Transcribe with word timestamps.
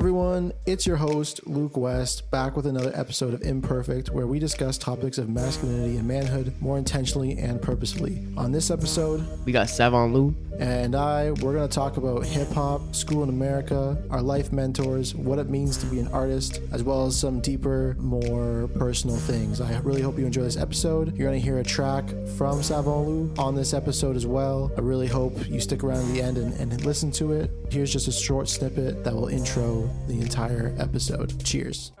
everyone. 0.00 0.50
It's 0.64 0.86
your 0.86 0.96
host, 0.96 1.46
Luke 1.46 1.76
West, 1.76 2.30
back 2.30 2.56
with 2.56 2.64
another 2.64 2.90
episode 2.94 3.34
of 3.34 3.42
Imperfect, 3.42 4.08
where 4.08 4.26
we 4.26 4.38
discuss 4.38 4.78
topics 4.78 5.18
of 5.18 5.28
masculinity 5.28 5.98
and 5.98 6.08
manhood 6.08 6.54
more 6.58 6.78
intentionally 6.78 7.36
and 7.36 7.60
purposefully. 7.60 8.26
On 8.38 8.50
this 8.50 8.70
episode, 8.70 9.22
We 9.44 9.52
got 9.52 9.66
Savantloup. 9.66 10.34
And 10.60 10.94
I, 10.94 11.30
we're 11.30 11.54
going 11.54 11.66
to 11.66 11.74
talk 11.74 11.96
about 11.96 12.26
hip 12.26 12.50
hop, 12.52 12.94
school 12.94 13.22
in 13.22 13.30
America, 13.30 13.96
our 14.10 14.20
life 14.20 14.52
mentors, 14.52 15.14
what 15.14 15.38
it 15.38 15.48
means 15.48 15.78
to 15.78 15.86
be 15.86 15.98
an 16.00 16.08
artist, 16.08 16.60
as 16.70 16.82
well 16.82 17.06
as 17.06 17.18
some 17.18 17.40
deeper, 17.40 17.96
more 17.98 18.68
personal 18.76 19.16
things. 19.16 19.62
I 19.62 19.78
really 19.78 20.02
hope 20.02 20.18
you 20.18 20.26
enjoy 20.26 20.42
this 20.42 20.58
episode. 20.58 21.16
You're 21.16 21.28
going 21.28 21.40
to 21.40 21.44
hear 21.44 21.58
a 21.58 21.64
track 21.64 22.04
from 22.36 22.62
Savon 22.62 23.34
on 23.38 23.54
this 23.54 23.72
episode 23.72 24.16
as 24.16 24.26
well. 24.26 24.70
I 24.76 24.80
really 24.82 25.08
hope 25.08 25.48
you 25.48 25.60
stick 25.60 25.82
around 25.82 26.06
to 26.06 26.12
the 26.12 26.20
end 26.20 26.36
and, 26.36 26.52
and 26.60 26.84
listen 26.84 27.10
to 27.12 27.32
it. 27.32 27.50
Here's 27.70 27.90
just 27.90 28.06
a 28.08 28.12
short 28.12 28.48
snippet 28.48 29.02
that 29.04 29.14
will 29.14 29.28
intro 29.28 29.88
the 30.08 30.20
entire 30.20 30.74
episode. 30.78 31.42
Cheers. 31.42 31.92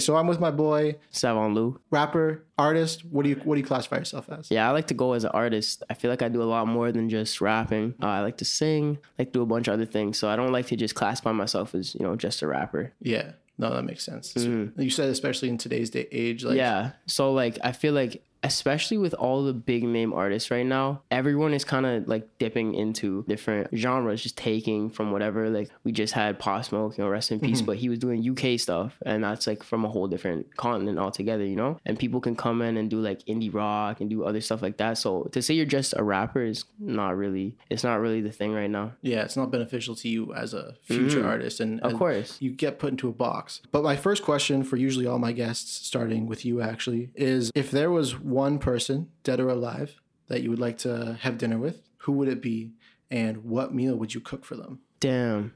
So 0.00 0.16
I'm 0.16 0.26
with 0.26 0.40
my 0.40 0.50
boy, 0.50 0.96
Savantloup. 1.12 1.78
rapper, 1.90 2.44
artist. 2.58 3.04
What 3.04 3.22
do 3.22 3.28
you 3.30 3.36
what 3.44 3.54
do 3.54 3.60
you 3.60 3.66
classify 3.66 3.98
yourself 3.98 4.28
as? 4.30 4.50
Yeah, 4.50 4.68
I 4.68 4.72
like 4.72 4.88
to 4.88 4.94
go 4.94 5.12
as 5.12 5.24
an 5.24 5.30
artist. 5.32 5.82
I 5.88 5.94
feel 5.94 6.10
like 6.10 6.22
I 6.22 6.28
do 6.28 6.42
a 6.42 6.44
lot 6.44 6.66
more 6.66 6.90
than 6.92 7.08
just 7.08 7.40
rapping. 7.40 7.94
Uh, 8.02 8.06
I 8.06 8.20
like 8.20 8.38
to 8.38 8.44
sing, 8.44 8.98
like 9.18 9.32
do 9.32 9.42
a 9.42 9.46
bunch 9.46 9.68
of 9.68 9.74
other 9.74 9.86
things. 9.86 10.18
So 10.18 10.28
I 10.28 10.36
don't 10.36 10.52
like 10.52 10.66
to 10.68 10.76
just 10.76 10.94
classify 10.94 11.32
myself 11.32 11.74
as, 11.74 11.94
you 11.94 12.00
know, 12.04 12.16
just 12.16 12.42
a 12.42 12.46
rapper. 12.46 12.92
Yeah. 13.00 13.32
No, 13.58 13.74
that 13.74 13.82
makes 13.82 14.04
sense. 14.04 14.34
You 14.36 14.88
said 14.88 15.10
especially 15.10 15.50
in 15.50 15.58
today's 15.58 15.90
day 15.90 16.08
age, 16.10 16.44
like 16.44 16.56
yeah. 16.56 16.92
So 17.06 17.32
like 17.32 17.58
I 17.62 17.72
feel 17.72 17.92
like 17.92 18.24
especially 18.42 18.98
with 18.98 19.14
all 19.14 19.44
the 19.44 19.52
big 19.52 19.84
name 19.84 20.12
artists 20.12 20.50
right 20.50 20.64
now, 20.64 21.02
everyone 21.10 21.52
is 21.52 21.64
kind 21.64 21.86
of 21.86 22.08
like 22.08 22.26
dipping 22.38 22.74
into 22.74 23.24
different 23.28 23.68
genres, 23.76 24.22
just 24.22 24.36
taking 24.36 24.90
from 24.90 25.12
whatever. 25.12 25.50
Like 25.50 25.70
we 25.84 25.92
just 25.92 26.14
had 26.14 26.38
Pop 26.38 26.64
Smoke, 26.64 26.96
you 26.96 27.04
know, 27.04 27.10
rest 27.10 27.30
in 27.32 27.40
peace, 27.40 27.58
mm-hmm. 27.58 27.66
but 27.66 27.76
he 27.76 27.88
was 27.88 27.98
doing 27.98 28.28
UK 28.28 28.58
stuff, 28.58 28.96
and 29.04 29.22
that's 29.22 29.46
like 29.46 29.62
from 29.62 29.84
a 29.84 29.88
whole 29.88 30.08
different 30.08 30.56
continent 30.56 30.98
altogether, 30.98 31.44
you 31.44 31.56
know. 31.56 31.78
And 31.84 31.98
people 31.98 32.20
can 32.20 32.36
come 32.36 32.62
in 32.62 32.76
and 32.76 32.88
do 32.88 33.00
like 33.00 33.24
indie 33.26 33.52
rock 33.52 34.00
and 34.00 34.08
do 34.08 34.24
other 34.24 34.40
stuff 34.40 34.62
like 34.62 34.78
that. 34.78 34.98
So 34.98 35.24
to 35.32 35.42
say 35.42 35.54
you're 35.54 35.66
just 35.66 35.94
a 35.96 36.02
rapper 36.02 36.42
is 36.42 36.64
not 36.78 37.16
really, 37.16 37.56
it's 37.68 37.84
not 37.84 38.00
really 38.00 38.20
the 38.20 38.32
thing 38.32 38.52
right 38.52 38.70
now. 38.70 38.92
yeah, 39.02 39.22
it's 39.22 39.36
not 39.36 39.50
beneficial 39.50 39.94
to 39.96 40.08
you 40.08 40.32
as 40.34 40.54
a 40.54 40.74
future 40.82 41.18
mm-hmm. 41.18 41.28
artist, 41.28 41.60
and. 41.60 41.80
Of 41.80 41.94
course. 41.94 42.36
you 42.40 42.50
get 42.50 42.78
put 42.78 42.90
into 42.90 43.08
a 43.08 43.12
box. 43.12 43.60
But 43.72 43.82
my 43.82 43.96
first 43.96 44.22
question 44.22 44.62
for 44.62 44.76
usually 44.76 45.06
all 45.06 45.18
my 45.18 45.32
guests, 45.32 45.86
starting 45.86 46.26
with 46.26 46.44
you 46.44 46.60
actually, 46.60 47.10
is 47.14 47.50
if 47.54 47.70
there 47.70 47.90
was 47.90 48.18
one 48.30 48.58
person, 48.58 49.08
dead 49.24 49.40
or 49.40 49.48
alive, 49.48 50.00
that 50.28 50.42
you 50.42 50.50
would 50.50 50.58
like 50.58 50.78
to 50.78 51.18
have 51.20 51.38
dinner 51.38 51.58
with, 51.58 51.82
who 51.98 52.12
would 52.12 52.28
it 52.28 52.40
be, 52.40 52.72
and 53.10 53.44
what 53.44 53.74
meal 53.74 53.96
would 53.96 54.14
you 54.14 54.20
cook 54.20 54.44
for 54.44 54.56
them? 54.56 54.80
Damn, 55.00 55.54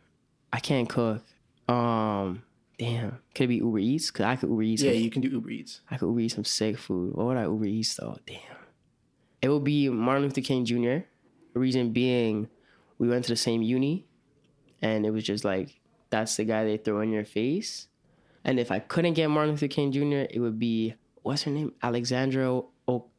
I 0.53 0.61
can't 0.61 0.89
cook. 0.89 1.22
Um, 1.69 2.42
damn, 2.78 3.19
could 3.34 3.44
it 3.44 3.48
be 3.48 3.56
Uber 3.56 3.78
Eats? 3.78 4.11
Cause 4.11 4.25
I 4.27 4.36
could 4.36 4.48
Uber 4.50 4.62
Eats. 4.62 4.83
Yeah, 4.83 4.92
some- 4.92 5.00
you 5.03 5.11
can 5.11 5.22
do 5.22 5.28
Uber 5.28 5.50
Eats. 5.50 5.81
I 5.91 5.97
could 5.97 6.06
Uber 6.08 6.20
Eats 6.20 6.34
some 6.34 6.44
sick 6.44 6.78
food. 6.78 7.14
What 7.14 7.27
would 7.27 7.36
I 7.36 7.44
Uber 7.44 7.64
Eats 7.66 7.94
though? 7.94 8.19
Damn. 8.27 8.39
It 9.42 9.48
would 9.48 9.64
be 9.64 9.88
Martin 9.88 10.25
Luther 10.25 10.41
King 10.41 10.64
Jr. 10.64 11.04
The 11.53 11.60
reason 11.60 11.91
being, 11.93 12.48
we 12.98 13.09
went 13.09 13.25
to 13.27 13.32
the 13.32 13.37
same 13.37 13.62
uni, 13.62 14.06
and 14.82 15.04
it 15.06 15.10
was 15.10 15.25
just 15.25 15.44
like 15.44 15.78
that's 16.10 16.37
the 16.37 16.44
guy 16.44 16.65
they 16.65 16.77
throw 16.78 17.00
in 17.00 17.10
your 17.12 17.25
face. 17.25 17.88
And 18.44 18.59
if 18.60 18.71
I 18.71 18.78
couldn't 18.78 19.15
get 19.15 19.28
Martin 19.31 19.53
Luther 19.53 19.69
King 19.69 19.93
Jr., 19.93 20.27
it 20.31 20.38
would 20.41 20.59
be 20.59 20.94
what's 21.22 21.43
her 21.44 21.50
name? 21.50 21.72
Alexandra 21.82 22.60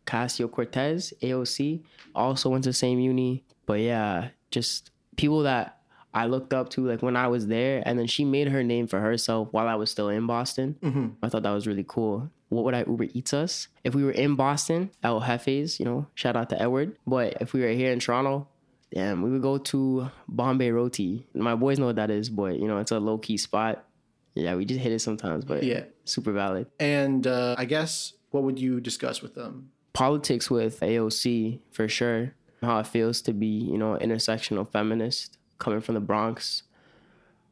Ocasio 0.06 0.50
Cortez, 0.52 1.14
AOC. 1.22 1.84
Also 2.14 2.50
went 2.50 2.64
to 2.64 2.70
the 2.70 2.74
same 2.74 3.00
uni. 3.00 3.44
But 3.66 3.80
yeah, 3.82 4.30
just 4.52 4.92
people 5.18 5.44
that 5.44 5.80
I 6.14 6.28
looked 6.28 6.54
up 6.54 6.70
to 6.72 6.88
like 6.88 7.02
when 7.02 7.16
I 7.18 7.28
was 7.28 7.48
there, 7.48 7.84
and 7.86 8.00
then 8.00 8.08
she 8.08 8.24
made 8.24 8.48
her 8.50 8.64
name 8.64 8.88
for 8.88 9.00
herself 9.00 9.50
while 9.52 9.68
I 9.68 9.76
was 9.76 9.90
still 9.92 10.10
in 10.10 10.28
Boston. 10.28 11.16
I 11.22 11.30
thought 11.30 11.44
that 11.44 11.52
was 11.52 11.68
really 11.68 11.86
cool. 11.88 12.30
What 12.50 12.64
would 12.64 12.74
I 12.76 12.86
Uber 12.88 13.08
Eats 13.14 13.34
us? 13.34 13.68
If 13.84 13.96
we 13.96 14.04
were 14.04 14.12
in 14.12 14.36
Boston, 14.36 14.92
El 15.04 15.20
Jefe's, 15.20 15.80
you 15.80 15.86
know, 15.86 16.08
shout 16.14 16.36
out 16.36 16.50
to 16.52 16.62
Edward. 16.62 16.96
But 17.06 17.42
if 17.42 17.54
we 17.54 17.62
were 17.62 17.70
here 17.70 17.92
in 17.92 18.00
Toronto, 18.00 18.48
damn, 18.94 19.24
we 19.24 19.32
would 19.32 19.42
go 19.42 19.58
to 19.58 20.10
Bombay 20.30 20.72
Roti. 20.72 21.28
My 21.34 21.56
boys 21.56 21.80
know 21.80 21.88
what 21.88 21.96
that 21.98 22.12
is, 22.12 22.30
but 22.30 22.60
you 22.60 22.68
know, 22.68 22.78
it's 22.78 22.92
a 22.92 23.00
low 23.00 23.18
key 23.18 23.38
spot. 23.38 23.84
Yeah, 24.36 24.56
we 24.56 24.64
just 24.66 24.80
hit 24.80 24.92
it 24.94 25.00
sometimes, 25.00 25.44
but 25.44 25.64
Yeah. 25.64 25.86
super 26.06 26.32
valid. 26.32 26.68
And 26.80 27.26
uh, 27.26 27.56
I 27.58 27.66
guess 27.66 28.14
what 28.32 28.44
would 28.44 28.60
you 28.60 28.80
discuss 28.80 29.22
with 29.22 29.34
them? 29.34 29.72
Politics 29.96 30.52
with 30.52 30.80
AOC 30.82 31.60
for 31.72 31.88
sure. 31.88 32.34
How 32.62 32.80
it 32.80 32.88
feels 32.88 33.22
to 33.24 33.34
be, 33.34 33.48
you 33.48 33.78
know, 33.78 33.98
intersectional 34.02 34.70
feminist 34.70 35.38
coming 35.60 35.82
from 35.82 35.96
the 35.96 36.02
Bronx. 36.02 36.64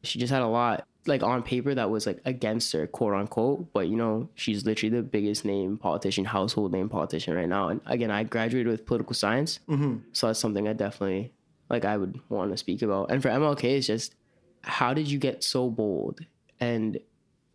She 0.03 0.19
just 0.19 0.31
had 0.31 0.41
a 0.41 0.47
lot 0.47 0.85
like 1.05 1.23
on 1.23 1.43
paper 1.43 1.73
that 1.75 1.89
was 1.89 2.05
like 2.05 2.19
against 2.25 2.71
her, 2.73 2.87
quote 2.87 3.13
unquote. 3.13 3.71
But 3.73 3.87
you 3.87 3.95
know, 3.95 4.29
she's 4.35 4.65
literally 4.65 4.95
the 4.95 5.03
biggest 5.03 5.45
name 5.45 5.77
politician, 5.77 6.25
household 6.25 6.71
name 6.71 6.89
politician 6.89 7.35
right 7.35 7.49
now. 7.49 7.69
And 7.69 7.81
again, 7.85 8.11
I 8.11 8.23
graduated 8.23 8.67
with 8.67 8.85
political 8.85 9.13
science, 9.13 9.59
mm-hmm. 9.67 9.97
so 10.11 10.27
that's 10.27 10.39
something 10.39 10.67
I 10.67 10.73
definitely 10.73 11.31
like. 11.69 11.85
I 11.85 11.97
would 11.97 12.19
want 12.29 12.51
to 12.51 12.57
speak 12.57 12.81
about. 12.81 13.11
And 13.11 13.21
for 13.21 13.29
MLK, 13.29 13.63
it's 13.63 13.87
just 13.87 14.15
how 14.61 14.93
did 14.93 15.09
you 15.09 15.19
get 15.19 15.43
so 15.43 15.69
bold 15.69 16.21
and 16.59 16.99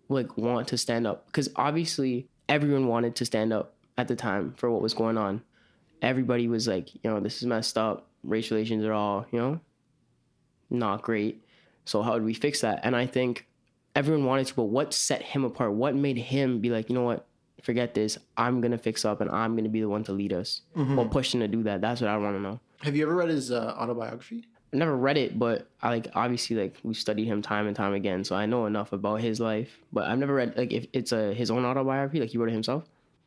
like 0.09 0.37
want 0.37 0.69
to 0.69 0.79
stand 0.79 1.07
up? 1.07 1.27
Because 1.27 1.49
obviously, 1.57 2.29
everyone 2.49 2.87
wanted 2.87 3.17
to 3.17 3.25
stand 3.25 3.53
up 3.53 3.75
at 3.99 4.09
the 4.09 4.17
time 4.17 4.55
for 4.57 4.71
what 4.71 4.81
was 4.81 4.95
going 4.95 5.19
on. 5.19 5.43
Everybody 6.01 6.47
was 6.49 6.67
like, 6.69 6.95
you 6.95 7.11
know, 7.11 7.21
this 7.21 7.39
is 7.39 7.47
messed 7.47 7.77
up. 7.77 8.07
Race 8.23 8.51
relations 8.51 8.85
are 8.85 8.93
all, 8.93 9.27
you 9.33 9.39
know, 9.39 9.61
not 10.71 11.03
great. 11.03 11.45
So 11.85 12.03
how 12.03 12.13
would 12.15 12.25
we 12.25 12.35
fix 12.35 12.61
that? 12.61 12.81
And 12.85 12.95
I 12.95 13.07
think 13.07 13.47
everyone 13.97 14.25
wanted 14.25 14.47
to, 14.47 14.55
but 14.55 14.65
what 14.65 14.95
set 14.95 15.23
him 15.23 15.45
apart? 15.45 15.73
What 15.73 15.95
made 15.97 16.17
him 16.17 16.61
be 16.61 16.71
like, 16.71 16.89
you 16.89 16.95
know 16.95 17.03
what? 17.03 17.27
Forget 17.63 17.93
this. 17.93 18.17
I'm 18.37 18.61
gonna 18.61 18.79
fix 18.79 19.05
up, 19.05 19.21
and 19.21 19.29
I'm 19.31 19.57
gonna 19.57 19.69
be 19.69 19.81
the 19.81 19.89
one 19.89 20.05
to 20.05 20.13
lead 20.13 20.33
us. 20.33 20.61
What 20.75 21.11
pushed 21.11 21.35
him 21.35 21.41
to 21.41 21.49
do 21.49 21.65
that? 21.65 21.81
That's 21.81 22.01
what 22.01 22.09
I 22.09 22.17
want 22.17 22.37
to 22.37 22.41
know. 22.41 22.61
Have 22.83 22.95
you 22.95 23.03
ever 23.03 23.17
read 23.17 23.31
his 23.31 23.51
uh, 23.51 23.75
autobiography? 23.77 24.45
I 24.73 24.77
never 24.77 24.97
read 24.97 25.17
it, 25.17 25.37
but 25.41 25.69
I 25.83 25.89
like 25.89 26.07
obviously 26.15 26.55
like 26.55 26.77
we've 26.85 26.97
studied 26.97 27.25
him 27.27 27.43
time 27.43 27.67
and 27.67 27.75
time 27.75 27.95
again, 27.95 28.23
so 28.23 28.37
I 28.37 28.47
know 28.47 28.67
enough 28.67 28.93
about 28.93 29.23
his 29.23 29.41
life. 29.41 29.77
But 29.93 30.07
I've 30.09 30.19
never 30.21 30.35
read 30.35 30.57
like 30.57 30.73
if 30.73 30.87
it's 30.93 31.11
a 31.11 31.35
his 31.35 31.51
own 31.51 31.65
autobiography, 31.65 32.21
like 32.21 32.29
he 32.31 32.39
wrote 32.39 32.51
it 32.51 32.53
himself. 32.53 32.85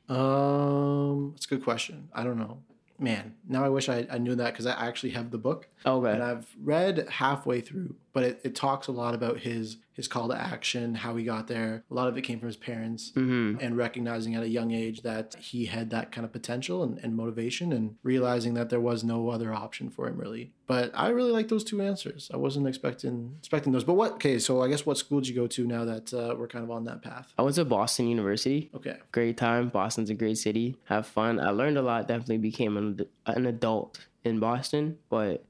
Um, 0.10 1.32
that's 1.34 1.46
a 1.46 1.50
good 1.50 1.64
question. 1.64 2.10
I 2.14 2.24
don't 2.24 2.38
know. 2.38 2.60
Man, 3.00 3.36
now 3.48 3.64
I 3.64 3.70
wish 3.70 3.90
I, 3.90 4.06
I 4.12 4.18
knew 4.18 4.36
that 4.36 4.54
because 4.54 4.66
I 4.66 4.74
actually 4.74 5.12
have 5.12 5.32
the 5.32 5.38
book. 5.38 5.68
Okay. 5.86 6.12
and 6.14 6.24
I've 6.24 6.48
read 6.62 7.08
halfway 7.10 7.62
through, 7.62 7.96
but 8.14 8.24
it, 8.24 8.42
it 8.44 8.56
talks 8.56 8.88
a 8.88 8.92
lot 8.92 9.14
about 9.14 9.40
his 9.40 9.78
his 9.94 10.08
call 10.08 10.30
to 10.30 10.36
action, 10.36 10.96
how 10.96 11.16
he 11.16 11.24
got 11.24 11.48
there. 11.48 11.84
A 11.92 11.94
lot 11.94 12.08
of 12.08 12.18
it 12.18 12.22
came 12.22 12.40
from 12.40 12.48
his 12.48 12.56
parents, 12.58 13.12
and 13.16 13.76
recognizing 13.78 14.36
at 14.36 14.42
a 14.44 14.48
young 14.48 14.72
age 14.72 15.02
that 15.02 15.36
he 15.36 15.66
had 15.66 15.90
that 15.90 16.12
kind 16.12 16.24
of 16.26 16.32
potential 16.32 16.82
and, 16.84 16.98
and 17.00 17.16
motivation, 17.16 17.72
and 17.74 17.96
realizing 18.04 18.54
that 18.56 18.70
there 18.70 18.80
was 18.80 19.04
no 19.04 19.30
other 19.30 19.54
option 19.54 19.90
for 19.90 20.08
him 20.08 20.18
really. 20.18 20.54
But 20.68 20.92
I 20.94 21.10
really 21.10 21.32
like 21.32 21.50
those 21.50 21.66
two 21.66 21.82
answers. 21.82 22.32
I 22.34 22.38
wasn't 22.38 22.68
expecting 22.68 23.36
expecting 23.40 23.74
those. 23.74 23.84
But 23.84 23.96
what? 23.96 24.14
Okay, 24.14 24.40
so 24.40 24.62
I 24.62 24.70
guess 24.70 24.86
what 24.86 24.98
school 24.98 25.20
did 25.20 25.28
you 25.28 25.36
go 25.36 25.48
to 25.48 25.68
now 25.68 25.84
that 25.86 26.14
uh, 26.14 26.36
we're 26.38 26.48
kind 26.48 26.64
of 26.64 26.72
on 26.72 26.86
that 26.86 27.02
path? 27.02 27.34
I 27.38 27.42
went 27.42 27.56
to 27.56 27.66
Boston 27.66 28.08
University. 28.08 28.70
Okay, 28.74 28.98
Great 29.12 29.36
time. 29.38 29.70
Boston's 29.70 30.10
a 30.10 30.14
great 30.14 30.38
city. 30.38 30.78
Have 30.86 31.06
fun. 31.08 31.40
I 31.40 31.50
learned 31.50 31.78
a 31.78 31.82
lot. 31.82 32.08
Definitely 32.08 32.38
became 32.38 32.78
an, 32.78 33.02
an 33.26 33.46
adult 33.46 34.08
in 34.24 34.40
Boston. 34.40 34.98
But 35.10 35.44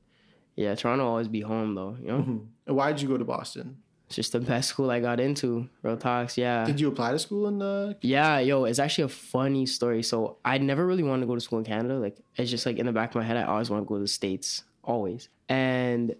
yeah, 0.56 0.76
Toronto 0.76 1.04
will 1.04 1.12
always 1.12 1.28
be 1.28 1.42
home 1.42 1.76
though. 1.76 1.98
You 2.02 2.08
know, 2.08 2.18
mm-hmm. 2.20 2.38
and 2.68 2.76
why 2.76 2.92
did 2.92 3.02
you 3.02 3.08
go 3.08 3.18
to 3.18 3.26
Boston? 3.26 3.78
it's 4.12 4.18
just 4.18 4.34
the 4.34 4.42
best 4.42 4.68
school 4.68 4.92
I 4.92 5.00
got 5.00 5.22
into. 5.22 5.70
Real 5.84 5.96
talks. 5.96 6.38
Yeah. 6.38 6.66
Did 6.66 6.82
you 6.82 6.90
apply 6.90 7.14
to 7.14 7.20
school 7.20 7.48
in 7.48 7.60
the? 7.60 7.96
Yeah, 8.02 8.40
yo, 8.40 8.66
it's 8.66 8.78
actually 8.78 9.06
a 9.06 9.10
funny 9.10 9.66
story. 9.66 10.04
So 10.04 10.36
I 10.44 10.58
never 10.58 10.86
really 10.86 11.02
wanted 11.02 11.22
to 11.22 11.28
go 11.28 11.36
to 11.36 11.40
school 11.40 11.60
in 11.60 11.66
Canada. 11.66 11.98
Like 11.98 12.18
it's 12.36 12.52
just 12.52 12.66
like 12.66 12.78
in 12.78 12.86
the 12.86 12.92
back 12.92 13.12
of 13.12 13.16
my 13.16 13.24
head, 13.24 13.38
I 13.38 13.44
always 13.44 13.70
want 13.70 13.86
to 13.86 13.88
go 13.88 13.96
to 13.96 14.02
the 14.02 14.10
States. 14.10 14.66
Always. 14.84 15.30
And 15.48 16.14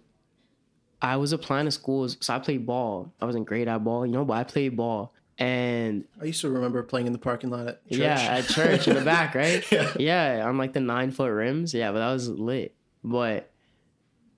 I 1.02 1.16
was 1.16 1.34
applying 1.34 1.66
to 1.66 1.70
schools. 1.70 2.16
So 2.20 2.32
I 2.32 2.38
played 2.38 2.64
ball. 2.64 3.12
I 3.20 3.26
wasn't 3.26 3.44
great 3.44 3.68
at 3.68 3.84
ball, 3.84 4.06
you 4.06 4.12
know, 4.12 4.24
but 4.24 4.34
I 4.38 4.44
played 4.44 4.74
ball. 4.74 5.12
And 5.36 6.04
I 6.18 6.24
used 6.24 6.40
to 6.40 6.48
remember 6.48 6.82
playing 6.82 7.08
in 7.08 7.12
the 7.12 7.18
parking 7.18 7.50
lot 7.50 7.68
at 7.68 7.90
church. 7.90 7.98
yeah, 7.98 8.20
at 8.20 8.46
church 8.46 8.88
in 8.88 8.94
the 8.94 9.02
back, 9.02 9.34
right? 9.34 9.70
Yeah. 9.70 9.92
yeah, 9.98 10.46
on 10.46 10.56
like 10.56 10.72
the 10.72 10.80
nine 10.80 11.10
foot 11.10 11.30
rims. 11.30 11.74
Yeah, 11.74 11.92
but 11.92 11.98
that 11.98 12.12
was 12.12 12.30
lit. 12.30 12.74
But 13.04 13.51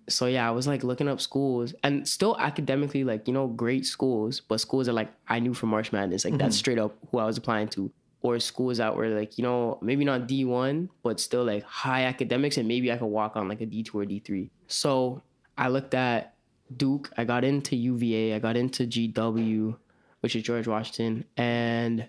so 0.09 0.27
yeah, 0.27 0.47
I 0.47 0.51
was 0.51 0.67
like 0.67 0.85
looking 0.85 1.09
up 1.09 1.21
schools 1.21 1.75
and 1.83 2.07
still 2.07 2.37
academically 2.39 3.05
like, 3.05 3.27
you 3.27 3.35
know, 3.35 3.47
great 3.47 3.87
schools, 3.87 4.41
but 4.41 4.61
schools 4.61 4.87
that 4.87 4.93
like 4.93 5.13
I 5.29 5.39
knew 5.39 5.55
from 5.55 5.71
March 5.71 5.93
Madness. 5.93 6.25
Like 6.25 6.39
that's 6.39 6.57
mm-hmm. 6.57 6.59
straight 6.59 6.79
up 6.79 6.97
who 7.11 7.19
I 7.19 7.25
was 7.25 7.39
applying 7.39 7.69
to. 7.69 7.91
or 8.25 8.41
schools 8.41 8.79
that 8.79 8.97
were 8.97 9.09
like, 9.09 9.37
you 9.37 9.45
know, 9.45 9.79
maybe 9.83 10.03
not 10.03 10.27
D1, 10.27 10.89
but 11.03 11.21
still 11.21 11.45
like 11.45 11.63
high 11.63 12.05
academics, 12.05 12.57
and 12.57 12.67
maybe 12.67 12.91
I 12.91 12.97
could 12.97 13.07
walk 13.07 13.37
on 13.37 13.49
like 13.49 13.61
a 13.61 13.67
D2 13.67 13.95
or 13.95 14.05
D3. 14.07 14.49
So 14.67 15.23
I 15.59 15.69
looked 15.69 15.93
at 15.93 16.35
Duke, 16.75 17.13
I 17.19 17.25
got 17.25 17.45
into 17.45 17.77
UVA, 17.77 18.35
I 18.35 18.39
got 18.39 18.57
into 18.57 18.87
GW, 18.87 19.77
which 20.21 20.35
is 20.35 20.43
George 20.43 20.67
Washington, 20.67 21.27
and 21.37 22.09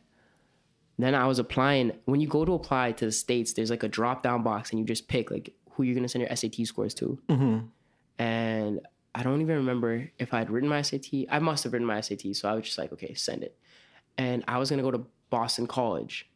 then 0.97 1.13
I 1.15 1.27
was 1.27 1.37
applying. 1.37 1.91
When 2.05 2.21
you 2.21 2.29
go 2.29 2.45
to 2.45 2.53
apply 2.53 2.93
to 2.93 3.05
the 3.05 3.11
States, 3.11 3.51
there's 3.51 3.69
like 3.69 3.83
a 3.83 3.89
drop 3.89 4.23
down 4.23 4.41
box, 4.41 4.71
and 4.71 4.79
you 4.79 4.85
just 4.85 5.09
pick 5.09 5.29
like 5.29 5.53
who 5.71 5.83
you're 5.83 5.95
gonna 5.95 6.07
send 6.07 6.25
your 6.25 6.33
SAT 6.33 6.65
scores 6.65 6.93
to. 6.93 7.19
Mm-hmm. 7.27 7.67
And 8.17 8.81
I 9.13 9.23
don't 9.23 9.41
even 9.41 9.55
remember 9.57 10.09
if 10.19 10.33
I 10.33 10.39
had 10.39 10.49
written 10.49 10.69
my 10.69 10.81
SAT. 10.81 11.07
I 11.29 11.39
must 11.39 11.63
have 11.63 11.73
written 11.73 11.87
my 11.87 12.01
SAT, 12.01 12.35
so 12.35 12.49
I 12.49 12.53
was 12.53 12.65
just 12.65 12.77
like, 12.77 12.91
okay, 12.93 13.13
send 13.13 13.43
it. 13.43 13.57
And 14.17 14.43
I 14.47 14.57
was 14.57 14.69
gonna 14.69 14.81
go 14.81 14.91
to 14.91 15.05
Boston 15.29 15.67
College. 15.67 16.29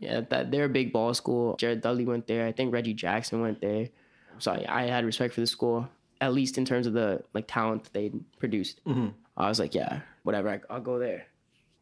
Yeah, 0.00 0.22
that 0.30 0.50
they're 0.50 0.64
a 0.64 0.68
big 0.68 0.92
ball 0.92 1.14
school. 1.14 1.56
Jared 1.56 1.80
Dudley 1.80 2.04
went 2.04 2.26
there. 2.26 2.46
I 2.46 2.52
think 2.52 2.72
Reggie 2.72 2.94
Jackson 2.94 3.40
went 3.40 3.60
there. 3.60 3.88
So 4.38 4.52
I, 4.52 4.82
I 4.82 4.86
had 4.86 5.04
respect 5.04 5.34
for 5.34 5.40
the 5.40 5.46
school, 5.46 5.88
at 6.20 6.34
least 6.34 6.58
in 6.58 6.64
terms 6.64 6.86
of 6.86 6.92
the 6.92 7.22
like 7.32 7.46
talent 7.46 7.88
they 7.92 8.10
produced. 8.38 8.84
Mm-hmm. 8.84 9.08
I 9.36 9.48
was 9.48 9.58
like, 9.58 9.74
yeah, 9.74 10.00
whatever, 10.22 10.48
I, 10.48 10.60
I'll 10.70 10.80
go 10.80 10.98
there. 10.98 11.26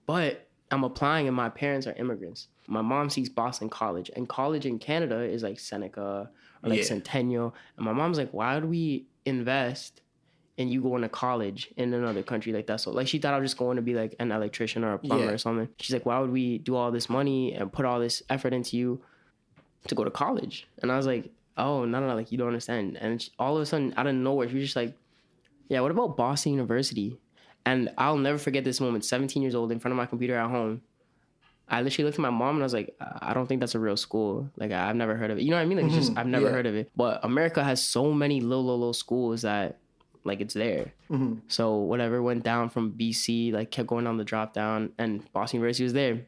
But 0.06 0.48
I'm 0.70 0.84
applying, 0.84 1.28
and 1.28 1.36
my 1.36 1.48
parents 1.48 1.86
are 1.86 1.92
immigrants. 1.94 2.48
My 2.66 2.80
mom 2.80 3.10
sees 3.10 3.28
Boston 3.28 3.68
College, 3.68 4.10
and 4.16 4.28
college 4.28 4.66
in 4.66 4.78
Canada 4.78 5.20
is 5.20 5.42
like 5.42 5.60
Seneca 5.60 6.30
or 6.62 6.70
like 6.70 6.78
Yeah. 6.78 6.84
Centennial. 6.84 7.54
And 7.76 7.84
my 7.86 7.92
mom's 7.92 8.18
like, 8.18 8.30
why 8.32 8.54
would 8.54 8.64
we 8.66 9.06
invest 9.24 10.00
in 10.58 10.68
you 10.68 10.82
going 10.82 11.02
to 11.02 11.08
college 11.08 11.70
in 11.76 11.92
another 11.94 12.22
country 12.22 12.52
like 12.52 12.66
that? 12.66 12.80
So 12.80 12.90
like 12.90 13.08
she 13.08 13.18
thought 13.18 13.34
I 13.34 13.38
was 13.38 13.50
just 13.50 13.58
going 13.58 13.76
to 13.76 13.82
be 13.82 13.94
like 13.94 14.14
an 14.18 14.32
electrician 14.32 14.84
or 14.84 14.94
a 14.94 14.98
plumber 14.98 15.24
Yeah. 15.24 15.30
or 15.32 15.38
something. 15.38 15.68
She's 15.78 15.92
like, 15.94 16.06
why 16.06 16.18
would 16.18 16.30
we 16.30 16.58
do 16.58 16.76
all 16.76 16.90
this 16.90 17.08
money 17.08 17.52
and 17.54 17.72
put 17.72 17.84
all 17.84 17.98
this 18.00 18.22
effort 18.30 18.52
into 18.52 18.76
you 18.76 19.00
to 19.88 19.94
go 19.94 20.04
to 20.04 20.10
college? 20.10 20.66
And 20.82 20.92
I 20.92 20.96
was 20.96 21.06
like, 21.06 21.30
oh 21.56 21.84
no 21.84 22.00
no 22.00 22.08
no, 22.08 22.14
like 22.14 22.32
you 22.32 22.38
don't 22.38 22.48
understand. 22.48 22.96
And 23.00 23.20
she, 23.20 23.30
all 23.38 23.56
of 23.56 23.62
a 23.62 23.66
sudden 23.66 23.92
out 23.96 24.06
of 24.06 24.14
nowhere, 24.14 24.48
she 24.48 24.54
was 24.54 24.64
just 24.64 24.76
like, 24.76 24.94
yeah, 25.68 25.80
what 25.80 25.90
about 25.90 26.16
Boston 26.16 26.52
University? 26.52 27.18
And 27.64 27.90
I'll 27.96 28.16
never 28.18 28.38
forget 28.38 28.64
this 28.64 28.80
moment. 28.80 29.04
17 29.04 29.40
years 29.42 29.54
old 29.54 29.70
in 29.72 29.78
front 29.78 29.92
of 29.92 29.96
my 29.96 30.06
computer 30.06 30.36
at 30.36 30.50
home. 30.50 30.82
I 31.72 31.80
literally 31.80 32.04
looked 32.04 32.18
at 32.18 32.22
my 32.22 32.30
mom 32.30 32.56
and 32.56 32.62
I 32.62 32.66
was 32.66 32.74
like, 32.74 32.94
I 33.00 33.32
don't 33.32 33.46
think 33.46 33.60
that's 33.60 33.74
a 33.74 33.78
real 33.80 33.96
school. 33.96 34.48
Like 34.56 34.70
I've 34.72 34.94
never 34.94 35.16
heard 35.16 35.30
of 35.30 35.38
it. 35.38 35.42
You 35.42 35.50
know 35.50 35.56
what 35.56 35.62
I 35.62 35.64
mean? 35.64 35.78
Like 35.78 35.86
it's 35.86 35.94
just 35.94 36.10
mm-hmm. 36.10 36.18
I've 36.18 36.26
never 36.26 36.46
Yeah. 36.46 36.52
heard 36.52 36.66
of 36.66 36.74
it. 36.76 36.90
But 36.94 37.24
America 37.24 37.64
has 37.64 37.82
so 37.82 38.12
many 38.12 38.40
little 38.40 38.62
little, 38.64 38.78
little 38.78 38.92
schools 38.92 39.42
that 39.42 39.78
like 40.24 40.40
it's 40.40 40.54
there. 40.54 40.92
Mm-hmm. 41.10 41.34
So 41.48 41.76
whatever 41.76 42.22
went 42.22 42.44
down 42.44 42.68
from 42.68 42.92
BC, 42.92 43.52
like 43.52 43.70
kept 43.70 43.88
going 43.88 44.04
down 44.04 44.18
the 44.18 44.24
drop 44.24 44.52
down, 44.52 44.92
and 44.98 45.30
Boston 45.32 45.58
University 45.58 45.84
was 45.84 45.94
there. 45.94 46.26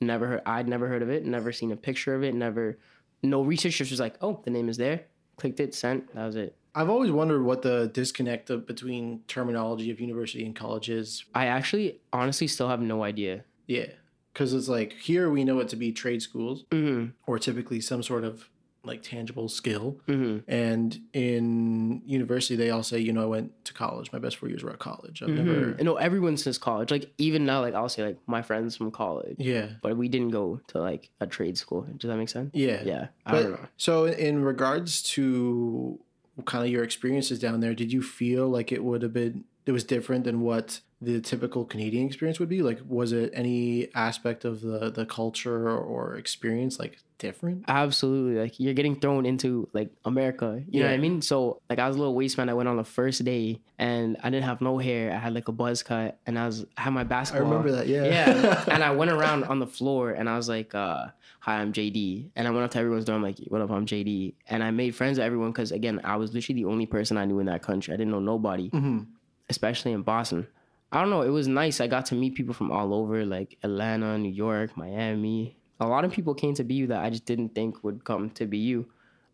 Never 0.00 0.26
heard. 0.26 0.42
I'd 0.46 0.68
never 0.68 0.88
heard 0.88 1.02
of 1.02 1.10
it. 1.10 1.24
Never 1.24 1.52
seen 1.52 1.72
a 1.72 1.76
picture 1.76 2.14
of 2.14 2.22
it. 2.22 2.34
Never. 2.34 2.78
No 3.22 3.42
research. 3.42 3.78
Just 3.78 3.90
was 3.90 4.00
like, 4.00 4.16
oh, 4.20 4.40
the 4.44 4.50
name 4.50 4.68
is 4.68 4.76
there. 4.76 5.04
Clicked 5.36 5.60
it, 5.60 5.74
sent. 5.74 6.12
That 6.14 6.26
was 6.26 6.36
it. 6.36 6.54
I've 6.74 6.90
always 6.90 7.10
wondered 7.10 7.42
what 7.44 7.62
the 7.62 7.90
disconnect 7.92 8.50
of, 8.50 8.66
between 8.66 9.22
terminology 9.28 9.90
of 9.90 10.00
university 10.00 10.44
and 10.44 10.56
college 10.56 10.88
is. 10.88 11.24
I 11.34 11.46
actually, 11.46 12.00
honestly, 12.12 12.46
still 12.46 12.68
have 12.68 12.80
no 12.80 13.04
idea. 13.04 13.44
Yeah. 13.66 13.86
Because 14.32 14.52
it's 14.54 14.68
like 14.68 14.92
here 14.94 15.28
we 15.30 15.44
know 15.44 15.58
it 15.60 15.68
to 15.68 15.76
be 15.76 15.92
trade 15.92 16.22
schools 16.22 16.64
hmm 16.72 17.06
or 17.26 17.38
typically 17.38 17.80
some 17.80 18.02
sort 18.02 18.24
of 18.24 18.48
like 18.84 19.00
tangible 19.02 19.48
skill. 19.48 20.00
hmm 20.06 20.38
And 20.48 21.00
in 21.12 22.02
university, 22.04 22.56
they 22.56 22.70
all 22.70 22.82
say, 22.82 22.98
you 22.98 23.12
know, 23.12 23.22
I 23.22 23.26
went 23.26 23.64
to 23.66 23.72
college. 23.74 24.10
My 24.12 24.18
best 24.18 24.36
four 24.38 24.48
years 24.48 24.64
were 24.64 24.70
at 24.72 24.80
college. 24.80 25.22
I've 25.22 25.28
never. 25.28 25.50
Mm-hmm. 25.74 25.84
No, 25.84 25.94
everyone 25.96 26.36
says 26.36 26.58
college. 26.58 26.90
Like 26.90 27.12
even 27.18 27.44
now, 27.44 27.60
like 27.60 27.74
I'll 27.74 27.88
say 27.88 28.04
like 28.04 28.18
my 28.26 28.42
friends 28.42 28.74
from 28.76 28.90
college, 28.90 29.36
Yeah. 29.38 29.68
but 29.82 29.96
we 29.96 30.08
didn't 30.08 30.30
go 30.30 30.60
to 30.68 30.80
like 30.80 31.10
a 31.20 31.26
trade 31.28 31.56
school. 31.58 31.86
Does 31.96 32.08
that 32.08 32.16
make 32.16 32.28
sense? 32.28 32.50
Yeah. 32.54 32.82
Yeah. 32.84 33.06
I 33.24 33.30
But 33.32 33.42
don't 33.42 33.52
know. 33.52 33.66
so, 33.76 34.06
in 34.06 34.42
regards 34.42 35.02
to 35.14 36.00
kind 36.46 36.64
of 36.64 36.70
your 36.70 36.82
experiences 36.82 37.38
down 37.38 37.60
there, 37.60 37.74
did 37.74 37.92
you 37.92 38.02
feel 38.02 38.48
like 38.48 38.72
it 38.72 38.82
would 38.82 39.02
have 39.02 39.12
been 39.12 39.44
it 39.64 39.70
was 39.70 39.84
different 39.84 40.24
than 40.24 40.40
what 40.40 40.80
the 41.02 41.20
typical 41.20 41.64
Canadian 41.64 42.06
experience 42.06 42.38
would 42.38 42.48
be? 42.48 42.62
Like, 42.62 42.78
was 42.88 43.12
it 43.12 43.32
any 43.34 43.88
aspect 43.94 44.44
of 44.44 44.60
the 44.60 44.90
the 44.90 45.04
culture 45.04 45.68
or 45.76 46.14
experience 46.16 46.78
like 46.78 46.98
different? 47.18 47.64
Absolutely. 47.68 48.40
Like 48.40 48.60
you're 48.60 48.74
getting 48.74 48.98
thrown 48.98 49.26
into 49.26 49.68
like 49.72 49.90
America. 50.04 50.62
You 50.68 50.80
know 50.80 50.86
what 50.86 50.94
I 50.94 50.98
mean? 50.98 51.20
So 51.22 51.60
like 51.68 51.78
I 51.78 51.86
was 51.88 51.96
a 51.96 51.98
little 51.98 52.14
waste 52.14 52.38
man. 52.38 52.48
I 52.48 52.54
went 52.54 52.68
on 52.68 52.76
the 52.76 52.84
first 52.84 53.24
day 53.24 53.60
and 53.78 54.16
I 54.22 54.30
didn't 54.30 54.44
have 54.44 54.60
no 54.60 54.78
hair. 54.78 55.12
I 55.12 55.18
had 55.18 55.34
like 55.34 55.48
a 55.48 55.52
buzz 55.52 55.82
cut 55.82 56.18
and 56.26 56.38
I 56.38 56.46
was 56.46 56.64
I 56.76 56.82
had 56.82 56.90
my 56.92 57.04
basketball. 57.04 57.46
I 57.46 57.50
remember 57.50 57.72
that. 57.76 57.86
Yeah. 57.88 58.04
yeah. 58.04 58.64
And 58.72 58.82
I 58.84 58.92
went 58.92 59.10
around 59.10 59.44
on 59.44 59.58
the 59.58 59.66
floor 59.66 60.10
and 60.12 60.28
I 60.28 60.36
was 60.36 60.48
like, 60.48 60.74
uh, 60.74 61.06
hi, 61.40 61.56
I'm 61.60 61.72
JD. 61.72 62.30
And 62.36 62.46
I 62.46 62.50
went 62.50 62.64
up 62.64 62.70
to 62.72 62.78
everyone's 62.78 63.04
door. 63.04 63.16
I'm 63.16 63.22
like, 63.22 63.38
what 63.48 63.60
up? 63.60 63.70
I'm 63.70 63.86
JD. 63.86 64.34
And 64.48 64.62
I 64.62 64.70
made 64.70 64.94
friends 64.94 65.18
with 65.18 65.26
everyone 65.26 65.50
because, 65.50 65.72
again, 65.72 66.00
I 66.04 66.14
was 66.16 66.32
literally 66.32 66.62
the 66.62 66.68
only 66.70 66.86
person 66.86 67.16
I 67.18 67.24
knew 67.24 67.40
in 67.40 67.46
that 67.46 67.62
country. 67.62 67.92
I 67.92 67.96
didn't 67.96 68.12
know 68.12 68.20
nobody, 68.20 68.70
Mhm. 68.70 69.06
especially 69.48 69.92
in 69.92 70.02
Boston. 70.02 70.46
I 70.92 71.00
don't 71.00 71.10
know. 71.10 71.22
It 71.22 71.30
was 71.30 71.48
nice. 71.48 71.80
I 71.80 71.86
got 71.86 72.06
to 72.06 72.14
meet 72.14 72.34
people 72.34 72.52
from 72.52 72.70
all 72.70 72.92
over, 72.92 73.24
like 73.24 73.56
Atlanta, 73.62 74.18
New 74.18 74.30
York, 74.30 74.76
Miami. 74.76 75.56
A 75.80 75.86
lot 75.86 76.04
of 76.04 76.12
people 76.12 76.34
came 76.34 76.54
to 76.54 76.64
BU 76.64 76.88
that 76.88 77.02
I 77.02 77.08
just 77.08 77.24
didn't 77.24 77.54
think 77.54 77.82
would 77.82 78.04
come 78.04 78.30
to 78.30 78.46
BU. 78.46 78.84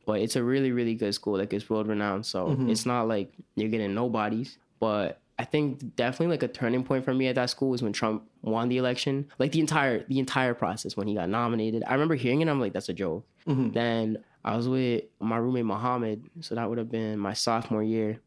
But 0.06 0.20
it's 0.20 0.36
a 0.36 0.42
really, 0.42 0.72
really 0.72 0.94
good 0.94 1.14
school. 1.14 1.36
Like 1.36 1.52
it's 1.52 1.68
world 1.68 1.88
renowned. 1.88 2.24
So 2.24 2.46
mm-hmm. 2.46 2.70
it's 2.70 2.86
not 2.86 3.08
like 3.08 3.32
you're 3.56 3.68
getting 3.68 3.92
nobodies. 3.92 4.56
But 4.80 5.20
I 5.38 5.44
think 5.44 5.96
definitely 5.96 6.28
like 6.28 6.42
a 6.42 6.48
turning 6.48 6.84
point 6.84 7.04
for 7.04 7.12
me 7.12 7.26
at 7.26 7.34
that 7.34 7.50
school 7.50 7.70
was 7.70 7.82
when 7.82 7.92
Trump 7.92 8.22
won 8.42 8.68
the 8.68 8.78
election. 8.78 9.28
Like 9.38 9.52
the 9.52 9.60
entire 9.60 10.04
the 10.08 10.18
entire 10.18 10.54
process 10.54 10.96
when 10.96 11.08
he 11.08 11.14
got 11.14 11.28
nominated. 11.28 11.82
I 11.86 11.92
remember 11.92 12.14
hearing 12.14 12.40
it. 12.40 12.48
I'm 12.48 12.60
like, 12.60 12.72
that's 12.72 12.88
a 12.88 12.94
joke. 12.94 13.26
Mm-hmm. 13.46 13.70
Then 13.72 14.24
I 14.44 14.56
was 14.56 14.68
with 14.68 15.04
my 15.20 15.36
roommate 15.36 15.64
Mohammed, 15.64 16.30
so 16.40 16.54
that 16.54 16.68
would 16.68 16.78
have 16.78 16.90
been 16.90 17.18
my 17.18 17.34
sophomore 17.34 17.82
year, 17.82 18.20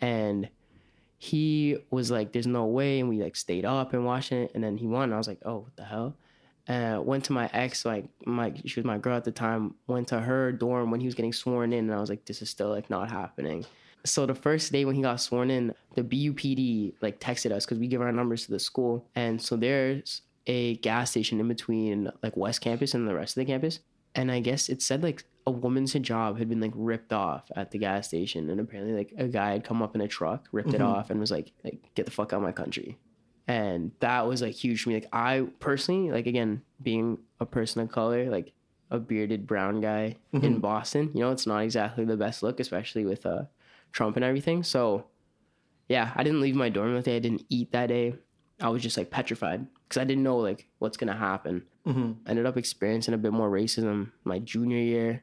and 0.00 0.48
he 1.18 1.76
was 1.90 2.10
like, 2.10 2.32
"There's 2.32 2.46
no 2.46 2.66
way," 2.66 3.00
and 3.00 3.08
we 3.08 3.22
like 3.22 3.36
stayed 3.36 3.64
up 3.64 3.92
and 3.92 4.06
watched 4.06 4.32
it, 4.32 4.52
and 4.54 4.62
then 4.62 4.76
he 4.76 4.86
won. 4.86 5.12
I 5.12 5.18
was 5.18 5.28
like, 5.28 5.40
"Oh, 5.44 5.58
what 5.58 5.76
the 5.76 5.84
hell?" 5.84 6.14
And 6.68 7.04
went 7.04 7.24
to 7.24 7.32
my 7.32 7.50
ex, 7.52 7.84
like 7.84 8.06
my 8.24 8.54
she 8.64 8.78
was 8.78 8.86
my 8.86 8.98
girl 8.98 9.16
at 9.16 9.24
the 9.24 9.32
time. 9.32 9.74
Went 9.88 10.08
to 10.08 10.20
her 10.20 10.52
dorm 10.52 10.90
when 10.90 11.00
he 11.00 11.06
was 11.06 11.16
getting 11.16 11.32
sworn 11.32 11.72
in, 11.72 11.86
and 11.86 11.94
I 11.94 12.00
was 12.00 12.08
like, 12.08 12.24
"This 12.24 12.40
is 12.40 12.50
still 12.50 12.70
like 12.70 12.88
not 12.88 13.10
happening." 13.10 13.66
So 14.04 14.26
the 14.26 14.34
first 14.34 14.70
day 14.70 14.84
when 14.84 14.94
he 14.94 15.02
got 15.02 15.20
sworn 15.20 15.50
in, 15.50 15.74
the 15.96 16.04
BUPD 16.04 16.94
like 17.02 17.18
texted 17.18 17.50
us 17.50 17.66
because 17.66 17.78
we 17.78 17.88
give 17.88 18.00
our 18.00 18.12
numbers 18.12 18.46
to 18.46 18.52
the 18.52 18.60
school, 18.60 19.04
and 19.16 19.42
so 19.42 19.56
there's 19.56 20.22
a 20.46 20.76
gas 20.76 21.10
station 21.10 21.40
in 21.40 21.48
between 21.48 22.10
like 22.22 22.36
West 22.36 22.60
Campus 22.60 22.94
and 22.94 23.08
the 23.08 23.14
rest 23.14 23.36
of 23.36 23.40
the 23.40 23.52
campus, 23.52 23.80
and 24.14 24.30
I 24.30 24.38
guess 24.38 24.68
it 24.68 24.82
said 24.82 25.02
like 25.02 25.24
a 25.48 25.50
woman's 25.64 25.92
hijab 25.94 26.38
had 26.38 26.48
been 26.48 26.60
like 26.66 26.72
ripped 26.92 27.12
off 27.12 27.44
at 27.60 27.70
the 27.72 27.78
gas 27.78 28.08
station, 28.08 28.42
and 28.50 28.58
apparently 28.60 28.94
like 29.00 29.12
a 29.16 29.28
guy 29.38 29.50
had 29.52 29.64
come 29.68 29.80
up 29.84 29.94
in 29.94 30.00
a 30.00 30.08
truck, 30.18 30.40
ripped 30.52 30.74
it 30.74 30.82
off, 30.92 31.10
and 31.10 31.18
was 31.20 31.30
like, 31.30 31.48
like 31.64 31.78
"Get 31.96 32.04
the 32.06 32.12
fuck 32.18 32.32
out 32.32 32.38
of 32.38 32.42
my 32.50 32.52
country." 32.62 32.90
And 33.46 33.92
that 34.00 34.26
was 34.28 34.42
like 34.42 34.54
huge 34.54 34.82
for 34.82 34.90
me. 34.90 34.96
Like 34.96 35.08
I 35.12 35.46
personally, 35.58 36.10
like 36.10 36.26
again, 36.26 36.62
being 36.82 37.18
a 37.40 37.46
person 37.46 37.80
of 37.82 37.88
color, 37.90 38.28
like 38.30 38.52
a 38.90 38.98
bearded 38.98 39.46
brown 39.46 39.80
guy 39.80 40.16
in 40.46 40.60
Boston, 40.60 41.10
you 41.14 41.20
know, 41.20 41.30
it's 41.32 41.46
not 41.46 41.60
exactly 41.62 42.04
the 42.04 42.16
best 42.16 42.42
look, 42.42 42.60
especially 42.60 43.04
with 43.06 43.24
uh 43.24 43.42
Trump 43.92 44.16
and 44.16 44.24
everything. 44.24 44.62
So 44.62 45.06
yeah, 45.88 46.12
I 46.14 46.22
didn't 46.24 46.40
leave 46.42 46.56
my 46.56 46.68
dorm 46.68 46.94
that 46.94 47.04
day. 47.04 47.16
I 47.16 47.20
didn't 47.20 47.44
eat 47.48 47.72
that 47.72 47.86
day. 47.88 48.14
I 48.60 48.68
was 48.68 48.82
just 48.82 48.96
like 48.98 49.10
petrified 49.10 49.66
because 49.84 50.00
I 50.00 50.04
didn't 50.04 50.24
know 50.24 50.36
like 50.38 50.68
what's 50.78 50.96
gonna 50.98 51.16
happen. 51.16 51.64
hmm 51.86 52.12
I 52.26 52.30
ended 52.30 52.44
up 52.46 52.56
experiencing 52.58 53.14
a 53.14 53.18
bit 53.24 53.32
more 53.32 53.50
racism 53.50 54.12
my 54.24 54.38
junior 54.40 54.78
year. 54.94 55.22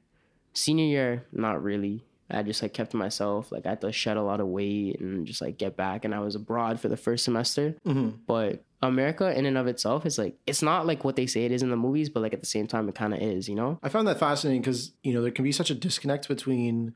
Senior 0.55 0.85
year, 0.85 1.25
not 1.31 1.61
really. 1.63 2.03
I 2.29 2.41
just 2.41 2.61
like 2.61 2.73
kept 2.73 2.91
to 2.91 2.97
myself. 2.97 3.51
Like 3.51 3.65
I 3.65 3.69
had 3.69 3.81
to 3.81 3.91
shed 3.91 4.17
a 4.17 4.23
lot 4.23 4.39
of 4.39 4.47
weight 4.47 4.99
and 4.99 5.27
just 5.27 5.41
like 5.41 5.57
get 5.57 5.77
back. 5.77 6.05
And 6.05 6.15
I 6.15 6.19
was 6.19 6.33
abroad 6.35 6.79
for 6.79 6.87
the 6.87 6.97
first 6.97 7.23
semester. 7.23 7.75
hmm 7.85 8.09
But 8.25 8.63
America, 8.81 9.35
in 9.37 9.45
and 9.45 9.57
of 9.57 9.67
itself, 9.67 10.05
is 10.05 10.17
like 10.17 10.35
it's 10.47 10.61
not 10.61 10.87
like 10.87 11.03
what 11.03 11.15
they 11.15 11.27
say 11.27 11.45
it 11.45 11.51
is 11.51 11.61
in 11.61 11.69
the 11.69 11.75
movies, 11.75 12.09
but 12.09 12.21
like 12.21 12.33
at 12.33 12.39
the 12.39 12.45
same 12.47 12.67
time, 12.67 12.89
it 12.89 12.95
kind 12.95 13.13
of 13.13 13.21
is. 13.21 13.47
You 13.47 13.55
know? 13.55 13.79
I 13.83 13.89
found 13.89 14.07
that 14.07 14.19
fascinating 14.19 14.61
because 14.61 14.93
you 15.03 15.13
know 15.13 15.21
there 15.21 15.31
can 15.31 15.43
be 15.43 15.51
such 15.51 15.69
a 15.69 15.75
disconnect 15.75 16.27
between 16.27 16.95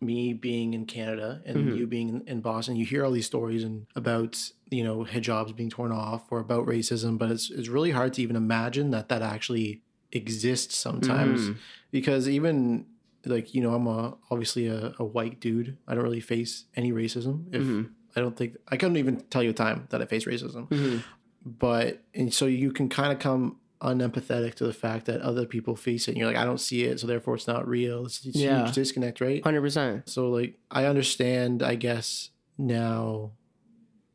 me 0.00 0.32
being 0.32 0.74
in 0.74 0.84
Canada 0.84 1.40
and 1.46 1.76
you 1.76 1.86
being 1.86 2.08
in, 2.08 2.22
in 2.26 2.40
Boston. 2.40 2.76
You 2.76 2.84
hear 2.84 3.04
all 3.04 3.12
these 3.12 3.26
stories 3.26 3.62
and 3.64 3.86
about 3.94 4.50
you 4.70 4.84
know 4.84 5.04
hijabs 5.04 5.54
being 5.54 5.70
torn 5.70 5.92
off 5.92 6.24
or 6.30 6.40
about 6.40 6.66
racism, 6.66 7.18
but 7.18 7.30
it's 7.30 7.50
it's 7.50 7.68
really 7.68 7.90
hard 7.90 8.14
to 8.14 8.22
even 8.22 8.36
imagine 8.36 8.90
that 8.90 9.08
that 9.10 9.22
actually 9.22 9.82
exists 10.12 10.76
sometimes 10.76 11.50
because 11.90 12.28
even 12.28 12.86
like 13.24 13.54
you 13.54 13.62
know 13.62 13.74
I'm 13.74 13.86
a 13.86 14.16
obviously 14.30 14.66
a, 14.68 14.94
a 14.98 15.04
white 15.04 15.40
dude. 15.40 15.76
I 15.86 15.94
don't 15.94 16.04
really 16.04 16.20
face 16.20 16.64
any 16.76 16.92
racism. 16.92 17.46
If 17.54 17.62
mm-hmm. 17.62 17.82
I 18.16 18.20
don't 18.20 18.36
think 18.36 18.56
I 18.68 18.76
couldn't 18.76 18.96
even 18.98 19.20
tell 19.30 19.42
you 19.42 19.50
a 19.50 19.54
time 19.54 19.86
that 19.90 20.02
I 20.02 20.06
face 20.06 20.24
racism 20.26 20.68
mm-hmm. 20.68 20.98
but 21.44 22.02
and 22.14 22.32
so 22.32 22.46
you 22.46 22.72
can 22.72 22.88
kind 22.88 23.12
of 23.12 23.18
come 23.18 23.56
unempathetic 23.80 24.54
to 24.54 24.64
the 24.64 24.72
fact 24.72 25.06
that 25.06 25.20
other 25.22 25.44
people 25.44 25.74
face 25.74 26.06
it 26.06 26.12
and 26.12 26.18
you're 26.18 26.28
like 26.28 26.36
i 26.36 26.44
don't 26.44 26.60
see 26.60 26.84
it 26.84 27.00
so 27.00 27.06
therefore 27.08 27.34
it's 27.34 27.48
not 27.48 27.66
real 27.66 28.06
it's, 28.06 28.24
it's 28.24 28.36
Yeah. 28.36 28.62
huge 28.64 28.76
disconnect 28.76 29.20
right 29.20 29.42
Hundred 29.42 29.60
percent. 29.60 30.08
so 30.08 30.30
like 30.30 30.54
i 30.70 30.84
understand 30.84 31.64
i 31.64 31.74
guess 31.74 32.30
now 32.56 33.32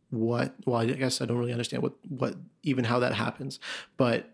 what 0.09 0.55
well 0.65 0.79
i 0.79 0.85
guess 0.85 1.19
i 1.19 1.25
don't 1.25 1.37
really 1.37 1.51
understand 1.51 1.83
what 1.83 1.93
what 2.07 2.35
even 2.63 2.85
how 2.85 2.99
that 2.99 3.13
happens 3.13 3.59
but 3.97 4.29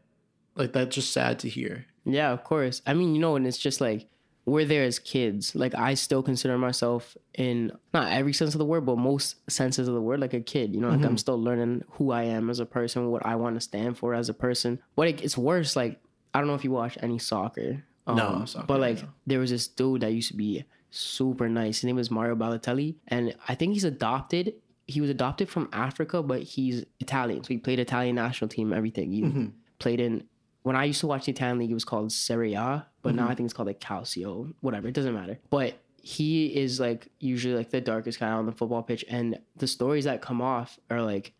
Like 0.55 0.71
that's 0.73 0.93
just 0.93 1.11
sad 1.11 1.39
to 1.39 1.49
hear. 1.49 1.87
Yeah, 2.05 2.31
of 2.31 2.43
course. 2.43 2.83
I 2.85 2.93
mean, 2.93 3.15
you 3.15 3.21
know, 3.21 3.35
and 3.35 3.47
it's 3.47 3.57
just 3.57 3.81
like 3.81 4.05
we're 4.45 4.65
there 4.65 4.83
as 4.83 4.99
kids. 4.99 5.55
Like 5.55 5.73
I 5.75 5.93
still 5.93 6.21
consider 6.23 6.57
myself 6.57 7.15
in 7.33 7.71
not 7.93 8.11
every 8.11 8.33
sense 8.33 8.53
of 8.53 8.59
the 8.59 8.65
word, 8.65 8.85
but 8.85 8.97
most 8.97 9.35
senses 9.49 9.87
of 9.87 9.93
the 9.93 10.01
word, 10.01 10.19
like 10.19 10.33
a 10.33 10.41
kid. 10.41 10.73
You 10.75 10.81
know, 10.81 10.89
like 10.89 11.05
I'm 11.05 11.17
still 11.17 11.41
learning 11.41 11.83
who 11.91 12.11
I 12.11 12.23
am 12.23 12.49
as 12.49 12.59
a 12.59 12.65
person, 12.65 13.09
what 13.09 13.25
I 13.25 13.35
want 13.35 13.55
to 13.55 13.61
stand 13.61 13.97
for 13.97 14.13
as 14.13 14.27
a 14.29 14.33
person. 14.33 14.79
But 14.95 15.07
it, 15.07 15.21
it's 15.23 15.37
worse. 15.37 15.75
Like 15.75 16.01
I 16.33 16.39
don't 16.39 16.47
know 16.47 16.55
if 16.55 16.63
you 16.63 16.71
watch 16.71 16.97
any 17.01 17.19
soccer. 17.19 17.83
Um, 18.05 18.17
No, 18.17 18.43
soccer, 18.45 18.67
but 18.67 18.79
like 18.81 19.01
no. 19.01 19.07
there 19.27 19.39
was 19.39 19.49
this 19.49 19.67
dude 19.67 20.01
that 20.01 20.11
used 20.11 20.27
to 20.31 20.35
be 20.37 20.65
super 20.89 21.47
nice. 21.47 21.77
His 21.79 21.85
name 21.85 21.95
was 21.95 22.11
Mario 22.11 22.35
Balotelli, 22.35 22.95
and 23.07 23.33
I 23.47 23.55
think 23.55 23.73
he's 23.73 23.83
adopted. 23.85 24.53
He 24.87 24.99
was 24.99 25.09
adopted 25.09 25.47
from 25.47 25.69
Africa, 25.71 26.21
but 26.21 26.43
he's 26.43 26.83
Italian. 26.99 27.43
So 27.45 27.47
he 27.49 27.57
played 27.57 27.79
Italian 27.79 28.15
national 28.17 28.49
team, 28.49 28.73
everything. 28.73 29.11
He 29.13 29.21
Mm-hmm. 29.21 29.45
played 29.79 30.01
in 30.01 30.25
when 30.63 30.75
I 30.75 30.83
used 30.85 30.99
to 31.01 31.07
watch 31.07 31.25
the 31.25 31.31
Italian 31.31 31.59
league, 31.59 31.71
it 31.71 31.73
was 31.73 31.83
called 31.85 32.11
Serie 32.11 32.53
A, 32.53 32.85
but 33.03 33.09
Mm-hmm. 33.09 33.17
now 33.17 33.27
I 33.29 33.35
think 33.35 33.45
it's 33.45 33.53
called 33.53 33.67
like 33.67 33.79
Calcio, 33.79 34.51
whatever. 34.61 34.87
It 34.87 34.95
doesn't 34.95 35.13
matter. 35.13 35.37
But 35.51 35.75
he 36.01 36.47
is 36.47 36.79
like 36.79 37.09
usually 37.19 37.53
like 37.53 37.69
the 37.69 37.79
darkest 37.79 38.19
guy 38.19 38.31
on 38.31 38.45
the 38.47 38.51
football 38.51 38.81
pitch, 38.81 39.05
and 39.07 39.37
the 39.57 39.67
stories 39.67 40.05
that 40.05 40.21
come 40.21 40.41
off 40.41 40.79
are 40.89 41.01
like 41.03 41.33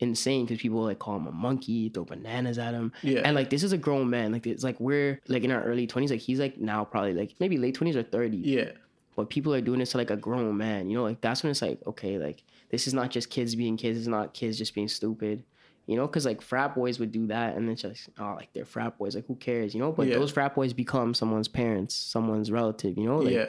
insane 0.00 0.44
because 0.46 0.60
people 0.60 0.82
like 0.82 0.98
call 1.00 1.16
him 1.16 1.26
a 1.26 1.32
monkey, 1.32 1.88
throw 1.88 2.04
bananas 2.04 2.58
at 2.58 2.72
him, 2.74 2.92
Yeah. 3.02 3.22
and 3.24 3.34
like 3.34 3.50
this 3.50 3.62
is 3.64 3.72
a 3.72 3.78
grown 3.78 4.08
man. 4.10 4.30
Like 4.32 4.46
it's 4.46 4.62
like 4.62 4.78
we're 4.78 5.20
like 5.28 5.42
in 5.42 5.50
our 5.50 5.62
early 5.62 5.86
twenties. 5.86 6.10
Like 6.10 6.20
he's 6.20 6.38
like 6.38 6.58
now 6.58 6.84
probably 6.84 7.14
like 7.14 7.34
maybe 7.40 7.58
late 7.58 7.74
twenties 7.74 7.96
or 7.96 8.04
thirty 8.04 8.36
Yeah. 8.36 8.70
but 9.16 9.28
people 9.30 9.52
are 9.52 9.60
doing 9.60 9.80
this 9.80 9.90
to 9.92 9.98
like 9.98 10.10
a 10.10 10.16
grown 10.16 10.56
man, 10.56 10.88
you 10.88 10.96
know, 10.96 11.02
like 11.02 11.20
that's 11.20 11.42
when 11.42 11.50
it's 11.50 11.62
like, 11.62 11.80
okay, 11.86 12.18
like 12.18 12.44
this 12.70 12.86
is 12.86 12.94
not 12.94 13.10
just 13.10 13.30
kids 13.30 13.56
being 13.56 13.76
kids, 13.76 13.98
it's 13.98 14.06
not 14.06 14.34
kids 14.34 14.56
just 14.56 14.74
being 14.74 14.86
stupid, 14.88 15.42
you 15.88 15.96
know, 15.96 16.06
because 16.06 16.24
like 16.26 16.40
frat 16.42 16.74
boys 16.74 17.00
would 17.00 17.10
do 17.10 17.26
that 17.26 17.56
and 17.56 17.66
then 17.66 17.72
it's 17.72 17.82
just, 17.82 18.08
like, 18.16 18.20
oh, 18.28 18.34
like 18.36 18.52
they're 18.52 18.64
frat 18.66 18.96
boys, 18.98 19.16
like 19.16 19.26
who 19.26 19.34
cares, 19.36 19.74
you 19.74 19.80
know, 19.80 19.90
but 19.90 20.06
Yeah. 20.06 20.14
those 20.16 20.30
frat 20.30 20.54
boys 20.54 20.72
become 20.72 21.14
someone's 21.14 21.48
parents, 21.48 21.94
someone's 21.94 22.52
relative, 22.52 22.96
you 22.98 23.04
know, 23.04 23.18
like, 23.18 23.34
yeah. 23.34 23.46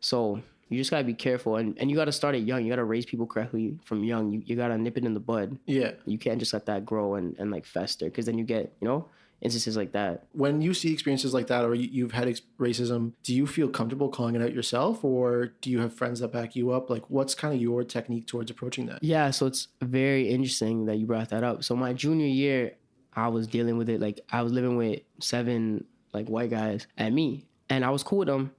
so 0.00 0.40
you 0.70 0.78
just 0.78 0.90
gotta 0.90 1.04
be 1.04 1.14
careful 1.14 1.56
and, 1.56 1.76
and 1.78 1.90
you 1.90 1.96
gotta 1.96 2.12
start 2.12 2.34
it 2.34 2.38
young, 2.38 2.64
you 2.64 2.70
gotta 2.70 2.84
raise 2.84 3.04
people 3.04 3.26
correctly 3.26 3.78
from 3.84 4.02
young, 4.04 4.32
you, 4.32 4.42
you 4.46 4.56
gotta 4.56 4.78
nip 4.78 4.96
it 4.96 5.04
in 5.04 5.14
the 5.14 5.20
bud, 5.20 5.58
Yeah. 5.66 5.92
you 6.06 6.16
can't 6.18 6.38
just 6.38 6.52
let 6.52 6.64
that 6.66 6.86
grow 6.86 7.16
and, 7.16 7.36
and 7.38 7.50
like 7.50 7.66
fester, 7.66 8.06
because 8.06 8.24
then 8.26 8.38
you 8.38 8.44
get, 8.44 8.72
you 8.80 8.88
know, 8.88 9.06
instances 9.40 9.76
like 9.76 9.92
that. 9.92 10.26
When 10.32 10.60
you 10.60 10.74
see 10.74 10.92
experiences 10.92 11.32
like 11.32 11.46
that, 11.48 11.64
or 11.64 11.74
you, 11.74 11.88
you've 11.90 12.12
had 12.12 12.28
ex- 12.28 12.42
racism, 12.58 13.12
do 13.22 13.34
you 13.34 13.46
feel 13.46 13.68
comfortable 13.68 14.08
calling 14.08 14.34
it 14.34 14.42
out 14.42 14.52
yourself, 14.52 15.04
or 15.04 15.52
do 15.60 15.70
you 15.70 15.80
have 15.80 15.94
friends 15.94 16.20
that 16.20 16.32
back 16.32 16.54
you 16.54 16.70
up? 16.70 16.90
Like, 16.90 17.08
what's 17.08 17.34
kind 17.34 17.54
of 17.54 17.60
your 17.60 17.84
technique 17.84 18.26
towards 18.26 18.50
approaching 18.50 18.86
that? 18.86 19.02
Yeah, 19.02 19.30
so 19.30 19.46
it's 19.46 19.68
very 19.80 20.28
interesting 20.28 20.86
that 20.86 20.96
you 20.96 21.06
brought 21.06 21.30
that 21.30 21.42
up. 21.42 21.64
So 21.64 21.74
my 21.74 21.92
junior 21.92 22.26
year, 22.26 22.76
I 23.14 23.28
was 23.28 23.46
dealing 23.46 23.76
with 23.76 23.88
it 23.88 24.00
like 24.00 24.20
I 24.30 24.42
was 24.42 24.52
living 24.52 24.76
with 24.76 25.00
seven 25.18 25.84
like 26.12 26.28
white 26.28 26.50
guys 26.50 26.86
and 26.96 27.14
me, 27.14 27.46
and 27.68 27.84
I 27.84 27.90
was 27.90 28.02
cool 28.02 28.18
with 28.18 28.28
them, 28.28 28.52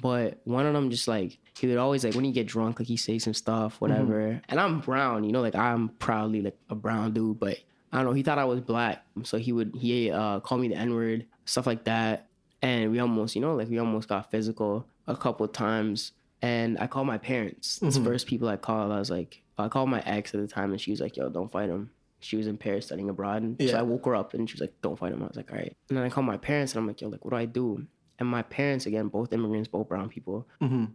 but 0.00 0.40
one 0.44 0.66
of 0.66 0.74
them 0.74 0.90
just 0.90 1.08
like 1.08 1.38
he 1.56 1.66
would 1.66 1.78
always 1.78 2.04
like 2.04 2.14
when 2.14 2.24
he 2.24 2.32
get 2.32 2.46
drunk, 2.46 2.80
like 2.80 2.88
he 2.88 2.96
say 2.96 3.18
some 3.18 3.34
stuff, 3.34 3.74
mm-hmm. 3.74 3.84
whatever. 3.84 4.40
And 4.48 4.60
I'm 4.60 4.80
brown, 4.80 5.24
you 5.24 5.32
know, 5.32 5.40
like 5.40 5.54
I'm 5.54 5.88
proudly 5.88 6.42
like 6.42 6.58
a 6.68 6.74
brown 6.74 7.12
dude, 7.12 7.38
but 7.38 7.58
I 7.94 7.98
don't 7.98 8.06
know. 8.06 8.12
He 8.12 8.22
thought 8.24 8.38
I 8.38 8.44
was 8.44 8.60
black, 8.60 9.04
so 9.22 9.38
he 9.38 9.52
would 9.52 9.74
he 9.76 10.10
uh 10.10 10.40
call 10.40 10.58
me 10.58 10.68
the 10.68 10.76
n 10.76 10.92
word, 10.94 11.26
stuff 11.44 11.66
like 11.66 11.84
that, 11.84 12.26
and 12.60 12.90
we 12.90 12.98
almost, 12.98 13.34
you 13.36 13.40
know, 13.40 13.54
like 13.54 13.68
we 13.70 13.78
almost 13.78 14.08
got 14.08 14.30
physical 14.30 14.86
a 15.06 15.16
couple 15.16 15.46
times. 15.48 16.12
And 16.42 16.76
I 16.78 16.88
called 16.88 17.06
my 17.06 17.16
parents. 17.16 17.80
It's 17.82 17.96
the 17.96 18.04
first 18.04 18.26
people 18.26 18.48
I 18.48 18.56
called. 18.56 18.92
I 18.92 18.98
was 18.98 19.10
like, 19.10 19.42
I 19.56 19.68
called 19.68 19.88
my 19.88 20.00
ex 20.04 20.34
at 20.34 20.40
the 20.40 20.46
time, 20.48 20.72
and 20.72 20.80
she 20.80 20.90
was 20.90 21.00
like, 21.00 21.16
"Yo, 21.16 21.28
don't 21.30 21.50
fight 21.50 21.70
him." 21.70 21.90
She 22.20 22.36
was 22.36 22.46
in 22.46 22.56
Paris 22.58 22.86
studying 22.86 23.08
abroad, 23.08 23.42
and 23.42 23.56
so 23.70 23.78
I 23.78 23.82
woke 23.82 24.04
her 24.06 24.14
up, 24.16 24.34
and 24.34 24.48
she 24.50 24.54
was 24.54 24.60
like, 24.60 24.74
"Don't 24.82 24.98
fight 24.98 25.12
him." 25.12 25.22
I 25.22 25.26
was 25.28 25.36
like, 25.36 25.50
"All 25.52 25.56
right." 25.58 25.74
And 25.88 25.96
then 25.96 26.04
I 26.04 26.10
called 26.10 26.26
my 26.26 26.36
parents, 26.36 26.72
and 26.72 26.80
I'm 26.80 26.86
like, 26.86 27.00
"Yo, 27.00 27.08
like, 27.08 27.24
what 27.24 27.30
do 27.30 27.36
I 27.36 27.44
do?" 27.46 27.86
And 28.18 28.28
my 28.28 28.42
parents, 28.42 28.86
again, 28.86 29.08
both 29.08 29.32
immigrants, 29.32 29.68
both 29.68 29.88
brown 29.88 30.08
people, 30.08 30.46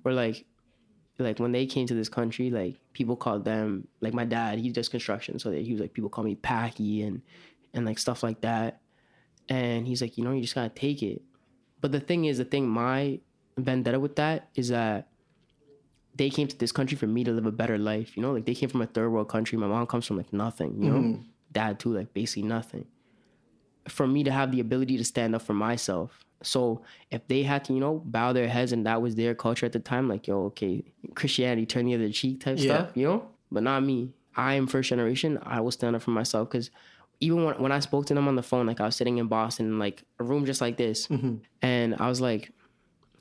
were 0.03 0.13
like, 0.13 0.45
like 1.23 1.39
when 1.39 1.51
they 1.51 1.65
came 1.65 1.85
to 1.87 1.93
this 1.93 2.09
country, 2.09 2.49
like 2.49 2.75
people 2.93 3.15
called 3.15 3.45
them 3.45 3.87
like 4.01 4.13
my 4.13 4.25
dad. 4.25 4.59
He 4.59 4.69
does 4.71 4.89
construction, 4.89 5.39
so 5.39 5.51
he 5.51 5.71
was 5.73 5.81
like 5.81 5.93
people 5.93 6.09
call 6.09 6.23
me 6.23 6.35
Packy 6.35 7.03
and 7.03 7.21
and 7.73 7.85
like 7.85 7.99
stuff 7.99 8.23
like 8.23 8.41
that. 8.41 8.81
And 9.49 9.87
he's 9.87 10.01
like, 10.01 10.17
you 10.17 10.23
know, 10.23 10.31
you 10.31 10.41
just 10.41 10.55
gotta 10.55 10.69
take 10.69 11.03
it. 11.03 11.21
But 11.81 11.91
the 11.91 11.99
thing 11.99 12.25
is, 12.25 12.37
the 12.37 12.45
thing 12.45 12.67
my 12.67 13.19
vendetta 13.57 13.99
with 13.99 14.15
that 14.15 14.49
is 14.55 14.69
that 14.69 15.09
they 16.15 16.29
came 16.29 16.47
to 16.47 16.57
this 16.57 16.71
country 16.71 16.97
for 16.97 17.07
me 17.07 17.23
to 17.23 17.31
live 17.31 17.45
a 17.45 17.51
better 17.51 17.77
life. 17.77 18.15
You 18.15 18.23
know, 18.23 18.31
like 18.31 18.45
they 18.45 18.55
came 18.55 18.69
from 18.69 18.81
a 18.81 18.87
third 18.87 19.09
world 19.09 19.29
country. 19.29 19.57
My 19.57 19.67
mom 19.67 19.87
comes 19.87 20.05
from 20.05 20.17
like 20.17 20.31
nothing. 20.33 20.81
You 20.81 20.89
know, 20.89 20.99
mm-hmm. 20.99 21.21
dad 21.51 21.79
too, 21.79 21.93
like 21.93 22.13
basically 22.13 22.43
nothing. 22.43 22.85
For 23.87 24.07
me 24.07 24.23
to 24.23 24.31
have 24.31 24.51
the 24.51 24.59
ability 24.59 24.97
to 24.97 25.05
stand 25.05 25.35
up 25.35 25.41
for 25.41 25.53
myself. 25.53 26.25
So 26.41 26.83
if 27.11 27.27
they 27.27 27.43
had 27.43 27.65
to, 27.65 27.73
you 27.73 27.79
know, 27.79 28.01
bow 28.05 28.31
their 28.33 28.47
heads 28.47 28.71
and 28.71 28.85
that 28.85 29.01
was 29.01 29.15
their 29.15 29.35
culture 29.35 29.65
at 29.65 29.73
the 29.73 29.79
time, 29.79 30.07
like, 30.07 30.27
yo, 30.27 30.45
okay, 30.45 30.83
Christianity, 31.15 31.65
turn 31.65 31.85
the 31.85 31.95
other 31.95 32.09
cheek 32.09 32.39
type 32.41 32.57
Yeah. 32.59 32.63
stuff, 32.85 32.91
you 32.95 33.05
know? 33.07 33.27
But 33.51 33.63
not 33.63 33.83
me. 33.83 34.13
I 34.35 34.53
am 34.53 34.67
first 34.67 34.89
generation. 34.89 35.37
I 35.43 35.59
will 35.59 35.71
stand 35.71 35.95
up 35.95 36.01
for 36.01 36.11
myself 36.11 36.49
because 36.49 36.69
even 37.19 37.43
when, 37.43 37.55
when 37.61 37.71
I 37.73 37.79
spoke 37.79 38.05
to 38.05 38.13
them 38.13 38.27
on 38.29 38.35
the 38.35 38.43
phone, 38.43 38.67
like 38.67 38.79
I 38.79 38.85
was 38.85 38.95
sitting 38.95 39.17
in 39.17 39.27
Boston 39.27 39.65
in 39.65 39.79
like 39.79 40.03
a 40.19 40.23
room 40.23 40.45
just 40.45 40.61
like 40.61 40.77
this, 40.77 41.07
mm-hmm. 41.07 41.35
and 41.61 41.95
I 41.99 42.07
was 42.07 42.21
like, 42.21 42.51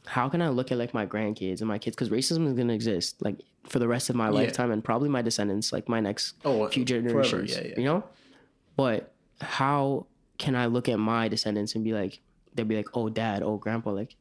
how 0.07 0.29
can 0.29 0.41
I 0.41 0.49
look 0.51 0.71
at 0.71 0.79
like 0.79 0.95
my 0.95 1.05
grandkids 1.07 1.59
and 1.61 1.67
my 1.67 1.79
kids? 1.79 1.97
Because 1.97 2.09
racism 2.11 2.47
is 2.47 2.53
gonna 2.55 2.73
exist 2.73 3.21
like 3.21 3.41
for 3.65 3.81
the 3.81 3.89
rest 3.89 4.09
of 4.11 4.17
my 4.17 4.29
lifetime 4.29 4.71
and 4.71 4.85
probably 4.85 5.09
my 5.09 5.23
descendants, 5.23 5.73
like 5.73 5.89
my 5.89 5.99
next 5.99 6.35
Oh, 6.45 6.69
few 6.69 6.85
generations. 6.85 7.51
yeah, 7.51 7.63
yeah. 7.65 7.75
You 7.77 7.85
know, 7.85 8.05
but 8.77 9.13
how 9.41 10.07
can 10.39 10.55
I 10.55 10.67
look 10.67 10.89
at 10.89 10.99
my 11.01 11.27
descendants 11.27 11.75
and 11.75 11.83
be 11.83 11.93
like, 11.93 12.21
they'll 12.59 12.67
be 12.67 12.77
like, 12.77 12.89
oh, 12.95 13.09
dad, 13.09 13.43
oh, 13.43 13.57
grandpa, 13.57 13.91
like 13.93 14.17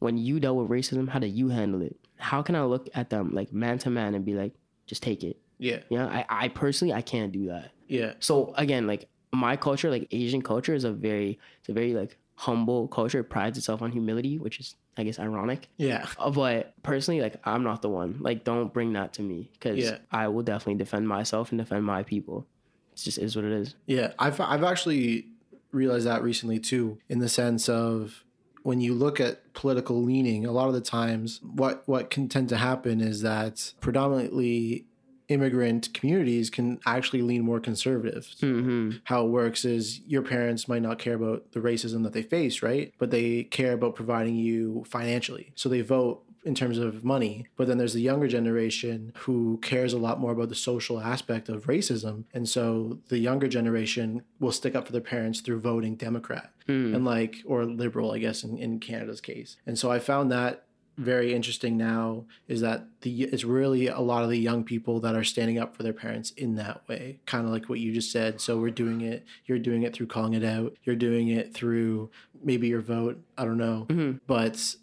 when 0.00 0.18
you 0.18 0.40
dealt 0.40 0.56
with 0.56 0.68
racism, 0.68 1.08
how 1.08 1.18
did 1.20 1.28
you 1.32 1.48
handle 1.48 1.80
it? 1.82 1.96
How 2.16 2.42
can 2.42 2.56
I 2.56 2.64
look 2.64 2.88
at 2.94 3.10
them 3.10 3.32
like 3.32 3.52
man 3.52 3.78
to 3.78 3.90
man 3.90 4.14
and 4.14 4.24
be 4.24 4.34
like, 4.34 4.52
just 4.86 5.02
take 5.02 5.22
it? 5.22 5.36
Yeah. 5.58 5.78
You 5.88 5.98
know, 5.98 6.06
I, 6.08 6.24
I 6.28 6.48
personally 6.48 6.92
I 6.92 7.00
can't 7.02 7.32
do 7.32 7.46
that. 7.46 7.70
Yeah. 7.88 8.14
So 8.18 8.52
again, 8.56 8.86
like 8.86 9.08
my 9.32 9.56
culture, 9.56 9.90
like 9.90 10.08
Asian 10.10 10.42
culture, 10.42 10.74
is 10.74 10.84
a 10.84 10.92
very 10.92 11.38
it's 11.60 11.68
a 11.68 11.72
very 11.72 11.94
like 11.94 12.18
humble 12.34 12.88
culture. 12.88 13.20
It 13.20 13.24
prides 13.30 13.56
itself 13.56 13.80
on 13.82 13.92
humility, 13.92 14.38
which 14.38 14.58
is 14.60 14.74
I 14.96 15.04
guess 15.04 15.18
ironic. 15.18 15.68
Yeah. 15.76 16.06
Uh, 16.18 16.30
But 16.30 16.74
personally, 16.82 17.20
like 17.20 17.36
I'm 17.44 17.62
not 17.62 17.82
the 17.82 17.88
one. 17.88 18.18
Like 18.20 18.44
don't 18.44 18.72
bring 18.72 18.92
that 18.94 19.12
to 19.14 19.22
me 19.22 19.50
because 19.52 19.78
Yeah. 19.78 19.98
I 20.10 20.28
will 20.28 20.42
definitely 20.42 20.76
defend 20.76 21.08
myself 21.08 21.50
and 21.50 21.58
defend 21.58 21.84
my 21.84 22.02
people. 22.02 22.46
It 22.92 22.98
just 23.00 23.18
is 23.18 23.34
what 23.36 23.44
it 23.44 23.52
is. 23.52 23.74
Yeah, 23.86 24.12
I've 24.18 24.40
I've 24.40 24.64
actually 24.64 25.28
realized 25.74 26.06
that 26.06 26.22
recently 26.22 26.58
too, 26.58 26.98
in 27.08 27.18
the 27.18 27.28
sense 27.28 27.68
of 27.68 28.24
when 28.62 28.80
you 28.80 28.94
look 28.94 29.20
at 29.20 29.52
political 29.52 30.02
leaning, 30.02 30.46
a 30.46 30.52
lot 30.52 30.68
of 30.68 30.74
the 30.74 30.80
times 30.80 31.40
what 31.42 31.82
what 31.86 32.10
can 32.10 32.28
tend 32.28 32.48
to 32.48 32.56
happen 32.56 33.00
is 33.00 33.20
that 33.22 33.74
predominantly 33.80 34.86
immigrant 35.28 35.92
communities 35.94 36.50
can 36.50 36.78
actually 36.86 37.22
lean 37.22 37.42
more 37.42 37.60
conservative. 37.60 38.26
Mm-hmm. 38.40 38.98
How 39.04 39.26
it 39.26 39.30
works 39.30 39.64
is 39.64 40.00
your 40.00 40.22
parents 40.22 40.68
might 40.68 40.82
not 40.82 40.98
care 40.98 41.14
about 41.14 41.52
the 41.52 41.60
racism 41.60 42.02
that 42.02 42.12
they 42.12 42.22
face, 42.22 42.62
right? 42.62 42.92
But 42.98 43.10
they 43.10 43.44
care 43.44 43.72
about 43.72 43.94
providing 43.94 44.36
you 44.36 44.84
financially. 44.86 45.52
So 45.54 45.68
they 45.68 45.80
vote 45.80 46.22
in 46.44 46.54
terms 46.54 46.78
of 46.78 47.04
money. 47.04 47.46
But 47.56 47.66
then 47.66 47.78
there's 47.78 47.94
the 47.94 48.00
younger 48.00 48.28
generation 48.28 49.12
who 49.18 49.58
cares 49.62 49.92
a 49.92 49.98
lot 49.98 50.20
more 50.20 50.32
about 50.32 50.50
the 50.50 50.54
social 50.54 51.00
aspect 51.00 51.48
of 51.48 51.66
racism. 51.66 52.24
And 52.34 52.48
so 52.48 52.98
the 53.08 53.18
younger 53.18 53.48
generation 53.48 54.22
will 54.38 54.52
stick 54.52 54.74
up 54.74 54.86
for 54.86 54.92
their 54.92 55.00
parents 55.00 55.40
through 55.40 55.60
voting 55.60 55.96
Democrat 55.96 56.52
hmm. 56.66 56.94
and 56.94 57.04
like, 57.04 57.38
or 57.46 57.64
liberal, 57.64 58.12
I 58.12 58.18
guess, 58.18 58.44
in, 58.44 58.58
in 58.58 58.78
Canada's 58.78 59.20
case. 59.20 59.56
And 59.66 59.78
so 59.78 59.90
I 59.90 59.98
found 59.98 60.30
that 60.32 60.64
very 60.96 61.34
interesting 61.34 61.76
now 61.76 62.24
is 62.46 62.60
that 62.60 62.86
the 63.00 63.24
it's 63.24 63.44
really 63.44 63.88
a 63.88 63.98
lot 63.98 64.22
of 64.22 64.30
the 64.30 64.38
young 64.38 64.62
people 64.62 65.00
that 65.00 65.16
are 65.16 65.24
standing 65.24 65.58
up 65.58 65.76
for 65.76 65.82
their 65.82 65.92
parents 65.92 66.30
in 66.32 66.54
that 66.54 66.86
way 66.88 67.18
kind 67.26 67.44
of 67.44 67.50
like 67.50 67.68
what 67.68 67.80
you 67.80 67.92
just 67.92 68.12
said 68.12 68.40
so 68.40 68.58
we're 68.58 68.70
doing 68.70 69.00
it 69.00 69.24
you're 69.46 69.58
doing 69.58 69.82
it 69.82 69.92
through 69.92 70.06
calling 70.06 70.34
it 70.34 70.44
out 70.44 70.76
you're 70.84 70.94
doing 70.94 71.28
it 71.28 71.52
through 71.52 72.08
maybe 72.42 72.68
your 72.68 72.80
vote 72.80 73.20
i 73.36 73.44
don't 73.44 73.58
know 73.58 73.86
mm-hmm. 73.88 74.18
but 74.26 74.76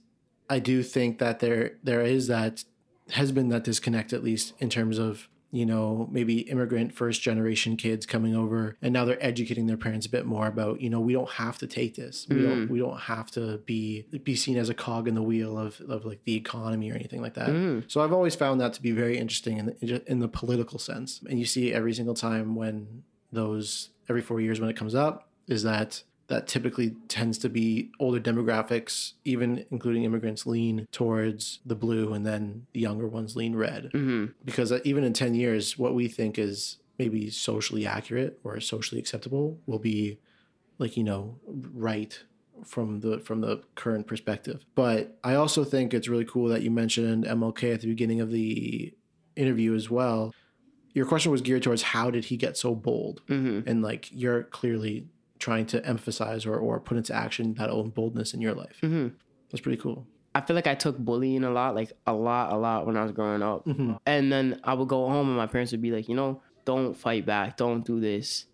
i 0.51 0.59
do 0.59 0.83
think 0.83 1.17
that 1.19 1.39
there 1.39 1.77
there 1.83 2.01
is 2.01 2.27
that 2.27 2.63
has 3.11 3.31
been 3.31 3.49
that 3.49 3.63
disconnect 3.63 4.13
at 4.13 4.23
least 4.23 4.53
in 4.59 4.69
terms 4.69 4.97
of 4.97 5.27
you 5.51 5.65
know 5.65 6.07
maybe 6.11 6.39
immigrant 6.49 6.93
first 6.93 7.21
generation 7.21 7.75
kids 7.75 8.05
coming 8.05 8.35
over 8.35 8.77
and 8.81 8.93
now 8.93 9.03
they're 9.03 9.23
educating 9.23 9.67
their 9.67 9.77
parents 9.77 10.05
a 10.05 10.09
bit 10.09 10.25
more 10.25 10.47
about 10.47 10.79
you 10.81 10.89
know 10.89 10.99
we 10.99 11.13
don't 11.13 11.29
have 11.31 11.57
to 11.57 11.67
take 11.67 11.95
this. 11.95 12.25
We 12.29 12.41
don't 12.41 12.67
mm. 12.67 12.69
we 12.69 12.79
don't 12.79 12.99
have 12.99 13.29
to 13.31 13.57
be 13.59 14.05
be 14.23 14.35
seen 14.35 14.57
as 14.57 14.69
a 14.69 14.73
cog 14.73 15.07
in 15.07 15.15
the 15.15 15.21
wheel 15.21 15.57
of, 15.57 15.79
of 15.81 16.05
like 16.05 16.23
the 16.23 16.35
economy 16.35 16.89
or 16.91 16.95
anything 16.95 17.21
like 17.21 17.33
that. 17.33 17.49
Mm. 17.49 17.91
So 17.91 18.01
i've 18.01 18.13
always 18.13 18.35
found 18.35 18.61
that 18.61 18.73
to 18.73 18.81
be 18.81 18.91
very 18.91 19.17
interesting 19.17 19.57
in 19.57 19.65
the, 19.65 20.03
in 20.09 20.19
the 20.19 20.27
political 20.27 20.79
sense. 20.79 21.21
And 21.29 21.37
you 21.37 21.45
see 21.45 21.73
every 21.73 21.93
single 21.93 22.15
time 22.15 22.55
when 22.55 23.03
those 23.31 23.89
every 24.09 24.21
four 24.21 24.39
years 24.39 24.59
when 24.59 24.69
it 24.69 24.77
comes 24.77 24.95
up 24.95 25.29
is 25.47 25.63
that 25.63 26.03
that 26.31 26.47
typically 26.47 26.95
tends 27.07 27.37
to 27.39 27.49
be 27.49 27.91
older 27.99 28.19
demographics, 28.19 29.13
even 29.25 29.65
including 29.69 30.03
immigrants, 30.03 30.45
lean 30.45 30.87
towards 30.91 31.59
the 31.65 31.75
blue, 31.75 32.13
and 32.13 32.25
then 32.25 32.65
the 32.73 32.79
younger 32.79 33.07
ones 33.07 33.35
lean 33.35 33.55
red. 33.55 33.91
Mm-hmm. 33.93 34.25
Because 34.43 34.71
uh, 34.71 34.79
even 34.83 35.03
in 35.03 35.13
10 35.13 35.35
years, 35.35 35.77
what 35.77 35.93
we 35.93 36.07
think 36.07 36.39
is 36.39 36.77
maybe 36.97 37.29
socially 37.29 37.85
accurate 37.85 38.39
or 38.43 38.59
socially 38.59 38.99
acceptable 38.99 39.59
will 39.65 39.79
be 39.79 40.17
like 40.77 40.95
you 40.97 41.03
know 41.03 41.37
right 41.73 42.23
from 42.65 42.99
the 43.01 43.19
from 43.19 43.41
the 43.41 43.61
current 43.75 44.07
perspective. 44.07 44.65
But 44.75 45.17
I 45.23 45.35
also 45.35 45.63
think 45.63 45.93
it's 45.93 46.07
really 46.07 46.25
cool 46.25 46.47
that 46.49 46.61
you 46.61 46.71
mentioned 46.71 47.25
MLK 47.25 47.73
at 47.73 47.81
the 47.81 47.87
beginning 47.87 48.21
of 48.21 48.31
the 48.31 48.93
interview 49.35 49.73
as 49.75 49.89
well. 49.89 50.33
Your 50.93 51.05
question 51.05 51.31
was 51.31 51.41
geared 51.41 51.63
towards 51.63 51.81
how 51.81 52.11
did 52.11 52.25
he 52.25 52.37
get 52.37 52.57
so 52.57 52.75
bold, 52.75 53.21
Mm-hmm. 53.27 53.67
and 53.69 53.81
like 53.81 54.09
you're 54.11 54.43
clearly 54.43 55.07
trying 55.41 55.65
to 55.65 55.85
emphasize 55.85 56.45
or, 56.45 56.55
or 56.55 56.79
put 56.79 56.95
into 56.95 57.13
action 57.13 57.55
that 57.55 57.69
own 57.69 57.89
boldness 57.89 58.33
in 58.33 58.39
your 58.39 58.53
life. 58.53 58.77
Mm-hmm. 58.81 59.09
That's 59.49 59.61
pretty 59.61 59.81
cool. 59.81 60.07
I 60.33 60.39
feel 60.39 60.55
like 60.55 60.67
I 60.67 60.75
took 60.75 60.97
bullying 60.97 61.43
a 61.43 61.49
lot, 61.49 61.75
like 61.75 61.91
a 62.07 62.13
lot, 62.13 62.53
a 62.53 62.55
lot 62.55 62.85
when 62.85 62.95
I 62.95 63.03
was 63.03 63.11
growing 63.11 63.41
up. 63.41 63.65
Mm-hmm. 63.65 63.93
And 64.05 64.31
then 64.31 64.61
I 64.63 64.73
would 64.73 64.87
go 64.87 65.09
home 65.09 65.27
and 65.27 65.35
my 65.35 65.47
parents 65.47 65.73
would 65.73 65.81
be 65.81 65.91
like, 65.91 66.07
you 66.07 66.15
know, 66.15 66.41
don't 66.63 66.95
fight 66.95 67.25
back, 67.25 67.57
don't 67.57 67.83
do 67.83 67.99
this. 67.99 68.45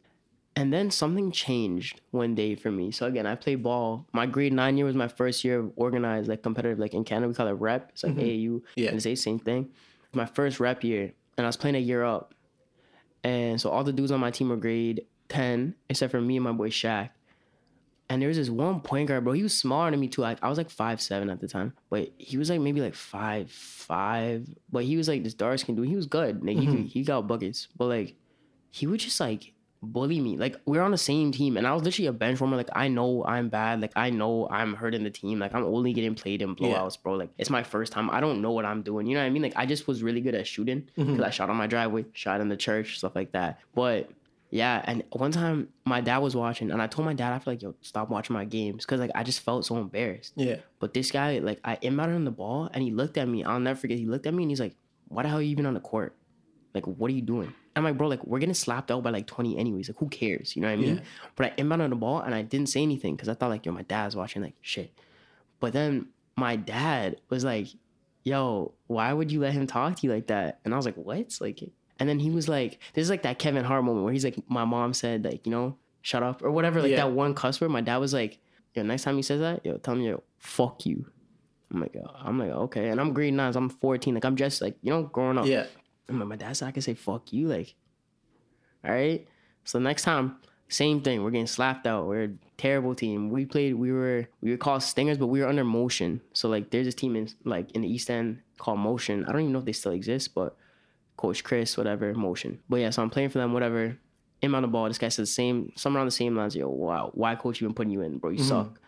And 0.56 0.74
then 0.74 0.90
something 0.90 1.32
changed 1.32 2.02
one 2.10 2.34
day 2.34 2.56
for 2.56 2.72
me. 2.72 2.90
So 2.90 3.06
again, 3.06 3.28
I 3.28 3.36
played 3.36 3.62
ball. 3.62 4.08
My 4.12 4.26
grade 4.26 4.54
nine 4.54 4.76
year 4.76 4.88
was 4.88 4.96
my 4.96 5.08
first 5.08 5.44
year 5.44 5.60
of 5.60 5.72
organized, 5.76 6.28
like 6.28 6.42
competitive, 6.42 6.80
like 6.80 6.96
in 6.96 7.04
Canada 7.04 7.28
we 7.28 7.36
call 7.36 7.48
it 7.48 7.52
rep. 7.52 7.92
It's 7.92 8.04
like 8.04 8.16
AAU. 8.16 8.64
Yeah. 8.76 8.88
And 8.88 8.96
it's 8.96 9.04
the 9.04 9.16
same 9.16 9.38
thing. 9.38 9.70
My 10.14 10.26
first 10.26 10.60
rep 10.60 10.84
year, 10.84 11.14
and 11.38 11.46
I 11.46 11.48
was 11.48 11.58
playing 11.58 11.76
a 11.76 11.80
year 11.80 12.04
up. 12.04 12.34
And 13.24 13.62
so 13.62 13.70
all 13.70 13.84
the 13.84 13.94
dudes 13.94 14.12
on 14.12 14.20
my 14.20 14.32
team 14.32 14.50
were 14.50 14.56
grade 14.58 15.06
10, 15.30 15.76
except 15.90 16.12
for 16.12 16.22
me 16.22 16.38
and 16.38 16.44
my 16.44 16.52
boy 16.52 16.70
Shaq. 16.70 17.10
And 18.10 18.22
there 18.22 18.30
was 18.30 18.38
this 18.38 18.50
one 18.50 18.80
point 18.80 19.10
guard, 19.10 19.26
bro. 19.26 19.34
He 19.34 19.44
was 19.44 19.54
smaller 19.54 19.92
than 19.92 20.00
me 20.00 20.08
too. 20.08 20.22
Like 20.22 20.38
I 20.42 20.48
was 20.48 20.58
like 20.58 20.70
five 20.70 21.02
seven 21.02 21.30
at 21.30 21.42
the 21.42 21.48
time, 21.48 21.74
but 21.90 22.10
he 22.18 22.38
was 22.38 22.50
like 22.50 22.62
maybe 22.62 22.80
like 22.80 22.96
five 22.96 23.52
five. 23.52 24.48
But 24.72 24.86
he 24.86 24.96
was 24.96 25.10
like 25.10 25.24
this 25.24 25.34
dark 25.34 25.60
skin 25.60 25.76
dude. 25.76 25.90
He 25.90 25.96
was 25.96 26.06
good. 26.06 26.46
Like 26.46 26.58
he 26.58 26.68
could, 26.68 26.86
he 26.86 27.04
got 27.04 27.28
buckets, 27.28 27.68
but 27.76 27.88
like 27.88 28.16
he 28.72 28.88
would 28.88 29.02
just 29.02 29.20
like 29.20 29.54
bully 29.82 30.20
me. 30.20 30.38
Like 30.38 30.56
we 30.66 30.78
are 30.78 30.84
on 30.84 30.92
the 30.92 30.98
same 30.98 31.32
team, 31.32 31.58
and 31.58 31.68
I 31.68 31.74
was 31.74 31.84
literally 31.84 32.08
a 32.08 32.14
bench 32.14 32.40
warmer. 32.40 32.58
Like 32.58 32.70
I 32.74 32.88
know 32.88 33.24
I'm 33.26 33.50
bad. 33.50 33.82
Like 33.82 33.92
I 33.96 34.10
know 34.10 34.48
I'm 34.50 34.74
hurting 34.74 35.04
the 35.04 35.10
team. 35.10 35.40
Like 35.40 35.54
I'm 35.54 35.64
only 35.64 35.94
getting 35.94 36.16
played 36.16 36.42
in 36.42 36.56
blowouts, 36.56 37.02
bro. 37.02 37.14
Like 37.14 37.30
it's 37.38 37.50
my 37.50 37.64
first 37.64 37.92
time. 37.92 38.10
I 38.10 38.20
don't 38.20 38.42
know 38.42 38.52
what 38.52 38.66
I'm 38.66 38.82
doing. 38.82 39.08
You 39.08 39.16
know 39.16 39.22
what 39.22 39.28
I 39.28 39.32
mean? 39.32 39.42
Like 39.42 39.54
I 39.56 39.66
just 39.66 39.88
was 39.88 40.04
really 40.04 40.22
good 40.22 40.36
at 40.36 40.48
shooting 40.48 40.88
mm-hmm. 40.98 41.12
because 41.12 41.26
I 41.26 41.30
shot 41.30 41.50
on 41.50 41.56
my 41.56 41.68
driveway, 41.68 42.06
shot 42.14 42.42
in 42.42 42.50
the 42.50 42.58
church, 42.58 42.98
stuff 42.98 43.16
like 43.16 43.32
that. 43.34 43.60
But 43.76 44.10
yeah, 44.50 44.82
and 44.86 45.04
one 45.12 45.32
time 45.32 45.70
my 45.86 46.00
dad 46.00 46.20
was 46.20 46.36
watching, 46.36 46.72
and 46.72 46.82
I 46.82 46.88
told 46.88 47.06
my 47.06 47.14
dad 47.14 47.34
after 47.34 47.52
like, 47.52 47.62
"Yo, 47.62 47.76
stop 47.82 48.10
watching 48.10 48.34
my 48.34 48.46
games," 48.46 48.86
because 48.86 49.00
like 49.00 49.12
I 49.14 49.24
just 49.24 49.42
felt 49.42 49.66
so 49.66 49.78
embarrassed. 49.78 50.34
Yeah. 50.36 50.58
But 50.80 50.94
this 50.94 51.12
guy, 51.12 51.40
like, 51.40 51.60
I 51.66 51.76
inbounded 51.78 52.16
him 52.16 52.26
the 52.26 52.32
ball, 52.32 52.70
and 52.74 52.82
he 52.82 52.92
looked 52.92 53.18
at 53.18 53.28
me. 53.28 53.44
I'll 53.44 53.60
never 53.60 53.78
forget. 53.78 53.98
He 53.98 54.06
looked 54.06 54.26
at 54.26 54.34
me, 54.34 54.44
and 54.44 54.52
he's 54.52 54.62
like, 54.62 54.76
"Why 55.10 55.24
the 55.24 55.30
hell 55.30 55.40
are 55.40 55.42
you 55.42 55.50
even 55.50 55.66
on 55.66 55.74
the 55.74 55.82
court? 55.82 56.16
Like, 56.74 56.88
what 56.88 57.12
are 57.12 57.14
you 57.14 57.22
doing?" 57.22 57.54
I'm 57.76 57.84
like, 57.84 57.98
"Bro, 57.98 58.08
like, 58.08 58.26
we're 58.26 58.40
getting 58.40 58.56
slapped 58.56 58.90
out 58.90 59.04
by 59.04 59.10
like 59.10 59.28
20 59.28 59.58
anyways. 59.58 59.90
Like, 59.90 59.98
who 59.98 60.08
cares? 60.08 60.56
You 60.56 60.62
know 60.62 60.70
what 60.70 60.74
I 60.74 60.82
mean?" 60.82 60.96
Yeah. 60.96 61.04
But 61.36 61.46
I 61.48 61.62
inbounded 61.62 61.90
the 61.90 61.96
ball, 61.96 62.22
and 62.22 62.34
I 62.34 62.42
didn't 62.42 62.70
say 62.70 62.82
anything 62.82 63.16
because 63.16 63.30
I 63.30 63.34
thought 63.34 63.50
like, 63.50 63.66
"Yo, 63.66 63.74
my 63.74 63.84
dad's 63.84 64.16
watching." 64.16 64.42
Like, 64.42 64.56
shit. 64.62 64.94
But 65.60 65.74
then 65.74 66.08
my 66.38 66.56
dad 66.56 67.20
was 67.30 67.44
like, 67.44 67.68
"Yo, 68.24 68.74
why 68.88 69.12
would 69.12 69.30
you 69.30 69.42
let 69.42 69.54
him 69.54 69.68
talk 69.68 69.98
to 69.98 70.08
you 70.08 70.14
like 70.14 70.28
that?" 70.28 70.60
And 70.64 70.74
I 70.74 70.78
was 70.78 70.86
like, 70.86 70.96
"What?" 70.96 71.38
Like, 71.42 71.70
and 72.00 72.08
then 72.08 72.20
he 72.20 72.30
was 72.30 72.48
like, 72.48 72.80
"This 72.94 73.04
is 73.04 73.10
like 73.10 73.24
that 73.24 73.40
Kevin 73.40 73.64
Hart 73.66 73.84
moment 73.84 74.04
where 74.04 74.14
he's 74.14 74.24
like, 74.26 74.38
my 74.50 74.66
mom 74.66 74.94
said 74.94 75.24
like, 75.26 75.46
you 75.46 75.52
know, 75.52 75.78
shut 76.02 76.24
up 76.24 76.44
or 76.44 76.52
whatever, 76.52 76.82
like 76.82 76.92
Yeah. 76.92 76.98
that 76.98 77.12
one 77.12 77.34
cuss 77.34 77.60
word." 77.62 77.70
My 77.70 77.82
dad 77.82 77.98
was 77.98 78.14
like, 78.14 78.40
"Yo, 78.74 78.84
next 78.84 79.04
time 79.04 79.16
he 79.16 79.22
says 79.22 79.40
that, 79.42 79.66
yo, 79.66 79.78
tell 79.78 79.94
him 79.96 80.02
yo, 80.02 80.24
fuck 80.38 80.86
you." 80.86 81.06
I'm 81.72 81.82
like, 81.82 81.96
oh, 82.02 82.12
I'm 82.24 82.40
like, 82.40 82.50
okay, 82.52 82.88
and 82.90 83.02
I'm 83.02 83.12
grade 83.14 83.34
nine, 83.34 83.52
so 83.52 83.60
I'm 83.60 83.68
14, 83.70 84.14
like 84.14 84.24
I'm 84.24 84.38
just 84.38 84.62
like, 84.62 84.78
you 84.82 84.90
know, 84.90 85.04
growing 85.04 85.38
up. 85.38 85.46
Yeah. 85.46 85.66
I'm 86.08 86.18
like, 86.18 86.30
my 86.30 86.36
dad 86.38 86.56
said 86.56 86.70
I 86.70 86.72
can 86.72 86.82
say 86.82 86.94
fuck 86.94 87.34
you, 87.34 87.48
like, 87.50 87.76
all 88.86 88.92
right. 88.92 89.28
So 89.66 89.80
next 89.80 90.04
time, 90.04 90.38
same 90.70 91.02
thing. 91.02 91.24
We're 91.24 91.32
getting 91.32 91.48
slapped 91.48 91.86
out. 91.88 92.08
We're 92.08 92.24
a 92.26 92.30
terrible 92.58 92.96
team. 92.96 93.30
We 93.30 93.46
played. 93.46 93.74
We 93.76 93.92
were 93.92 94.28
we 94.42 94.52
were 94.52 94.58
called 94.58 94.84
Stingers, 94.84 95.18
but 95.18 95.28
we 95.28 95.42
were 95.42 95.48
under 95.48 95.64
Motion. 95.66 96.22
So 96.34 96.48
like, 96.48 96.70
there's 96.70 96.86
this 96.86 96.96
team 96.96 97.16
in 97.18 97.28
like 97.44 97.72
in 97.72 97.82
the 97.82 97.90
East 97.92 98.10
End 98.10 98.40
called 98.58 98.80
Motion. 98.80 99.26
I 99.26 99.32
don't 99.34 99.42
even 99.42 99.54
know 99.54 99.60
if 99.60 99.66
they 99.66 99.74
still 99.74 99.92
exist, 99.92 100.34
but 100.34 100.56
Coach 101.18 101.44
Chris, 101.44 101.76
whatever, 101.76 102.14
Motion. 102.14 102.60
But 102.70 102.78
yeah, 102.78 102.92
so 102.92 103.02
I'm 103.02 103.10
playing 103.10 103.30
for 103.30 103.40
them, 103.40 103.54
whatever. 103.54 103.98
In 104.42 104.54
on 104.54 104.62
the 104.62 104.68
ball, 104.68 104.88
this 104.88 105.00
guy 105.00 105.10
says 105.10 105.28
the 105.28 105.34
same, 105.34 105.74
somewhere 105.76 106.00
on 106.00 106.08
the 106.08 106.12
same 106.12 106.36
lines. 106.36 106.56
Yo, 106.56 106.70
wow, 106.70 107.12
why 107.16 107.36
coach 107.36 107.62
even 107.62 107.74
putting 107.74 107.92
you 107.92 108.02
in, 108.02 108.20
bro? 108.20 108.30
You 108.30 108.38
mm-hmm. 108.38 108.48
suck. 108.48 108.80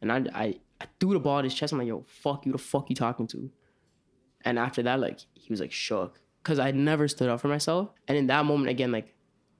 And 0.00 0.10
I, 0.10 0.24
I, 0.34 0.44
I 0.80 0.86
threw 0.98 1.12
the 1.12 1.20
ball 1.20 1.38
at 1.38 1.44
his 1.44 1.54
chest. 1.54 1.72
I'm 1.72 1.78
like, 1.78 1.88
yo, 1.88 2.04
fuck 2.08 2.46
you. 2.46 2.52
The 2.52 2.58
fuck 2.58 2.88
you 2.88 2.96
talking 2.96 3.26
to? 3.28 3.50
And 4.44 4.58
after 4.58 4.82
that, 4.82 4.98
like, 4.98 5.20
he 5.34 5.52
was 5.52 5.60
like 5.60 5.72
shook 5.72 6.20
because 6.42 6.58
I 6.58 6.70
never 6.70 7.06
stood 7.06 7.28
up 7.28 7.40
for 7.40 7.48
myself. 7.48 7.90
And 8.08 8.16
in 8.16 8.26
that 8.28 8.44
moment, 8.44 8.70
again, 8.70 8.90
like, 8.90 9.14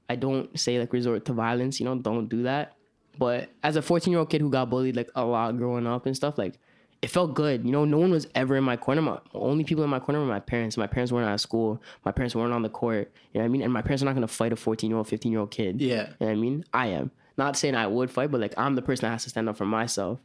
I 0.09 0.17
don't 0.17 0.59
say 0.59 0.79
like 0.81 0.93
resort 0.93 1.25
to 1.27 1.33
violence, 1.33 1.79
you 1.79 1.87
know, 1.87 1.97
don't 1.97 2.29
do 2.29 2.45
that. 2.45 2.75
But 3.19 3.51
as 3.63 3.77
a 3.77 3.83
14 3.83 4.11
year 4.11 4.19
old 4.19 4.31
kid 4.31 4.41
who 4.41 4.51
got 4.51 4.71
bullied 4.71 4.97
like 4.97 5.11
a 5.15 5.25
lot 5.25 5.57
growing 5.59 5.87
up 5.87 6.07
and 6.07 6.17
stuff, 6.17 6.39
like, 6.39 6.59
it 7.03 7.11
felt 7.11 7.35
good. 7.35 7.67
You 7.67 7.73
know, 7.73 7.85
no 7.85 7.99
one 7.99 8.13
was 8.13 8.29
ever 8.37 8.57
in 8.57 8.63
my 8.63 8.77
corner. 8.77 9.03
My 9.03 9.19
only 9.35 9.65
people 9.65 9.83
in 9.83 9.91
my 9.91 9.99
corner 9.99 10.21
were 10.21 10.27
my 10.27 10.39
parents. 10.39 10.77
My 10.77 10.87
parents 10.87 11.11
weren't 11.11 11.29
at 11.29 11.41
school. 11.41 11.83
My 12.05 12.13
parents 12.13 12.37
weren't 12.37 12.53
on 12.53 12.63
the 12.63 12.69
court. 12.69 13.13
You 13.33 13.39
know 13.39 13.45
what 13.45 13.47
I 13.47 13.49
mean? 13.49 13.63
And 13.63 13.73
my 13.73 13.83
parents 13.83 14.03
are 14.03 14.07
not 14.07 14.15
gonna 14.15 14.29
fight 14.29 14.53
a 14.53 14.57
14 14.57 14.89
year 14.89 14.97
old, 14.97 15.09
15 15.09 15.33
year 15.33 15.41
old 15.41 15.51
kid. 15.51 15.81
Yeah. 15.81 15.95
You 15.95 15.97
know 16.21 16.27
what 16.27 16.31
I 16.31 16.35
mean? 16.37 16.65
I 16.73 16.87
am. 16.89 17.11
Not 17.37 17.57
saying 17.57 17.75
I 17.75 17.89
would 17.89 18.11
fight, 18.11 18.31
but 18.31 18.41
like 18.41 18.55
I'm 18.57 18.77
the 18.77 18.83
person 18.83 19.07
that 19.07 19.13
has 19.13 19.25
to 19.25 19.31
stand 19.31 19.49
up 19.49 19.57
for 19.57 19.67
myself. 19.67 20.21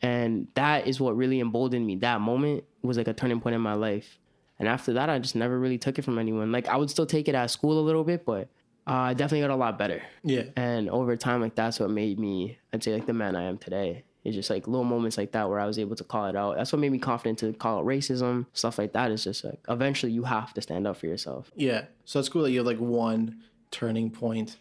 And 0.00 0.46
that 0.54 0.86
is 0.86 1.00
what 1.00 1.16
really 1.16 1.40
emboldened 1.40 1.84
me. 1.84 1.96
That 1.96 2.20
moment 2.20 2.62
was 2.82 2.96
like 2.96 3.08
a 3.08 3.12
turning 3.12 3.40
point 3.40 3.56
in 3.56 3.60
my 3.60 3.74
life. 3.74 4.18
And 4.60 4.68
after 4.68 4.92
that, 4.92 5.10
I 5.10 5.18
just 5.18 5.34
never 5.34 5.58
really 5.58 5.78
took 5.78 5.98
it 5.98 6.02
from 6.02 6.18
anyone. 6.18 6.52
Like 6.52 6.68
I 6.68 6.76
would 6.76 6.90
still 6.90 7.06
take 7.06 7.26
it 7.26 7.34
at 7.34 7.50
school 7.50 7.80
a 7.80 7.82
little 7.82 8.04
bit, 8.04 8.24
but 8.24 8.48
uh, 8.86 8.92
I 8.92 9.14
definitely 9.14 9.40
got 9.40 9.50
a 9.50 9.56
lot 9.56 9.78
better. 9.78 10.02
Yeah. 10.22 10.44
And 10.54 10.88
over 10.90 11.16
time, 11.16 11.40
like 11.40 11.56
that's 11.56 11.80
what 11.80 11.90
made 11.90 12.20
me, 12.20 12.58
I'd 12.72 12.84
say, 12.84 12.94
like 12.94 13.06
the 13.06 13.12
man 13.12 13.34
I 13.34 13.44
am 13.44 13.58
today. 13.58 14.04
It's 14.28 14.36
just 14.36 14.50
like 14.50 14.66
little 14.66 14.84
moments 14.84 15.18
like 15.18 15.32
that 15.32 15.48
where 15.48 15.58
I 15.58 15.66
was 15.66 15.78
able 15.78 15.96
to 15.96 16.04
call 16.04 16.26
it 16.26 16.36
out. 16.36 16.56
That's 16.56 16.72
what 16.72 16.78
made 16.78 16.92
me 16.92 16.98
confident 16.98 17.38
to 17.40 17.52
call 17.52 17.78
out 17.78 17.86
racism, 17.86 18.46
stuff 18.52 18.78
like 18.78 18.92
that. 18.92 19.10
It's 19.10 19.24
just 19.24 19.44
like 19.44 19.60
eventually 19.68 20.12
you 20.12 20.24
have 20.24 20.54
to 20.54 20.62
stand 20.62 20.86
up 20.86 20.96
for 20.96 21.06
yourself. 21.06 21.50
Yeah. 21.56 21.84
So 22.04 22.20
it's 22.20 22.28
cool 22.28 22.42
that 22.42 22.50
you 22.50 22.58
have 22.58 22.66
like 22.66 22.78
one 22.78 23.42
turning 23.70 24.10
point. 24.10 24.58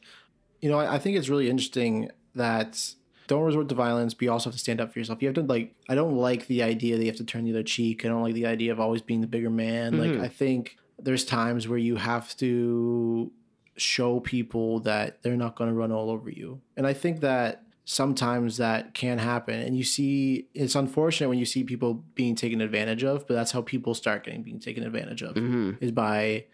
You 0.62 0.70
know, 0.70 0.80
I, 0.80 0.96
I 0.96 1.00
think 1.00 1.18
it's 1.18 1.30
really 1.30 1.50
interesting 1.50 2.10
that 2.36 2.94
don't 3.28 3.44
resort 3.44 3.70
to 3.70 3.76
violence, 3.76 4.14
but 4.14 4.24
you 4.24 4.32
also 4.32 4.50
have 4.50 4.56
to 4.56 4.60
stand 4.60 4.82
up 4.82 4.94
for 4.94 5.00
yourself. 5.00 5.22
You 5.22 5.28
have 5.28 5.36
to 5.36 5.44
like 5.44 5.76
I 5.90 5.96
don't 5.96 6.16
like 6.16 6.48
the 6.48 6.64
idea 6.64 6.98
that 6.98 7.04
you 7.04 7.10
have 7.10 7.18
to 7.18 7.26
turn 7.26 7.44
the 7.44 7.52
other 7.52 7.64
cheek. 7.64 8.06
I 8.06 8.08
don't 8.08 8.24
like 8.24 8.34
the 8.34 8.46
idea 8.46 8.72
of 8.72 8.80
always 8.80 9.02
being 9.02 9.22
the 9.22 9.28
bigger 9.28 9.50
man. 9.50 9.98
Like 9.98 10.12
mm-hmm. 10.12 10.24
I 10.24 10.30
think 10.30 10.78
there's 11.00 11.26
times 11.26 11.68
where 11.68 11.78
you 11.78 11.98
have 11.98 12.36
to 12.38 13.32
show 13.76 14.20
people 14.20 14.80
that 14.82 15.22
they're 15.22 15.38
not 15.38 15.56
going 15.56 15.70
to 15.70 15.76
run 15.76 15.92
all 15.92 16.10
over 16.10 16.30
you. 16.30 16.62
And 16.76 16.88
I 16.88 16.94
think 16.94 17.20
that 17.22 17.64
sometimes 17.90 18.58
that 18.58 18.94
can 18.94 19.18
happen. 19.18 19.62
And 19.62 19.78
you 19.78 19.86
see 19.86 20.50
it's 20.54 20.76
unfortunate 20.76 21.30
when 21.30 21.40
you 21.40 21.46
see 21.46 21.64
people 21.64 22.04
being 22.16 22.36
taken 22.36 22.60
advantage 22.60 23.02
of 23.06 23.26
but 23.26 23.34
that's 23.34 23.52
how 23.52 23.62
people 23.62 23.94
start 23.94 24.26
getting 24.26 24.44
being 24.44 24.60
taken 24.60 24.84
advantage 24.84 25.24
of 25.24 25.36
mm-hmm. 25.36 25.72
is 25.80 25.94
by 25.94 26.46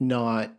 not 0.00 0.50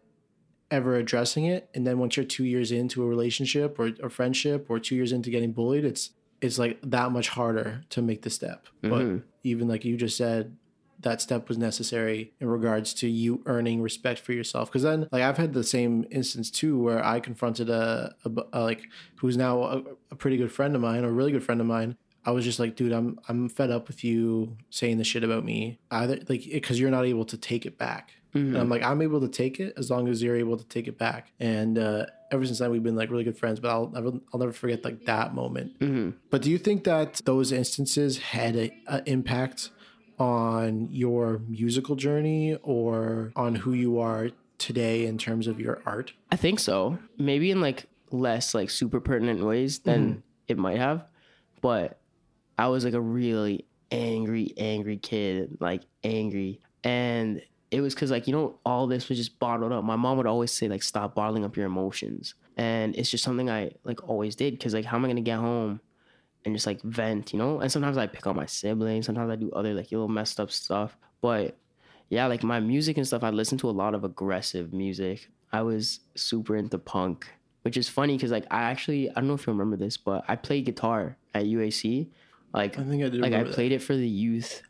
ever 0.69 0.97
addressing 0.97 1.45
it. 1.45 1.67
And 1.73 1.85
then 1.85 1.97
once 1.97 2.15
you're 2.15 2.27
two 2.27 2.45
years 2.45 2.71
into 2.71 3.01
a 3.01 3.07
relationship 3.07 3.79
or 3.79 3.91
a 4.03 4.09
friendship 4.09 4.67
or 4.69 4.79
two 4.79 4.95
years 4.95 5.11
into 5.11 5.31
getting 5.31 5.51
bullied 5.51 5.83
it's 5.83 6.11
it's 6.41 6.59
like 6.59 6.79
that 6.83 7.11
much 7.11 7.29
harder 7.29 7.81
to 7.89 8.03
make 8.03 8.21
the 8.21 8.29
step. 8.29 8.67
But 8.83 8.91
mm-hmm. 8.91 9.17
even 9.43 9.67
like 9.67 9.83
you 9.83 9.97
just 9.97 10.15
said 10.15 10.55
that 11.01 11.21
step 11.21 11.47
was 11.47 11.57
necessary 11.57 12.33
in 12.39 12.47
regards 12.47 12.93
to 12.93 13.07
you 13.07 13.41
earning 13.45 13.81
respect 13.81 14.19
for 14.19 14.33
yourself. 14.33 14.69
Because 14.69 14.83
then 14.83 15.07
like 15.11 15.23
i've 15.23 15.37
had 15.37 15.53
the 15.53 15.63
same 15.63 16.05
instance 16.11 16.51
too 16.51 16.77
where 16.77 17.03
i 17.05 17.19
confronted 17.19 17.69
a, 17.69 18.13
a, 18.25 18.31
a 18.53 18.59
like 18.61 18.81
who's 19.17 19.37
now 19.37 19.63
a, 19.63 19.83
a 20.11 20.15
pretty 20.15 20.37
good 20.37 20.51
friend 20.51 20.75
of 20.75 20.81
mine 20.81 21.03
a 21.03 21.11
really 21.11 21.31
good 21.31 21.43
friend 21.43 21.61
of 21.61 21.67
mine. 21.67 21.95
I 22.25 22.31
was 22.31 22.43
just 22.43 22.59
like 22.59 22.75
dude 22.75 22.91
i'm 22.91 23.17
i'm 23.29 23.47
fed 23.49 23.71
up 23.71 23.87
with 23.87 24.03
you 24.03 24.57
saying 24.69 24.97
the 24.97 25.03
shit 25.03 25.23
about 25.23 25.43
me. 25.45 25.79
Either 25.89 26.17
like 26.27 26.43
because 26.51 26.79
you're 26.79 26.91
not 26.91 27.05
able 27.05 27.25
to 27.25 27.37
take 27.37 27.65
it 27.65 27.77
back. 27.77 28.11
And 28.33 28.57
i'm 28.57 28.69
like 28.69 28.83
i'm 28.83 29.01
able 29.01 29.21
to 29.21 29.29
take 29.29 29.59
it 29.59 29.73
as 29.77 29.89
long 29.89 30.07
as 30.07 30.21
you're 30.21 30.35
able 30.35 30.57
to 30.57 30.65
take 30.65 30.87
it 30.87 30.97
back. 30.97 31.31
And 31.39 31.77
uh 31.79 32.05
ever 32.31 32.45
since 32.45 32.59
then 32.59 32.69
we've 32.71 32.83
been 32.83 32.95
like 32.95 33.09
really 33.09 33.23
good 33.23 33.37
friends 33.37 33.59
but 33.59 33.69
i'll 33.71 33.89
never 33.89 34.11
i'll 34.31 34.39
never 34.39 34.51
forget 34.51 34.83
like 34.83 35.05
that 35.05 35.33
moment. 35.33 35.79
But 36.29 36.41
do 36.43 36.51
you 36.51 36.57
think 36.59 36.83
that 36.83 37.21
those 37.25 37.51
instances 37.51 38.17
had 38.19 38.55
a, 38.55 38.71
a 38.87 39.01
impact 39.09 39.71
on 40.19 40.89
your 40.91 41.41
musical 41.47 41.95
journey 41.95 42.55
or 42.61 43.31
on 43.35 43.55
who 43.55 43.73
you 43.73 43.99
are 43.99 44.29
today 44.57 45.05
in 45.05 45.17
terms 45.17 45.47
of 45.47 45.59
your 45.59 45.81
art? 45.85 46.13
I 46.31 46.35
think 46.35 46.59
so. 46.59 46.99
Maybe 47.17 47.51
in 47.51 47.61
like 47.61 47.85
less 48.11 48.53
like 48.53 48.69
super 48.69 48.99
pertinent 48.99 49.43
ways 49.43 49.79
than 49.79 50.09
mm-hmm. 50.09 50.19
it 50.47 50.57
might 50.57 50.77
have. 50.77 51.05
But 51.61 51.99
I 52.57 52.67
was 52.67 52.83
like 52.85 52.93
a 52.93 53.01
really 53.01 53.65
angry, 53.91 54.53
angry 54.57 54.97
kid, 54.97 55.57
like 55.59 55.83
angry. 56.03 56.59
And 56.83 57.41
it 57.71 57.81
was 57.81 57.93
because 57.93 58.11
like, 58.11 58.27
you 58.27 58.33
know, 58.33 58.59
all 58.65 58.87
this 58.87 59.09
was 59.09 59.17
just 59.17 59.39
bottled 59.39 59.71
up. 59.71 59.83
My 59.83 59.95
mom 59.95 60.17
would 60.17 60.27
always 60.27 60.51
say, 60.51 60.67
like, 60.67 60.83
stop 60.83 61.15
bottling 61.15 61.45
up 61.45 61.55
your 61.55 61.65
emotions. 61.65 62.35
And 62.57 62.95
it's 62.95 63.09
just 63.09 63.23
something 63.23 63.49
I 63.49 63.71
like 63.83 64.07
always 64.07 64.35
did. 64.35 64.59
Cause 64.59 64.73
like 64.73 64.85
how 64.85 64.97
am 64.97 65.05
I 65.05 65.07
gonna 65.07 65.21
get 65.21 65.37
home 65.37 65.79
and 66.45 66.55
just 66.55 66.67
like 66.67 66.81
vent, 66.81 67.33
you 67.33 67.39
know? 67.39 67.59
And 67.59 67.71
sometimes 67.71 67.97
I 67.97 68.07
pick 68.07 68.27
on 68.27 68.35
my 68.35 68.45
siblings, 68.45 69.05
sometimes 69.05 69.31
I 69.31 69.35
do 69.35 69.51
other 69.51 69.73
like 69.73 69.91
little 69.91 70.07
messed 70.07 70.39
up 70.39 70.51
stuff. 70.51 70.97
But 71.21 71.57
yeah, 72.09 72.27
like 72.27 72.43
my 72.43 72.59
music 72.59 72.97
and 72.97 73.05
stuff, 73.05 73.23
I 73.23 73.29
listen 73.29 73.57
to 73.59 73.69
a 73.69 73.71
lot 73.71 73.93
of 73.93 74.03
aggressive 74.03 74.73
music. 74.73 75.29
I 75.51 75.61
was 75.61 76.01
super 76.15 76.55
into 76.55 76.77
punk 76.77 77.27
which 77.63 77.77
is 77.77 77.89
funny 77.89 78.15
because 78.15 78.31
like 78.31 78.45
I 78.51 78.63
actually 78.63 79.09
I 79.09 79.13
don't 79.15 79.27
know 79.27 79.33
if 79.33 79.45
you 79.45 79.53
remember 79.53 79.77
this, 79.77 79.97
but 79.97 80.23
I 80.27 80.35
played 80.35 80.65
guitar 80.65 81.17
at 81.33 81.45
UAC. 81.45 82.07
Like 82.53 82.79
I 82.79 82.83
think 82.83 83.03
I 83.03 83.09
did 83.09 83.21
like 83.21 83.33
I 83.33 83.37
remember 83.37 83.49
that. 83.49 83.55
played 83.55 83.71
it 83.71 83.81
for 83.81 83.95
the 83.95 84.07
youth, 84.07 84.61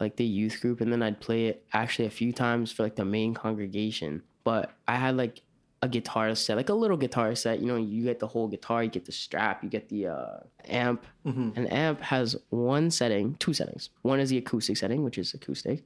like 0.00 0.16
the 0.16 0.24
youth 0.24 0.60
group, 0.60 0.80
and 0.80 0.92
then 0.92 1.02
I'd 1.02 1.20
play 1.20 1.46
it 1.46 1.64
actually 1.72 2.06
a 2.06 2.10
few 2.10 2.32
times 2.32 2.72
for 2.72 2.82
like 2.82 2.96
the 2.96 3.04
main 3.04 3.34
congregation. 3.34 4.22
But 4.44 4.72
I 4.86 4.96
had 4.96 5.16
like 5.16 5.42
a 5.80 5.88
guitar 5.88 6.34
set, 6.34 6.56
like 6.56 6.68
a 6.68 6.74
little 6.74 6.96
guitar 6.96 7.34
set. 7.34 7.60
You 7.60 7.66
know, 7.66 7.76
you 7.76 8.02
get 8.04 8.18
the 8.18 8.26
whole 8.26 8.48
guitar, 8.48 8.82
you 8.82 8.90
get 8.90 9.04
the 9.04 9.12
strap, 9.12 9.62
you 9.62 9.70
get 9.70 9.88
the 9.88 10.08
uh, 10.08 10.38
amp. 10.68 11.04
An 11.24 11.66
amp 11.68 12.00
has 12.00 12.36
one 12.50 12.90
setting, 12.90 13.36
two 13.38 13.52
settings. 13.52 13.90
One 14.02 14.18
is 14.18 14.30
the 14.30 14.38
acoustic 14.38 14.76
setting, 14.76 15.04
which 15.04 15.18
is 15.18 15.34
acoustic, 15.34 15.84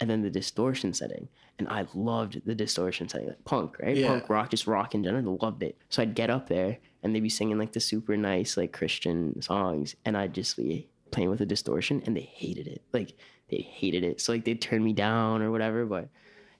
and 0.00 0.08
then 0.08 0.22
the 0.22 0.30
distortion 0.30 0.94
setting. 0.94 1.28
And 1.58 1.68
I 1.68 1.86
loved 1.94 2.42
the 2.44 2.54
distortion 2.54 3.08
setting, 3.08 3.28
like 3.28 3.44
punk, 3.44 3.78
right? 3.80 3.96
Yeah. 3.96 4.08
Punk 4.08 4.28
rock, 4.28 4.50
just 4.50 4.66
rock 4.66 4.94
in 4.94 5.02
general. 5.02 5.38
Loved 5.40 5.62
it. 5.62 5.76
So 5.88 6.02
I'd 6.02 6.14
get 6.14 6.30
up 6.30 6.48
there 6.48 6.78
and 7.02 7.14
they'd 7.14 7.20
be 7.20 7.28
singing 7.28 7.58
like 7.58 7.72
the 7.72 7.80
super 7.80 8.16
nice, 8.16 8.56
like 8.56 8.72
Christian 8.72 9.40
songs, 9.40 9.96
and 10.04 10.16
I'd 10.16 10.34
just 10.34 10.56
be 10.56 10.88
playing 11.10 11.30
with 11.30 11.38
the 11.38 11.46
distortion, 11.46 12.02
and 12.06 12.16
they 12.16 12.28
hated 12.34 12.66
it. 12.66 12.82
Like 12.92 13.14
they 13.48 13.58
hated 13.58 14.02
it. 14.02 14.20
So 14.20 14.32
like 14.32 14.44
they'd 14.44 14.60
turn 14.60 14.82
me 14.82 14.92
down 14.92 15.42
or 15.42 15.50
whatever. 15.50 15.86
But 15.86 16.08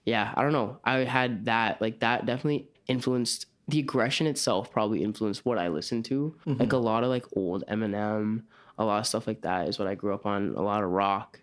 yeah, 0.07 0.31
I 0.35 0.41
don't 0.41 0.53
know. 0.53 0.79
I 0.85 0.99
had 0.99 1.45
that, 1.45 1.81
like 1.81 1.99
that 1.99 2.25
definitely 2.25 2.69
influenced 2.87 3.45
the 3.67 3.79
aggression 3.79 4.25
itself. 4.25 4.71
Probably 4.71 5.03
influenced 5.03 5.45
what 5.45 5.57
I 5.57 5.67
listened 5.67 6.05
to. 6.05 6.33
Like 6.45 6.71
a 6.71 6.77
lot 6.77 7.03
of 7.03 7.09
like 7.09 7.25
old 7.35 7.65
Eminem, 7.67 8.43
a 8.77 8.85
lot 8.85 8.99
of 8.99 9.05
stuff 9.05 9.27
like 9.27 9.41
that 9.41 9.67
is 9.67 9.77
what 9.77 9.89
I 9.89 9.95
grew 9.95 10.13
up 10.13 10.25
on. 10.25 10.55
A 10.55 10.61
lot 10.61 10.81
of 10.81 10.91
rock 10.91 11.41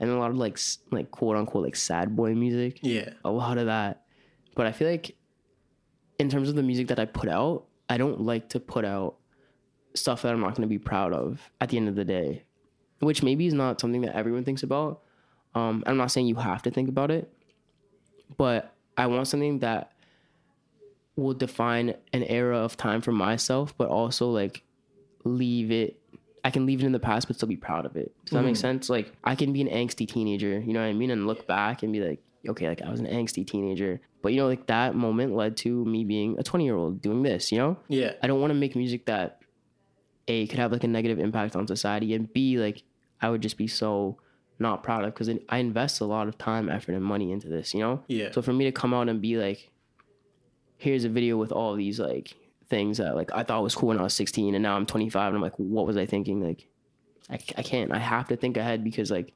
and 0.00 0.10
a 0.10 0.18
lot 0.18 0.32
of 0.32 0.36
like 0.36 0.58
like 0.90 1.12
quote 1.12 1.36
unquote 1.36 1.62
like 1.62 1.76
sad 1.76 2.16
boy 2.16 2.34
music. 2.34 2.80
Yeah. 2.82 3.10
A 3.24 3.30
lot 3.30 3.58
of 3.58 3.66
that. 3.66 4.02
But 4.56 4.66
I 4.66 4.72
feel 4.72 4.90
like 4.90 5.14
in 6.18 6.28
terms 6.28 6.48
of 6.48 6.56
the 6.56 6.64
music 6.64 6.88
that 6.88 6.98
I 6.98 7.04
put 7.04 7.28
out, 7.28 7.66
I 7.88 7.96
don't 7.96 8.22
like 8.22 8.48
to 8.48 8.58
put 8.58 8.84
out 8.84 9.18
stuff 9.94 10.22
that 10.22 10.32
I'm 10.32 10.40
not 10.40 10.56
going 10.56 10.62
to 10.62 10.68
be 10.68 10.80
proud 10.80 11.12
of 11.12 11.48
at 11.60 11.68
the 11.68 11.76
end 11.76 11.88
of 11.88 11.94
the 11.94 12.04
day, 12.04 12.42
which 12.98 13.22
maybe 13.22 13.46
is 13.46 13.54
not 13.54 13.80
something 13.80 14.00
that 14.00 14.16
everyone 14.16 14.44
thinks 14.44 14.64
about. 14.64 15.02
Um, 15.54 15.84
I'm 15.86 15.96
not 15.96 16.10
saying 16.10 16.26
you 16.26 16.34
have 16.36 16.62
to 16.62 16.70
think 16.72 16.88
about 16.88 17.12
it, 17.12 17.32
but 18.36 18.74
I 18.96 19.06
want 19.06 19.28
something 19.28 19.60
that 19.60 19.92
will 21.16 21.34
define 21.34 21.94
an 22.12 22.22
era 22.24 22.58
of 22.58 22.76
time 22.76 23.00
for 23.00 23.12
myself, 23.12 23.76
but 23.76 23.88
also 23.88 24.30
like 24.30 24.62
leave 25.24 25.70
it. 25.70 25.96
I 26.42 26.50
can 26.50 26.64
leave 26.64 26.82
it 26.82 26.86
in 26.86 26.92
the 26.92 26.98
past, 26.98 27.26
but 27.26 27.36
still 27.36 27.48
be 27.48 27.56
proud 27.56 27.84
of 27.84 27.96
it. 27.96 28.14
Does 28.24 28.32
that 28.32 28.42
make 28.42 28.54
mm-hmm. 28.54 28.60
sense? 28.60 28.88
Like 28.88 29.12
I 29.24 29.34
can 29.34 29.52
be 29.52 29.60
an 29.60 29.68
angsty 29.68 30.08
teenager, 30.08 30.58
you 30.60 30.72
know 30.72 30.80
what 30.80 30.86
I 30.86 30.92
mean, 30.92 31.10
and 31.10 31.26
look 31.26 31.46
back 31.46 31.82
and 31.82 31.92
be 31.92 32.00
like, 32.00 32.20
okay, 32.48 32.68
like 32.68 32.82
I 32.82 32.90
was 32.90 33.00
an 33.00 33.06
angsty 33.06 33.46
teenager, 33.46 34.00
but 34.22 34.32
you 34.32 34.38
know, 34.38 34.46
like 34.46 34.66
that 34.66 34.94
moment 34.94 35.34
led 35.34 35.56
to 35.58 35.84
me 35.84 36.04
being 36.04 36.38
a 36.38 36.42
20 36.42 36.64
year 36.64 36.76
old 36.76 37.02
doing 37.02 37.22
this. 37.22 37.52
You 37.52 37.58
know, 37.58 37.76
Yeah. 37.88 38.12
I 38.22 38.26
don't 38.26 38.40
want 38.40 38.52
to 38.52 38.58
make 38.58 38.74
music 38.74 39.06
that 39.06 39.42
a 40.28 40.46
could 40.46 40.58
have 40.58 40.72
like 40.72 40.84
a 40.84 40.88
negative 40.88 41.18
impact 41.18 41.56
on 41.56 41.66
society, 41.66 42.14
and 42.14 42.32
b 42.32 42.58
like 42.58 42.82
I 43.20 43.28
would 43.28 43.42
just 43.42 43.58
be 43.58 43.66
so 43.66 44.18
not 44.60 44.82
proud 44.82 45.04
of 45.04 45.14
because 45.14 45.30
I 45.48 45.58
invest 45.58 46.00
a 46.00 46.04
lot 46.04 46.28
of 46.28 46.36
time, 46.38 46.68
effort, 46.68 46.94
and 46.94 47.02
money 47.04 47.32
into 47.32 47.48
this. 47.48 47.72
You 47.74 47.80
know, 47.80 48.04
Yeah. 48.08 48.30
so 48.32 48.42
for 48.42 48.52
me 48.52 48.64
to 48.66 48.72
come 48.72 48.92
out 48.94 49.08
and 49.08 49.20
be 49.20 49.36
like, 49.36 49.70
here's 50.76 51.04
a 51.04 51.08
video 51.08 51.36
with 51.36 51.52
all 51.52 51.74
these 51.74 51.98
like 51.98 52.34
things 52.68 52.98
that 52.98 53.16
like 53.16 53.30
I 53.32 53.42
thought 53.42 53.62
was 53.62 53.74
cool 53.74 53.88
when 53.88 53.98
I 53.98 54.02
was 54.02 54.14
16 54.14 54.54
and 54.54 54.62
now 54.62 54.76
I'm 54.76 54.86
25 54.86 55.28
and 55.28 55.36
I'm 55.36 55.42
like, 55.42 55.56
what 55.58 55.86
was 55.86 55.96
I 55.96 56.06
thinking? 56.06 56.40
Like, 56.40 56.66
I, 57.28 57.34
I 57.56 57.62
can't. 57.62 57.92
I 57.92 57.98
have 57.98 58.28
to 58.28 58.36
think 58.36 58.56
ahead 58.56 58.84
because 58.84 59.10
like 59.10 59.32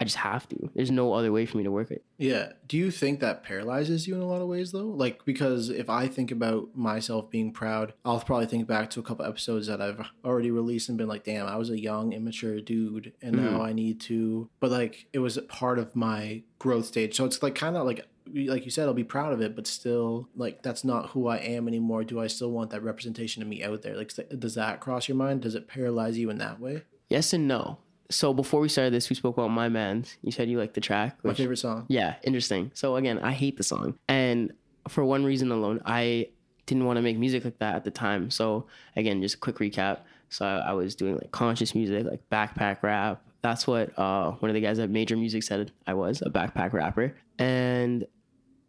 I 0.00 0.04
just 0.04 0.16
have 0.16 0.48
to. 0.48 0.70
There's 0.74 0.90
no 0.90 1.12
other 1.12 1.30
way 1.30 1.44
for 1.44 1.58
me 1.58 1.64
to 1.64 1.70
work 1.70 1.90
it. 1.90 2.02
Yeah. 2.16 2.52
Do 2.66 2.78
you 2.78 2.90
think 2.90 3.20
that 3.20 3.42
paralyzes 3.42 4.08
you 4.08 4.14
in 4.14 4.22
a 4.22 4.26
lot 4.26 4.40
of 4.40 4.48
ways 4.48 4.72
though? 4.72 4.86
Like 4.86 5.26
because 5.26 5.68
if 5.68 5.90
I 5.90 6.08
think 6.08 6.30
about 6.30 6.74
myself 6.74 7.30
being 7.30 7.52
proud, 7.52 7.92
I'll 8.04 8.20
probably 8.20 8.46
think 8.46 8.66
back 8.66 8.88
to 8.90 9.00
a 9.00 9.02
couple 9.02 9.26
episodes 9.26 9.66
that 9.66 9.82
I've 9.82 10.00
already 10.24 10.50
released 10.50 10.88
and 10.88 10.96
been 10.96 11.08
like, 11.08 11.24
"Damn, 11.24 11.46
I 11.46 11.56
was 11.56 11.68
a 11.68 11.78
young, 11.78 12.14
immature 12.14 12.60
dude 12.62 13.12
and 13.20 13.36
now 13.36 13.58
mm. 13.58 13.60
I 13.60 13.74
need 13.74 14.00
to." 14.02 14.48
But 14.58 14.70
like 14.70 15.06
it 15.12 15.18
was 15.18 15.36
a 15.36 15.42
part 15.42 15.78
of 15.78 15.94
my 15.94 16.42
growth 16.58 16.86
stage. 16.86 17.14
So 17.14 17.26
it's 17.26 17.42
like 17.42 17.54
kind 17.54 17.76
of 17.76 17.84
like 17.86 18.06
like 18.34 18.64
you 18.64 18.70
said, 18.70 18.86
I'll 18.86 18.94
be 18.94 19.04
proud 19.04 19.34
of 19.34 19.42
it, 19.42 19.54
but 19.54 19.66
still 19.66 20.30
like 20.34 20.62
that's 20.62 20.82
not 20.82 21.10
who 21.10 21.26
I 21.26 21.36
am 21.36 21.68
anymore. 21.68 22.04
Do 22.04 22.20
I 22.20 22.26
still 22.26 22.52
want 22.52 22.70
that 22.70 22.82
representation 22.82 23.42
of 23.42 23.48
me 23.48 23.62
out 23.62 23.82
there? 23.82 23.96
Like 23.96 24.12
does 24.38 24.54
that 24.54 24.80
cross 24.80 25.08
your 25.08 25.16
mind? 25.16 25.42
Does 25.42 25.54
it 25.54 25.68
paralyze 25.68 26.16
you 26.16 26.30
in 26.30 26.38
that 26.38 26.58
way? 26.58 26.84
Yes 27.10 27.34
and 27.34 27.46
no. 27.46 27.78
So 28.10 28.34
before 28.34 28.60
we 28.60 28.68
started 28.68 28.92
this, 28.92 29.08
we 29.08 29.16
spoke 29.16 29.36
about 29.38 29.50
my 29.50 29.68
man's. 29.68 30.16
You 30.22 30.32
said 30.32 30.48
you 30.50 30.58
like 30.58 30.74
the 30.74 30.80
track. 30.80 31.16
My 31.22 31.28
which- 31.30 31.38
favorite 31.38 31.58
song. 31.58 31.86
Yeah, 31.88 32.16
interesting. 32.24 32.70
So 32.74 32.96
again, 32.96 33.18
I 33.20 33.32
hate 33.32 33.56
the 33.56 33.62
song, 33.62 33.98
and 34.08 34.52
for 34.88 35.04
one 35.04 35.24
reason 35.24 35.50
alone, 35.52 35.80
I 35.84 36.28
didn't 36.66 36.84
want 36.84 36.96
to 36.96 37.02
make 37.02 37.18
music 37.18 37.44
like 37.44 37.58
that 37.58 37.74
at 37.76 37.84
the 37.84 37.90
time. 37.90 38.30
So 38.30 38.66
again, 38.96 39.20
just 39.22 39.36
a 39.36 39.38
quick 39.38 39.56
recap. 39.56 40.00
So 40.28 40.44
I, 40.44 40.70
I 40.70 40.72
was 40.72 40.94
doing 40.94 41.14
like 41.16 41.30
conscious 41.32 41.74
music, 41.74 42.06
like 42.06 42.20
backpack 42.30 42.82
rap. 42.82 43.22
That's 43.42 43.66
what 43.66 43.98
uh, 43.98 44.32
one 44.32 44.50
of 44.50 44.54
the 44.54 44.60
guys 44.60 44.78
at 44.78 44.90
Major 44.90 45.16
Music 45.16 45.42
said 45.42 45.72
I 45.86 45.94
was 45.94 46.22
a 46.22 46.30
backpack 46.30 46.72
rapper, 46.72 47.14
and 47.38 48.06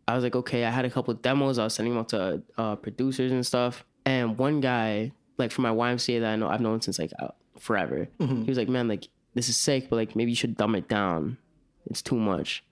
I 0.07 0.15
was 0.15 0.23
like, 0.23 0.35
okay. 0.35 0.65
I 0.65 0.69
had 0.71 0.85
a 0.85 0.89
couple 0.89 1.13
of 1.13 1.21
demos. 1.21 1.57
I 1.59 1.63
was 1.65 1.73
sending 1.73 1.93
them 1.93 1.99
out 2.01 2.09
to 2.09 2.41
uh, 2.57 2.75
producers 2.75 3.31
and 3.31 3.45
stuff. 3.45 3.85
And 4.05 4.37
one 4.37 4.61
guy, 4.61 5.11
like 5.37 5.51
from 5.51 5.63
my 5.63 5.69
YMCA 5.71 6.21
that 6.21 6.33
I 6.33 6.35
know 6.35 6.47
I've 6.47 6.61
known 6.61 6.81
since 6.81 6.99
like 6.99 7.11
uh, 7.19 7.29
forever, 7.59 8.07
he 8.19 8.43
was 8.43 8.57
like, 8.57 8.69
man, 8.69 8.87
like 8.87 9.07
this 9.33 9.49
is 9.49 9.57
sick, 9.57 9.89
but 9.89 9.95
like 9.95 10.15
maybe 10.15 10.31
you 10.31 10.35
should 10.35 10.57
dumb 10.57 10.75
it 10.75 10.87
down. 10.87 11.37
It's 11.85 12.01
too 12.01 12.17
much. 12.17 12.63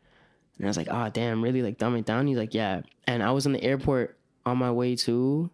And 0.58 0.68
I 0.68 0.70
was 0.70 0.78
like, 0.78 0.90
ah, 0.92 1.10
damn, 1.10 1.42
really? 1.42 1.62
Like, 1.62 1.78
dumb 1.78 1.96
it 1.96 2.06
down? 2.06 2.28
He's 2.28 2.38
like, 2.38 2.54
yeah. 2.54 2.82
And 3.08 3.24
I 3.24 3.32
was 3.32 3.46
in 3.46 3.54
the 3.54 3.64
airport 3.64 4.18
on 4.46 4.58
my 4.58 4.70
way 4.72 4.96
to 4.98 5.50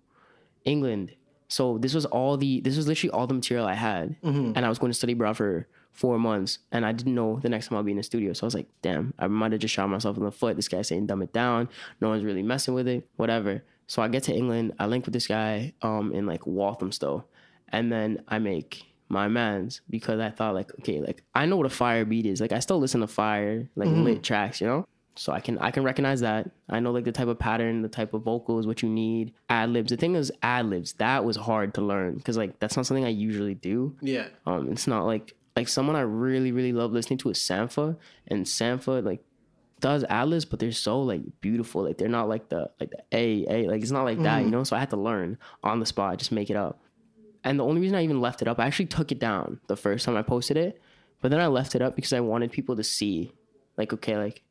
England. 0.66 1.14
So 1.48 1.78
this 1.78 1.94
was 1.94 2.06
all 2.06 2.38
the, 2.38 2.60
this 2.62 2.76
was 2.76 2.88
literally 2.88 3.12
all 3.12 3.28
the 3.28 3.36
material 3.36 3.68
I 3.68 3.76
had. 3.76 4.16
And 4.56 4.66
I 4.66 4.70
was 4.70 4.80
going 4.80 4.92
to 4.92 4.98
study 4.98 5.14
abroad 5.14 5.38
for 5.38 5.68
four 5.92 6.18
months. 6.18 6.58
And 6.72 6.84
I 6.84 6.92
didn't 6.92 7.14
know 7.14 7.40
the 7.40 7.50
next 7.50 7.68
time 7.68 7.78
I'll 7.78 7.84
be 7.84 7.92
in 7.92 7.98
the 7.98 8.04
studio. 8.04 8.34
So 8.34 8.46
I 8.46 8.48
was 8.48 8.56
like, 8.56 8.68
damn, 8.82 9.14
I 9.20 9.28
might 9.28 9.52
have 9.52 9.62
just 9.62 9.76
shot 9.76 9.90
myself 9.90 10.18
in 10.18 10.24
the 10.24 10.32
foot. 10.32 10.56
This 10.56 10.68
guy's 10.68 10.88
saying, 10.88 11.06
dumb 11.06 11.22
it 11.22 11.32
down. 11.32 11.70
No 12.02 12.10
one's 12.10 12.24
really 12.24 12.44
messing 12.44 12.74
with 12.74 12.88
it, 12.88 13.08
whatever. 13.16 13.64
So 13.86 14.02
I 14.02 14.08
get 14.08 14.24
to 14.24 14.34
England. 14.34 14.74
I 14.80 14.88
link 14.88 15.06
with 15.06 15.14
this 15.14 15.28
guy 15.28 15.74
um, 15.84 16.14
in 16.14 16.26
like 16.26 16.48
Walthamstow. 16.48 17.26
And 17.70 17.92
then 17.92 18.24
I 18.28 18.40
make 18.40 18.86
my 19.10 19.28
man's 19.28 19.82
because 19.90 20.20
I 20.20 20.30
thought 20.32 20.56
like, 20.56 20.72
okay, 20.80 21.00
like 21.00 21.24
I 21.34 21.46
know 21.46 21.58
what 21.58 21.66
a 21.66 21.70
fire 21.70 22.06
beat 22.06 22.26
is. 22.26 22.42
Like 22.42 22.52
I 22.52 22.60
still 22.60 22.80
listen 22.80 23.02
to 23.02 23.08
fire, 23.08 23.70
like 23.76 23.90
lit 23.90 24.24
tracks, 24.24 24.62
you 24.62 24.68
know? 24.68 24.88
So 25.18 25.32
I 25.32 25.40
can 25.40 25.58
I 25.60 25.72
can 25.72 25.84
recognize 25.84 26.22
that. 26.22 26.50
I 26.70 26.80
know 26.80 26.92
like 26.92 27.06
the 27.06 27.12
type 27.12 27.28
of 27.28 27.40
pattern, 27.40 27.82
the 27.82 27.88
type 27.88 28.14
of 28.14 28.24
vocals, 28.24 28.68
what 28.68 28.82
you 28.82 28.90
need, 28.90 29.34
ad 29.50 29.70
libs. 29.70 29.90
The 29.90 29.98
thing 29.98 30.16
is 30.16 30.32
ad 30.42 30.66
libs, 30.66 30.94
that 30.94 31.24
was 31.24 31.38
hard 31.38 31.74
to 31.76 31.82
learn 31.82 32.16
because 32.16 32.36
like 32.36 32.60
that's 32.60 32.76
not 32.76 32.86
something 32.86 33.06
I 33.06 33.10
usually 33.10 33.56
do. 33.56 33.96
Yeah. 34.02 34.28
Um, 34.46 34.72
it's 34.72 34.88
not 34.88 35.06
like 35.06 35.34
like 35.56 35.70
someone 35.70 35.96
I 35.96 36.02
really 36.02 36.52
really 36.52 36.74
love 36.74 36.92
listening 36.92 37.20
to 37.20 37.30
is 37.30 37.38
Sampha, 37.38 37.96
and 38.28 38.46
Sampha 38.46 39.04
like 39.04 39.24
does 39.80 40.04
ad 40.06 40.30
libs, 40.30 40.46
but 40.46 40.60
they're 40.60 40.72
so 40.72 41.02
like 41.02 41.22
beautiful. 41.40 41.84
Like 41.84 41.98
they're 41.98 42.10
not 42.10 42.28
like 42.28 42.50
the 42.50 42.70
like 42.80 42.92
the 42.92 43.04
a 43.14 43.46
a 43.50 43.68
like 43.70 43.82
it's 43.82 43.92
not 43.92 44.04
like 44.04 44.22
that, 44.24 44.44
you 44.44 44.50
know. 44.50 44.64
So 44.66 44.76
I 44.76 44.80
had 44.80 44.90
to 44.90 44.98
learn 44.98 45.38
on 45.64 45.80
the 45.80 45.86
spot, 45.86 46.18
just 46.18 46.32
make 46.32 46.50
it 46.50 46.58
up. 46.58 46.82
And 47.46 47.60
the 47.60 47.64
only 47.64 47.80
reason 47.80 47.96
I 47.96 48.04
even 48.04 48.20
left 48.20 48.42
it 48.42 48.48
up, 48.48 48.60
I 48.60 48.66
actually 48.66 48.88
took 48.88 49.12
it 49.12 49.20
down 49.20 49.62
the 49.68 49.78
first 49.78 50.04
time 50.04 50.18
I 50.18 50.24
posted 50.24 50.58
it, 50.58 50.82
but 51.22 51.30
then 51.30 51.40
I 51.40 51.48
left 51.48 51.76
it 51.76 51.82
up 51.82 51.96
because 51.96 52.12
I 52.12 52.20
wanted 52.20 52.52
people 52.52 52.76
to 52.76 52.84
see, 52.84 53.32
like, 53.78 53.94
okay, 53.94 54.18
like 54.18 54.42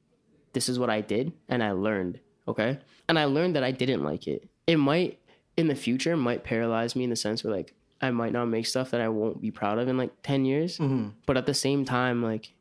this 0.53 0.69
is 0.69 0.79
what 0.79 0.89
I 0.89 1.01
did 1.01 1.33
and 1.49 1.63
I 1.63 1.73
learned, 1.73 2.21
okay? 2.49 2.79
And 3.09 3.19
I 3.19 3.25
learned 3.25 3.57
that 3.57 3.65
I 3.65 3.73
didn't 3.73 4.03
like 4.03 4.27
it. 4.27 4.49
It 4.67 4.77
might 4.77 5.19
in 5.57 5.69
the 5.69 5.75
future 5.75 6.17
might 6.17 6.45
paralyze 6.45 6.97
me 6.97 7.05
in 7.05 7.11
the 7.11 7.17
sense 7.17 7.45
where 7.45 7.55
like 7.55 7.75
I 8.01 8.11
might 8.11 8.33
not 8.33 8.47
make 8.47 8.67
stuff 8.67 8.91
that 8.91 9.01
I 9.01 9.09
won't 9.09 9.41
be 9.41 9.51
proud 9.51 9.79
of 9.79 9.89
in 9.89 9.99
like 9.99 10.11
10 10.23 10.45
years. 10.45 10.79
Mm-hmm. 10.79 11.11
But 11.27 11.37
at 11.37 11.47
the 11.47 11.55
same 11.55 11.85
time 11.85 12.23
like 12.23 12.55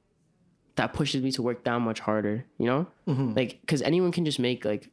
that 0.76 0.94
pushes 0.94 1.22
me 1.22 1.32
to 1.34 1.42
work 1.42 1.64
down 1.64 1.84
much 1.84 2.00
harder, 2.00 2.46
you 2.58 2.66
know? 2.66 2.88
Mm-hmm. 3.08 3.34
Like 3.34 3.60
cuz 3.68 3.82
anyone 3.82 4.12
can 4.12 4.26
just 4.26 4.40
make 4.40 4.66
like 4.66 4.90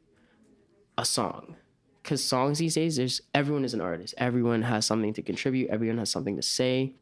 a 0.97 1.05
song. 1.05 1.55
Cuz 2.03 2.23
songs 2.23 2.57
these 2.59 2.75
days 2.75 2.95
there's 2.95 3.21
everyone 3.33 3.63
is 3.63 3.73
an 3.73 3.81
artist. 3.81 4.13
Everyone 4.17 4.63
has 4.63 4.85
something 4.85 5.13
to 5.13 5.21
contribute, 5.21 5.69
everyone 5.69 5.97
has 5.99 6.09
something 6.09 6.35
to 6.35 6.41
say. 6.41 6.93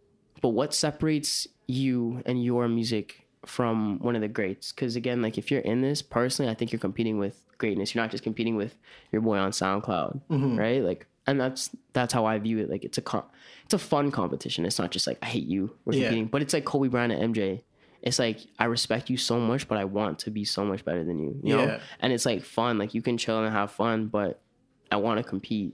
But 0.41 0.49
what 0.49 0.73
separates 0.73 1.47
you 1.67 2.21
and 2.25 2.43
your 2.43 2.67
music 2.67 3.27
from 3.45 3.99
one 3.99 4.15
of 4.15 4.21
the 4.21 4.27
greats? 4.27 4.71
Because 4.71 4.95
again, 4.95 5.21
like 5.21 5.37
if 5.37 5.51
you're 5.51 5.61
in 5.61 5.81
this 5.81 6.01
personally, 6.01 6.51
I 6.51 6.55
think 6.55 6.71
you're 6.71 6.79
competing 6.79 7.17
with 7.17 7.45
greatness. 7.57 7.93
You're 7.93 8.03
not 8.03 8.11
just 8.11 8.23
competing 8.23 8.55
with 8.55 8.77
your 9.11 9.21
boy 9.21 9.37
on 9.37 9.51
SoundCloud, 9.51 10.21
mm-hmm. 10.29 10.57
right? 10.57 10.83
Like, 10.83 11.05
and 11.27 11.39
that's 11.39 11.69
that's 11.93 12.13
how 12.13 12.25
I 12.25 12.39
view 12.39 12.57
it. 12.59 12.69
Like 12.69 12.83
it's 12.83 12.97
a 12.97 13.01
com- 13.01 13.25
it's 13.65 13.73
a 13.73 13.79
fun 13.79 14.11
competition. 14.11 14.65
It's 14.65 14.79
not 14.79 14.91
just 14.91 15.07
like 15.07 15.19
I 15.21 15.27
hate 15.27 15.45
you. 15.45 15.75
We're 15.85 15.93
Yeah. 15.93 16.03
competing, 16.05 16.27
but 16.27 16.41
it's 16.41 16.53
like 16.53 16.65
Kobe 16.65 16.87
Bryant 16.87 17.13
and 17.13 17.35
MJ. 17.35 17.61
It's 18.01 18.17
like 18.17 18.39
I 18.57 18.65
respect 18.65 19.09
you 19.09 19.17
so 19.17 19.39
much, 19.39 19.67
but 19.67 19.77
I 19.77 19.83
want 19.85 20.19
to 20.19 20.31
be 20.31 20.45
so 20.45 20.63
much 20.65 20.83
better 20.85 21.03
than 21.03 21.19
you. 21.19 21.39
You 21.43 21.57
know, 21.57 21.63
Yeah. 21.63 21.79
and 21.99 22.11
it's 22.13 22.25
like 22.25 22.41
fun. 22.43 22.77
Like 22.77 22.93
you 22.93 23.01
can 23.01 23.17
chill 23.17 23.43
and 23.43 23.53
have 23.53 23.71
fun, 23.71 24.07
but 24.07 24.41
I 24.91 24.97
want 24.97 25.17
to 25.17 25.23
compete. 25.23 25.73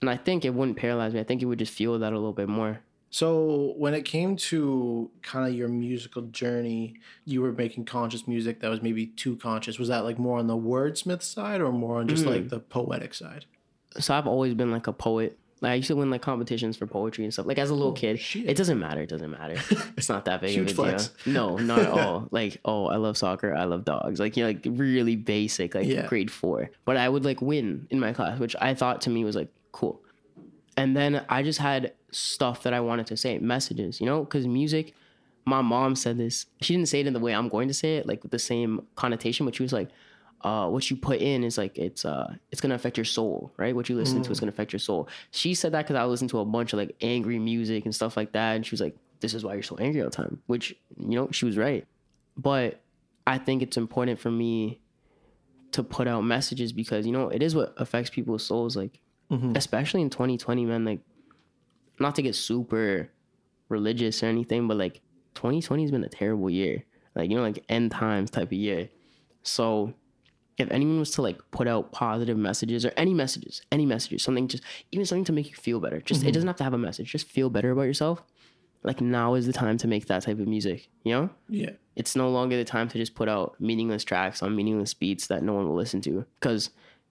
And 0.00 0.10
I 0.10 0.16
think 0.16 0.44
it 0.44 0.50
wouldn't 0.50 0.76
paralyze 0.76 1.14
me. 1.14 1.20
I 1.20 1.24
think 1.24 1.42
it 1.42 1.46
would 1.46 1.58
just 1.58 1.72
feel 1.72 1.98
that 1.98 2.12
a 2.12 2.16
little 2.16 2.32
bit 2.32 2.48
more. 2.48 2.80
So 3.10 3.74
when 3.76 3.92
it 3.92 4.06
came 4.06 4.36
to 4.36 5.10
kind 5.20 5.46
of 5.46 5.54
your 5.54 5.68
musical 5.68 6.22
journey, 6.22 6.94
you 7.26 7.42
were 7.42 7.52
making 7.52 7.84
conscious 7.84 8.26
music 8.26 8.60
that 8.60 8.70
was 8.70 8.82
maybe 8.82 9.06
too 9.06 9.36
conscious. 9.36 9.78
Was 9.78 9.88
that 9.88 10.04
like 10.04 10.18
more 10.18 10.38
on 10.38 10.46
the 10.46 10.56
wordsmith 10.56 11.22
side 11.22 11.60
or 11.60 11.72
more 11.72 11.98
on 11.98 12.08
just 12.08 12.24
like 12.24 12.44
mm. 12.44 12.48
the 12.48 12.60
poetic 12.60 13.12
side? 13.14 13.44
so 13.98 14.14
I've 14.14 14.26
always 14.26 14.54
been 14.54 14.70
like 14.70 14.86
a 14.86 14.92
poet. 14.92 15.38
Like 15.62 15.70
I 15.70 15.74
used 15.76 15.86
to 15.88 15.96
win 15.96 16.10
like 16.10 16.22
competitions 16.22 16.76
for 16.76 16.86
poetry 16.86 17.22
and 17.24 17.32
stuff. 17.32 17.46
Like 17.46 17.58
as 17.58 17.70
a 17.70 17.74
little 17.74 17.92
kid, 17.92 18.20
it 18.34 18.56
doesn't 18.56 18.78
matter. 18.80 19.00
It 19.02 19.08
doesn't 19.08 19.30
matter. 19.30 19.56
It's 19.96 20.08
not 20.08 20.24
that 20.24 20.40
big 20.40 20.50
Huge 20.50 20.72
of 20.72 20.78
a 20.80 20.98
deal. 20.98 21.32
No, 21.32 21.56
not 21.56 21.78
at 21.82 21.88
all. 21.88 22.28
Like 22.32 22.60
oh, 22.64 22.86
I 22.86 22.96
love 22.96 23.16
soccer. 23.16 23.54
I 23.54 23.64
love 23.64 23.84
dogs. 23.84 24.18
Like 24.18 24.36
you 24.36 24.42
know, 24.42 24.48
like 24.48 24.66
really 24.68 25.14
basic, 25.16 25.74
like 25.76 25.86
Yeah. 25.86 26.06
grade 26.08 26.30
four. 26.30 26.70
But 26.84 26.96
I 26.96 27.08
would 27.08 27.24
like 27.24 27.40
win 27.40 27.86
in 27.90 28.00
my 28.00 28.12
class, 28.12 28.38
which 28.40 28.56
I 28.60 28.74
thought 28.74 29.02
to 29.02 29.10
me 29.10 29.24
was 29.24 29.36
like 29.36 29.48
cool. 29.70 30.00
And 30.76 30.96
then 30.96 31.24
I 31.28 31.42
just 31.42 31.60
had 31.60 31.92
stuff 32.10 32.64
that 32.64 32.74
I 32.74 32.80
wanted 32.80 33.06
to 33.08 33.16
say, 33.16 33.38
messages, 33.38 34.00
you 34.00 34.06
know, 34.06 34.24
because 34.24 34.46
music. 34.46 34.94
My 35.44 35.60
mom 35.60 35.96
said 35.96 36.18
this. 36.18 36.46
She 36.60 36.72
didn't 36.74 36.88
say 36.88 37.00
it 37.00 37.06
in 37.08 37.12
the 37.14 37.18
way 37.20 37.34
I'm 37.34 37.48
going 37.48 37.66
to 37.68 37.74
say 37.74 37.96
it, 37.96 38.06
like 38.06 38.22
with 38.22 38.30
the 38.30 38.38
same 38.38 38.86
connotation, 38.94 39.44
but 39.44 39.56
she 39.56 39.62
was 39.64 39.72
like, 39.72 39.88
uh, 40.44 40.68
what 40.68 40.90
you 40.90 40.96
put 40.96 41.20
in 41.20 41.44
is 41.44 41.56
like 41.56 41.78
it's 41.78 42.04
uh 42.04 42.34
it's 42.50 42.60
gonna 42.60 42.74
affect 42.74 42.96
your 42.96 43.04
soul, 43.04 43.52
right? 43.56 43.74
What 43.74 43.88
you 43.88 43.96
listen 43.96 44.22
to 44.22 44.30
is 44.32 44.40
gonna 44.40 44.50
affect 44.50 44.72
your 44.72 44.80
soul. 44.80 45.08
She 45.30 45.54
said 45.54 45.72
that 45.72 45.82
because 45.86 45.96
I 45.96 46.04
listened 46.04 46.30
to 46.30 46.40
a 46.40 46.44
bunch 46.44 46.72
of 46.72 46.78
like 46.78 46.96
angry 47.00 47.38
music 47.38 47.84
and 47.84 47.94
stuff 47.94 48.16
like 48.16 48.32
that, 48.32 48.56
and 48.56 48.66
she 48.66 48.72
was 48.72 48.80
like, 48.80 48.96
"This 49.20 49.34
is 49.34 49.44
why 49.44 49.54
you're 49.54 49.62
so 49.62 49.76
angry 49.76 50.02
all 50.02 50.10
the 50.10 50.16
time," 50.16 50.42
which 50.46 50.74
you 50.98 51.14
know 51.16 51.28
she 51.30 51.44
was 51.44 51.56
right. 51.56 51.86
But 52.36 52.80
I 53.26 53.38
think 53.38 53.62
it's 53.62 53.76
important 53.76 54.18
for 54.18 54.30
me 54.30 54.80
to 55.72 55.82
put 55.82 56.06
out 56.08 56.22
messages 56.22 56.72
because 56.72 57.06
you 57.06 57.12
know 57.12 57.28
it 57.28 57.42
is 57.42 57.54
what 57.54 57.72
affects 57.76 58.10
people's 58.10 58.44
souls, 58.44 58.76
like 58.76 59.00
especially 59.56 60.02
in 60.02 60.10
2020, 60.10 60.66
man. 60.66 60.84
Like, 60.84 61.00
not 61.98 62.14
to 62.16 62.22
get 62.22 62.34
super 62.34 63.10
religious 63.68 64.22
or 64.22 64.26
anything, 64.26 64.68
but 64.68 64.76
like 64.76 65.00
2020 65.36 65.82
has 65.84 65.90
been 65.90 66.04
a 66.04 66.08
terrible 66.08 66.50
year, 66.50 66.84
like 67.14 67.30
you 67.30 67.36
know, 67.36 67.42
like 67.42 67.64
end 67.68 67.90
times 67.92 68.30
type 68.30 68.48
of 68.48 68.52
year. 68.52 68.88
So 69.42 69.94
if 70.58 70.70
anyone 70.70 70.98
was 70.98 71.10
to 71.12 71.22
like 71.22 71.38
put 71.50 71.66
out 71.66 71.92
positive 71.92 72.36
messages 72.36 72.84
or 72.84 72.92
any 72.96 73.14
messages, 73.14 73.62
any 73.72 73.86
messages, 73.86 74.22
something 74.22 74.48
just 74.48 74.62
even 74.90 75.06
something 75.06 75.24
to 75.24 75.32
make 75.32 75.48
you 75.48 75.56
feel 75.56 75.80
better. 75.80 76.00
Just 76.00 76.22
it 76.22 76.26
mm-hmm. 76.26 76.32
doesn't 76.32 76.46
have 76.48 76.56
to 76.56 76.64
have 76.64 76.74
a 76.74 76.78
message. 76.78 77.10
Just 77.10 77.28
feel 77.28 77.50
better 77.50 77.70
about 77.70 77.82
yourself. 77.82 78.22
Like 78.82 79.00
now 79.00 79.34
is 79.34 79.46
the 79.46 79.52
time 79.52 79.78
to 79.78 79.88
make 79.88 80.06
that 80.06 80.22
type 80.22 80.38
of 80.38 80.48
music. 80.48 80.88
You 81.04 81.12
know, 81.12 81.30
Yeah. 81.48 81.70
it's 81.96 82.16
no 82.16 82.28
longer 82.30 82.56
the 82.56 82.64
time 82.64 82.88
to 82.88 82.98
just 82.98 83.14
put 83.14 83.28
out 83.28 83.54
meaningless 83.60 84.04
tracks 84.04 84.42
on 84.42 84.56
meaningless 84.56 84.92
beats 84.92 85.28
that 85.28 85.42
no 85.42 85.54
one 85.54 85.68
will 85.68 85.76
listen 85.76 86.00
to 86.02 86.26
because 86.40 86.70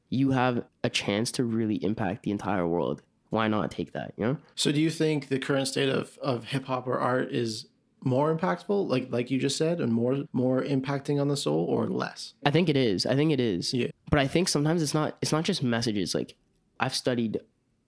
you 0.10 0.32
have 0.32 0.66
a 0.84 0.90
chance 0.90 1.32
to 1.32 1.44
really 1.44 1.76
impact 1.84 2.24
the 2.24 2.32
entire 2.32 2.68
world. 2.68 3.02
Why 3.30 3.48
not 3.48 3.72
take 3.72 3.94
that? 3.94 4.14
You 4.18 4.26
know. 4.26 4.38
So 4.56 4.74
do 4.74 4.82
you 4.82 4.90
think 4.90 5.30
the 5.30 5.40
current 5.40 5.70
state 5.70 5.88
of, 5.88 6.18
of 6.22 6.46
hip 6.46 6.66
hop 6.66 6.86
or 6.86 7.00
art 7.00 7.32
is 7.32 7.68
more 8.04 8.36
impactful, 8.36 8.88
like 8.88 9.08
like 9.12 9.30
you 9.32 9.40
just 9.40 9.58
said, 9.58 9.80
and 9.82 9.92
more 9.94 10.24
more 10.34 10.62
impacting 10.64 11.20
on 11.22 11.28
the 11.28 11.38
soul 11.38 11.66
or 11.66 11.88
less? 11.88 12.34
I 12.46 12.52
think 12.52 12.68
it 12.70 12.78
is. 12.78 13.06
I 13.06 13.16
think 13.16 13.32
it 13.32 13.40
is. 13.40 13.74
Yeah. 13.74 13.88
But 14.10 14.20
I 14.20 14.28
think 14.28 14.50
sometimes 14.50 14.82
it's 14.82 14.94
not. 14.94 15.18
It's 15.22 15.32
not 15.32 15.44
just 15.44 15.62
messages. 15.64 16.14
Like 16.16 16.36
I've 16.80 16.96
studied 16.96 17.40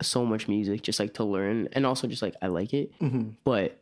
so 0.01 0.25
much 0.25 0.47
music 0.47 0.81
just 0.81 0.99
like 0.99 1.13
to 1.15 1.23
learn, 1.23 1.67
and 1.73 1.85
also 1.85 2.07
just 2.07 2.21
like 2.21 2.35
I 2.41 2.47
like 2.47 2.73
it. 2.73 2.97
Mm-hmm. 2.99 3.29
But 3.43 3.79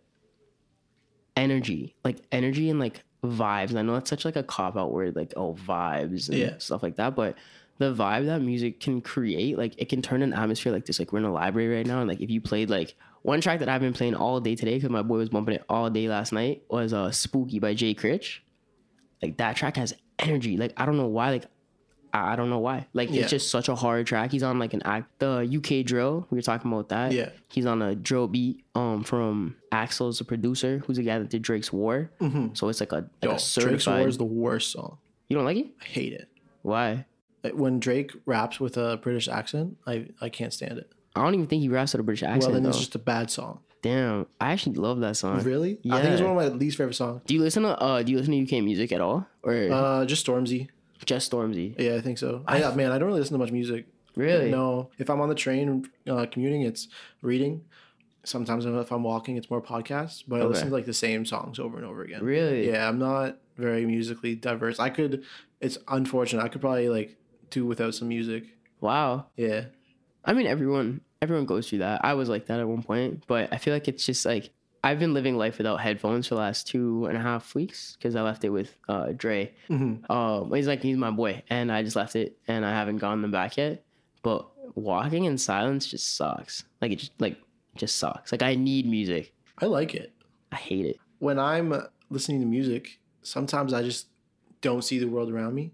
energy, 1.35 1.95
like 2.03 2.17
energy 2.31 2.69
and 2.69 2.79
like 2.79 3.03
vibes. 3.23 3.75
I 3.75 3.81
know 3.81 3.93
that's 3.93 4.09
such 4.09 4.25
like 4.25 4.35
a 4.35 4.43
cop 4.43 4.77
out 4.77 4.91
word, 4.91 5.15
like 5.15 5.33
oh 5.35 5.53
vibes 5.53 6.29
and 6.29 6.37
Yeah. 6.37 6.57
stuff 6.57 6.83
like 6.83 6.95
that. 6.97 7.15
But 7.15 7.35
the 7.77 7.93
vibe 7.93 8.25
that 8.27 8.41
music 8.41 8.79
can 8.79 9.01
create, 9.01 9.57
like 9.57 9.73
it 9.77 9.89
can 9.89 10.01
turn 10.01 10.21
an 10.21 10.33
atmosphere 10.33 10.71
like 10.71 10.85
this. 10.85 10.99
Like 10.99 11.11
we're 11.11 11.19
in 11.19 11.25
a 11.25 11.33
library 11.33 11.75
right 11.77 11.85
now, 11.85 11.99
and 11.99 12.07
like 12.07 12.21
if 12.21 12.29
you 12.29 12.41
played 12.41 12.69
like 12.69 12.95
one 13.23 13.41
track 13.41 13.59
that 13.59 13.69
I've 13.69 13.81
been 13.81 13.93
playing 13.93 14.15
all 14.15 14.39
day 14.39 14.55
today 14.55 14.75
because 14.75 14.89
my 14.89 15.01
boy 15.01 15.17
was 15.17 15.29
bumping 15.29 15.55
it 15.55 15.63
all 15.69 15.89
day 15.89 16.07
last 16.07 16.31
night 16.33 16.63
was 16.69 16.93
uh 16.93 17.11
"Spooky" 17.11 17.59
by 17.59 17.73
Jay 17.73 17.93
Critch 17.93 18.43
like 19.21 19.37
that 19.37 19.55
track 19.55 19.77
has 19.77 19.93
energy. 20.19 20.57
Like 20.57 20.73
I 20.77 20.85
don't 20.85 20.97
know 20.97 21.07
why. 21.07 21.29
Like 21.31 21.45
I 22.13 22.33
I 22.33 22.35
don't 22.35 22.49
know 22.49 22.59
why. 22.59 22.87
Like 22.93 23.09
Yeah. 23.11 23.21
it's 23.21 23.29
just 23.29 23.49
such 23.51 23.69
a 23.69 23.75
hard 23.75 24.07
track. 24.07 24.31
He's 24.31 24.43
on 24.43 24.57
like 24.59 24.73
an 24.73 24.81
act 24.83 25.19
the 25.19 25.47
UK 25.57 25.85
drill. 25.85 26.25
We 26.31 26.37
were 26.37 26.41
talking 26.41 26.71
about 26.71 26.89
that. 26.89 27.11
Yeah. 27.11 27.29
He's 27.49 27.65
on 27.65 27.81
a 27.81 27.93
drill 27.95 28.27
beat 28.27 28.63
um 28.75 29.03
from 29.03 29.55
Axel's 29.71 30.17
the 30.17 30.23
producer, 30.25 30.81
who's 30.85 30.97
the 30.97 31.03
guy 31.03 31.19
that 31.19 31.29
did 31.29 31.41
Drake's 31.43 31.71
War. 31.71 32.09
Mm-hmm. 32.19 32.55
So 32.55 32.69
it's 32.69 32.79
like 32.79 32.91
a 32.91 32.95
like 32.95 33.05
Yo, 33.21 33.31
a 33.35 33.39
Drake's. 33.61 33.85
War 33.87 34.07
is 34.07 34.17
the 34.17 34.23
worst 34.25 34.71
song. 34.71 34.97
you 35.29 35.35
don't 35.35 35.45
like 35.45 35.57
it? 35.57 35.67
I 35.81 35.85
hate 35.85 36.13
it. 36.13 36.27
Why? 36.63 37.05
When 37.53 37.79
Drake 37.79 38.11
raps 38.25 38.59
with 38.59 38.77
a 38.77 38.97
British 38.97 39.27
accent, 39.27 39.77
I, 39.87 40.07
I 40.21 40.29
can't 40.29 40.53
stand 40.53 40.77
it. 40.77 40.91
I 41.15 41.23
don't 41.23 41.33
even 41.33 41.47
think 41.47 41.61
he 41.61 41.69
raps 41.69 41.93
with 41.93 41.99
a 41.99 42.03
British 42.03 42.23
accent 42.23 42.43
Well, 42.43 42.53
then 42.53 42.63
though. 42.63 42.69
it's 42.69 42.79
just 42.79 42.95
a 42.95 42.99
bad 42.99 43.29
song. 43.29 43.59
Damn, 43.81 44.27
I 44.39 44.51
actually 44.51 44.75
love 44.75 44.99
that 44.99 45.17
song. 45.17 45.41
Really? 45.43 45.79
Yeah. 45.81 45.95
I 45.95 46.01
think 46.01 46.13
it's 46.13 46.21
one 46.21 46.31
of 46.31 46.35
my 46.37 46.47
least 46.57 46.77
favorite 46.77 46.93
songs. 46.93 47.21
Do 47.25 47.33
you 47.33 47.41
listen 47.41 47.63
to 47.63 47.77
uh 47.81 48.03
Do 48.03 48.11
you 48.11 48.17
listen 48.19 48.33
to 48.33 48.57
UK 48.57 48.63
music 48.63 48.91
at 48.91 49.01
all, 49.01 49.25
or 49.43 49.53
Uh, 49.53 50.05
just 50.05 50.25
Stormzy. 50.25 50.69
just 51.05 51.31
Stormzy? 51.31 51.75
Yeah, 51.79 51.95
I 51.95 52.01
think 52.01 52.17
so. 52.19 52.43
I, 52.47 52.59
yeah, 52.59 52.75
man, 52.75 52.91
I 52.91 52.99
don't 52.99 53.07
really 53.07 53.19
listen 53.21 53.33
to 53.33 53.39
much 53.39 53.51
music. 53.51 53.87
Really? 54.15 54.51
No. 54.51 54.89
If 54.99 55.09
I'm 55.09 55.19
on 55.21 55.29
the 55.29 55.35
train 55.35 55.89
uh, 56.07 56.25
commuting, 56.31 56.61
it's 56.61 56.89
reading. 57.21 57.63
Sometimes 58.23 58.65
if 58.67 58.91
I'm 58.91 59.01
walking, 59.03 59.35
it's 59.37 59.49
more 59.49 59.61
podcasts. 59.63 60.23
But 60.27 60.41
I 60.41 60.45
listen 60.45 60.67
to 60.67 60.73
like 60.73 60.85
the 60.85 60.93
same 60.93 61.25
songs 61.25 61.57
over 61.57 61.77
and 61.77 61.85
over 61.85 62.03
again. 62.03 62.23
Really? 62.23 62.69
Yeah, 62.69 62.87
I'm 62.87 62.99
not 62.99 63.37
very 63.57 63.85
musically 63.87 64.35
diverse. 64.35 64.79
I 64.79 64.89
could. 64.91 65.23
It's 65.59 65.79
unfortunate. 65.87 66.43
I 66.43 66.49
could 66.49 66.61
probably 66.61 66.87
like 66.89 67.17
do 67.49 67.65
without 67.65 67.95
some 67.95 68.09
music. 68.09 68.43
Wow. 68.79 69.25
Yeah. 69.37 69.65
I 70.25 70.33
mean, 70.33 70.47
everyone 70.47 71.01
everyone 71.21 71.45
goes 71.45 71.69
through 71.69 71.79
that. 71.79 72.01
I 72.03 72.13
was 72.13 72.29
like 72.29 72.47
that 72.47 72.59
at 72.59 72.67
one 72.67 72.83
point, 72.83 73.23
but 73.27 73.51
I 73.53 73.57
feel 73.57 73.73
like 73.73 73.87
it's 73.87 74.05
just 74.05 74.25
like 74.25 74.51
I've 74.83 74.99
been 74.99 75.13
living 75.13 75.37
life 75.37 75.57
without 75.57 75.79
headphones 75.79 76.27
for 76.27 76.35
the 76.35 76.41
last 76.41 76.67
two 76.67 77.05
and 77.05 77.15
a 77.15 77.21
half 77.21 77.53
weeks 77.53 77.95
because 77.97 78.15
I 78.15 78.21
left 78.21 78.43
it 78.43 78.49
with 78.49 78.75
uh, 78.89 79.11
Dre. 79.15 79.51
Um, 80.09 80.51
he's 80.53 80.67
like 80.67 80.81
he's 80.81 80.97
my 80.97 81.11
boy, 81.11 81.43
and 81.49 81.71
I 81.71 81.83
just 81.83 81.95
left 81.95 82.15
it, 82.15 82.37
and 82.47 82.65
I 82.65 82.71
haven't 82.71 82.97
gotten 82.97 83.21
them 83.21 83.31
back 83.31 83.57
yet. 83.57 83.83
But 84.23 84.47
walking 84.75 85.25
in 85.25 85.37
silence 85.37 85.87
just 85.87 86.15
sucks. 86.15 86.63
Like 86.81 86.91
it 86.91 86.97
just 86.97 87.11
like 87.19 87.37
just 87.75 87.97
sucks. 87.97 88.31
Like 88.31 88.41
I 88.41 88.55
need 88.55 88.85
music. 88.87 89.33
I 89.59 89.65
like 89.65 89.93
it. 89.93 90.11
I 90.51 90.55
hate 90.55 90.85
it. 90.85 90.97
When 91.19 91.37
I'm 91.37 91.71
uh, 91.71 91.81
listening 92.09 92.39
to 92.41 92.47
music, 92.47 92.99
sometimes 93.21 93.73
I 93.73 93.83
just 93.83 94.07
don't 94.61 94.83
see 94.83 94.99
the 94.99 95.05
world 95.07 95.31
around 95.31 95.53
me, 95.55 95.71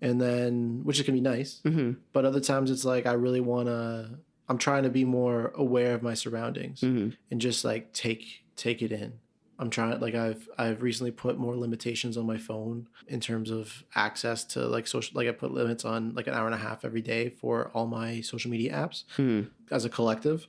and 0.00 0.20
then 0.20 0.80
which 0.84 0.98
is 0.98 1.06
gonna 1.06 1.16
be 1.16 1.20
nice. 1.20 1.60
hmm 1.62 1.92
But 2.12 2.24
other 2.24 2.40
times 2.40 2.70
it's 2.70 2.84
like 2.84 3.06
I 3.06 3.12
really 3.12 3.40
want 3.40 3.68
to. 3.68 4.18
I'm 4.48 4.58
trying 4.58 4.82
to 4.82 4.90
be 4.90 5.04
more 5.06 5.52
aware 5.54 5.94
of 5.94 6.02
my 6.02 6.14
surroundings 6.14 6.80
hmm 6.82 7.10
and 7.30 7.40
just 7.40 7.64
like 7.64 7.92
take 7.92 8.44
take 8.56 8.82
it 8.82 8.92
in. 8.92 9.14
I'm 9.58 9.70
trying 9.70 9.98
like 10.00 10.14
I've 10.14 10.48
I've 10.58 10.82
recently 10.82 11.12
put 11.12 11.38
more 11.38 11.56
limitations 11.56 12.16
on 12.16 12.26
my 12.26 12.38
phone 12.38 12.88
in 13.06 13.20
terms 13.20 13.50
of 13.50 13.84
access 13.94 14.44
to 14.46 14.66
like 14.66 14.86
social 14.86 15.12
like 15.16 15.28
I 15.28 15.32
put 15.32 15.52
limits 15.52 15.84
on 15.84 16.14
like 16.14 16.26
an 16.26 16.34
hour 16.34 16.46
and 16.46 16.54
a 16.54 16.58
half 16.58 16.84
every 16.84 17.02
day 17.02 17.30
for 17.30 17.70
all 17.72 17.86
my 17.86 18.20
social 18.20 18.50
media 18.50 18.72
apps 18.74 19.04
hmm 19.16 19.42
as 19.70 19.84
a 19.84 19.88
collective 19.88 20.46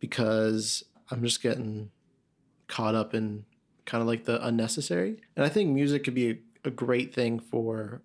because 0.00 0.84
I'm 1.10 1.22
just 1.22 1.42
getting 1.42 1.90
caught 2.68 2.94
up 2.94 3.14
in 3.14 3.44
kind 3.84 4.02
of 4.02 4.08
like 4.08 4.24
the 4.24 4.44
unnecessary. 4.44 5.20
And 5.36 5.44
I 5.44 5.48
think 5.48 5.70
music 5.70 6.04
could 6.04 6.14
be 6.14 6.30
a, 6.30 6.38
a 6.64 6.70
great 6.70 7.14
thing 7.14 7.38
for 7.38 8.02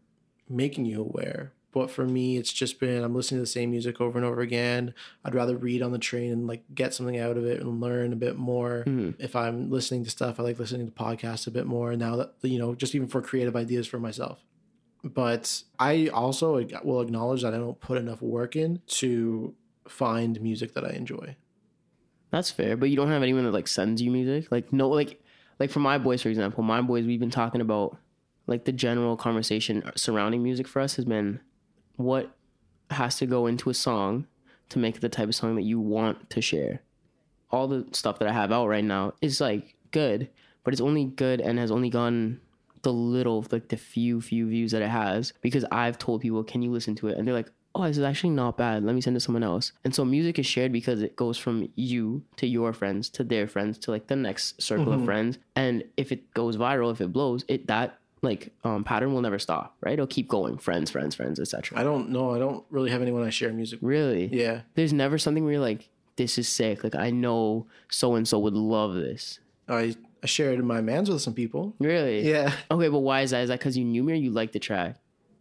making 0.50 0.86
you 0.86 1.02
aware. 1.02 1.52
But 1.72 1.92
for 1.92 2.06
me, 2.06 2.38
it's 2.38 2.52
just 2.52 2.80
been 2.80 3.04
I'm 3.04 3.14
listening 3.14 3.38
to 3.40 3.44
the 3.44 3.48
same 3.48 3.72
music 3.72 4.02
over 4.02 4.18
and 4.18 4.26
over 4.26 4.42
again. 4.42 4.94
I'd 5.24 5.36
rather 5.36 5.56
read 5.56 5.82
on 5.82 5.92
the 5.92 6.00
train 6.00 6.32
and 6.32 6.48
like 6.48 6.64
get 6.74 6.94
something 6.94 7.20
out 7.20 7.38
of 7.38 7.46
it 7.46 7.62
and 7.62 7.80
learn 7.82 8.14
a 8.14 8.16
bit 8.16 8.36
more. 8.36 8.84
Hmm. 8.84 9.12
If 9.20 9.36
I'm 9.36 9.70
listening 9.70 10.04
to 10.06 10.10
stuff, 10.10 10.40
I 10.40 10.44
like 10.44 10.60
listening 10.60 10.88
to 10.88 10.94
podcasts 10.94 11.46
a 11.46 11.52
bit 11.52 11.68
more. 11.68 11.96
Now 11.96 12.16
that 12.16 12.34
you 12.42 12.58
know, 12.58 12.74
just 12.74 12.96
even 12.96 13.08
for 13.08 13.22
creative 13.22 13.56
ideas 13.56 13.86
for 13.86 14.00
myself. 14.00 14.40
But 15.04 15.62
I 15.78 16.08
also 16.08 16.66
will 16.84 17.02
acknowledge 17.02 17.44
that 17.44 17.54
I 17.54 17.58
don't 17.58 17.80
put 17.80 17.98
enough 17.98 18.22
work 18.22 18.56
in 18.56 18.82
to 18.88 19.54
find 19.88 20.42
music 20.42 20.74
that 20.74 20.84
I 20.84 20.90
enjoy. 20.90 21.36
That's 22.32 22.52
fair, 22.52 22.76
but 22.76 22.90
you 22.90 22.96
don't 22.96 23.10
have 23.10 23.24
anyone 23.24 23.44
that 23.46 23.54
like 23.54 23.68
sends 23.68 24.02
you 24.02 24.12
music. 24.12 24.52
Like 24.52 24.74
no, 24.74 24.90
like 24.90 25.22
like 25.60 25.70
for 25.70 25.80
my 25.80 25.98
boys, 25.98 26.22
for 26.22 26.30
example, 26.30 26.64
my 26.64 26.82
boys, 26.82 27.06
we've 27.06 27.20
been 27.20 27.30
talking 27.30 27.62
about 27.62 27.98
like 28.48 28.66
the 28.66 28.72
general 28.72 29.16
conversation 29.18 29.84
surrounding 29.96 30.42
music 30.42 30.68
for 30.68 30.82
us 30.82 30.96
has 30.96 31.06
been 31.06 31.40
what 31.98 32.36
has 32.90 33.18
to 33.18 33.26
go 33.26 33.46
into 33.46 33.70
a 33.70 33.74
song 33.74 34.26
to 34.70 34.80
make 34.80 34.96
it 34.96 35.02
the 35.02 35.10
type 35.10 35.28
of 35.28 35.36
song 35.36 35.56
that 35.56 35.64
you 35.64 35.80
want 35.80 36.30
to 36.30 36.42
share. 36.42 36.82
All 37.52 37.68
the 37.68 37.86
stuff 37.92 38.20
that 38.20 38.28
I 38.28 38.34
have 38.34 38.52
out 38.52 38.68
right 38.68 38.84
now 38.84 39.14
is 39.22 39.40
like 39.40 39.76
good, 39.92 40.30
but 40.64 40.74
it's 40.74 40.82
only 40.82 41.06
good 41.06 41.42
and 41.42 41.60
has 41.60 41.72
only 41.72 41.90
gone 41.90 42.40
the 42.82 42.94
little 42.94 43.46
like 43.52 43.70
the 43.70 43.78
few 43.78 44.22
few 44.22 44.48
views 44.48 44.72
that 44.72 44.82
it 44.82 44.90
has 44.90 45.34
because 45.42 45.66
I've 45.72 45.98
told 45.98 46.22
people, 46.22 46.44
"Can 46.44 46.62
you 46.62 46.72
listen 46.72 46.96
to 46.96 47.08
it?" 47.08 47.18
and 47.18 47.28
they're 47.28 47.34
like, 47.34 47.52
"Oh, 47.74 47.84
this 47.84 47.98
is 47.98 48.04
actually 48.04 48.32
not 48.32 48.58
bad. 48.58 48.84
Let 48.84 48.96
me 48.96 49.02
send 49.02 49.16
it 49.16 49.20
to 49.20 49.24
someone 49.26 49.44
else." 49.44 49.72
And 49.84 49.96
so 49.96 50.06
music 50.06 50.38
is 50.40 50.46
shared 50.46 50.72
because 50.72 51.02
it 51.02 51.16
goes 51.16 51.38
from 51.38 51.70
you 51.76 52.24
to 52.36 52.48
your 52.48 52.74
friends 52.74 53.10
to 53.12 53.24
their 53.24 53.48
friends 53.48 53.78
to 53.80 53.92
like 53.92 54.08
the 54.08 54.16
next 54.16 54.62
circle 54.62 54.92
of 54.92 55.00
mm-hmm. 55.00 55.06
friends. 55.06 55.40
And 55.56 55.84
if 55.96 56.12
it 56.12 56.34
goes 56.34 56.58
viral, 56.58 56.92
if 56.92 57.02
it 57.02 57.12
blows, 57.14 57.46
it 57.48 57.68
that 57.68 58.00
like 58.22 58.52
um, 58.64 58.84
pattern 58.84 59.14
will 59.14 59.22
never 59.22 59.40
stop, 59.40 59.76
right? 59.82 59.94
It'll 59.94 60.08
keep 60.08 60.28
going. 60.28 60.58
Friends, 60.58 60.90
friends, 60.90 61.16
friends, 61.16 61.40
etc. 61.40 61.78
I 61.80 61.84
don't 61.84 62.10
know. 62.10 62.34
I 62.34 62.40
don't 62.40 62.64
really 62.70 62.90
have 62.92 63.02
anyone 63.02 63.24
I 63.24 63.30
share 63.30 63.52
music 63.54 63.82
with. 63.82 63.90
Really? 63.90 64.28
Yeah. 64.28 64.62
There's 64.76 64.94
never 64.94 65.18
something 65.18 65.44
where 65.44 65.54
you're 65.54 65.62
like, 65.62 65.90
"This 66.16 66.38
is 66.38 66.48
sick." 66.48 66.84
Like 66.84 66.96
I 66.96 67.10
know 67.10 67.68
so 67.90 68.16
and 68.16 68.28
so 68.28 68.40
would 68.40 68.54
love 68.54 68.96
this. 68.96 69.40
I, 69.70 69.96
I 70.24 70.26
shared 70.26 70.64
my 70.64 70.82
mans 70.82 71.10
with 71.10 71.22
some 71.22 71.34
people. 71.34 71.76
Really? 71.80 72.28
Yeah. 72.28 72.54
Okay, 72.72 72.90
but 72.90 73.00
why 73.00 73.22
is 73.22 73.32
that? 73.32 73.44
Is 73.44 73.50
that 73.50 73.60
because 73.60 73.78
you 73.78 73.86
knew 73.86 74.04
me 74.04 74.14
or 74.14 74.16
you 74.16 74.32
liked 74.32 74.54
the 74.54 74.60
track? 74.60 74.96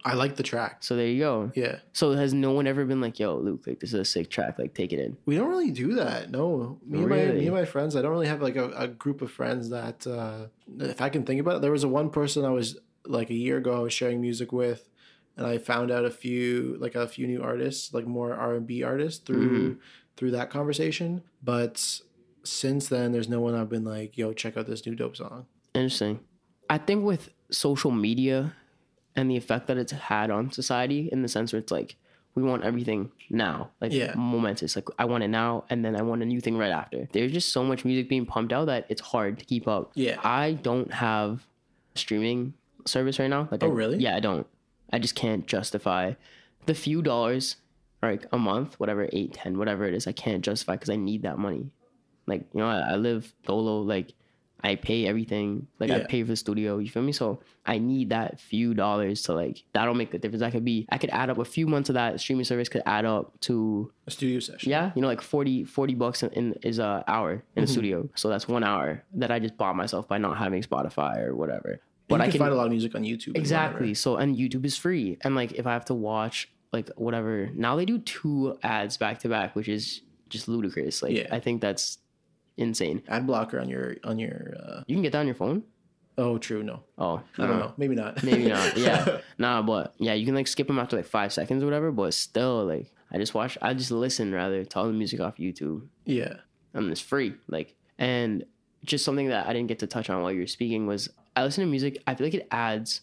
I 0.07 0.13
like 0.13 0.35
the 0.37 0.43
track. 0.43 0.83
So 0.83 0.95
there 0.95 1.07
you 1.07 1.19
go. 1.19 1.51
Yeah. 1.55 1.79
So 1.93 2.13
has 2.13 2.33
no 2.33 2.51
one 2.51 2.65
ever 2.65 2.85
been 2.85 3.01
like, 3.01 3.19
"Yo, 3.19 3.35
Luke, 3.35 3.65
like 3.67 3.79
this 3.79 3.93
is 3.93 3.99
a 3.99 4.05
sick 4.05 4.29
track. 4.29 4.57
Like 4.57 4.73
take 4.73 4.93
it 4.93 4.99
in." 4.99 5.17
We 5.25 5.35
don't 5.35 5.49
really 5.49 5.71
do 5.71 5.95
that. 5.95 6.31
No, 6.31 6.79
me 6.85 6.99
and 6.99 7.09
my 7.09 7.25
me 7.25 7.45
and 7.45 7.55
my 7.55 7.65
friends. 7.65 7.95
I 7.95 8.01
don't 8.01 8.11
really 8.11 8.27
have 8.27 8.41
like 8.41 8.55
a, 8.55 8.69
a 8.69 8.87
group 8.87 9.21
of 9.21 9.31
friends 9.31 9.69
that, 9.69 10.07
uh, 10.07 10.47
if 10.79 11.01
I 11.01 11.09
can 11.09 11.23
think 11.23 11.41
about 11.41 11.57
it, 11.57 11.61
there 11.61 11.71
was 11.71 11.83
a 11.83 11.87
one 11.89 12.09
person 12.09 12.45
I 12.45 12.51
was 12.51 12.77
like 13.05 13.29
a 13.29 13.35
year 13.35 13.57
ago 13.57 13.75
I 13.75 13.79
was 13.79 13.93
sharing 13.93 14.21
music 14.21 14.51
with, 14.51 14.89
and 15.35 15.45
I 15.45 15.57
found 15.57 15.91
out 15.91 16.05
a 16.05 16.11
few 16.11 16.77
like 16.79 16.95
a 16.95 17.07
few 17.07 17.27
new 17.27 17.41
artists, 17.41 17.93
like 17.93 18.07
more 18.07 18.33
R 18.33 18.55
and 18.55 18.65
B 18.65 18.83
artists 18.83 19.19
through 19.23 19.79
through 20.15 20.31
that 20.31 20.49
conversation. 20.49 21.23
But 21.43 22.01
since 22.43 22.87
then, 22.87 23.11
there's 23.11 23.29
no 23.29 23.41
one 23.41 23.55
I've 23.55 23.69
been 23.69 23.83
like, 23.83 24.17
"Yo, 24.17 24.33
check 24.33 24.55
out 24.57 24.67
this 24.67 24.85
new 24.85 24.95
dope 24.95 25.17
song." 25.17 25.47
Interesting. 25.73 26.21
I 26.69 26.77
think 26.77 27.03
with 27.03 27.29
social 27.49 27.91
media 27.91 28.53
and 29.17 29.29
the 29.29 29.35
effect 29.35 29.67
that 29.67 29.77
it's 29.77 29.91
had 29.91 30.31
on 30.31 30.51
society, 30.51 31.09
in 31.11 31.21
the 31.23 31.27
sense 31.27 31.51
where 31.51 31.59
it's 31.59 31.71
like 31.71 31.97
we 32.35 32.43
want 32.43 32.63
everything 32.63 33.11
now, 33.31 33.71
like 33.81 33.91
Yeah. 33.91 34.13
momentous. 34.15 34.75
Like 34.75 34.87
I 34.99 35.05
want 35.05 35.23
it 35.23 35.27
now, 35.29 35.63
and 35.69 35.83
then 35.83 35.95
I 35.95 36.03
want 36.03 36.21
a 36.21 36.25
new 36.25 36.39
thing 36.39 36.55
right 36.57 36.71
after. 36.71 37.09
There's 37.11 37.31
just 37.33 37.51
so 37.51 37.63
much 37.63 37.83
music 37.83 38.07
being 38.07 38.25
pumped 38.27 38.53
out 38.53 38.65
that 38.67 38.85
it's 38.89 39.01
hard 39.01 39.39
to 39.39 39.45
keep 39.45 39.67
up. 39.67 39.91
Yeah. 39.95 40.19
I 40.23 40.53
don't 40.53 40.93
have 40.93 41.47
streaming 41.95 42.53
service 42.85 43.19
right 43.19 43.29
now. 43.29 43.47
Like, 43.51 43.63
Oh, 43.63 43.67
I- 43.71 43.73
really? 43.73 43.97
Yeah, 43.97 44.15
I 44.15 44.19
don't. 44.19 44.45
I 44.93 44.99
just 44.99 45.15
can't 45.15 45.45
justify 45.47 46.13
the 46.67 46.73
few 46.75 47.01
dollars, 47.01 47.57
like 48.03 48.25
a 48.31 48.37
month, 48.37 48.79
whatever, 48.79 49.09
eight, 49.11 49.33
ten, 49.33 49.57
whatever 49.57 49.85
it 49.85 49.93
is. 49.95 50.05
I 50.07 50.11
can't 50.11 50.43
justify 50.43 50.73
because 50.73 50.89
I 50.91 50.95
need 50.95 51.23
that 51.23 51.37
money. 51.39 51.71
Like 52.27 52.45
you 52.53 52.59
know, 52.59 52.67
I, 52.67 52.91
I 52.91 52.95
live 52.97 53.33
solo. 53.45 53.81
Like 53.81 54.13
I 54.63 54.75
pay 54.75 55.05
everything. 55.07 55.67
Like 55.79 55.91
I 55.91 55.99
pay 56.03 56.23
for 56.23 56.29
the 56.29 56.35
studio. 56.35 56.79
You 56.79 56.89
feel 56.89 57.03
me? 57.03 57.11
So 57.11 57.39
I 57.65 57.77
need 57.77 58.09
that 58.09 58.39
few 58.39 58.73
dollars 58.73 59.21
to 59.23 59.33
like 59.33 59.63
that'll 59.73 59.93
make 59.93 60.11
the 60.11 60.17
difference. 60.17 60.41
I 60.41 60.49
could 60.51 60.65
be 60.65 60.87
I 60.89 60.97
could 60.97 61.11
add 61.11 61.29
up 61.29 61.37
a 61.37 61.45
few 61.45 61.67
months 61.67 61.89
of 61.89 61.93
that 61.93 62.19
streaming 62.19 62.43
service 62.45 62.67
could 62.67 62.81
add 62.85 63.05
up 63.05 63.39
to 63.41 63.91
A 64.07 64.11
studio 64.11 64.39
session. 64.39 64.69
yeah, 64.71 64.91
you 64.95 65.01
know, 65.01 65.07
like 65.07 65.21
40, 65.21 65.63
40 65.65 65.93
bucks 65.95 66.23
in, 66.23 66.29
in 66.31 66.53
is 66.63 66.79
a 66.79 67.03
hour 67.07 67.31
in 67.33 67.37
Mm-hmm. 67.39 67.61
the 67.61 67.67
studio. 67.67 68.09
So 68.15 68.29
that's 68.29 68.47
one 68.47 68.63
hour 68.63 69.03
that 69.13 69.29
I 69.31 69.39
just 69.39 69.57
bought 69.57 69.75
myself 69.75 70.07
by 70.07 70.17
not 70.17 70.37
having 70.37 70.63
Spotify 70.63 71.19
or 71.19 71.35
whatever. 71.35 71.79
But 72.07 72.15
you 72.15 72.21
I 72.21 72.25
can, 72.25 72.31
can 72.33 72.39
find 72.39 72.53
a 72.53 72.55
lot 72.55 72.65
of 72.65 72.71
music 72.71 72.95
on 72.95 73.03
YouTube. 73.03 73.35
exactly. 73.37 73.79
whatever. 73.81 73.95
So 73.95 74.15
and 74.17 74.35
YouTube 74.35 74.65
is 74.65 74.75
free, 74.77 75.17
and 75.21 75.35
like 75.35 75.51
if 75.53 75.67
I 75.67 75.73
have 75.73 75.85
to 75.85 75.93
watch 75.93 76.49
like 76.73 76.89
whatever, 76.95 77.49
now 77.53 77.75
they 77.75 77.85
do 77.85 77.99
two 77.99 78.57
ads 78.63 78.97
back 78.97 79.19
to 79.19 79.29
back, 79.29 79.55
which 79.55 79.67
is 79.69 80.01
just 80.29 80.47
ludicrous. 80.47 81.01
Like 81.03 81.11
Yeah. 81.13 81.27
I 81.31 81.39
think 81.39 81.61
that's 81.61 81.99
insane. 82.57 83.03
Ad 83.07 83.25
blocker 83.27 83.59
on 83.59 83.69
your 83.69 83.95
on 84.03 84.19
your. 84.19 84.55
Uh, 84.59 84.83
You 84.87 84.95
can 84.95 85.03
get 85.03 85.11
that 85.13 85.19
on 85.19 85.25
your 85.27 85.35
phone. 85.35 85.63
oh, 86.17 86.37
true. 86.39 86.63
No, 86.63 86.81
Oh, 86.97 87.21
I 87.37 87.45
don't 87.47 87.59
know. 87.59 87.73
Maybe 87.77 87.95
not. 87.95 88.23
Maybe 88.23 88.47
not. 88.47 88.75
Yeah. 88.87 89.19
nah, 89.37 89.61
but 89.61 89.93
yeah, 89.97 90.13
you 90.13 90.25
can 90.25 90.35
like 90.35 90.47
skip 90.47 90.67
them 90.67 90.79
after 90.79 90.95
like 90.97 91.05
five 91.05 91.31
seconds 91.31 91.61
or 91.63 91.65
whatever. 91.67 91.91
But 91.91 92.13
still, 92.13 92.65
like 92.65 92.91
I 93.11 93.17
just 93.17 93.33
watch. 93.33 93.57
I 93.61 93.73
just 93.73 93.91
listen 93.91 94.33
rather 94.33 94.65
to 94.65 94.79
all 94.79 94.87
the 94.87 94.93
music 94.93 95.19
off 95.19 95.37
YouTube, 95.37 95.87
yeah. 96.05 96.33
and 96.73 96.91
it's 96.91 97.01
free. 97.01 97.35
Like 97.47 97.75
and 97.99 98.43
just 98.83 99.03
something 99.05 99.29
that 99.29 99.47
I 99.47 99.53
didn't 99.53 99.67
get 99.67 99.79
to 99.79 99.87
touch 99.87 100.09
on 100.09 100.21
while 100.21 100.31
you 100.31 100.41
were 100.41 100.47
speaking 100.47 100.87
was 100.87 101.09
I 101.35 101.43
listen 101.43 101.63
to 101.63 101.69
music. 101.69 102.01
I 102.07 102.15
feel 102.15 102.25
like 102.27 102.33
it 102.35 102.47
adds 102.51 103.01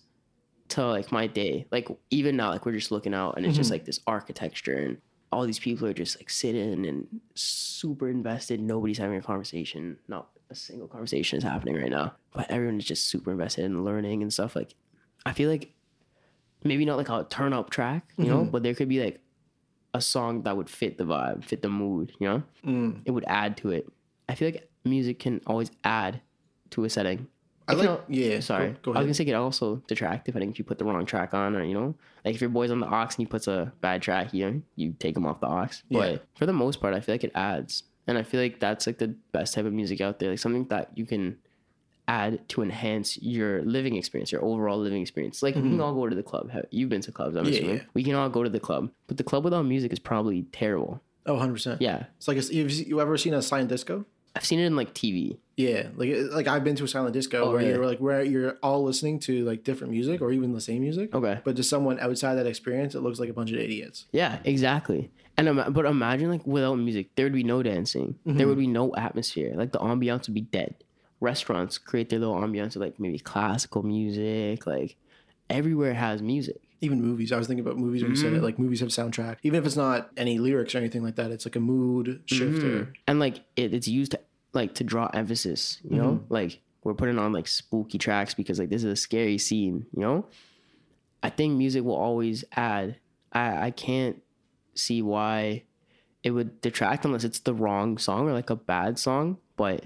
to 0.71 0.85
like 0.87 1.13
my 1.13 1.27
day. 1.27 1.67
Like 1.71 1.89
even 2.11 2.37
now, 2.37 2.51
like 2.51 2.65
we're 2.67 2.73
just 2.73 2.91
looking 2.91 3.15
out 3.15 3.37
and 3.37 3.45
it's 3.47 3.57
just 3.57 3.71
like 3.71 3.85
this 3.85 4.01
architecture 4.07 4.75
and 4.75 4.97
all 5.35 5.47
these 5.47 5.59
people 5.59 5.87
are 5.87 5.93
just 5.95 6.19
like 6.19 6.31
sitting 6.31 6.87
and 6.87 7.07
super 7.35 8.09
invested. 8.09 8.61
Nobody's 8.61 8.99
having 8.99 9.19
a 9.19 9.23
conversation. 9.23 9.99
Not 10.09 10.29
a 10.51 10.55
single 10.55 10.89
conversation 10.89 11.39
is 11.39 11.45
happening 11.45 11.75
right 11.75 11.91
now. 11.91 12.15
But 12.33 12.51
everyone 12.51 12.79
is 12.79 12.85
just 12.85 13.09
super 13.09 13.33
invested 13.33 13.65
in 13.65 13.85
learning 13.85 14.23
and 14.23 14.33
stuff. 14.33 14.55
Like 14.57 14.75
I 15.27 15.33
feel 15.33 15.51
like 15.51 15.73
maybe 16.63 16.85
not 16.85 16.97
like 16.97 17.09
a 17.09 17.27
turn 17.29 17.53
up 17.53 17.71
track, 17.71 18.13
you 18.17 18.27
know, 18.27 18.45
but 18.45 18.63
there 18.63 18.75
could 18.75 18.89
be 18.89 19.03
like 19.03 19.21
a 19.93 20.01
song 20.01 20.43
that 20.43 20.57
would 20.57 20.71
fit 20.71 20.99
the 20.99 21.05
vibe, 21.05 21.45
fit 21.45 21.63
the 21.63 21.69
mood, 21.69 22.13
you 22.19 22.29
know? 22.29 22.43
Mm. 22.65 23.03
It 23.05 23.11
would 23.11 23.25
add 23.27 23.57
to 23.59 23.71
it. 23.71 23.87
I 24.29 24.35
feel 24.35 24.49
like 24.49 24.69
music 24.85 25.19
can 25.19 25.41
always 25.47 25.71
add 25.85 26.21
to 26.71 26.85
a 26.85 26.91
setting. 26.91 27.29
I 27.67 27.73
like. 27.75 28.01
yeah. 28.09 28.41
Sorry. 28.41 28.71
Go, 28.83 28.93
go 28.93 28.93
I 28.93 28.99
was 28.99 29.07
gonna 29.07 29.15
say 29.15 29.25
it 29.25 29.33
also 29.35 29.77
detract 29.87 30.27
depending 30.27 30.51
if 30.51 30.59
you 30.59 30.65
put 30.65 30.79
the 30.79 30.85
wrong 30.85 31.07
track 31.07 31.33
on 31.35 31.57
or 31.57 31.63
you 31.65 31.75
know, 31.75 31.95
like 32.25 32.35
if 32.35 32.41
your 32.41 32.51
boy's 32.51 32.71
on 32.71 32.81
the 32.81 32.87
aux 32.87 32.93
and 33.03 33.13
he 33.17 33.27
puts 33.27 33.47
a 33.49 33.73
bad 33.81 34.03
track, 34.03 34.35
you 34.35 34.51
know, 34.51 34.63
you 34.77 34.95
take 34.99 35.17
him 35.17 35.25
off 35.27 35.41
the 35.41 35.49
aux. 35.49 35.69
But 35.91 36.11
Yeah. 36.13 36.19
for 36.35 36.47
the 36.47 36.53
most 36.53 36.81
part, 36.81 36.95
I 36.95 37.01
feel 37.01 37.15
like 37.15 37.25
it 37.25 37.33
adds, 37.35 37.85
and 38.07 38.19
I 38.19 38.23
feel 38.23 38.41
like 38.41 38.61
that's 38.61 38.87
like 38.87 38.99
the 38.99 39.15
best 39.33 39.55
type 39.55 39.65
of 39.65 39.73
music 39.73 40.01
out 40.01 40.19
there, 40.19 40.31
like 40.31 40.39
something 40.39 40.67
that 40.69 40.91
you 40.95 41.07
can 41.07 41.39
add 42.07 42.47
to 42.51 42.61
enhance 42.63 43.17
your 43.23 43.63
living 43.63 43.97
experience, 43.97 44.31
your 44.31 44.45
overall 44.45 44.77
living 44.79 45.01
experience. 45.01 45.43
Like 45.43 45.55
we 45.55 45.63
can 45.63 45.81
all 45.81 45.95
go 45.95 46.07
to 46.07 46.15
the 46.15 46.23
club. 46.23 46.51
Have- 46.51 46.67
You've 46.71 46.91
been 46.91 47.01
to 47.01 47.13
clubs, 47.13 47.35
I'm 47.35 47.45
Mm-hmm. 47.45 47.53
Yeah, 47.55 47.59
assuming. 47.61 47.77
yeah. 47.79 47.83
We 47.95 48.05
can 48.05 48.15
all 48.15 48.29
go 48.29 48.43
to 48.43 48.51
the 48.51 48.61
club, 48.61 48.91
but 49.07 49.17
the 49.17 49.25
club 49.25 49.43
without 49.45 49.63
music 49.65 49.91
is 49.93 49.99
probably 49.99 50.43
terrible. 50.53 51.01
Oh, 51.27 51.33
100 51.35 51.53
percent. 51.55 51.81
Yeah, 51.81 52.05
It's 52.19 52.29
like 52.29 52.37
a, 52.37 52.43
you 52.55 52.67
you 52.67 53.01
ever 53.01 53.17
seen 53.17 53.33
a 53.33 53.41
silent 53.41 53.71
disco? 53.71 54.05
I've 54.37 54.45
seen 54.45 54.59
it 54.59 54.67
in 54.67 54.77
like 54.77 54.95
TV. 54.95 55.39
Yeah, 55.57 55.89
like 55.97 56.11
like 56.33 56.49
I've 56.49 56.65
been 56.65 56.75
to 56.77 56.85
a 56.85 56.89
silent 56.89 57.13
disco 57.13 57.45
Oh, 57.45 57.49
where 57.51 57.59
really? 57.59 57.69
you're 57.71 57.87
like 57.87 57.99
where 57.99 58.23
you're 58.25 58.57
all 58.63 58.83
listening 58.83 59.21
to 59.21 59.45
like 59.45 59.63
different 59.63 59.93
music 59.93 60.21
or 60.21 60.33
even 60.33 60.53
the 60.53 60.61
same 60.61 60.83
music. 60.83 61.15
Okay. 61.15 61.39
But 61.45 61.55
to 61.57 61.63
someone 61.63 62.01
outside 62.01 62.35
that 62.35 62.47
experience, 62.47 62.95
it 62.97 63.01
looks 63.01 63.21
like 63.21 63.29
a 63.29 63.33
bunch 63.33 63.53
of 63.53 63.59
idiots. 63.59 64.07
Yeah, 64.11 64.39
exactly. 64.45 65.11
And 65.37 65.73
but 65.73 65.85
imagine 65.87 66.31
like 66.31 66.45
without 66.47 66.75
music, 66.77 67.15
there 67.15 67.27
would 67.27 67.33
be 67.33 67.45
no 67.45 67.63
dancing. 67.63 68.17
Mm-hmm. 68.27 68.39
There 68.39 68.49
would 68.49 68.59
be 68.59 68.67
no 68.67 68.95
atmosphere. 68.97 69.53
Like 69.55 69.71
the 69.73 69.79
ambiance 69.79 70.27
would 70.27 70.35
be 70.35 70.41
dead. 70.41 70.75
Restaurants 71.21 71.79
create 71.79 72.11
their 72.11 72.19
little 72.19 72.35
ambiance 72.35 72.75
with 72.75 72.79
like 72.79 72.99
maybe 72.99 73.21
classical 73.21 73.85
music. 73.85 74.67
Like 74.67 74.97
everywhere 75.49 75.95
has 75.95 76.21
music. 76.23 76.61
Even 76.85 77.01
movies. 77.03 77.33
I 77.33 77.39
was 77.39 77.47
thinking 77.47 77.65
about 77.65 77.79
movies 77.79 78.03
when 78.03 78.11
you 78.13 78.17
said 78.17 78.29
Mm-hmm. 78.29 78.37
it. 78.37 78.43
Like 78.43 78.59
movies 78.59 78.81
have 78.81 78.91
soundtrack, 78.91 79.39
even 79.43 79.59
if 79.59 79.67
it's 79.67 79.77
not 79.77 80.11
any 80.17 80.39
lyrics 80.39 80.75
or 80.75 80.79
anything 80.79 81.03
like 81.03 81.17
that. 81.17 81.31
It's 81.31 81.45
like 81.47 81.57
a 81.57 81.61
mood 81.61 82.23
shifter. 82.27 82.93
And 83.07 83.19
like 83.19 83.37
it, 83.57 83.73
it's 83.75 83.89
used 83.89 84.13
to 84.13 84.21
like 84.53 84.75
to 84.77 84.85
draw 84.85 85.07
emphasis. 85.15 85.79
You 85.89 85.97
know, 85.97 86.13
Mm-hmm. 86.13 86.33
like 86.33 86.61
we're 86.83 86.95
putting 86.95 87.19
on 87.19 87.33
like 87.33 87.49
spooky 87.49 87.97
tracks 87.99 88.35
because 88.35 88.59
like 88.59 88.69
this 88.69 88.85
is 88.85 88.93
a 88.93 88.97
scary 88.97 89.39
scene. 89.39 89.87
You 89.95 90.01
know, 90.03 90.27
I 91.23 91.31
think 91.31 91.57
music 91.57 91.83
will 91.85 91.97
always 91.97 92.45
add. 92.53 92.97
I 93.33 93.67
I 93.67 93.71
can't 93.71 94.23
see 94.75 95.01
why 95.03 95.63
it 96.23 96.31
would 96.33 96.61
detract 96.61 97.05
unless 97.05 97.25
it's 97.25 97.39
the 97.41 97.55
wrong 97.55 97.97
song 97.99 98.29
or 98.29 98.33
like 98.33 98.51
a 98.51 98.57
bad 98.57 98.99
song. 98.99 99.39
But 99.57 99.85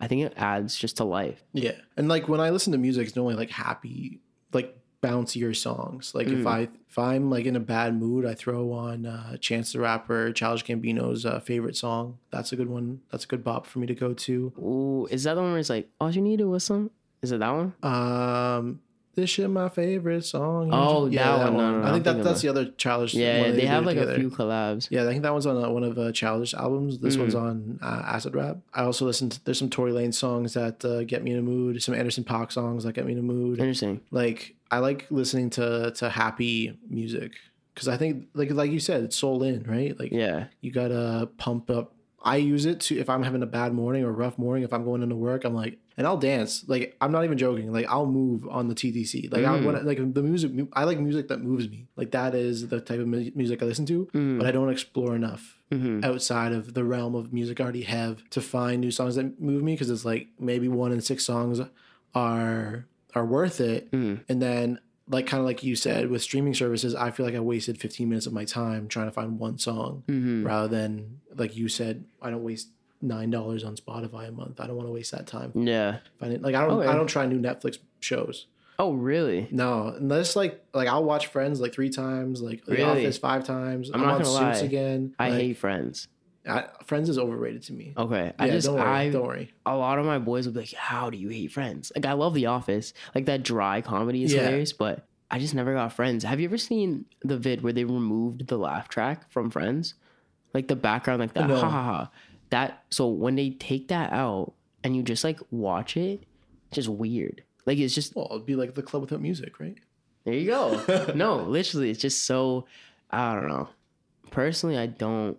I 0.00 0.06
think 0.06 0.22
it 0.22 0.34
adds 0.36 0.76
just 0.76 0.96
to 0.98 1.04
life. 1.04 1.42
Yeah, 1.52 1.72
and 1.96 2.08
like 2.08 2.28
when 2.28 2.40
I 2.40 2.50
listen 2.50 2.70
to 2.72 2.78
music, 2.78 3.08
it's 3.08 3.16
normally 3.16 3.34
like 3.34 3.50
happy, 3.50 4.20
like 4.52 4.77
bouncier 5.02 5.54
songs. 5.56 6.12
Like 6.14 6.26
Mm. 6.26 6.40
if 6.40 6.46
I 6.46 6.68
if 6.88 6.98
I'm 6.98 7.30
like 7.30 7.44
in 7.46 7.54
a 7.56 7.60
bad 7.60 7.94
mood, 7.94 8.24
I 8.26 8.34
throw 8.34 8.72
on 8.72 9.06
uh, 9.06 9.36
Chance 9.36 9.72
the 9.72 9.80
Rapper, 9.80 10.32
Childish 10.32 10.64
Gambino's 10.64 11.24
uh, 11.26 11.38
favorite 11.40 11.76
song. 11.76 12.18
That's 12.30 12.52
a 12.52 12.56
good 12.56 12.68
one. 12.68 13.00
That's 13.12 13.24
a 13.24 13.28
good 13.28 13.44
bop 13.44 13.66
for 13.66 13.78
me 13.78 13.86
to 13.86 13.94
go 13.94 14.12
to. 14.14 14.52
Ooh, 14.58 15.06
is 15.10 15.24
that 15.24 15.34
the 15.34 15.40
one 15.42 15.50
where 15.52 15.60
it's 15.60 15.70
like 15.70 15.88
all 16.00 16.10
you 16.10 16.22
need 16.22 16.40
was 16.40 16.64
some? 16.64 16.90
Is 17.22 17.30
it 17.32 17.40
that 17.40 17.50
one? 17.50 17.74
Um, 17.82 18.80
this 19.18 19.30
shit 19.30 19.50
my 19.50 19.68
favorite 19.68 20.24
song. 20.24 20.70
Oh, 20.72 21.08
that 21.10 21.42
one. 21.52 21.56
No, 21.56 21.70
no, 21.72 21.80
no, 21.82 21.88
I 21.88 21.92
think 21.92 22.04
that 22.04 22.22
that's 22.24 22.40
the 22.42 22.48
other 22.48 22.66
Childish. 22.66 23.14
Yeah, 23.14 23.42
one 23.42 23.56
they 23.56 23.66
have 23.66 23.84
like 23.84 23.96
a 23.98 24.14
few 24.14 24.30
collabs. 24.30 24.88
Yeah, 24.90 25.02
I 25.02 25.06
think 25.06 25.22
that 25.22 25.32
one's 25.32 25.46
on 25.46 25.62
uh, 25.62 25.68
one 25.70 25.84
of 25.84 25.98
uh, 25.98 26.12
Childish 26.12 26.54
albums. 26.54 26.98
This 26.98 27.16
one's 27.16 27.34
Mm. 27.34 27.42
on 27.42 27.78
uh, 27.82 28.02
Acid 28.06 28.34
Rap. 28.34 28.58
I 28.72 28.84
also 28.84 29.04
listened. 29.04 29.32
To, 29.32 29.44
there's 29.44 29.58
some 29.58 29.70
Tory 29.70 29.92
Lanez 29.92 30.14
songs 30.14 30.54
that 30.54 30.84
uh, 30.84 31.02
get 31.04 31.22
me 31.24 31.32
in 31.32 31.38
a 31.38 31.42
mood. 31.42 31.82
Some 31.82 31.94
Anderson 31.94 32.24
Paak 32.24 32.52
songs 32.52 32.84
that 32.84 32.92
get 32.94 33.04
me 33.06 33.12
in 33.12 33.18
a 33.18 33.22
mood. 33.22 33.58
Interesting. 33.58 34.00
Like 34.10 34.54
I 34.70 34.78
like 34.78 35.06
listening 35.10 35.50
to 35.50 35.90
to 35.96 36.08
happy 36.08 36.78
music 36.88 37.32
because 37.74 37.88
I 37.88 37.96
think 37.96 38.26
like 38.34 38.50
like 38.52 38.70
you 38.70 38.80
said, 38.80 39.02
it's 39.04 39.16
soul 39.16 39.42
in 39.42 39.62
right. 39.64 39.98
Like 39.98 40.12
Yeah. 40.12 40.46
you 40.60 40.70
gotta 40.72 41.28
pump 41.38 41.70
up. 41.70 41.92
I 42.28 42.36
use 42.36 42.64
it 42.66 42.80
to 42.86 42.98
if 42.98 43.08
I'm 43.08 43.22
having 43.22 43.42
a 43.42 43.46
bad 43.46 43.72
morning 43.72 44.04
or 44.04 44.10
a 44.10 44.12
rough 44.24 44.36
morning. 44.38 44.62
If 44.64 44.72
I'm 44.72 44.84
going 44.84 45.02
into 45.02 45.16
work, 45.16 45.44
I'm 45.44 45.54
like, 45.54 45.78
and 45.96 46.06
I'll 46.06 46.16
dance. 46.18 46.52
Like 46.68 46.96
I'm 47.00 47.12
not 47.12 47.24
even 47.24 47.38
joking. 47.38 47.72
Like 47.72 47.86
I'll 47.88 48.06
move 48.06 48.46
on 48.48 48.68
the 48.68 48.74
TTC. 48.74 49.32
Like 49.32 49.44
I 49.44 49.58
Mm. 49.58 49.64
when, 49.64 49.86
like 49.86 50.14
the 50.14 50.22
music. 50.22 50.50
I 50.74 50.84
like 50.84 50.98
music 51.00 51.28
that 51.28 51.40
moves 51.40 51.68
me. 51.68 51.86
Like 51.96 52.10
that 52.12 52.34
is 52.34 52.68
the 52.68 52.80
type 52.80 53.00
of 53.00 53.06
mu- 53.08 53.30
music 53.34 53.62
I 53.62 53.66
listen 53.66 53.86
to. 53.86 54.06
Mm. 54.14 54.38
But 54.38 54.46
I 54.46 54.52
don't 54.52 54.70
explore 54.70 55.14
enough 55.16 55.56
Mm-hmm. 55.72 56.02
outside 56.02 56.52
of 56.52 56.72
the 56.72 56.82
realm 56.82 57.14
of 57.14 57.32
music 57.32 57.60
I 57.60 57.64
already 57.64 57.82
have 57.82 58.14
to 58.30 58.40
find 58.40 58.80
new 58.80 58.90
songs 58.90 59.16
that 59.16 59.40
move 59.40 59.62
me. 59.62 59.72
Because 59.74 59.90
it's 59.90 60.04
like 60.12 60.28
maybe 60.38 60.68
one 60.68 60.92
in 60.92 61.00
six 61.00 61.24
songs 61.24 61.60
are 62.14 62.86
are 63.14 63.24
worth 63.24 63.60
it, 63.60 63.90
Mm. 63.90 64.20
and 64.28 64.40
then 64.42 64.78
like 65.10 65.26
kind 65.26 65.40
of 65.40 65.46
like 65.46 65.62
you 65.62 65.74
said 65.76 66.10
with 66.10 66.22
streaming 66.22 66.54
services, 66.54 66.94
I 66.94 67.10
feel 67.10 67.24
like 67.26 67.34
I 67.34 67.40
wasted 67.40 67.80
15 67.80 68.08
minutes 68.08 68.26
of 68.26 68.32
my 68.32 68.44
time 68.44 68.88
trying 68.88 69.06
to 69.06 69.12
find 69.12 69.38
one 69.38 69.58
song 69.58 70.02
Mm-hmm. 70.08 70.46
rather 70.46 70.68
than 70.68 71.20
like 71.36 71.56
you 71.56 71.68
said, 71.68 72.04
I 72.22 72.30
don't 72.30 72.42
waste 72.44 72.68
nine 73.00 73.30
dollars 73.30 73.62
on 73.64 73.76
Spotify 73.76 74.28
a 74.28 74.32
month. 74.32 74.60
I 74.60 74.66
don't 74.66 74.76
want 74.76 74.88
to 74.88 74.92
waste 74.92 75.12
that 75.12 75.26
time. 75.26 75.52
Yeah. 75.54 75.98
Finding 76.18 76.42
like 76.42 76.54
I 76.54 76.66
don't. 76.66 76.86
I 76.86 76.94
don't 76.94 77.06
try 77.06 77.26
new 77.26 77.38
Netflix 77.40 77.78
shows. 78.00 78.46
Oh, 78.80 78.92
really? 78.92 79.48
No, 79.50 79.88
unless 79.88 80.36
like 80.36 80.62
like 80.72 80.86
I'll 80.88 81.02
watch 81.04 81.26
Friends 81.28 81.60
like 81.60 81.72
three 81.72 81.90
times, 81.90 82.40
like 82.40 82.64
The 82.64 82.72
Really? 82.76 82.84
Office 83.04 83.18
five 83.18 83.44
times. 83.44 83.90
I'm 83.90 84.00
I'm, 84.00 84.00
not 84.06 84.14
on 84.16 84.22
gonna 84.22 84.52
Suits 84.52 84.60
lie. 84.60 84.66
again. 84.66 85.14
I 85.18 85.30
Like, 85.30 85.40
hate 85.40 85.56
Friends. 85.58 86.06
I, 86.48 86.68
Friends 86.84 87.08
is 87.08 87.18
overrated 87.18 87.62
to 87.64 87.72
me. 87.72 87.92
Okay. 87.96 88.32
I 88.38 88.48
just 88.48 88.66
don't 88.66 88.76
worry. 88.76 88.86
I 88.88 89.10
don't 89.10 89.26
worry. 89.26 89.52
a 89.66 89.76
lot 89.76 89.98
of 89.98 90.06
my 90.06 90.18
boys 90.18 90.46
would 90.46 90.54
be 90.54 90.60
like, 90.60 90.72
"How 90.72 91.10
do 91.10 91.18
you 91.18 91.28
hate 91.28 91.52
Friends?" 91.52 91.92
Like 91.94 92.06
I 92.06 92.12
love 92.12 92.34
The 92.34 92.46
Office. 92.46 92.92
Like 93.14 93.26
that 93.26 93.42
dry 93.42 93.80
comedy 93.80 94.24
is 94.24 94.32
Yeah. 94.32 94.40
hilarious, 94.42 94.72
but 94.72 95.06
I 95.30 95.38
just 95.38 95.54
never 95.54 95.74
got 95.74 95.92
Friends. 95.92 96.24
Have 96.24 96.40
you 96.40 96.48
ever 96.48 96.56
seen 96.58 97.04
the 97.22 97.36
vid 97.36 97.62
where 97.62 97.72
they 97.72 97.84
removed 97.84 98.46
the 98.48 98.56
laugh 98.56 98.88
track 98.88 99.30
from 99.30 99.50
Friends? 99.50 99.94
Like 100.54 100.68
the 100.68 100.76
background, 100.76 101.20
like 101.20 101.34
that. 101.34 101.48
No. 101.48 101.56
Ha 101.56 101.68
ha 101.68 101.82
ha. 101.82 102.10
That 102.50 102.84
so 102.90 103.08
when 103.08 103.34
they 103.36 103.50
take 103.50 103.88
that 103.88 104.12
out 104.12 104.54
and 104.82 104.96
you 104.96 105.02
just 105.02 105.22
like 105.24 105.38
watch 105.50 105.96
it, 105.96 106.22
it's 106.68 106.76
just 106.76 106.88
weird. 106.88 107.42
Like 107.66 107.76
it's 107.78 107.94
just 107.94 108.16
Well, 108.16 108.28
it'd 108.30 108.46
be 108.46 108.56
like 108.56 108.74
the 108.74 108.82
club 108.82 109.02
without 109.02 109.20
music, 109.20 109.60
right? 109.60 109.76
there 110.24 110.34
you 110.34 110.46
go. 110.46 111.12
no, 111.14 111.36
literally, 111.42 111.90
it's 111.90 112.00
just 112.00 112.24
so 112.24 112.64
I 113.10 113.34
don't 113.34 113.48
know. 113.48 113.68
Personally, 114.30 114.76
I 114.78 114.86
don't. 114.86 115.38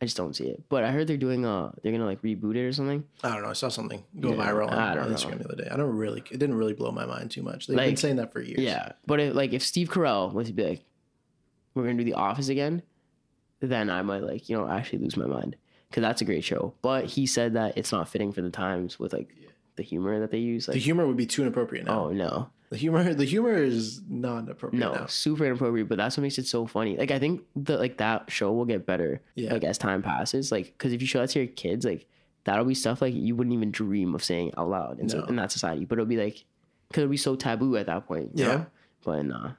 I 0.00 0.04
just 0.04 0.16
don't 0.16 0.36
see 0.36 0.48
it. 0.48 0.62
But 0.68 0.84
I 0.84 0.90
heard 0.90 1.06
they're 1.06 1.16
doing 1.16 1.46
uh 1.46 1.72
they're 1.82 1.92
gonna 1.92 2.04
like 2.04 2.20
reboot 2.22 2.54
it 2.56 2.66
or 2.66 2.72
something. 2.72 3.04
I 3.24 3.32
don't 3.32 3.42
know. 3.42 3.50
I 3.50 3.54
saw 3.54 3.68
something 3.68 4.04
go 4.20 4.30
Yeah, 4.30 4.36
viral 4.36 4.70
on, 4.70 4.98
on 4.98 5.10
know. 5.10 5.14
Instagram 5.16 5.38
the 5.38 5.44
other 5.52 5.62
day. 5.62 5.68
I 5.70 5.76
don't 5.76 5.96
really. 5.96 6.20
It 6.30 6.38
didn't 6.38 6.56
really 6.56 6.74
blow 6.74 6.90
my 6.92 7.06
mind 7.06 7.30
too 7.30 7.42
much. 7.42 7.66
They've 7.66 7.76
been 7.76 7.96
saying 7.96 8.16
that 8.16 8.32
for 8.32 8.40
years. 8.42 8.60
Yeah, 8.60 8.92
but 9.06 9.20
if, 9.20 9.34
like 9.34 9.52
if 9.54 9.62
Steve 9.62 9.88
Carell 9.88 10.32
was 10.32 10.48
to 10.48 10.52
be 10.52 10.64
like, 10.64 10.84
"We're 11.74 11.84
gonna 11.84 11.94
do 11.98 12.04
The 12.04 12.14
Office 12.14 12.48
again," 12.48 12.82
then 13.60 13.88
I 13.90 14.02
might 14.02 14.22
like 14.22 14.48
you 14.50 14.56
know 14.58 14.68
actually 14.68 14.98
lose 14.98 15.16
my 15.16 15.26
mind 15.26 15.56
because 15.88 16.02
that's 16.02 16.20
a 16.20 16.24
great 16.26 16.44
show. 16.44 16.74
But 16.82 17.06
he 17.06 17.26
said 17.26 17.54
that 17.54 17.78
it's 17.78 17.90
not 17.92 18.08
fitting 18.08 18.32
for 18.32 18.42
the 18.42 18.50
times 18.50 18.98
with 18.98 19.12
like 19.14 19.30
the 19.76 19.82
humor 19.82 20.20
that 20.20 20.30
they 20.30 20.38
use. 20.38 20.66
The 20.66 20.74
humor 20.74 21.06
would 21.06 21.16
be 21.16 21.26
too 21.26 21.40
inappropriate 21.42 21.86
now. 21.86 22.06
oh 22.06 22.10
no, 22.12 22.50
The 22.70 22.76
humor, 22.76 23.14
the 23.14 23.24
humor 23.24 23.54
is 23.54 24.00
not 24.08 24.48
appropriate 24.48 24.80
no, 24.80 24.92
now. 24.92 25.06
super 25.06 25.44
inappropriate. 25.44 25.88
But 25.88 25.98
that's 25.98 26.16
what 26.16 26.22
makes 26.22 26.38
it 26.38 26.46
so 26.46 26.66
funny. 26.66 26.96
Like 26.96 27.10
I 27.10 27.18
think 27.18 27.42
that 27.56 27.78
like 27.78 27.98
that 27.98 28.30
show 28.30 28.52
will 28.52 28.64
get 28.64 28.86
better. 28.86 29.20
Yeah. 29.34 29.52
Like 29.52 29.64
as 29.64 29.78
time 29.78 30.02
passes, 30.02 30.50
like 30.50 30.66
because 30.66 30.92
if 30.92 31.00
you 31.00 31.06
show 31.06 31.20
that 31.20 31.30
to 31.30 31.38
your 31.40 31.48
kids, 31.48 31.84
like 31.84 32.06
that'll 32.44 32.64
be 32.64 32.74
stuff 32.74 33.00
like 33.00 33.14
you 33.14 33.36
wouldn't 33.36 33.54
even 33.54 33.70
dream 33.70 34.14
of 34.14 34.24
saying 34.24 34.52
out 34.56 34.68
loud 34.68 34.98
in, 35.00 35.08
so- 35.08 35.20
No. 35.20 35.26
in 35.26 35.36
that 35.36 35.52
society. 35.52 35.84
But 35.84 35.98
it'll 35.98 36.06
be 36.06 36.16
like 36.16 36.44
because 36.88 37.02
it'll 37.02 37.10
be 37.10 37.16
so 37.16 37.36
taboo 37.36 37.76
at 37.76 37.86
that 37.86 38.06
point. 38.06 38.30
Yeah. 38.34 38.46
know? 38.46 38.66
But 39.04 39.22
nah. 39.26 39.50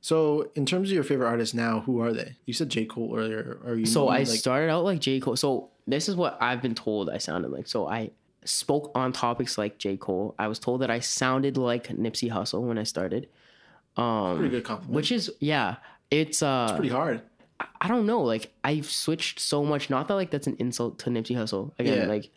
So, 0.00 0.50
in 0.54 0.66
terms 0.66 0.90
of 0.90 0.94
your 0.94 1.02
favorite 1.02 1.26
artists 1.26 1.52
now, 1.52 1.80
who 1.80 2.00
are 2.00 2.12
they? 2.12 2.36
You 2.44 2.52
said 2.54 2.68
J. 2.68 2.84
Cole 2.84 3.16
earlier. 3.16 3.58
Or 3.64 3.74
you? 3.74 3.86
So 3.86 4.06
I 4.08 4.18
like, 4.18 4.28
started 4.28 4.70
out 4.70 4.84
like 4.84 5.00
J. 5.00 5.18
Cole. 5.18 5.34
So 5.34 5.70
this 5.86 6.08
is 6.08 6.14
what 6.14 6.38
I've 6.40 6.62
been 6.62 6.76
told 6.76 7.10
I 7.10 7.18
sounded 7.18 7.50
like. 7.50 7.66
So 7.66 7.88
I 7.88 8.10
spoke 8.46 8.90
on 8.94 9.12
topics 9.12 9.58
like 9.58 9.78
J. 9.78 9.96
Cole. 9.96 10.34
I 10.38 10.48
was 10.48 10.58
told 10.58 10.80
that 10.82 10.90
I 10.90 11.00
sounded 11.00 11.56
like 11.56 11.88
Nipsey 11.88 12.30
Hussle 12.30 12.62
when 12.62 12.78
I 12.78 12.84
started. 12.84 13.28
Um 13.96 14.36
pretty 14.38 14.50
good 14.50 14.64
compliment. 14.64 14.94
which 14.94 15.10
is 15.12 15.30
yeah, 15.40 15.76
it's 16.10 16.42
uh 16.42 16.74
pretty 16.76 16.90
hard. 16.90 17.22
I 17.80 17.88
don't 17.88 18.04
know, 18.06 18.20
like 18.22 18.52
I've 18.62 18.90
switched 18.90 19.40
so 19.40 19.64
much. 19.64 19.88
Not 19.88 20.08
that 20.08 20.14
like 20.14 20.30
that's 20.30 20.46
an 20.46 20.56
insult 20.58 20.98
to 21.00 21.10
Nipsey 21.10 21.34
Hussle. 21.36 21.72
Again, 21.78 22.02
Yeah. 22.02 22.06
like 22.06 22.30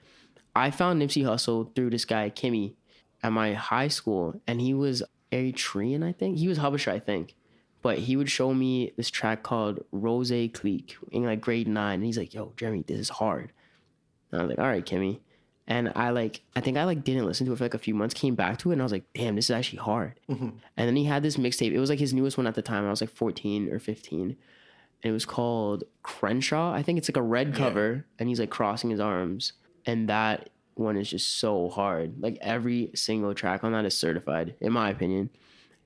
I 0.55 0.72
found 0.72 1.01
Nipsey 1.01 1.24
Hussle 1.24 1.74
through 1.76 1.89
this 1.91 2.05
guy, 2.05 2.30
Kimmy, 2.30 2.74
at 3.22 3.32
my 3.32 3.53
high 3.53 3.88
school, 3.89 4.41
and 4.47 4.60
he 4.62 4.74
was 4.74 5.03
Eritrean, 5.32 6.03
I 6.03 6.12
think. 6.12 6.38
He 6.38 6.47
was 6.47 6.57
Habesha, 6.57 6.91
I 6.91 6.99
think. 6.99 7.36
But 7.82 7.99
he 7.99 8.16
would 8.18 8.30
show 8.30 8.53
me 8.53 8.91
this 8.97 9.10
track 9.10 9.43
called 9.43 9.84
Rose 9.91 10.32
Clique 10.53 10.97
in 11.12 11.24
like 11.24 11.39
grade 11.39 11.68
nine. 11.68 11.95
And 11.95 12.03
he's 12.05 12.18
like, 12.18 12.34
yo, 12.34 12.51
Jeremy, 12.57 12.84
this 12.86 12.99
is 12.99 13.10
hard. 13.10 13.51
And 14.32 14.41
I 14.41 14.43
was 14.43 14.49
like, 14.49 14.60
all 14.60 14.68
right, 14.68 14.86
Kimmy. 14.86 15.20
And 15.70 15.91
I 15.95 16.09
like, 16.09 16.41
I 16.55 16.61
think 16.61 16.78
I 16.78 16.84
like 16.84 17.03
didn't 17.03 17.28
listen 17.28 17.45
to 17.45 17.53
it 17.53 17.57
for 17.57 17.63
like 17.63 17.76
a 17.76 17.80
few 17.80 17.93
months, 17.93 18.15
came 18.15 18.34
back 18.34 18.57
to 18.57 18.72
it, 18.72 18.74
and 18.74 18.82
I 18.82 18.86
was 18.86 18.91
like, 18.91 19.05
damn, 19.13 19.36
this 19.36 19.45
is 19.45 19.51
actually 19.51 19.78
hard. 19.78 20.20
Mm-hmm. 20.28 20.49
And 20.76 20.88
then 20.88 20.95
he 20.95 21.05
had 21.05 21.22
this 21.22 21.38
mixtape. 21.38 21.72
It 21.72 21.80
was 21.80 21.91
like 21.91 21.99
his 21.99 22.13
newest 22.13 22.38
one 22.38 22.47
at 22.47 22.55
the 22.55 22.63
time. 22.63 22.88
I 22.88 22.89
was 22.89 23.01
like 23.01 23.11
14 23.11 23.72
or 23.72 23.78
15. 23.78 24.22
And 24.22 24.36
it 25.01 25.11
was 25.11 25.26
called 25.26 25.84
Crenshaw. 26.01 26.74
I 26.74 26.82
think 26.82 26.97
it's 26.97 27.07
like 27.07 27.17
a 27.17 27.22
red 27.22 27.53
cover, 27.53 28.05
and 28.17 28.28
he's 28.28 28.39
like 28.39 28.49
crossing 28.49 28.89
his 28.89 28.99
arms. 28.99 29.53
And 29.86 30.09
that 30.09 30.49
one 30.74 30.97
is 30.97 31.09
just 31.09 31.38
so 31.39 31.70
hard. 31.70 32.20
Like 32.20 32.39
every 32.41 32.89
single 32.95 33.36
track 33.36 33.63
on 33.63 33.72
that 33.74 33.86
is 33.86 33.95
certified, 33.95 34.55
in 34.59 34.74
my 34.74 34.89
opinion. 34.89 35.30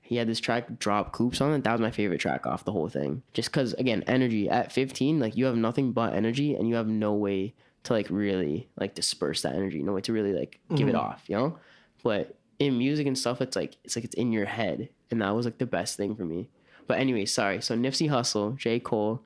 He 0.00 0.16
had 0.16 0.28
this 0.28 0.40
track 0.40 0.78
drop 0.78 1.12
coops 1.12 1.40
on 1.40 1.52
it. 1.52 1.64
That 1.64 1.72
was 1.72 1.80
my 1.80 1.90
favorite 1.90 2.20
track 2.20 2.46
off 2.46 2.64
the 2.64 2.72
whole 2.72 2.88
thing. 2.88 3.22
Just 3.34 3.50
because, 3.50 3.74
again, 3.74 4.02
energy 4.06 4.48
at 4.48 4.72
15, 4.72 5.20
like 5.20 5.36
you 5.36 5.44
have 5.44 5.56
nothing 5.56 5.92
but 5.92 6.14
energy, 6.14 6.54
and 6.54 6.68
you 6.68 6.74
have 6.74 6.88
no 6.88 7.12
way 7.12 7.54
to 7.84 7.92
like 7.92 8.08
really 8.10 8.68
like 8.76 8.94
disperse 8.94 9.42
that 9.42 9.54
energy, 9.54 9.82
no 9.82 9.92
way 9.92 10.00
to 10.02 10.12
really 10.12 10.32
like 10.32 10.58
give 10.74 10.88
it 10.88 10.94
mm-hmm. 10.94 11.00
off, 11.00 11.22
you 11.26 11.36
know. 11.36 11.58
But 12.02 12.36
in 12.58 12.76
music 12.78 13.06
and 13.06 13.16
stuff, 13.16 13.40
it's 13.40 13.56
like 13.56 13.76
it's 13.84 13.96
like 13.96 14.04
it's 14.04 14.14
in 14.14 14.32
your 14.32 14.46
head, 14.46 14.88
and 15.10 15.22
that 15.22 15.30
was 15.30 15.46
like 15.46 15.58
the 15.58 15.66
best 15.66 15.96
thing 15.96 16.16
for 16.16 16.24
me. 16.24 16.48
But 16.86 16.98
anyway, 16.98 17.24
sorry. 17.24 17.60
So 17.62 17.76
Nipsey 17.76 18.08
Hussle, 18.10 18.56
J 18.56 18.80
Cole. 18.80 19.22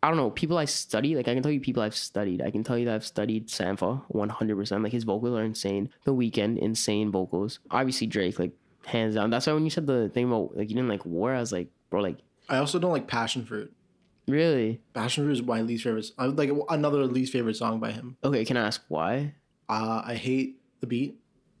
I 0.00 0.08
don't 0.08 0.16
know 0.16 0.30
people 0.30 0.58
I 0.58 0.64
study. 0.64 1.16
Like 1.16 1.26
I 1.26 1.34
can 1.34 1.42
tell 1.42 1.50
you 1.50 1.60
people 1.60 1.82
I've 1.82 1.96
studied. 1.96 2.40
I 2.40 2.50
can 2.50 2.62
tell 2.62 2.78
you 2.78 2.84
that 2.84 2.94
I've 2.94 3.06
studied 3.06 3.48
Sampha 3.48 4.02
one 4.08 4.28
hundred 4.28 4.56
percent. 4.56 4.84
Like 4.84 4.92
his 4.92 5.04
vocals 5.04 5.36
are 5.36 5.42
insane. 5.42 5.90
The 6.04 6.14
Weeknd, 6.14 6.58
insane 6.58 7.10
vocals. 7.10 7.58
Obviously 7.70 8.06
Drake, 8.06 8.38
like 8.38 8.52
hands 8.86 9.16
down. 9.16 9.30
That's 9.30 9.46
why 9.46 9.54
when 9.54 9.64
you 9.64 9.70
said 9.70 9.86
the 9.86 10.08
thing 10.10 10.26
about 10.26 10.56
like 10.56 10.68
you 10.68 10.76
didn't 10.76 10.88
like 10.88 11.04
war, 11.04 11.34
I 11.34 11.40
was 11.40 11.52
like, 11.52 11.68
bro, 11.90 12.00
like 12.00 12.18
I 12.48 12.58
also 12.58 12.78
don't 12.78 12.92
like 12.92 13.08
Passion 13.08 13.44
Fruit. 13.44 13.72
Really? 14.28 14.80
Passion 14.94 15.24
Fruit 15.24 15.32
is 15.32 15.42
my 15.42 15.62
least 15.62 15.84
favorite. 15.84 16.10
I 16.18 16.26
would 16.26 16.38
like 16.38 16.50
another 16.68 17.04
least 17.06 17.32
favorite 17.32 17.56
song 17.56 17.80
by 17.80 17.92
him. 17.92 18.16
Okay, 18.22 18.44
can 18.44 18.56
I 18.56 18.66
ask 18.66 18.82
why? 18.88 19.34
Uh, 19.68 20.02
I 20.04 20.14
hate 20.14 20.60
the 20.80 20.86
beat. 20.86 21.18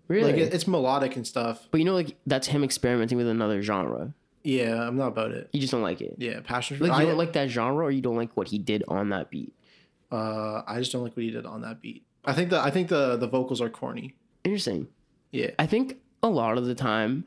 Really? 0.08 0.32
Like 0.32 0.40
it, 0.40 0.54
it's 0.54 0.66
melodic 0.66 1.16
and 1.16 1.26
stuff. 1.26 1.68
but 1.70 1.78
you 1.78 1.84
know, 1.84 1.94
like 1.94 2.16
that's 2.26 2.46
him 2.46 2.64
experimenting 2.64 3.18
with 3.18 3.28
another 3.28 3.60
genre. 3.62 4.14
Yeah, 4.42 4.86
I'm 4.86 4.96
not 4.96 5.08
about 5.08 5.32
it. 5.32 5.50
You 5.52 5.60
just 5.60 5.72
don't 5.72 5.82
like 5.82 6.00
it. 6.00 6.14
Yeah, 6.18 6.40
Passion 6.42 6.78
Fruit. 6.78 6.88
Like 6.88 7.00
you 7.00 7.06
I, 7.06 7.08
don't 7.08 7.18
like 7.18 7.34
that 7.34 7.50
genre, 7.50 7.84
or 7.84 7.90
you 7.90 8.00
don't 8.00 8.16
like 8.16 8.34
what 8.34 8.48
he 8.48 8.58
did 8.58 8.84
on 8.88 9.10
that 9.10 9.30
beat. 9.30 9.52
uh, 10.10 10.62
I 10.66 10.78
just 10.78 10.92
don't 10.92 11.02
like 11.02 11.16
what 11.16 11.24
he 11.24 11.30
did 11.30 11.44
on 11.44 11.60
that 11.62 11.82
beat. 11.82 12.04
I 12.24 12.32
think 12.32 12.50
the 12.50 12.60
I 12.60 12.70
think 12.70 12.88
the 12.88 13.16
the 13.16 13.26
vocals 13.26 13.60
are 13.60 13.68
corny. 13.68 14.14
Interesting. 14.44 14.88
Yeah. 15.30 15.50
I 15.58 15.66
think 15.66 15.98
a 16.22 16.28
lot 16.28 16.56
of 16.56 16.64
the 16.64 16.74
time, 16.74 17.24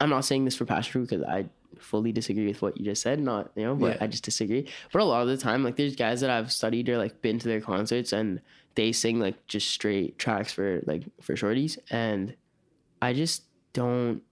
I'm 0.00 0.10
not 0.10 0.24
saying 0.24 0.44
this 0.44 0.56
for 0.56 0.64
Passion 0.64 0.92
Fruit 0.92 1.08
because 1.08 1.24
I 1.24 1.46
fully 1.78 2.12
disagree 2.12 2.46
with 2.46 2.62
what 2.62 2.76
you 2.78 2.84
just 2.84 3.02
said. 3.02 3.20
Not 3.20 3.50
you 3.56 3.64
know, 3.64 3.74
but 3.74 3.96
Yeah. 3.96 4.04
I 4.04 4.06
just 4.06 4.24
disagree. 4.24 4.68
But 4.92 5.02
a 5.02 5.04
lot 5.04 5.22
of 5.22 5.28
the 5.28 5.36
time, 5.36 5.62
like 5.64 5.76
there's 5.76 5.96
guys 5.96 6.20
that 6.22 6.30
I've 6.30 6.52
studied 6.52 6.88
or 6.88 6.98
like 6.98 7.22
been 7.22 7.38
to 7.38 7.48
their 7.48 7.60
concerts 7.60 8.12
and 8.12 8.40
they 8.74 8.92
sing 8.92 9.20
like 9.20 9.46
just 9.46 9.68
straight 9.70 10.18
tracks 10.18 10.52
for 10.52 10.82
like 10.86 11.04
for 11.20 11.34
shorties, 11.34 11.78
and 11.90 12.34
I 13.00 13.12
just 13.12 13.44
don't 13.72 14.22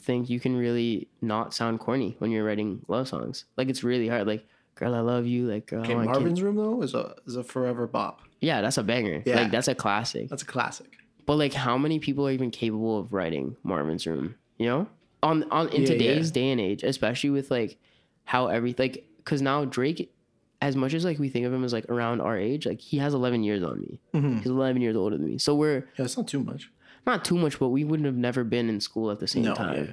think 0.00 0.28
you 0.28 0.40
can 0.40 0.56
really 0.56 1.08
not 1.20 1.54
sound 1.54 1.78
corny 1.80 2.16
when 2.18 2.30
you're 2.30 2.44
writing 2.44 2.82
love 2.88 3.08
songs. 3.08 3.44
Like 3.56 3.68
it's 3.68 3.82
really 3.84 4.08
hard. 4.08 4.26
Like 4.26 4.44
girl, 4.74 4.94
I 4.94 5.00
love 5.00 5.26
you. 5.26 5.46
Like 5.46 5.66
girl, 5.66 5.82
Okay, 5.82 5.94
Marvin's 5.94 6.42
Room 6.42 6.56
though 6.56 6.82
is 6.82 6.94
a 6.94 7.14
is 7.26 7.36
a 7.36 7.44
forever 7.44 7.86
bop. 7.86 8.20
Yeah, 8.40 8.60
that's 8.60 8.78
a 8.78 8.82
banger. 8.82 9.22
Yeah. 9.24 9.42
Like 9.42 9.50
that's 9.52 9.68
a 9.68 9.74
classic. 9.74 10.28
That's 10.28 10.42
a 10.42 10.46
classic. 10.46 10.96
But 11.26 11.36
like, 11.36 11.52
how 11.54 11.78
many 11.78 12.00
people 12.00 12.26
are 12.26 12.32
even 12.32 12.50
capable 12.50 12.98
of 12.98 13.12
writing 13.12 13.56
Marvin's 13.62 14.06
Room? 14.08 14.34
You 14.58 14.66
know, 14.66 14.86
on 15.22 15.44
on 15.50 15.68
in 15.68 15.82
Yeah, 15.82 15.86
today's 15.88 16.28
yeah. 16.28 16.34
day 16.34 16.50
and 16.50 16.60
age, 16.60 16.82
especially 16.82 17.30
with 17.30 17.50
like 17.50 17.78
how 18.24 18.48
every 18.48 18.74
like, 18.78 19.06
because 19.18 19.42
now 19.42 19.64
Drake, 19.64 20.12
as 20.60 20.76
much 20.76 20.94
as 20.94 21.04
like 21.04 21.18
we 21.18 21.28
think 21.28 21.46
of 21.46 21.52
him 21.52 21.64
as 21.64 21.72
like 21.72 21.88
around 21.88 22.20
our 22.20 22.36
age, 22.38 22.66
like 22.66 22.80
he 22.80 22.98
has 22.98 23.14
11 23.14 23.42
years 23.42 23.62
on 23.62 23.80
me. 23.80 23.98
Mm-hmm. 24.14 24.38
He's 24.38 24.46
11 24.46 24.80
years 24.82 24.96
older 24.96 25.16
than 25.16 25.26
me, 25.26 25.38
so 25.38 25.54
we're 25.54 25.88
Yeah, 25.96 26.04
it's 26.04 26.16
not 26.16 26.28
too 26.28 26.42
much. 26.42 26.70
not 27.06 27.24
too 27.24 27.36
much, 27.36 27.58
but 27.58 27.68
we 27.68 27.84
wouldn't 27.84 28.06
have 28.06 28.16
never 28.16 28.44
been 28.44 28.68
in 28.68 28.80
school 28.80 29.10
at 29.10 29.18
the 29.20 29.26
same 29.28 29.44
No, 29.44 29.54
time. 29.54 29.86
yeah. 29.86 29.92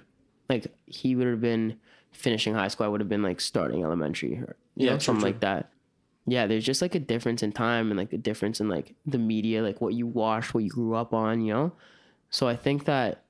Like 0.50 0.68
he 0.86 1.16
would 1.16 1.28
have 1.28 1.42
been 1.42 1.78
finishing 2.12 2.54
high 2.56 2.68
school. 2.70 2.86
I 2.86 2.90
would 2.90 3.02
have 3.02 3.10
been 3.10 3.24
like 3.24 3.40
starting 3.42 3.84
elementary 3.84 4.34
or 4.38 4.56
Yeah, 4.76 4.94
know, 4.94 4.98
something 5.00 5.22
true. 5.22 5.30
like 5.32 5.40
that. 5.42 5.70
Yeah, 6.26 6.46
there's 6.48 6.66
just 6.66 6.82
like 6.82 6.94
a 6.96 7.00
difference 7.00 7.42
in 7.42 7.52
time 7.52 7.90
and 7.90 7.98
like 8.00 8.14
a 8.14 8.18
difference 8.18 8.60
in 8.60 8.68
like 8.70 8.94
the 9.06 9.18
media, 9.18 9.64
like 9.64 9.82
what 9.82 9.94
you 9.96 10.06
watched, 10.06 10.54
what 10.54 10.64
you 10.64 10.70
grew 10.70 10.94
up 10.96 11.14
on, 11.14 11.42
you 11.42 11.54
know. 11.54 11.72
So 12.30 12.48
I 12.48 12.56
think 12.56 12.86
that 12.86 13.24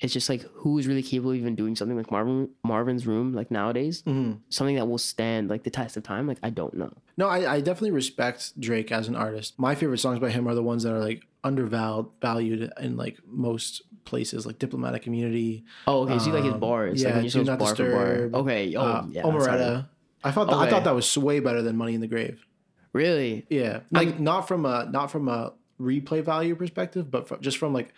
it's 0.00 0.12
just 0.12 0.28
like 0.28 0.42
who 0.52 0.78
is 0.78 0.86
really 0.86 1.02
capable 1.02 1.30
of 1.30 1.36
even 1.36 1.54
doing 1.56 1.74
something 1.74 1.96
like 1.96 2.10
Marvin 2.10 2.50
Marvin's 2.64 3.06
Room 3.06 3.32
like 3.34 3.50
nowadays, 3.50 4.02
Mm-hmm. 4.02 4.38
something 4.48 4.76
that 4.76 4.86
will 4.86 4.98
stand 4.98 5.48
like 5.50 5.64
the 5.64 5.70
test 5.70 5.96
of 5.96 6.02
time. 6.02 6.26
Like 6.26 6.38
I 6.42 6.50
don't 6.50 6.74
know. 6.74 6.92
No, 7.16 7.26
I, 7.28 7.54
I 7.54 7.60
definitely 7.60 7.90
respect 7.90 8.58
Drake 8.60 8.92
as 8.92 9.08
an 9.08 9.16
artist. 9.16 9.58
My 9.58 9.74
favorite 9.74 9.98
songs 9.98 10.18
by 10.20 10.30
him 10.30 10.46
are 10.48 10.54
the 10.54 10.62
ones 10.62 10.84
that 10.84 10.92
are 10.92 11.00
like 11.00 11.24
undervalued 11.44 12.06
valued 12.22 12.72
in 12.80 12.96
like 12.96 13.18
most 13.26 13.82
places, 14.04 14.46
like 14.46 14.58
Diplomatic 14.58 15.06
Immunity. 15.06 15.64
Oh, 15.86 16.02
okay. 16.04 16.18
So 16.18 16.26
you 16.28 16.32
like 16.32 16.44
his 16.44 16.54
Um, 16.54 16.60
bars? 16.60 17.02
yeah, 17.02 17.18
like 17.20 17.30
Do 17.30 17.44
Not 17.44 17.58
bar 17.58 17.74
for 17.74 17.90
bar. 17.90 18.40
Okay. 18.40 18.74
Oh, 18.76 18.82
uh, 18.82 19.06
yeah. 19.10 19.22
Omertà. 19.22 19.88
I 20.24 20.30
thought 20.30 20.46
that, 20.48 20.56
I 20.56 20.68
thought 20.70 20.84
that 20.84 20.94
was 20.94 21.16
way 21.18 21.40
better 21.40 21.62
than 21.62 21.76
Money 21.76 21.94
in 21.94 22.00
the 22.00 22.06
Grave. 22.08 22.44
Really? 22.92 23.46
Yeah, 23.50 23.80
like 23.90 24.18
not 24.18 24.48
from 24.48 24.64
a 24.64 24.88
not 24.90 25.10
from 25.10 25.28
a 25.28 25.52
replay 25.80 26.22
value 26.24 26.56
perspective, 26.56 27.10
but 27.10 27.28
from, 27.28 27.40
just 27.40 27.58
from 27.58 27.72
like 27.72 27.92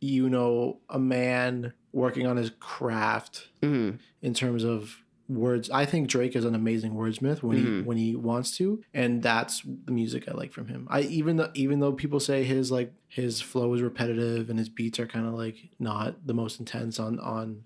you 0.00 0.28
know 0.28 0.78
a 0.88 0.98
man 0.98 1.72
working 1.92 2.26
on 2.26 2.36
his 2.36 2.50
craft 2.60 3.48
Mhm. 3.62 3.98
in 4.22 4.34
terms 4.34 4.64
of 4.64 5.02
words. 5.28 5.68
I 5.70 5.86
think 5.86 6.06
Drake 6.08 6.36
is 6.36 6.44
an 6.44 6.54
amazing 6.54 6.92
wordsmith 6.92 7.42
when 7.42 7.56
he 7.56 7.80
when 7.82 7.96
he 7.96 8.14
wants 8.14 8.56
to, 8.58 8.82
and 8.94 9.22
that's 9.22 9.62
the 9.62 9.90
music 9.92 10.28
I 10.28 10.32
like 10.34 10.52
from 10.52 10.68
him. 10.68 10.86
I 10.90 11.00
even 11.02 11.36
though 11.36 11.50
even 11.54 11.80
though 11.80 11.92
people 11.92 12.20
say 12.20 12.44
his 12.44 12.70
like 12.70 12.92
his 13.08 13.40
flow 13.40 13.72
is 13.74 13.82
repetitive 13.82 14.50
and 14.50 14.58
his 14.58 14.68
beats 14.68 15.00
are 15.00 15.06
kind 15.06 15.26
of 15.26 15.34
like 15.34 15.56
not 15.80 16.26
the 16.26 16.34
most 16.34 16.60
intense 16.60 17.00
on 17.00 17.18
on 17.18 17.64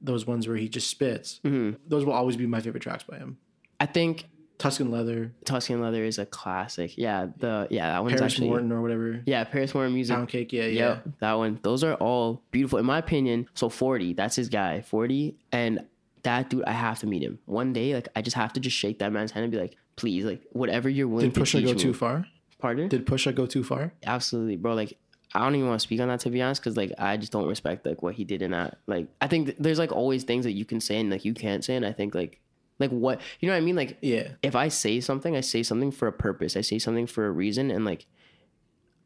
those 0.00 0.26
ones 0.26 0.48
where 0.48 0.56
he 0.56 0.68
just 0.68 0.88
spits. 0.88 1.40
Mhm. 1.44 1.76
Those 1.86 2.04
will 2.04 2.12
always 2.14 2.36
be 2.36 2.46
my 2.46 2.60
favorite 2.60 2.82
tracks 2.82 3.04
by 3.04 3.18
him. 3.18 3.36
I 3.78 3.86
think 3.86 4.24
Tuscan 4.62 4.90
Leather, 4.90 5.32
Tuscan 5.44 5.80
Leather 5.80 6.04
is 6.04 6.18
a 6.18 6.26
classic. 6.26 6.96
Yeah, 6.96 7.26
the 7.38 7.66
yeah 7.70 7.92
that 7.92 8.02
one's 8.02 8.14
Paris 8.20 8.32
actually 8.34 8.48
Morton 8.48 8.70
or 8.72 8.80
whatever. 8.80 9.20
yeah 9.26 9.44
Paris 9.44 9.74
Morton 9.74 9.92
music. 9.94 10.14
Pound 10.14 10.28
Cake, 10.28 10.52
yeah, 10.52 10.64
yeah. 10.64 10.88
Yep, 10.88 11.08
that 11.20 11.32
one. 11.34 11.58
Those 11.62 11.82
are 11.84 11.94
all 11.94 12.42
beautiful 12.50 12.78
in 12.78 12.86
my 12.86 12.98
opinion. 12.98 13.48
So 13.54 13.68
forty, 13.68 14.12
that's 14.12 14.36
his 14.36 14.48
guy. 14.48 14.82
Forty, 14.82 15.36
and 15.50 15.84
that 16.22 16.50
dude, 16.50 16.64
I 16.64 16.72
have 16.72 17.00
to 17.00 17.06
meet 17.06 17.22
him 17.22 17.40
one 17.46 17.72
day. 17.72 17.94
Like, 17.94 18.08
I 18.14 18.22
just 18.22 18.36
have 18.36 18.52
to 18.52 18.60
just 18.60 18.76
shake 18.76 19.00
that 19.00 19.10
man's 19.12 19.32
hand 19.32 19.42
and 19.42 19.50
be 19.52 19.58
like, 19.58 19.76
please, 19.96 20.24
like, 20.24 20.40
whatever 20.52 20.88
you're 20.88 21.08
willing 21.08 21.30
Did 21.30 21.34
to 21.34 21.40
Pusha 21.40 21.58
teach 21.58 21.66
go 21.66 21.72
me. 21.72 21.78
too 21.78 21.92
far? 21.94 22.26
Pardon? 22.60 22.88
Did 22.88 23.06
Pusha 23.06 23.34
go 23.34 23.46
too 23.46 23.64
far? 23.64 23.92
absolutely 24.06 24.54
bro 24.56 24.74
like 24.74 24.96
i 25.34 25.40
don't 25.40 25.54
even 25.56 25.66
want 25.66 25.80
to 25.80 25.82
speak 25.82 25.98
on 26.00 26.06
that 26.08 26.20
to 26.20 26.30
be 26.30 26.40
honest 26.42 26.60
because 26.60 26.76
like 26.76 26.92
i 26.98 27.16
just 27.16 27.32
don't 27.32 27.48
respect 27.48 27.84
like 27.86 28.02
what 28.02 28.14
he 28.14 28.22
did 28.22 28.40
in 28.42 28.50
that 28.52 28.76
like 28.86 29.08
i 29.20 29.26
think 29.26 29.46
th- 29.46 29.56
there's 29.58 29.78
like 29.80 29.90
always 29.90 30.22
things 30.22 30.44
that 30.44 30.52
you 30.52 30.64
can 30.64 30.78
say 30.78 31.00
and 31.00 31.10
like 31.10 31.24
you 31.24 31.32
can't 31.34 31.64
say 31.64 31.74
and 31.74 31.84
i 31.86 31.90
think 31.90 32.14
like 32.14 32.38
like 32.82 32.90
what 32.90 33.20
you 33.40 33.46
know 33.48 33.54
what 33.54 33.62
i 33.62 33.64
mean? 33.68 33.76
Like 33.76 33.96
Yeah. 34.02 34.32
if 34.42 34.54
i 34.64 34.68
say 34.68 35.00
something 35.00 35.34
i 35.36 35.40
say 35.40 35.62
something 35.62 35.90
for 35.90 36.06
a 36.08 36.12
purpose. 36.26 36.56
I 36.56 36.60
say 36.62 36.78
something 36.78 37.06
for 37.06 37.26
a 37.26 37.30
reason 37.42 37.70
and 37.70 37.84
like 37.90 38.02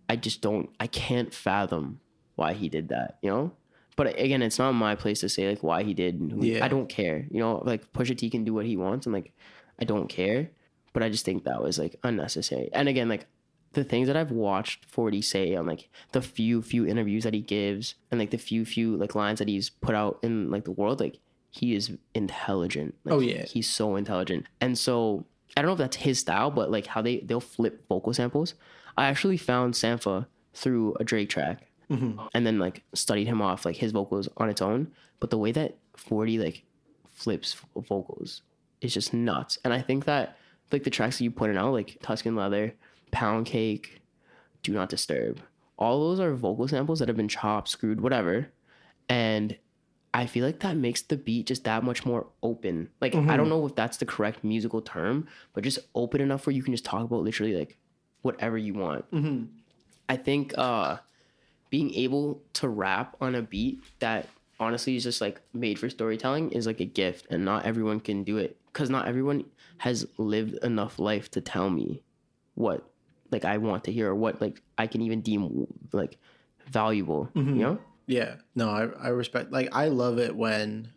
i 0.09 0.17
just 0.17 0.41
don't 0.41 0.71
i 0.81 0.87
can't 0.87 1.33
fathom 1.33 2.01
why 2.35 2.53
he 2.53 2.69
did 2.69 2.89
that 2.89 3.19
you 3.23 3.31
know? 3.31 3.53
But 3.97 4.19
again 4.21 4.43
it's 4.43 4.59
not 4.59 4.73
my 4.73 4.95
place 4.95 5.21
to 5.21 5.29
say 5.29 5.49
like 5.49 5.63
why 5.63 5.83
he 5.83 5.95
did 5.95 6.13
and 6.21 6.33
who, 6.33 6.45
Yeah. 6.45 6.65
i 6.65 6.69
don't 6.69 6.89
care 6.89 7.27
you 7.31 7.41
know? 7.41 7.63
Like 7.65 7.93
pusha 7.93 8.17
t 8.17 8.29
can 8.31 8.45
do 8.45 8.55
what 8.55 8.67
he 8.67 8.77
wants 8.77 9.07
and 9.07 9.15
like 9.15 9.33
i 9.81 9.85
don't 9.85 10.09
care 10.09 10.51
but 10.93 11.03
i 11.03 11.09
just 11.09 11.25
think 11.25 11.45
that 11.45 11.63
was 11.63 11.79
like 11.79 11.95
unnecessary. 12.03 12.69
And 12.73 12.89
again 12.89 13.09
like 13.09 13.27
the 13.73 13.85
things 13.85 14.07
that 14.09 14.17
I've 14.17 14.31
watched 14.31 14.87
40 14.87 15.21
say 15.21 15.55
on 15.55 15.67
like 15.67 15.91
the 16.13 16.23
few 16.23 16.63
few 16.63 16.87
interviews 16.87 17.25
that 17.25 17.35
he 17.35 17.43
gives 17.43 17.95
and 18.11 18.19
like 18.19 18.31
the 18.31 18.39
few 18.39 18.65
few 18.65 18.97
like 18.97 19.15
lines 19.15 19.39
that 19.41 19.49
he's 19.49 19.69
put 19.69 19.95
out 19.95 20.19
in 20.23 20.51
like 20.51 20.65
the 20.65 20.71
world 20.81 20.99
like 21.01 21.19
he 21.57 21.75
is 21.75 21.93
intelligent 22.15 22.95
like, 23.05 23.15
Oh, 23.15 23.19
yeah. 23.21 23.45
he's 23.45 23.69
so 23.69 23.97
intelligent 23.97 24.47
and 24.61 24.79
so 24.79 25.25
I 25.57 25.63
don't 25.63 25.69
know 25.69 25.73
if 25.73 25.79
that's 25.79 25.97
his 25.97 26.19
style 26.19 26.51
but 26.51 26.71
like 26.71 26.87
how 26.87 27.03
they 27.03 27.19
they'll 27.21 27.41
flip 27.41 27.87
vocal 27.89 28.13
samples 28.13 28.55
I 28.97 29.07
actually 29.07 29.37
found 29.37 29.75
Sampha 29.75 30.27
through 30.55 30.95
a 30.99 31.05
Drake 31.05 31.29
track 31.29 31.67
mm-hmm. 31.91 32.21
and 32.35 32.47
then 32.47 32.59
like 32.59 32.83
studied 32.95 33.27
him 33.27 33.43
off 33.43 33.65
like 33.65 33.77
his 33.77 33.93
vocals 33.93 34.29
on 34.37 34.49
its 34.49 34.63
own 34.63 34.93
but 35.21 35.31
the 35.31 35.39
way 35.39 35.53
that 35.53 35.77
40 35.97 36.39
like 36.39 36.65
flips 37.15 37.57
vocals 37.77 38.43
is 38.81 38.93
just 38.93 39.15
nuts 39.15 39.59
and 39.65 39.73
I 39.73 39.81
think 39.81 40.05
that 40.05 40.37
like 40.73 40.85
the 40.85 40.91
tracks 40.91 41.19
that 41.19 41.25
you 41.25 41.31
pointed 41.31 41.57
out 41.57 41.73
like 41.73 41.99
Tuscan 42.03 42.37
Leather 42.37 42.75
Pound 43.11 43.47
Cake, 43.47 44.03
Do 44.63 44.73
Not 44.73 44.89
Disturb. 44.89 45.41
All 45.79 46.09
those 46.09 46.21
are 46.21 46.35
vocal 46.35 46.69
samples 46.69 46.99
that 46.99 47.09
have 47.09 47.17
been 47.17 47.29
chopped, 47.29 47.69
screwed, 47.69 48.01
whatever. 48.01 48.49
And 49.09 49.57
I 50.17 50.25
feel 50.25 50.47
like 50.47 50.61
that 50.61 50.79
makes 50.79 51.03
the 51.03 51.19
beat 51.19 51.47
just 51.47 51.65
that 51.65 51.85
much 51.85 52.07
more 52.07 52.27
open. 52.43 52.89
Like 53.03 53.15
I 53.15 53.19
mm-hmm. 53.19 53.37
don't 53.37 53.51
know 53.51 53.67
if 53.67 53.75
that's 53.75 53.99
the 53.99 54.07
correct 54.07 54.43
musical 54.43 54.81
term, 54.81 55.29
but 55.53 55.63
just 55.63 55.79
open 55.95 56.23
enough 56.23 56.47
where 56.47 56.57
you 56.57 56.63
can 56.63 56.73
just 56.73 56.87
talk 56.87 57.05
about 57.05 57.23
literally 57.23 57.55
like 57.55 57.77
whatever 58.23 58.57
you 58.57 58.73
want. 58.73 59.11
Mm-hmm. 59.11 59.45
I 60.09 60.17
think 60.17 60.55
uh 60.57 60.97
being 61.69 61.93
able 61.93 62.41
to 62.55 62.67
rap 62.67 63.15
on 63.21 63.35
a 63.35 63.43
beat 63.43 63.83
that 63.99 64.27
honestly 64.59 64.97
is 64.97 65.03
just 65.03 65.21
like 65.21 65.43
made 65.53 65.79
for 65.79 65.91
storytelling 65.91 66.51
is 66.53 66.67
like 66.67 66.81
a 66.81 66.87
gift 66.87 67.27
and 67.29 67.45
not 67.45 67.67
everyone 67.67 68.01
can 68.01 68.25
do 68.25 68.39
it 68.39 68.57
because 68.73 68.89
not 68.89 69.07
everyone 69.07 69.45
has 69.79 70.07
lived 70.17 70.55
enough 70.65 70.99
life 70.99 71.31
to 71.33 71.43
tell 71.43 71.69
me 71.69 72.03
what 72.55 72.89
like 73.31 73.45
I 73.45 73.59
want 73.59 73.85
to 73.85 73.93
hear 73.93 74.09
or 74.09 74.15
what 74.15 74.41
like 74.41 74.63
I 74.79 74.87
can 74.87 75.03
even 75.03 75.21
deem 75.21 75.67
like 75.93 76.17
valuable. 76.71 77.29
You 77.35 77.43
mm-hmm. 77.43 77.59
know? 77.59 77.79
Yeah. 78.07 78.37
No, 78.55 78.69
I, 78.71 78.85
I 79.07 79.09
respect 79.09 79.53
like 79.53 79.69
I 79.73 79.89
love 79.89 80.19
it 80.19 80.37
when 80.37 80.91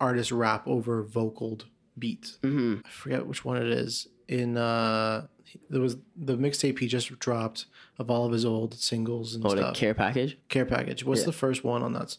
artists 0.00 0.32
rap 0.32 0.66
over 0.66 1.02
vocaled 1.04 1.64
beats. 1.98 2.38
Mm-hmm. 2.42 2.86
I 2.86 2.90
forget 2.90 3.26
which 3.26 3.44
one 3.44 3.56
it 3.58 3.68
is. 3.68 4.08
In 4.28 4.56
uh 4.56 5.26
there 5.70 5.80
was 5.80 5.96
the 6.16 6.36
mixtape 6.36 6.78
he 6.80 6.88
just 6.88 7.16
dropped 7.20 7.66
of 7.98 8.10
all 8.10 8.26
of 8.26 8.32
his 8.32 8.44
old 8.44 8.74
singles 8.74 9.34
and 9.34 9.46
Oh, 9.46 9.50
stuff. 9.50 9.76
care 9.76 9.94
package. 9.94 10.36
Care 10.48 10.66
package. 10.66 11.04
What's 11.04 11.22
the 11.24 11.32
first 11.32 11.64
one 11.64 11.82
on 11.82 11.92
that? 11.94 12.18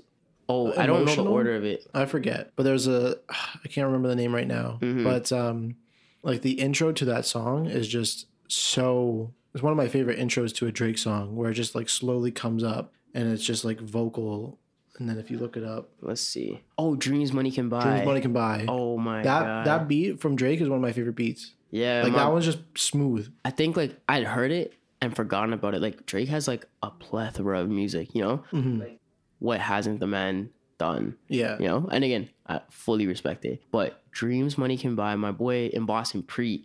Oh, 0.49 0.73
I 0.77 0.85
don't 0.87 1.03
know 1.03 1.13
the 1.13 1.23
order 1.25 1.55
of 1.55 1.65
it. 1.65 1.85
I 1.93 2.05
forget, 2.05 2.53
but 2.55 2.63
there's 2.63 2.87
a 2.87 3.17
I 3.29 3.67
can't 3.67 3.85
remember 3.85 4.07
the 4.07 4.15
name 4.15 4.33
right 4.33 4.47
now. 4.47 4.79
Mm-hmm. 4.81 5.03
But 5.03 5.31
um, 5.33 5.75
like 6.23 6.41
the 6.41 6.53
intro 6.53 6.93
to 6.93 7.05
that 7.05 7.25
song 7.25 7.65
is 7.67 7.87
just 7.87 8.27
so. 8.47 9.33
It's 9.53 9.63
one 9.63 9.71
of 9.73 9.77
my 9.77 9.87
favorite 9.87 10.19
intros 10.19 10.53
to 10.55 10.67
a 10.67 10.71
Drake 10.71 10.97
song, 10.99 11.35
where 11.35 11.49
it 11.49 11.55
just 11.55 11.73
like 11.75 11.89
slowly 11.89 12.31
comes 12.31 12.63
up 12.63 12.93
and 13.17 13.31
it's 13.33 13.43
just 13.43 13.65
like 13.65 13.79
vocal, 13.81 14.57
and 14.99 15.09
then 15.09 15.17
if 15.17 15.29
you 15.31 15.37
look 15.39 15.57
it 15.57 15.63
up, 15.63 15.89
Let's 16.01 16.21
see. 16.21 16.61
Oh, 16.77 16.95
dreams 16.95 17.33
money 17.33 17.51
can 17.51 17.67
buy. 17.69 17.81
Dreams 17.83 18.05
Money 18.05 18.21
Can 18.21 18.33
Buy. 18.33 18.65
Oh 18.67 18.97
my 18.97 19.21
that 19.23 19.43
god. 19.43 19.65
that 19.65 19.87
beat 19.87 20.19
from 20.21 20.35
Drake 20.35 20.61
is 20.61 20.69
one 20.69 20.77
of 20.77 20.81
my 20.81 20.91
favorite 20.93 21.15
beats. 21.15 21.53
yeah, 21.71 22.01
Like 22.03 22.13
my- 22.13 22.19
that 22.19 22.31
one's 22.31 22.45
just 22.45 22.59
smooth. 22.75 23.31
I 23.43 23.49
think 23.51 23.75
like 23.75 23.97
I'd 24.07 24.23
heard 24.23 24.51
it 24.51 24.73
and 25.01 25.15
forgotten 25.15 25.53
about 25.53 25.75
it. 25.75 25.81
Like 25.81 26.05
Drake 26.05 26.29
has 26.29 26.47
like 26.47 26.65
a 26.81 26.89
plethora 26.89 27.59
of 27.61 27.69
music, 27.69 28.15
you 28.15 28.21
know? 28.21 28.43
Mm-hmm. 28.53 28.79
Like 28.79 28.99
what 29.39 29.59
hasn't 29.59 29.99
the 29.99 30.07
man 30.07 30.49
done? 30.79 31.15
Yeah, 31.27 31.57
You 31.59 31.67
know? 31.67 31.89
And 31.91 32.03
again, 32.03 32.29
I 32.47 32.61
fully 32.69 33.05
respect 33.07 33.45
it. 33.45 33.61
But 33.71 34.01
Dreams 34.11 34.57
Money 34.57 34.77
Can 34.77 34.95
Buy, 34.95 35.15
my 35.15 35.31
boy 35.31 35.67
in 35.67 35.85
Boston, 35.85 36.23
Pre, 36.23 36.63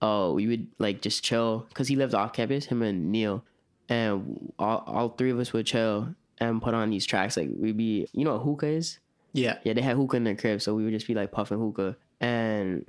oh, 0.00 0.32
we 0.34 0.46
would 0.48 0.66
like 0.78 1.00
just 1.02 1.22
chill 1.22 1.66
because 1.68 1.86
he 1.88 1.94
lived 1.96 2.14
off 2.14 2.32
campus, 2.32 2.66
him 2.66 2.82
and 2.82 3.12
Neil. 3.12 3.44
And 3.88 4.52
all, 4.58 4.84
all 4.86 5.08
three 5.10 5.30
of 5.30 5.38
us 5.38 5.52
would 5.52 5.66
chill 5.66 6.14
and 6.38 6.62
put 6.62 6.74
on 6.74 6.90
these 6.90 7.04
tracks. 7.06 7.36
Like 7.36 7.50
we'd 7.54 7.76
be, 7.76 8.06
you 8.12 8.24
know 8.24 8.32
what 8.34 8.42
hookah 8.44 8.66
is? 8.66 8.98
yeah, 9.34 9.58
Yeah, 9.64 9.72
they 9.72 9.80
had 9.82 9.96
hookah 9.96 10.16
in 10.18 10.24
their 10.24 10.36
crib, 10.36 10.60
so 10.62 10.74
we 10.74 10.84
would 10.84 10.92
just 10.92 11.06
be 11.06 11.14
like 11.14 11.32
puffing 11.32 11.58
hookah. 11.58 11.96
And 12.20 12.84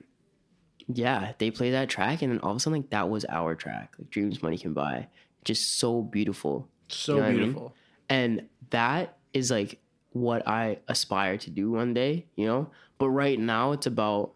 yeah, 0.88 1.34
they 1.38 1.52
play 1.52 1.72
that 1.72 1.90
track, 1.90 2.22
and 2.22 2.32
then 2.32 2.40
all 2.42 2.52
of 2.52 2.58
a 2.58 2.60
sudden, 2.60 2.82
like 2.82 2.90
that 2.90 3.10
was 3.10 3.26
our 3.30 3.56
track, 3.56 3.96
like 3.98 4.10
Dreams 4.10 4.42
Money 4.44 4.58
Can 4.58 4.74
Buy. 4.74 5.08
Just 5.46 5.80
so 5.80 6.02
beautiful. 6.02 6.70
so 6.90 7.16
You 7.16 7.20
know 7.20 7.24
what 7.24 7.30
I 7.30 7.34
mean? 7.34 7.40
beautiful. 7.46 7.76
And 8.10 8.50
that 8.70 9.18
is 9.34 9.50
like 9.52 9.80
what 10.12 10.48
I 10.48 10.80
aspire 10.88 11.38
to 11.38 11.50
do 11.50 11.72
one 11.72 11.94
day, 11.94 12.28
you 12.36 12.46
know? 12.46 12.70
But 12.98 13.10
right 13.10 13.40
now 13.40 13.72
it's 13.72 13.88
about 13.88 14.34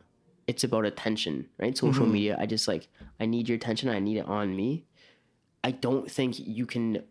it's 0.48 0.64
about 0.64 0.86
attention, 0.86 1.48
right? 1.60 1.78
Social 1.78 2.06
Mm-hmm. 2.06 2.14
media. 2.14 2.38
I 2.40 2.46
just 2.46 2.68
like 2.68 2.88
I 3.20 3.26
need 3.26 3.48
your 3.50 3.58
attention, 3.58 3.90
I 3.90 4.00
need 4.00 4.18
it 4.18 4.26
on 4.26 4.56
me. 4.56 4.86
I 5.64 5.72
don't 5.72 6.10
think 6.10 6.40
you 6.40 6.66
can 6.66 7.04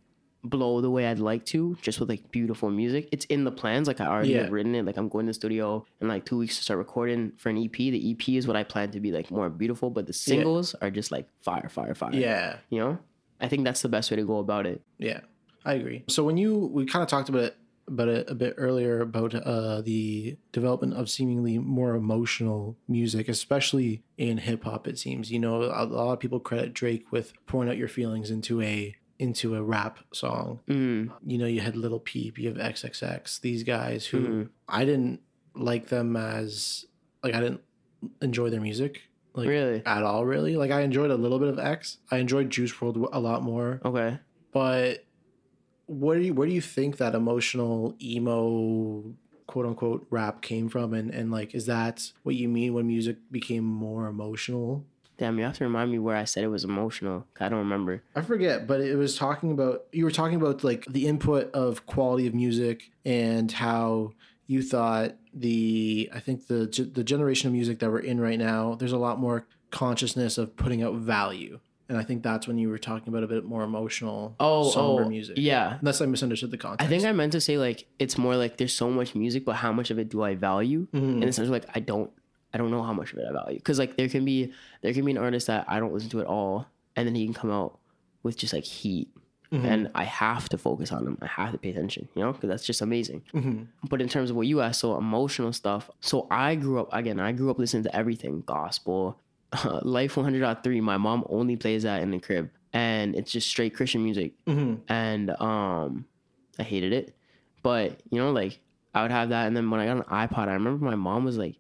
blow 0.45 0.81
the 0.81 0.91
way 0.91 1.07
I'd 1.07 1.19
like 1.19 1.45
to 1.47 1.77
just 1.83 1.99
with 1.99 2.09
like 2.09 2.31
beautiful 2.31 2.71
music. 2.71 3.09
It's 3.11 3.25
in 3.27 3.43
the 3.45 3.51
plans. 3.51 3.89
Like 3.89 4.01
I 4.01 4.07
already 4.07 4.31
Yeah. 4.31 4.43
have 4.43 4.53
written 4.53 4.75
it. 4.77 4.85
Like 4.85 4.97
I'm 4.97 5.09
going 5.09 5.27
to 5.27 5.31
the 5.31 5.35
studio 5.35 5.85
in 6.01 6.07
like 6.09 6.25
two 6.25 6.39
weeks 6.39 6.57
to 6.59 6.63
start 6.63 6.79
recording 6.79 7.33
for 7.37 7.49
an 7.49 7.59
EP. 7.59 7.73
The 7.73 8.11
EP 8.13 8.29
is 8.37 8.47
what 8.47 8.57
I 8.57 8.63
plan 8.63 8.91
to 8.93 9.01
be 9.01 9.11
like 9.11 9.31
more 9.31 9.51
beautiful, 9.51 9.91
but 9.91 10.07
the 10.07 10.13
singles 10.13 10.75
are 10.81 10.91
just 10.91 11.11
like 11.11 11.29
fire, 11.43 11.69
fire, 11.69 11.95
fire. 11.95 12.15
Yeah, 12.15 12.59
You 12.71 12.79
know? 12.79 12.99
I 13.41 13.49
think 13.49 13.65
that's 13.65 13.83
the 13.83 13.89
best 13.89 14.11
way 14.11 14.17
to 14.17 14.25
go 14.25 14.39
about 14.39 14.67
it. 14.67 14.81
Yeah, 14.99 15.21
I 15.65 15.75
agree. 15.75 16.05
So 16.09 16.23
when 16.25 16.37
you 16.37 16.57
we 16.73 16.87
kind 16.87 17.03
of 17.03 17.09
talked 17.09 17.29
about 17.29 17.43
it 17.43 17.57
about 17.89 18.09
it 18.09 18.29
a 18.29 18.35
bit 18.35 18.55
earlier 18.57 19.01
about 19.01 19.35
uh, 19.35 19.81
the 19.81 20.37
development 20.53 20.95
of 20.95 21.09
seemingly 21.09 21.59
more 21.59 21.95
emotional 21.95 22.77
music, 22.89 23.29
especially 23.29 24.03
in 24.19 24.39
hip 24.39 24.65
hop. 24.65 24.87
It 24.89 24.99
seems 24.99 25.31
you 25.31 25.39
know 25.39 25.63
a 25.63 25.85
lot 25.85 26.13
of 26.13 26.21
people 26.21 26.41
credit 26.41 26.75
Drake 26.75 27.07
with 27.13 27.33
pouring 27.47 27.69
out 27.69 27.77
your 27.77 27.89
feelings 27.89 28.31
into 28.31 28.61
a 28.61 28.95
into 29.19 29.55
a 29.55 29.63
rap 29.63 30.01
song. 30.13 30.61
Mm. 30.69 31.11
You 31.27 31.39
know, 31.39 31.47
you 31.47 31.61
had 31.61 31.75
Lil 31.75 32.01
Peep, 32.01 32.39
you 32.39 32.49
have 32.49 32.59
XXX. 32.59 33.41
These 33.41 33.63
guys 33.63 34.05
who 34.07 34.21
Mhm. 34.21 34.49
I 34.69 34.85
didn't 34.85 35.21
like 35.55 35.87
them 35.89 36.17
as 36.17 36.85
like 37.25 37.35
I 37.35 37.41
didn't 37.41 37.63
enjoy 38.21 38.51
their 38.51 38.61
music. 38.61 39.03
Like 39.33 39.49
Really? 39.49 39.83
at 39.87 40.03
all, 40.03 40.27
really. 40.27 40.57
Like 40.57 40.71
I 40.71 40.83
enjoyed 40.83 41.11
a 41.11 41.15
little 41.17 41.39
bit 41.39 41.49
of 41.49 41.59
X. 41.59 41.97
I 42.11 42.19
enjoyed 42.19 42.51
Juice 42.51 42.73
WRLD 42.73 43.09
a 43.11 43.21
lot 43.21 43.43
more 43.43 43.81
Okay. 43.87 44.19
but 44.53 45.06
where 45.87 46.19
do 46.19 46.25
you 46.25 46.35
where 46.35 46.49
do 46.49 46.55
you 46.55 46.61
think 46.61 46.97
that 46.99 47.15
emotional 47.15 47.95
emo 48.03 49.05
quote 49.47 49.67
unquote 49.67 50.07
rap 50.11 50.43
came 50.43 50.69
from 50.69 50.93
and 50.93 51.11
and 51.11 51.31
like 51.31 51.55
is 51.55 51.67
that 51.67 52.11
what 52.25 52.35
you 52.35 52.49
mean 52.49 52.75
when 52.75 52.87
music 52.87 53.17
became 53.31 53.65
more 53.65 54.07
emotional 54.07 54.85
Damn, 55.19 55.39
you 55.39 55.45
have 55.47 55.57
to 55.57 55.65
remind 55.65 55.91
me 55.91 55.99
where 55.99 56.15
I 56.15 56.25
said 56.25 56.45
it 56.45 56.49
was 56.49 56.63
emotional. 56.63 57.27
I 57.41 57.49
don't 57.49 57.61
remember. 57.61 58.03
i 58.15 58.21
forget 58.21 58.67
but 58.67 58.83
it 58.83 58.97
was 58.97 59.17
talking 59.17 59.51
about 59.51 59.85
you 59.91 60.05
were 60.05 60.11
talking 60.11 60.37
about 60.37 60.63
like 60.63 60.85
the 60.91 61.07
input 61.07 61.51
of 61.55 61.87
quality 61.87 62.27
of 62.27 62.35
music 62.35 62.91
and 63.07 63.51
how 63.51 64.13
you 64.47 64.63
thought 64.63 65.13
the 65.33 66.11
i 66.15 66.21
think 66.21 66.47
the 66.49 66.91
the 66.93 67.03
generation 67.05 67.47
of 67.49 67.55
music 67.55 67.79
that 67.79 67.91
we're 67.91 67.99
in 67.99 68.21
right 68.21 68.39
now 68.39 68.75
there's 68.75 68.93
a 68.93 68.99
lot 68.99 69.19
more 69.19 69.47
consciousness 69.71 70.37
of 70.39 70.55
putting 70.57 70.83
out 70.83 70.95
value 70.95 71.59
and 71.89 71.97
i 71.99 72.03
think 72.03 72.23
that's 72.23 72.47
when 72.49 72.59
you 72.59 72.69
were 72.69 72.79
talking 72.79 73.09
about 73.09 73.23
a 73.23 73.27
bit 73.27 73.45
more 73.45 73.63
emotional 73.63 74.35
Oh, 74.41 74.69
somber 74.71 75.05
oh, 75.05 75.09
music 75.09 75.35
Yeah. 75.39 75.79
unless 75.81 76.01
i 76.01 76.07
misunderstood 76.07 76.51
the 76.51 76.59
context 76.59 76.85
I 76.87 76.89
think 76.89 77.05
I 77.05 77.13
meant 77.13 77.33
to 77.33 77.41
say 77.41 77.59
like 77.59 77.87
it's 77.99 78.17
more 78.19 78.37
like 78.37 78.57
there's 78.59 78.75
so 78.75 78.91
much 78.91 79.15
music, 79.15 79.45
but 79.45 79.57
how 79.57 79.73
much 79.73 79.91
of 79.91 79.99
it 79.99 80.09
do 80.09 80.23
I 80.23 80.35
value? 80.35 80.87
Mhm. 80.93 81.21
The 81.21 81.33
sense 81.33 81.47
of 81.47 81.51
like 81.51 81.67
I 81.75 81.81
don't 81.81 82.11
I 82.55 82.59
don't 82.59 82.71
know 82.71 82.83
how 82.83 82.93
much 82.93 83.13
of 83.13 83.19
it 83.19 83.25
I 83.29 83.33
value. 83.33 83.61
Cause 83.61 83.79
like 83.79 83.97
there 83.97 84.09
can 84.09 84.25
be 84.25 84.53
there 84.83 84.93
can 84.93 85.05
be 85.05 85.11
an 85.13 85.19
artist 85.19 85.47
that 85.49 85.65
I 85.69 85.79
don't 85.81 85.93
listen 85.93 86.11
to 86.11 86.21
at 86.21 86.27
all, 86.27 86.67
and 86.97 87.07
then 87.07 87.15
he 87.15 87.25
can 87.25 87.35
come 87.35 87.51
out 87.51 87.79
with 88.23 88.37
just 88.37 88.53
like 88.53 88.65
heat. 88.65 89.09
And 89.53 89.91
I 89.95 90.05
have 90.05 90.49
to 90.51 90.59
focus 90.59 90.93
on 90.93 91.05
them. 91.07 91.17
I 91.23 91.27
have 91.29 91.53
to 91.53 91.57
pay 91.59 91.71
attention, 91.71 92.09
you 92.15 92.21
know, 92.23 92.33
because 92.33 92.49
that's 92.51 92.65
just 92.67 92.83
amazing. 92.83 93.23
But 93.89 94.03
in 94.03 94.09
terms 94.09 94.29
of 94.31 94.37
what 94.37 94.47
you 94.47 94.61
asked, 94.61 94.81
so 94.81 94.99
emotional 94.99 95.53
stuff. 95.55 95.89
So 96.01 96.27
I 96.31 96.57
grew 96.57 96.79
up 96.81 96.89
again. 96.93 97.19
I 97.21 97.33
grew 97.33 97.51
up 97.51 97.59
listening 97.59 97.85
to 97.85 97.97
everything: 97.97 98.43
gospel, 98.45 99.19
Life 99.83 100.15
100.3. 100.15 100.81
My 100.83 100.97
mom 100.97 101.25
only 101.29 101.57
plays 101.57 101.85
that 101.85 102.03
in 102.03 102.11
the 102.11 102.19
crib, 102.19 102.51
and 102.73 103.15
it's 103.15 103.31
just 103.31 103.49
straight 103.49 103.75
Christian 103.75 104.03
music. 104.03 104.33
And 104.89 105.31
um, 105.41 106.07
I 106.59 106.63
hated 106.63 106.93
it. 106.93 107.17
But 107.63 108.01
you 108.11 108.19
know, 108.19 108.31
like 108.33 108.61
I 108.95 109.03
would 109.03 109.11
have 109.11 109.31
that, 109.31 109.47
and 109.47 109.57
then 109.57 109.71
when 109.71 109.81
I 109.81 109.87
got 109.87 109.97
an 109.97 110.03
iPod, 110.05 110.49
I 110.49 110.55
remember 110.55 110.85
my 110.85 110.95
mom 110.95 111.25
was 111.25 111.37
like, 111.37 111.57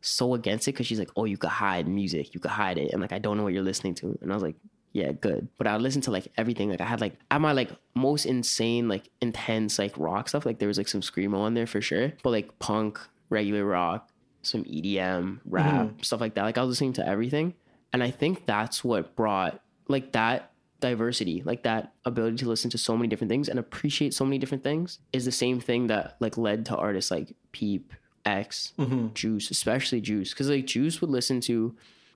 so 0.00 0.34
against 0.34 0.68
it 0.68 0.72
because 0.72 0.86
she's 0.86 0.98
like, 0.98 1.10
oh, 1.16 1.24
you 1.24 1.36
could 1.36 1.50
hide 1.50 1.88
music, 1.88 2.34
you 2.34 2.40
could 2.40 2.50
hide 2.50 2.78
it, 2.78 2.92
and 2.92 3.00
like 3.00 3.12
I 3.12 3.18
don't 3.18 3.36
know 3.36 3.42
what 3.42 3.52
you're 3.52 3.62
listening 3.62 3.94
to, 3.96 4.18
and 4.20 4.30
I 4.30 4.34
was 4.34 4.42
like, 4.42 4.56
yeah, 4.92 5.12
good. 5.12 5.48
But 5.58 5.66
I 5.66 5.76
listened 5.76 6.04
to 6.04 6.10
like 6.10 6.28
everything. 6.36 6.70
Like 6.70 6.80
I 6.80 6.86
had 6.86 7.00
like 7.00 7.14
at 7.30 7.40
my 7.40 7.52
like 7.52 7.70
most 7.94 8.26
insane 8.26 8.88
like 8.88 9.08
intense 9.20 9.78
like 9.78 9.96
rock 9.96 10.28
stuff. 10.28 10.46
Like 10.46 10.58
there 10.58 10.68
was 10.68 10.78
like 10.78 10.88
some 10.88 11.00
screamo 11.00 11.38
on 11.38 11.54
there 11.54 11.66
for 11.66 11.80
sure, 11.80 12.12
but 12.22 12.30
like 12.30 12.58
punk, 12.58 12.98
regular 13.30 13.64
rock, 13.64 14.08
some 14.42 14.64
EDM, 14.64 15.40
rap, 15.44 15.86
mm-hmm. 15.86 16.02
stuff 16.02 16.20
like 16.20 16.34
that. 16.34 16.42
Like 16.42 16.58
I 16.58 16.62
was 16.62 16.70
listening 16.70 16.94
to 16.94 17.06
everything, 17.06 17.54
and 17.92 18.02
I 18.02 18.10
think 18.10 18.46
that's 18.46 18.84
what 18.84 19.16
brought 19.16 19.60
like 19.88 20.12
that 20.12 20.52
diversity, 20.80 21.42
like 21.44 21.64
that 21.64 21.92
ability 22.04 22.36
to 22.38 22.48
listen 22.48 22.70
to 22.70 22.78
so 22.78 22.96
many 22.96 23.08
different 23.08 23.30
things 23.30 23.48
and 23.48 23.58
appreciate 23.58 24.14
so 24.14 24.24
many 24.24 24.38
different 24.38 24.62
things 24.62 25.00
is 25.12 25.24
the 25.24 25.32
same 25.32 25.60
thing 25.60 25.88
that 25.88 26.16
like 26.20 26.36
led 26.36 26.66
to 26.66 26.76
artists 26.76 27.10
like 27.10 27.34
Peep, 27.52 27.92
X, 28.24 28.72
mm-hmm. 28.78 29.08
Juice, 29.14 29.50
especially 29.50 30.00
Juice. 30.00 30.32
Cause 30.34 30.48
like 30.48 30.66
Juice 30.66 31.00
would 31.00 31.10
listen 31.10 31.40
to 31.42 31.74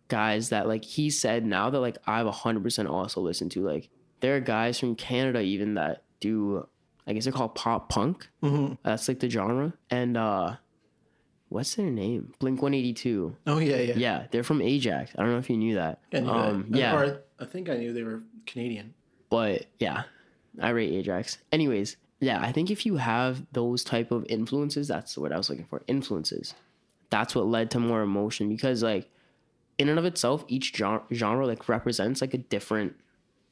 guys 0.08 0.50
that 0.50 0.68
like 0.68 0.84
he 0.84 1.10
said 1.10 1.44
now 1.44 1.70
that 1.70 1.80
like 1.80 1.96
I've 2.06 2.26
100% 2.26 2.90
also 2.90 3.20
listened 3.20 3.50
to. 3.52 3.62
Like 3.62 3.88
there 4.20 4.36
are 4.36 4.40
guys 4.40 4.78
from 4.78 4.94
Canada 4.94 5.40
even 5.40 5.74
that 5.74 6.04
do, 6.20 6.66
I 7.06 7.12
guess 7.12 7.24
they're 7.24 7.32
called 7.32 7.54
pop 7.54 7.88
punk. 7.88 8.28
Mm-hmm. 8.42 8.74
That's 8.84 9.08
like 9.08 9.18
the 9.18 9.28
genre. 9.30 9.72
And 9.90 10.16
uh, 10.16 10.56
what's 11.52 11.74
their 11.74 11.90
name? 11.90 12.32
Blink 12.38 12.60
182. 12.62 13.36
Oh 13.46 13.58
yeah, 13.58 13.76
yeah. 13.76 13.94
Yeah, 13.96 14.26
they're 14.30 14.42
from 14.42 14.60
Ajax. 14.62 15.12
I 15.16 15.22
don't 15.22 15.32
know 15.32 15.38
if 15.38 15.48
you 15.50 15.56
knew 15.56 15.74
that. 15.76 16.00
I 16.12 16.20
knew 16.20 16.26
that. 16.26 16.32
um, 16.34 16.66
yeah, 16.70 16.94
Or 16.96 17.20
I 17.38 17.44
think 17.44 17.68
I 17.68 17.76
knew 17.76 17.92
they 17.92 18.02
were 18.02 18.22
Canadian. 18.46 18.94
but 19.30 19.66
yeah, 19.78 20.04
I 20.60 20.70
rate 20.70 20.92
Ajax. 20.92 21.38
Anyways, 21.52 21.96
yeah, 22.20 22.40
I 22.40 22.52
think 22.52 22.70
if 22.70 22.84
you 22.86 22.96
have 22.96 23.44
those 23.52 23.82
type 23.84 24.10
of 24.10 24.24
influences, 24.28 24.88
that's 24.88 25.14
the 25.14 25.20
word 25.20 25.32
I 25.32 25.36
was 25.38 25.48
looking 25.50 25.64
for. 25.66 25.82
Influences. 25.86 26.54
That's 27.10 27.34
what 27.34 27.46
led 27.46 27.70
to 27.72 27.78
more 27.78 28.02
emotion 28.02 28.48
because 28.48 28.82
like 28.82 29.10
in 29.78 29.88
and 29.88 29.98
of 29.98 30.04
itself, 30.04 30.44
each 30.48 30.74
genre, 30.76 31.02
genre 31.12 31.46
like 31.46 31.68
represents 31.68 32.20
like 32.20 32.34
a 32.34 32.38
different 32.38 32.94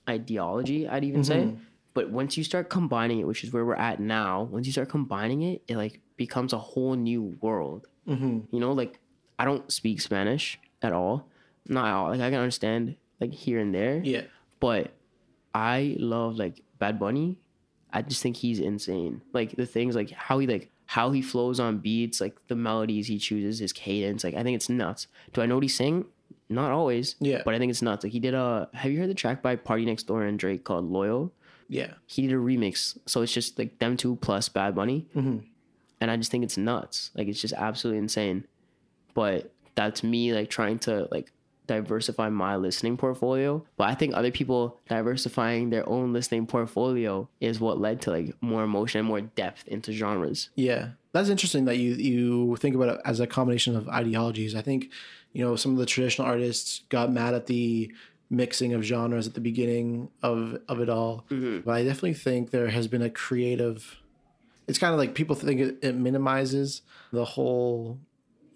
ideology. 0.08 0.88
I'd 0.88 1.04
even 1.04 1.24
say. 1.24 1.54
But 1.92 2.10
once 2.10 2.36
you 2.36 2.44
start 2.44 2.70
combining 2.70 3.18
it, 3.18 3.26
which 3.26 3.42
is 3.42 3.52
where 3.52 3.64
we're 3.64 3.74
at 3.74 3.98
now, 3.98 4.42
once 4.44 4.64
you 4.66 4.72
start 4.72 4.88
combining 4.88 5.42
it, 5.42 5.62
it 5.66 5.76
like 5.76 6.00
becomes 6.24 6.52
a 6.52 6.58
whole 6.58 6.94
new 6.94 7.22
world. 7.40 7.86
You 8.06 8.44
know, 8.52 8.72
like 8.72 8.98
I 9.38 9.44
don't 9.44 9.70
speak 9.72 10.00
Spanish 10.00 10.58
at 10.82 10.92
all, 10.92 11.26
not 11.68 11.86
at 11.86 11.92
all. 11.94 12.08
Like 12.10 12.20
I 12.20 12.28
can 12.30 12.40
understand 12.40 12.96
like 13.20 13.32
here 13.32 13.58
and 13.60 13.72
there, 13.74 14.00
Yeah. 14.04 14.22
but 14.58 14.90
I 15.54 15.96
love 15.98 16.36
like 16.36 16.60
Bad 16.78 16.98
Bunny. 16.98 17.38
I 17.92 18.02
just 18.02 18.20
think 18.22 18.36
he's 18.36 18.58
insane. 18.58 19.20
Like 19.32 19.54
the 19.56 19.64
things 19.66 19.94
like 19.94 20.10
how 20.10 20.38
he 20.40 20.46
like 20.48 20.70
how 20.86 21.12
he 21.12 21.22
flows 21.22 21.60
on 21.60 21.78
beats, 21.78 22.20
like 22.20 22.34
the 22.48 22.56
melodies 22.56 23.06
he 23.06 23.18
chooses, 23.18 23.60
his 23.60 23.72
cadence. 23.72 24.24
Like 24.24 24.34
I 24.34 24.42
think 24.42 24.56
it's 24.56 24.68
nuts. 24.68 25.06
Do 25.32 25.40
I 25.40 25.46
know 25.46 25.54
what 25.54 25.62
he's 25.64 25.76
saying? 25.76 26.04
Not 26.48 26.72
always. 26.72 27.14
Yeah. 27.20 27.42
But 27.44 27.54
I 27.54 27.58
think 27.58 27.70
it's 27.70 27.82
nuts. 27.82 28.02
Like 28.04 28.12
he 28.12 28.18
did 28.18 28.34
a. 28.34 28.68
Have 28.74 28.90
you 28.90 28.98
heard 28.98 29.08
the 29.10 29.14
track 29.14 29.40
by 29.40 29.54
PartyNextDoor 29.54 30.28
and 30.28 30.36
Drake 30.36 30.64
called 30.64 30.90
Loyal? 30.90 31.32
Yeah. 31.68 31.92
He 32.06 32.22
did 32.22 32.32
a 32.32 32.38
remix, 32.50 32.98
so 33.06 33.22
it's 33.22 33.32
just 33.32 33.56
like 33.56 33.78
them 33.78 33.96
two 33.96 34.16
plus 34.16 34.48
Bad 34.48 34.74
Bunny, 34.74 35.06
Mm-hmm. 35.14 35.38
And 36.00 36.10
I 36.10 36.16
just 36.16 36.30
think 36.30 36.44
it's 36.44 36.56
nuts. 36.56 37.10
Like 37.14 37.28
it's 37.28 37.40
just 37.40 37.54
absolutely 37.54 37.98
insane. 37.98 38.46
But 39.14 39.52
that's 39.74 40.02
me 40.02 40.32
like 40.32 40.50
trying 40.50 40.78
to 40.80 41.08
like 41.10 41.32
diversify 41.70 42.28
my 42.28 42.56
listening 42.56 42.96
portfolio. 42.96 43.64
But 43.76 43.88
I 43.88 43.94
think 43.94 44.12
other 44.12 44.32
people 44.32 44.80
diversifying 44.88 45.70
their 45.70 45.88
own 45.88 46.12
listening 46.12 46.46
portfolio 46.48 47.28
is 47.40 47.60
what 47.60 47.78
led 47.78 48.02
to 48.02 48.10
like 48.10 48.34
more 48.40 48.64
emotion 48.64 48.98
and 48.98 49.08
more 49.08 49.20
depth 49.20 49.68
into 49.68 49.92
genres. 49.92 50.50
Yeah, 50.56 50.88
that's 51.12 51.28
interesting 51.28 51.66
that 51.66 51.76
you 51.76 51.94
you 51.94 52.56
think 52.56 52.74
about 52.74 52.96
it 52.96 53.00
as 53.04 53.20
a 53.20 53.26
combination 53.26 53.76
of 53.76 53.88
ideologies. 53.88 54.56
I 54.56 54.62
think 54.62 54.90
you 55.32 55.44
know 55.44 55.54
some 55.54 55.70
of 55.70 55.78
the 55.78 55.86
traditional 55.86 56.26
artists 56.26 56.82
got 56.88 57.12
mad 57.12 57.34
at 57.34 57.46
the 57.46 57.92
mixing 58.30 58.72
of 58.72 58.82
genres 58.82 59.28
at 59.28 59.34
the 59.34 59.40
beginning 59.40 60.10
of 60.24 60.58
of 60.68 60.80
it 60.80 60.88
all, 60.88 61.24
mm-hmm. 61.30 61.60
but 61.60 61.72
I 61.72 61.84
definitely 61.84 62.14
think 62.14 62.50
there 62.50 62.70
has 62.70 62.88
been 62.88 63.02
a 63.02 63.10
creative. 63.10 63.96
It's 64.70 64.78
kind 64.78 64.94
of 64.94 64.98
like 64.98 65.14
people 65.14 65.34
think 65.34 65.60
it, 65.60 65.78
it 65.82 65.96
minimizes 65.96 66.82
the 67.12 67.24
whole 67.24 67.98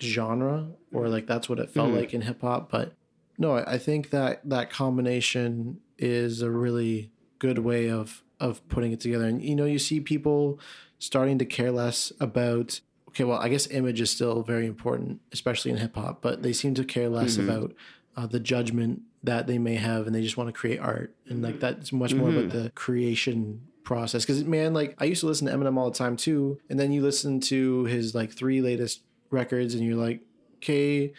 genre, 0.01 0.69
or 0.93 1.09
like 1.09 1.27
that's 1.27 1.49
what 1.49 1.59
it 1.59 1.71
felt 1.71 1.89
mm-hmm. 1.89 1.99
like 1.99 2.15
in 2.15 2.21
hip 2.21 2.41
hop. 2.41 2.71
But 2.71 2.95
no, 3.37 3.57
I, 3.57 3.75
I 3.75 3.79
think 3.79 4.11
that 4.11 4.49
that 4.49 4.71
combination 4.71 5.81
is 5.99 6.41
a 6.41 6.53
really 6.53 7.11
good 7.41 7.59
way 7.59 7.91
of 7.91 8.23
of 8.39 8.67
putting 8.69 8.93
it 8.93 9.01
together. 9.01 9.25
And 9.25 9.43
you 9.43 9.57
know, 9.57 9.65
you 9.65 9.81
see 9.81 9.99
people 9.99 10.61
starting 11.01 11.39
to 11.39 11.45
care 11.45 11.73
less 11.73 12.13
about 12.21 12.81
okay, 13.09 13.25
well, 13.25 13.39
I 13.39 13.49
guess 13.49 13.67
image 13.67 14.01
is 14.01 14.11
still 14.11 14.43
very 14.43 14.67
important, 14.67 15.21
especially 15.33 15.73
in 15.73 15.79
hip 15.79 15.97
hop, 15.97 16.23
but 16.23 16.43
they 16.43 16.53
seem 16.53 16.75
to 16.75 16.85
care 16.85 17.09
less 17.09 17.37
mm-hmm. 17.37 17.49
about 17.49 17.75
uh, 18.17 18.27
the 18.27 18.41
judgment 18.41 19.03
that 19.25 19.49
they 19.49 19.59
may 19.59 19.75
have, 19.75 20.07
and 20.07 20.15
they 20.15 20.23
just 20.23 20.37
want 20.37 20.49
to 20.49 20.53
create 20.53 20.79
art, 20.79 21.13
and 21.27 21.43
like 21.43 21.59
that's 21.59 21.93
much 21.93 22.15
more 22.15 22.29
about 22.29 22.45
mm-hmm. 22.45 22.63
the 22.63 22.71
creation 22.71 23.63
process. 23.85 24.25
Because 24.25 24.45
man, 24.45 24.75
like 24.75 24.97
I 24.99 25.05
used 25.05 25.21
to 25.21 25.27
listen 25.27 25.47
to 25.47 25.53
Eminem 25.53 25.77
all 25.77 25.91
the 25.91 25.97
time 25.97 26.17
too, 26.17 26.59
and 26.69 26.81
then 26.81 26.93
you 26.93 27.03
listen 27.03 27.41
to 27.43 27.85
his 27.85 28.15
like 28.15 28.33
three 28.33 28.61
latest 28.61 29.03
records, 29.31 29.75
and 29.75 29.85
you're 29.85 29.97
like, 29.97 30.21
okay. 30.57 31.13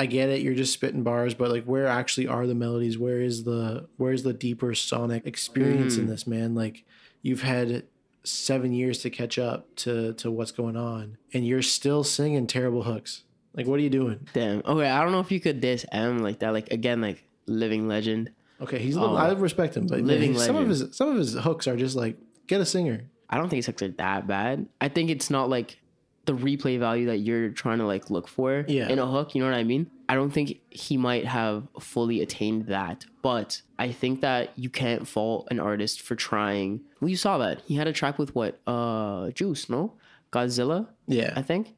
I 0.00 0.06
get 0.06 0.28
it. 0.28 0.42
You're 0.42 0.54
just 0.54 0.72
spitting 0.72 1.02
bars, 1.02 1.34
but 1.34 1.50
like, 1.50 1.64
where 1.64 1.88
actually 1.88 2.28
are 2.28 2.46
the 2.46 2.54
melodies? 2.54 2.96
Where 2.96 3.20
is 3.20 3.42
the 3.42 3.88
where's 3.96 4.22
the 4.22 4.32
deeper 4.32 4.72
sonic 4.72 5.26
experience 5.26 5.96
in 5.96 6.04
mm. 6.04 6.10
this, 6.10 6.24
man? 6.24 6.54
Like, 6.54 6.84
you've 7.20 7.42
had 7.42 7.82
seven 8.22 8.72
years 8.72 8.98
to 8.98 9.10
catch 9.10 9.40
up 9.40 9.74
to 9.74 10.12
to 10.12 10.30
what's 10.30 10.52
going 10.52 10.76
on, 10.76 11.18
and 11.34 11.44
you're 11.44 11.62
still 11.62 12.04
singing 12.04 12.46
terrible 12.46 12.84
hooks. 12.84 13.24
Like, 13.54 13.66
what 13.66 13.80
are 13.80 13.82
you 13.82 13.90
doing? 13.90 14.28
Damn. 14.32 14.62
Okay, 14.64 14.88
I 14.88 15.02
don't 15.02 15.10
know 15.10 15.18
if 15.18 15.32
you 15.32 15.40
could 15.40 15.60
diss 15.60 15.84
M 15.90 16.18
like 16.20 16.38
that. 16.38 16.52
Like 16.52 16.70
again, 16.70 17.00
like 17.00 17.24
living 17.46 17.88
legend. 17.88 18.30
Okay, 18.60 18.78
he's 18.78 18.96
I 18.96 19.32
respect 19.32 19.76
him, 19.76 19.86
but. 19.86 20.00
Living 20.00 20.32
man, 20.32 20.40
some 20.40 20.56
of 20.56 20.68
his 20.68 20.84
some 20.96 21.08
of 21.10 21.16
his 21.16 21.34
hooks 21.34 21.66
are 21.68 21.76
just 21.76 21.96
like 21.96 22.16
get 22.46 22.60
a 22.60 22.66
singer. 22.66 23.08
I 23.30 23.36
don't 23.36 23.48
think 23.48 23.58
his 23.58 23.66
hooks 23.66 23.82
are 23.82 23.88
that 23.88 24.26
bad. 24.26 24.66
I 24.80 24.88
think 24.88 25.10
it's 25.10 25.30
not 25.30 25.48
like 25.50 25.78
the 26.24 26.34
replay 26.34 26.78
value 26.78 27.06
that 27.06 27.18
you're 27.18 27.50
trying 27.50 27.78
to 27.78 27.86
like 27.86 28.10
look 28.10 28.28
for 28.28 28.64
Yeah. 28.68 28.88
in 28.88 28.98
a 28.98 29.06
hook. 29.06 29.34
You 29.34 29.42
know 29.42 29.50
what 29.50 29.56
I 29.56 29.64
mean? 29.64 29.90
I 30.10 30.14
don't 30.14 30.30
think 30.30 30.60
he 30.70 30.96
might 30.96 31.24
have 31.26 31.66
fully 31.80 32.20
attained 32.22 32.66
that, 32.66 33.04
but 33.22 33.62
I 33.78 33.92
think 33.92 34.20
that 34.22 34.50
you 34.56 34.68
can't 34.70 35.06
fault 35.06 35.48
an 35.50 35.60
artist 35.60 36.00
for 36.02 36.14
trying. 36.16 36.80
Well, 37.00 37.08
you 37.10 37.16
saw 37.16 37.38
that 37.38 37.62
he 37.66 37.76
had 37.76 37.86
a 37.86 37.92
track 37.92 38.18
with 38.18 38.34
what? 38.34 38.58
Uh, 38.66 39.30
Juice, 39.30 39.68
no, 39.70 39.94
Godzilla. 40.32 40.88
Yeah, 41.06 41.32
I 41.36 41.42
think. 41.42 41.74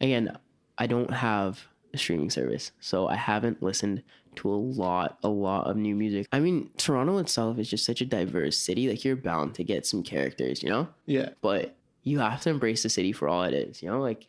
Again, 0.00 0.36
I 0.78 0.86
don't 0.86 1.12
have 1.12 1.66
a 1.92 1.98
streaming 1.98 2.30
service, 2.30 2.72
so 2.80 3.06
I 3.06 3.16
haven't 3.16 3.62
listened 3.62 4.02
to 4.36 4.48
a 4.48 4.54
lot, 4.54 5.18
a 5.22 5.28
lot 5.28 5.66
of 5.66 5.76
new 5.76 5.94
music. 5.94 6.26
I 6.32 6.40
mean, 6.40 6.70
Toronto 6.76 7.18
itself 7.18 7.58
is 7.58 7.68
just 7.68 7.84
such 7.84 8.00
a 8.00 8.06
diverse 8.06 8.56
city. 8.58 8.88
Like 8.88 9.04
you're 9.04 9.16
bound 9.16 9.54
to 9.56 9.64
get 9.64 9.86
some 9.86 10.02
characters, 10.02 10.62
you 10.62 10.68
know 10.68 10.88
yeah, 11.06 11.30
but 11.42 11.76
you 12.02 12.18
have 12.20 12.40
to 12.42 12.50
embrace 12.50 12.82
the 12.82 12.88
city 12.88 13.12
for 13.12 13.28
all 13.28 13.42
it 13.42 13.52
is, 13.54 13.82
you 13.82 13.90
know, 13.90 14.00
like 14.00 14.26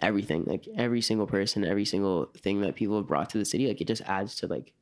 everything, 0.00 0.44
like 0.46 0.66
every 0.76 1.00
single 1.00 1.26
person, 1.26 1.64
every 1.64 1.84
single 1.84 2.26
thing 2.36 2.60
that 2.60 2.74
people 2.74 2.96
have 2.96 3.06
brought 3.06 3.30
to 3.30 3.38
the 3.38 3.44
city, 3.44 3.68
like 3.68 3.80
it 3.80 3.86
just 3.86 4.02
adds 4.02 4.34
to 4.36 4.46
like 4.46 4.72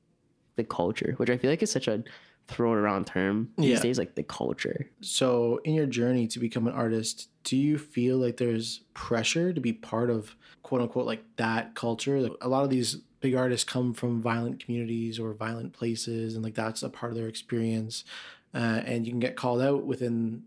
the 0.57 0.65
culture, 0.65 1.15
which 1.19 1.31
I 1.31 1.37
feel 1.37 1.51
like 1.51 1.63
is 1.63 1.71
such 1.71 1.89
a 1.89 2.03
thrown 2.49 2.77
around 2.77 3.07
term 3.07 3.51
these 3.57 3.79
Yeah. 3.79 3.83
days, 3.83 3.99
like 3.99 4.15
the 4.17 4.23
culture. 4.23 4.91
So, 5.01 5.61
in 5.65 5.75
your 5.75 5.87
journey 5.87 6.27
to 6.29 6.39
become 6.39 6.67
an 6.67 6.75
artist, 6.75 7.29
do 7.45 7.57
you 7.57 7.79
feel 7.79 8.19
like 8.19 8.37
there's 8.37 8.81
pressure 8.95 9.53
to 9.53 9.61
be 9.61 9.73
part 9.73 10.11
of 10.11 10.37
quote 10.63 10.81
unquote 10.83 11.07
like 11.07 11.25
that 11.37 11.75
culture? 11.75 12.21
Like 12.21 12.33
a 12.41 12.49
lot 12.49 12.65
of 12.65 12.71
these 12.71 12.99
big 13.25 13.35
artists 13.35 13.65
come 13.65 13.95
from 13.95 14.21
violent 14.21 14.63
communities 14.63 15.19
or 15.19 15.33
violent 15.33 15.73
places, 15.73 16.35
and 16.35 16.45
like 16.45 16.55
that's 16.55 16.83
a 16.83 16.91
part 16.91 17.11
of 17.11 17.17
their 17.17 17.27
experience. 17.27 18.05
Uh, 18.53 18.83
and 18.85 19.07
you 19.07 19.13
can 19.13 19.19
get 19.19 19.35
called 19.35 19.63
out 19.63 19.87
within, 19.87 20.43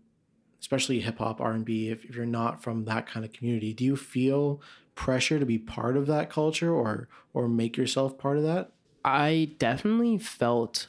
especially 0.60 1.00
hip 1.00 1.18
hop, 1.18 1.40
R 1.40 1.50
and 1.50 1.64
B, 1.64 1.88
if, 1.88 2.04
if 2.04 2.14
you're 2.14 2.24
not 2.24 2.62
from 2.62 2.84
that 2.84 3.04
kind 3.08 3.26
of 3.26 3.32
community. 3.32 3.74
Do 3.74 3.84
you 3.84 3.96
feel 3.96 4.62
pressure 4.94 5.40
to 5.40 5.44
be 5.44 5.58
part 5.58 5.96
of 5.96 6.06
that 6.06 6.30
culture 6.30 6.72
or 6.72 7.08
or 7.34 7.48
make 7.48 7.76
yourself 7.76 8.16
part 8.16 8.36
of 8.36 8.44
that? 8.44 8.70
I 9.04 9.50
definitely 9.58 10.16
felt 10.16 10.86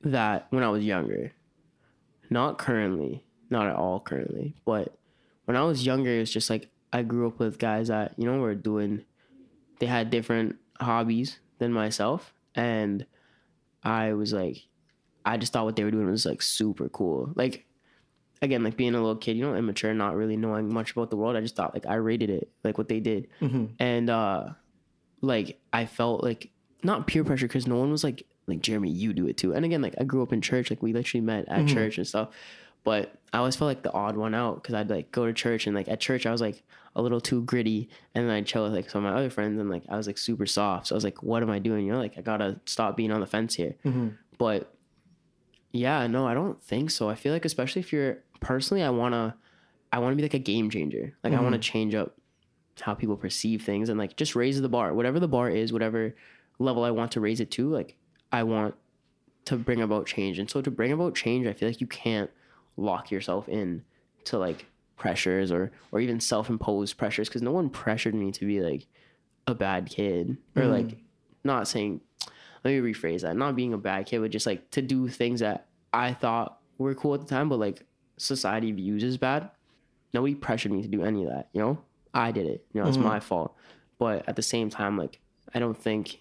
that 0.00 0.46
when 0.48 0.64
I 0.64 0.70
was 0.70 0.82
younger. 0.82 1.32
Not 2.30 2.56
currently, 2.56 3.22
not 3.50 3.66
at 3.66 3.76
all 3.76 4.00
currently, 4.00 4.54
but 4.64 4.96
when 5.44 5.58
I 5.58 5.64
was 5.64 5.84
younger, 5.84 6.16
it 6.16 6.20
was 6.20 6.32
just 6.32 6.48
like 6.48 6.70
I 6.90 7.02
grew 7.02 7.26
up 7.26 7.38
with 7.38 7.58
guys 7.58 7.88
that, 7.88 8.14
you 8.16 8.24
know, 8.24 8.38
were 8.38 8.54
doing, 8.54 9.04
they 9.78 9.84
had 9.84 10.08
different 10.08 10.56
hobbies 10.80 11.38
than 11.58 11.72
myself. 11.72 12.34
And 12.54 13.06
I 13.82 14.12
was 14.12 14.32
like, 14.32 14.58
I 15.24 15.36
just 15.36 15.52
thought 15.52 15.64
what 15.64 15.76
they 15.76 15.84
were 15.84 15.90
doing 15.90 16.10
was 16.10 16.26
like 16.26 16.42
super 16.42 16.88
cool. 16.88 17.32
Like, 17.36 17.66
again, 18.40 18.64
like 18.64 18.76
being 18.76 18.94
a 18.94 18.98
little 19.00 19.16
kid, 19.16 19.36
you 19.36 19.44
know, 19.44 19.54
immature, 19.54 19.94
not 19.94 20.16
really 20.16 20.36
knowing 20.36 20.72
much 20.72 20.92
about 20.92 21.10
the 21.10 21.16
world. 21.16 21.36
I 21.36 21.40
just 21.40 21.54
thought 21.56 21.74
like 21.74 21.86
I 21.86 21.94
rated 21.94 22.30
it, 22.30 22.50
like 22.64 22.76
what 22.78 22.88
they 22.88 23.00
did. 23.00 23.28
And, 23.78 24.10
uh, 24.10 24.48
like 25.20 25.60
I 25.72 25.86
felt 25.86 26.24
like 26.24 26.50
not 26.82 27.06
peer 27.06 27.22
pressure 27.22 27.46
because 27.46 27.68
no 27.68 27.76
one 27.76 27.92
was 27.92 28.02
like 28.02 28.24
like 28.48 28.60
Jeremy, 28.60 28.90
you 28.90 29.12
do 29.12 29.28
it 29.28 29.36
too. 29.36 29.54
And 29.54 29.64
again, 29.64 29.80
like 29.80 29.94
I 30.00 30.04
grew 30.04 30.20
up 30.22 30.32
in 30.32 30.40
church, 30.40 30.68
like 30.68 30.82
we 30.82 30.92
literally 30.92 31.20
met 31.24 31.46
at 31.48 31.60
church 31.68 31.96
and 31.96 32.06
stuff. 32.06 32.30
But 32.82 33.14
I 33.32 33.38
always 33.38 33.54
felt 33.54 33.68
like 33.68 33.84
the 33.84 33.92
odd 33.92 34.16
one 34.16 34.34
out 34.34 34.56
because 34.56 34.74
I'd 34.74 34.90
like 34.90 35.12
go 35.12 35.26
to 35.26 35.32
church 35.32 35.68
and 35.68 35.76
like 35.76 35.86
at 35.88 36.00
church 36.00 36.26
I 36.26 36.32
was 36.32 36.40
like 36.40 36.64
a 36.94 37.02
little 37.02 37.20
too 37.20 37.42
gritty, 37.42 37.88
and 38.14 38.28
then 38.28 38.34
I'd 38.34 38.46
chill 38.46 38.64
with 38.64 38.74
like 38.74 38.90
some 38.90 39.04
of 39.04 39.12
my 39.12 39.18
other 39.18 39.30
friends 39.30 39.58
and 39.58 39.70
like 39.70 39.84
I 39.88 39.96
was 39.96 40.06
like 40.06 40.18
super 40.18 40.46
soft. 40.46 40.88
So 40.88 40.94
I 40.94 40.96
was 40.96 41.04
like, 41.04 41.22
what 41.22 41.42
am 41.42 41.50
I 41.50 41.58
doing? 41.58 41.86
You 41.86 41.92
know, 41.92 41.98
like 41.98 42.18
I 42.18 42.20
gotta 42.20 42.60
stop 42.66 42.96
being 42.96 43.10
on 43.12 43.20
the 43.20 43.26
fence 43.26 43.54
here. 43.54 43.74
Mm-hmm. 43.84 44.08
But 44.38 44.74
yeah, 45.72 46.06
no, 46.06 46.26
I 46.26 46.34
don't 46.34 46.62
think 46.62 46.90
so. 46.90 47.08
I 47.08 47.14
feel 47.14 47.32
like 47.32 47.44
especially 47.44 47.80
if 47.80 47.92
you're 47.92 48.18
personally, 48.40 48.82
I 48.82 48.90
wanna, 48.90 49.36
I 49.90 49.98
wanna 50.00 50.16
be 50.16 50.22
like 50.22 50.34
a 50.34 50.38
game 50.38 50.68
changer. 50.68 51.14
Like 51.24 51.32
I 51.32 51.40
wanna 51.40 51.56
mm-hmm. 51.56 51.60
change 51.62 51.94
up 51.94 52.14
how 52.80 52.94
people 52.94 53.16
perceive 53.16 53.62
things 53.62 53.88
and 53.88 53.98
like 53.98 54.16
just 54.16 54.36
raise 54.36 54.60
the 54.60 54.68
bar, 54.68 54.92
whatever 54.92 55.20
the 55.20 55.28
bar 55.28 55.48
is, 55.48 55.72
whatever 55.72 56.14
level 56.58 56.84
I 56.84 56.90
want 56.90 57.12
to 57.12 57.20
raise 57.20 57.40
it 57.40 57.50
to. 57.52 57.70
Like 57.70 57.96
I 58.30 58.42
want 58.42 58.74
to 59.46 59.56
bring 59.56 59.80
about 59.80 60.06
change, 60.06 60.38
and 60.38 60.50
so 60.50 60.60
to 60.60 60.70
bring 60.70 60.92
about 60.92 61.14
change, 61.14 61.46
I 61.46 61.52
feel 61.52 61.68
like 61.68 61.80
you 61.80 61.86
can't 61.86 62.30
lock 62.76 63.10
yourself 63.10 63.48
in 63.48 63.84
to 64.24 64.38
like 64.38 64.66
pressures 65.02 65.50
or 65.50 65.72
or 65.90 65.98
even 65.98 66.20
self-imposed 66.20 66.96
pressures 66.96 67.28
because 67.28 67.42
no 67.42 67.50
one 67.50 67.68
pressured 67.68 68.14
me 68.14 68.30
to 68.30 68.46
be 68.46 68.60
like 68.60 68.86
a 69.48 69.54
bad 69.54 69.86
kid 69.90 70.36
or 70.54 70.66
like 70.66 70.86
mm. 70.86 70.98
not 71.42 71.66
saying 71.66 72.00
let 72.64 72.70
me 72.70 72.78
rephrase 72.78 73.22
that 73.22 73.36
not 73.36 73.56
being 73.56 73.72
a 73.72 73.78
bad 73.78 74.06
kid 74.06 74.20
but 74.20 74.30
just 74.30 74.46
like 74.46 74.70
to 74.70 74.80
do 74.80 75.08
things 75.08 75.40
that 75.40 75.66
i 75.92 76.12
thought 76.12 76.60
were 76.78 76.94
cool 76.94 77.14
at 77.14 77.20
the 77.20 77.26
time 77.26 77.48
but 77.48 77.58
like 77.58 77.84
society 78.16 78.70
views 78.70 79.02
as 79.02 79.16
bad. 79.16 79.50
Nobody 80.14 80.34
pressured 80.34 80.72
me 80.72 80.82
to 80.82 80.88
do 80.88 81.02
any 81.02 81.24
of 81.24 81.30
that 81.30 81.48
you 81.52 81.60
know? 81.60 81.78
I 82.14 82.30
did 82.30 82.46
it 82.46 82.64
you 82.72 82.80
know 82.80 82.88
it's 82.88 82.96
my 82.96 83.18
mm-hmm. 83.18 83.26
fault. 83.26 83.56
But 83.98 84.28
at 84.28 84.36
the 84.36 84.42
same 84.42 84.70
time 84.70 84.96
like 84.96 85.18
i 85.54 85.58
don't 85.58 85.76
think 85.76 86.20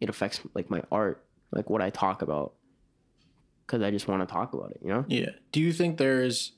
it 0.00 0.08
affects 0.08 0.40
like 0.54 0.70
my 0.70 0.82
art 0.90 1.24
like 1.52 1.70
what 1.70 1.80
i 1.80 1.90
talk 1.90 2.22
about 2.22 2.52
because 3.66 3.82
i 3.82 3.90
just 3.90 4.06
want 4.06 4.26
to 4.26 4.32
talk 4.32 4.52
about 4.52 4.72
it 4.72 4.80
you 4.82 4.88
know? 4.88 5.04
Yeah. 5.08 5.30
Do 5.52 5.60
you 5.60 5.72
think 5.72 5.98
there's 5.98 6.52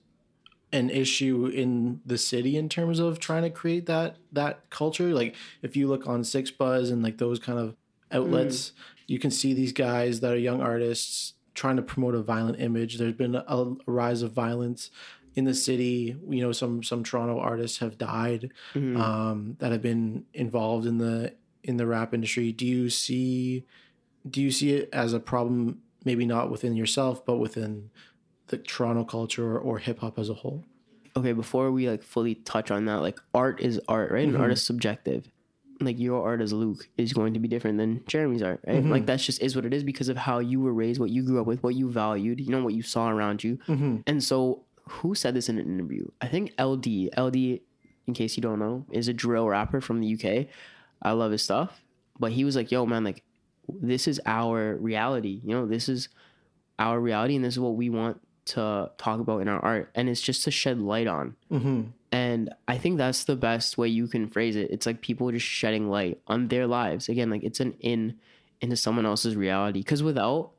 an 0.72 0.88
issue 0.90 1.46
in 1.46 2.00
the 2.06 2.16
city 2.18 2.56
in 2.56 2.68
terms 2.68 2.98
of 2.98 3.18
trying 3.18 3.42
to 3.42 3.50
create 3.50 3.86
that 3.86 4.16
that 4.32 4.68
culture? 4.70 5.12
Like 5.12 5.34
if 5.62 5.76
you 5.76 5.88
look 5.88 6.06
on 6.06 6.22
6ixbuzz 6.22 6.92
and 6.92 7.02
like 7.02 7.18
those 7.18 7.38
kind 7.38 7.58
of 7.58 7.76
outlets, 8.12 8.72
you 9.06 9.18
can 9.18 9.30
see 9.30 9.52
these 9.54 9.72
guys 9.72 10.20
that 10.20 10.32
are 10.32 10.38
young 10.38 10.60
artists 10.60 11.34
trying 11.54 11.76
to 11.76 11.82
promote 11.82 12.14
a 12.14 12.22
violent 12.22 12.60
image. 12.60 12.98
There's 12.98 13.14
been 13.14 13.34
a, 13.34 13.44
a 13.46 13.76
rise 13.86 14.22
of 14.22 14.32
violence 14.32 14.90
in 15.34 15.44
the 15.44 15.54
city. 15.54 16.16
You 16.28 16.42
know, 16.42 16.52
some 16.52 16.82
some 16.82 17.02
Toronto 17.04 17.38
artists 17.38 17.78
have 17.78 17.98
died 17.98 18.50
um, 18.96 19.56
that 19.58 19.72
have 19.72 19.82
been 19.82 20.24
involved 20.34 20.86
in 20.86 20.98
the 20.98 21.34
in 21.62 21.76
the 21.76 21.86
rap 21.86 22.14
industry. 22.14 22.52
Do 22.52 22.66
you 22.66 22.90
see 22.90 23.64
do 24.28 24.40
you 24.40 24.50
see 24.50 24.72
it 24.74 24.88
as 24.92 25.12
a 25.12 25.20
problem? 25.20 25.82
Maybe 26.04 26.24
not 26.24 26.50
within 26.50 26.76
yourself, 26.76 27.26
but 27.26 27.36
within 27.36 27.90
the 28.50 28.58
Toronto 28.58 29.04
culture 29.04 29.56
or, 29.56 29.58
or 29.58 29.78
hip 29.78 30.00
hop 30.00 30.18
as 30.18 30.28
a 30.28 30.34
whole. 30.34 30.64
okay 31.16 31.32
before 31.32 31.70
we 31.70 31.88
like 31.88 32.02
fully 32.02 32.34
touch 32.34 32.70
on 32.70 32.84
that 32.84 33.00
like 33.00 33.18
art 33.32 33.60
is 33.60 33.80
art 33.88 34.10
right? 34.10 34.24
And 34.24 34.34
mm-hmm. 34.34 34.42
art 34.42 34.52
is 34.52 34.62
subjective. 34.62 35.30
Like 35.80 35.98
your 35.98 36.22
art 36.22 36.42
as 36.42 36.52
luke 36.52 36.88
is 36.98 37.12
going 37.12 37.32
to 37.34 37.40
be 37.40 37.48
different 37.48 37.78
than 37.78 38.04
jeremy's 38.06 38.42
art 38.42 38.60
right? 38.66 38.76
Mm-hmm. 38.76 38.90
Like 38.90 39.06
that's 39.06 39.24
just 39.24 39.40
is 39.40 39.56
what 39.56 39.64
it 39.64 39.72
is 39.72 39.84
because 39.84 40.08
of 40.08 40.16
how 40.16 40.40
you 40.40 40.60
were 40.60 40.74
raised 40.74 41.00
what 41.00 41.10
you 41.10 41.22
grew 41.22 41.40
up 41.40 41.46
with 41.46 41.62
what 41.62 41.74
you 41.74 41.90
valued 41.90 42.40
you 42.40 42.50
know 42.50 42.62
what 42.62 42.74
you 42.74 42.82
saw 42.82 43.08
around 43.08 43.42
you. 43.42 43.56
Mm-hmm. 43.68 43.98
And 44.06 44.22
so 44.22 44.64
who 44.88 45.14
said 45.14 45.34
this 45.34 45.48
in 45.48 45.58
an 45.58 45.66
interview? 45.66 46.08
I 46.20 46.26
think 46.26 46.52
ld 46.58 46.86
ld 47.16 47.36
in 47.36 48.14
case 48.14 48.36
you 48.36 48.42
don't 48.42 48.58
know 48.58 48.84
is 48.90 49.06
a 49.06 49.14
drill 49.14 49.48
rapper 49.48 49.80
from 49.80 50.00
the 50.00 50.14
uk 50.14 50.46
i 51.02 51.12
love 51.12 51.30
his 51.30 51.42
stuff. 51.42 51.80
But 52.18 52.32
he 52.32 52.44
was 52.44 52.56
like 52.56 52.70
yo 52.72 52.84
man 52.84 53.04
like 53.04 53.22
this 53.68 54.08
is 54.08 54.20
our 54.26 54.74
reality 54.76 55.40
you 55.44 55.54
know? 55.54 55.66
This 55.66 55.88
is 55.88 56.08
our 56.80 56.98
reality 56.98 57.36
and 57.36 57.44
this 57.44 57.54
is 57.54 57.60
what 57.60 57.76
we 57.76 57.88
want 57.88 58.20
to 58.50 58.90
talk 58.98 59.20
about 59.20 59.40
in 59.40 59.48
our 59.48 59.60
art 59.60 59.90
and 59.94 60.08
it's 60.08 60.20
just 60.20 60.44
to 60.44 60.50
shed 60.50 60.80
light 60.80 61.06
on. 61.06 61.36
Mm-hmm. 61.50 61.82
And 62.12 62.52
i 62.66 62.76
think 62.76 62.98
that's 62.98 63.22
the 63.24 63.36
best 63.36 63.78
way 63.78 63.88
you 63.88 64.08
can 64.08 64.28
phrase 64.28 64.56
it. 64.56 64.70
It's 64.70 64.86
like 64.86 65.00
people 65.00 65.30
just 65.30 65.46
shedding 65.46 65.88
light 65.88 66.20
on 66.26 66.48
their 66.48 66.66
lives. 66.66 67.08
Again 67.08 67.30
like 67.30 67.44
it's 67.44 67.60
an 67.60 67.74
in 67.80 68.18
into 68.60 68.76
someone 68.76 69.06
else's 69.06 69.36
reality. 69.36 69.80
Because 69.80 70.02
without 70.02 70.50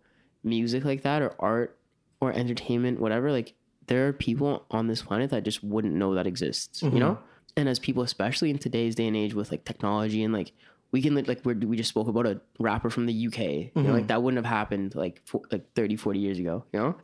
music 0.44 0.86
like 0.86 1.04
that 1.04 1.22
or 1.22 1.36
art 1.40 1.78
or 2.20 2.32
entertainment 2.32 3.00
whatever 3.00 3.32
like 3.32 3.54
there 3.88 4.08
are 4.08 4.14
people 4.14 4.66
on 4.72 4.88
this 4.88 5.02
planet 5.02 5.30
that 5.30 5.44
just 5.44 5.64
wouldn't 5.64 5.94
know 5.94 6.16
that 6.16 6.28
exists 6.28 6.82
you 6.82 6.90
mm-hmm. 6.90 7.00
know? 7.00 7.20
And 7.58 7.68
as 7.68 7.80
people 7.80 8.04
especially 8.04 8.50
in 8.50 8.58
today's 8.58 8.96
day 8.96 9.08
and 9.08 9.18
age 9.18 9.34
with 9.34 9.52
like 9.52 9.66
technology 9.66 10.24
and 10.24 10.34
like 10.34 10.54
we 10.92 11.02
can 11.02 11.16
like, 11.16 11.28
like 11.28 11.46
we're, 11.46 11.56
we 11.56 11.78
just 11.78 11.90
spoke 11.90 12.08
about 12.08 12.26
a 12.26 12.40
rapper 12.60 12.90
from 12.90 13.06
the 13.06 13.28
uk 13.28 13.38
you 13.40 13.72
know 13.76 13.82
like 13.82 14.02
mm-hmm. 14.02 14.08
that 14.08 14.24
wouldn't 14.24 14.44
have 14.44 14.52
happened 14.52 14.96
like 14.96 15.22
for, 15.26 15.42
like 15.52 15.74
30 15.74 15.96
40 15.96 16.20
years 16.20 16.40
ago 16.40 16.64
you 16.72 16.80
know 16.80 16.96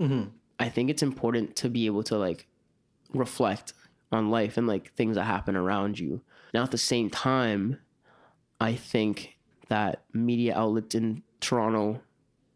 i 0.60 0.68
think 0.70 0.90
it's 0.90 1.04
important 1.04 1.56
to 1.56 1.70
be 1.70 1.86
able 1.86 2.04
to 2.04 2.18
like 2.18 2.48
reflect 3.14 3.74
on 4.12 4.30
life 4.30 4.58
and 4.58 4.68
like 4.68 4.94
things 4.96 5.16
that 5.16 5.24
happen 5.26 5.56
around 5.56 6.00
you 6.00 6.22
now 6.54 6.64
at 6.64 6.72
the 6.72 6.78
same 6.78 7.10
time 7.10 7.78
i 8.60 8.74
think 8.74 9.38
that 9.70 10.04
media 10.14 10.56
outlets 10.58 10.96
in 10.96 11.22
toronto 11.42 12.00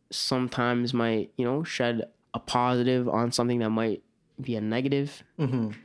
sometimes 0.09 0.93
might 0.93 1.31
you 1.37 1.45
know 1.45 1.63
shed 1.63 2.03
a 2.33 2.39
positive 2.39 3.07
on 3.07 3.31
something 3.31 3.59
that 3.59 3.69
might 3.69 4.01
be 4.39 4.55
a 4.55 4.61
negative 4.61 5.23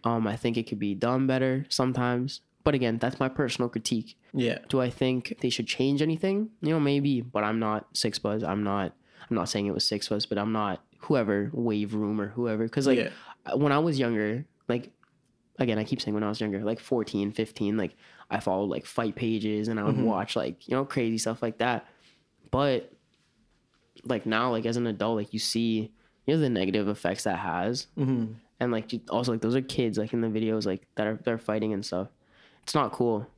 um 0.04 0.26
i 0.26 0.36
think 0.36 0.56
it 0.56 0.66
could 0.66 0.78
be 0.78 0.94
done 0.94 1.26
better 1.26 1.64
sometimes 1.68 2.40
but 2.64 2.74
again 2.74 2.98
that's 2.98 3.20
my 3.20 3.28
personal 3.28 3.68
critique 3.68 4.16
Yeah. 4.32 4.58
do 4.68 4.80
I 4.80 4.90
think 4.90 5.36
they 5.40 5.50
should 5.50 5.66
change 5.68 6.02
anything? 6.02 6.50
You 6.60 6.70
know, 6.70 6.80
maybe, 6.80 7.20
but 7.20 7.42
I'm 7.44 7.58
not 7.60 7.94
6ixbuzz. 7.94 8.42
I'm 8.42 8.64
not. 8.64 8.92
I'm 9.30 9.36
not 9.36 9.48
saying 9.48 9.66
it 9.66 9.72
was 9.72 9.84
6ixbuzz, 9.84 10.28
but 10.28 10.36
I'm 10.36 10.52
not 10.52 10.82
whoever 11.06 11.50
Wave 11.52 11.94
Room 11.94 12.20
or 12.20 12.28
whoever. 12.28 12.64
Because 12.64 12.86
like 12.86 12.98
Yeah. 12.98 13.54
when 13.54 13.72
I 13.72 13.78
was 13.78 13.98
younger, 13.98 14.44
like 14.68 14.90
again, 15.58 15.78
I 15.78 15.84
keep 15.84 16.00
saying 16.00 16.14
when 16.14 16.24
I 16.24 16.28
was 16.28 16.40
younger, 16.40 16.62
like 16.64 16.80
14, 16.80 17.32
15, 17.32 17.76
like 17.76 17.96
I 18.30 18.40
followed 18.40 18.70
like 18.70 18.86
fight 18.86 19.14
pages 19.14 19.68
and 19.68 19.78
I 19.78 19.84
would 19.84 20.00
watch 20.00 20.36
like 20.36 20.68
you 20.68 20.74
know 20.74 20.84
crazy 20.84 21.18
stuff 21.18 21.42
like 21.42 21.58
that. 21.58 21.86
But 22.50 22.92
like 24.04 24.26
now, 24.26 24.50
like 24.50 24.66
as 24.66 24.76
an 24.76 24.86
adult, 24.86 25.16
like 25.16 25.32
you 25.32 25.38
see 25.38 25.92
you 26.26 26.34
know 26.34 26.40
the 26.40 26.50
negative 26.50 26.88
effects 26.88 27.24
that 27.24 27.38
has, 27.38 27.86
mm-hmm. 27.96 28.32
and 28.60 28.72
like 28.72 28.92
also 29.10 29.32
like 29.32 29.40
those 29.40 29.54
are 29.56 29.62
kids 29.62 29.98
like 29.98 30.12
in 30.12 30.20
the 30.20 30.28
videos 30.28 30.66
like 30.66 30.86
that 30.96 31.06
are 31.06 31.20
they're 31.24 31.38
fighting 31.38 31.72
and 31.72 31.84
stuff. 31.84 32.08
It's 32.62 32.74
not 32.74 32.92
cool. 32.92 33.28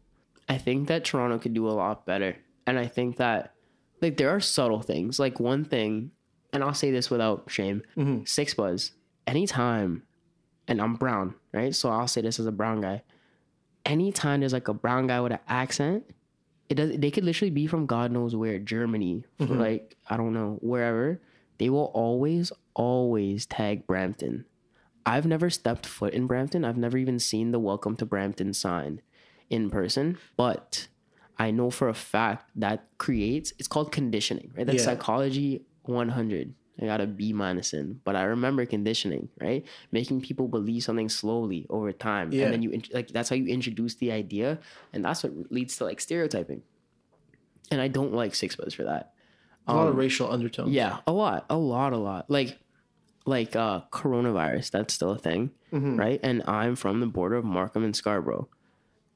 I 0.48 0.56
think 0.56 0.88
that 0.88 1.04
Toronto 1.04 1.38
could 1.38 1.52
do 1.52 1.68
a 1.68 1.70
lot 1.70 2.06
better. 2.06 2.36
And 2.66 2.78
I 2.78 2.86
think 2.86 3.18
that 3.18 3.52
like 4.00 4.16
there 4.16 4.30
are 4.30 4.40
subtle 4.40 4.80
things. 4.80 5.18
Like 5.18 5.38
one 5.38 5.64
thing, 5.64 6.12
and 6.52 6.62
I'll 6.64 6.74
say 6.74 6.90
this 6.90 7.10
without 7.10 7.44
shame, 7.48 7.82
mm-hmm. 7.96 8.22
6ixbuzz, 8.22 8.92
anytime, 9.26 10.02
and 10.66 10.80
I'm 10.80 10.94
brown, 10.94 11.34
right? 11.52 11.74
So 11.74 11.90
I'll 11.90 12.08
say 12.08 12.20
this 12.20 12.38
as 12.38 12.46
a 12.46 12.52
brown 12.52 12.80
guy. 12.80 13.02
Anytime 13.84 14.40
there's 14.40 14.52
like 14.52 14.68
a 14.68 14.74
brown 14.74 15.06
guy 15.06 15.20
with 15.20 15.32
an 15.32 15.38
accent, 15.48 16.04
it 16.68 16.74
does 16.74 16.96
they 16.98 17.10
could 17.10 17.24
literally 17.24 17.50
be 17.50 17.66
from 17.66 17.86
God 17.86 18.12
knows 18.12 18.36
where, 18.36 18.58
Germany, 18.58 19.24
for 19.38 19.46
like, 19.46 19.96
I 20.08 20.16
don't 20.16 20.34
know, 20.34 20.58
wherever. 20.60 21.20
They 21.58 21.70
will 21.70 21.90
always, 21.94 22.52
always 22.74 23.46
tag 23.46 23.86
Brampton. 23.86 24.44
I've 25.06 25.26
never 25.26 25.48
stepped 25.48 25.86
foot 25.86 26.12
in 26.12 26.26
Brampton. 26.26 26.64
I've 26.64 26.76
never 26.76 26.98
even 26.98 27.18
seen 27.18 27.50
the 27.50 27.58
welcome 27.58 27.96
to 27.96 28.04
Brampton 28.06 28.52
sign 28.52 29.00
in 29.48 29.70
person, 29.70 30.18
but 30.36 30.88
I 31.38 31.50
know 31.50 31.70
for 31.70 31.88
a 31.88 31.94
fact 31.94 32.50
that 32.56 32.84
creates 32.98 33.52
it's 33.58 33.68
called 33.68 33.90
conditioning, 33.90 34.52
right? 34.54 34.66
That's 34.66 34.80
Yeah. 34.80 34.84
psychology 34.84 35.64
100. 35.88 36.54
I 36.80 36.86
got 36.86 37.00
a 37.00 37.06
B 37.08 37.32
minus 37.32 37.72
in, 37.74 38.00
but 38.04 38.14
I 38.14 38.22
remember 38.22 38.64
conditioning, 38.64 39.28
right? 39.40 39.66
Making 39.90 40.20
people 40.20 40.46
believe 40.46 40.84
something 40.84 41.08
slowly 41.08 41.66
over 41.70 41.90
time, 41.92 42.30
Yeah. 42.32 42.44
and 42.44 42.52
then 42.54 42.62
you 42.62 42.80
like 42.94 43.08
that's 43.08 43.28
how 43.30 43.34
you 43.36 43.46
introduce 43.46 43.96
the 43.96 44.12
idea, 44.12 44.60
and 44.92 45.04
that's 45.04 45.24
what 45.24 45.32
leads 45.50 45.76
to 45.78 45.84
like 45.84 46.00
stereotyping. 46.00 46.62
And 47.72 47.80
I 47.80 47.88
don't 47.88 48.14
like 48.14 48.32
6ixbuzz 48.32 48.74
for 48.74 48.84
that. 48.84 49.12
A 49.66 49.74
lot 49.74 49.88
of 49.88 49.96
racial 49.96 50.30
undertones. 50.32 50.68
Um, 50.68 50.72
Yeah, 50.72 50.98
a 51.06 51.12
lot, 51.12 51.44
a 51.50 51.56
lot, 51.58 51.92
a 51.92 51.98
lot. 51.98 52.30
Like, 52.30 52.56
like 53.26 53.54
uh, 53.56 53.82
coronavirus. 53.92 54.70
That's 54.70 54.94
still 54.94 55.10
a 55.10 55.18
thing, 55.18 55.50
right? 55.72 56.18
And 56.22 56.42
I'm 56.46 56.76
from 56.76 57.00
the 57.00 57.06
border 57.06 57.34
of 57.36 57.44
Markham 57.44 57.84
and 57.84 57.94
Scarborough, 57.94 58.48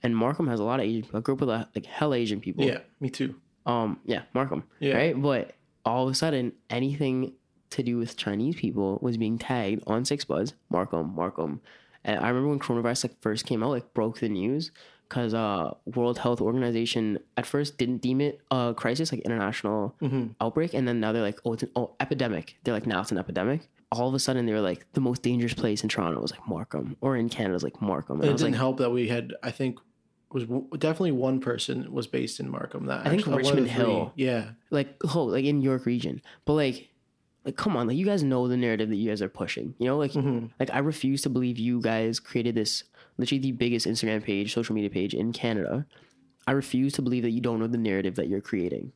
and 0.03 0.15
Markham 0.17 0.49
has 0.49 0.59
a 0.61 0.65
lot 0.65 0.81
of 0.81 0.85
Asian. 0.87 1.09
I 1.15 1.21
grew 1.21 1.35
up 1.35 1.41
with 1.41 1.49
uh, 1.49 1.65
like 1.77 1.87
hell 1.87 2.13
Asian 2.13 2.41
people. 2.41 2.65
Yeah. 2.65 2.81
Me 3.01 3.09
too. 3.09 3.37
Um. 3.67 4.01
Yeah, 4.05 4.23
Markham. 4.35 4.65
Yeah. 4.81 4.97
Right. 4.97 5.23
But 5.23 5.55
all 5.85 6.07
of 6.07 6.13
a 6.13 6.15
sudden, 6.15 6.53
anything 6.71 7.35
to 7.71 7.83
do 7.83 7.97
with 7.97 8.17
Chinese 8.17 8.57
people 8.57 8.99
was 9.01 9.17
being 9.17 9.39
tagged 9.39 9.83
on 9.87 10.05
6ixbuzz, 10.05 10.53
Markham, 10.71 11.15
Markham. 11.15 11.61
And 12.05 12.21
I 12.21 12.29
remember 12.29 12.49
when 12.49 12.59
coronavirus 12.59 13.05
like 13.05 13.21
first 13.21 13.47
came 13.47 13.63
out, 13.63 13.71
like 13.71 13.95
broke 13.95 14.21
the 14.21 14.29
news 14.29 14.73
because 15.13 15.35
uh, 15.35 15.75
World 15.85 16.19
Health 16.19 16.41
Organization 16.41 17.19
at 17.37 17.45
first 17.45 17.77
didn't 17.77 17.99
deem 17.99 18.23
it 18.23 18.41
a 18.51 18.73
crisis, 18.75 19.13
like 19.13 19.21
international 19.21 19.95
outbreak, 20.41 20.73
and 20.73 20.89
then 20.89 21.01
now 21.01 21.13
they're 21.13 21.23
like, 21.23 21.39
oh, 21.45 21.53
it's 21.53 21.63
an 21.63 21.71
oh, 21.77 21.95
epidemic. 22.01 22.57
They're 22.65 22.73
like, 22.73 22.87
now 22.87 23.03
it's 23.03 23.13
an 23.13 23.19
epidemic. 23.19 23.69
All 23.91 24.09
of 24.09 24.15
a 24.15 24.19
sudden, 24.19 24.47
they 24.47 24.55
were 24.55 24.63
like, 24.63 24.87
the 24.95 25.03
most 25.03 25.23
dangerous 25.23 25.53
place 25.53 25.83
in 25.83 25.91
Toronto 25.91 26.19
was 26.23 26.31
like 26.31 26.49
Markham, 26.49 26.97
or 27.03 27.17
in 27.19 27.29
Canada 27.29 27.53
was 27.53 27.63
like 27.63 27.81
Markham. 27.83 28.21
And 28.21 28.25
it 28.29 28.33
was 28.33 28.41
didn't 28.41 28.55
like, 28.55 28.59
help 28.59 28.79
that 28.79 28.91
we 28.91 29.09
had, 29.09 29.35
I 29.43 29.51
think, 29.51 29.79
was 30.33 30.45
w- 30.45 30.67
definitely 30.79 31.13
one 31.13 31.41
person 31.41 31.93
was 31.93 32.07
based 32.07 32.41
in 32.41 32.49
Markham. 32.51 32.87
That 32.87 33.07
I 33.07 33.11
think 33.11 33.21
actually- 33.23 33.33
one 33.33 33.41
of 33.41 33.47
the 33.47 33.53
Richmond 33.63 33.71
Hill. 33.71 34.13
Yeah. 34.17 34.51
like 34.71 34.97
oh 35.15 35.25
like 35.25 35.45
in 35.45 35.63
York 35.63 35.87
region. 35.87 36.23
But 36.45 36.55
like 36.55 36.89
like 37.45 37.57
come 37.57 37.77
on, 37.77 37.89
like 37.89 37.97
you 37.97 38.07
guys 38.07 38.23
know 38.23 38.47
the 38.49 38.57
narrative 38.57 38.89
that 38.89 38.97
you 38.97 39.09
guys 39.09 39.21
are 39.23 39.29
pushing. 39.29 39.75
You 39.79 39.87
know, 39.89 39.99
like 39.99 40.15
like 40.61 40.71
I 40.73 40.79
refuse 40.79 41.23
to 41.23 41.29
believe 41.31 41.59
you 41.59 41.81
guys 41.81 42.21
created 42.21 42.55
this 42.55 42.85
literally 43.19 43.41
the 43.41 43.53
biggest 43.53 43.87
Instagram 43.87 44.23
page, 44.23 44.53
social 44.55 44.75
media 44.75 44.91
page 44.91 45.13
in 45.15 45.33
Canada. 45.33 45.87
I 46.47 46.53
refuse 46.53 46.93
to 46.95 47.03
believe 47.03 47.23
that 47.25 47.31
you 47.31 47.41
don't 47.41 47.59
know 47.61 47.67
the 47.69 47.79
narrative 47.79 48.15
that 48.17 48.29
you're 48.29 48.41
creating. 48.41 48.93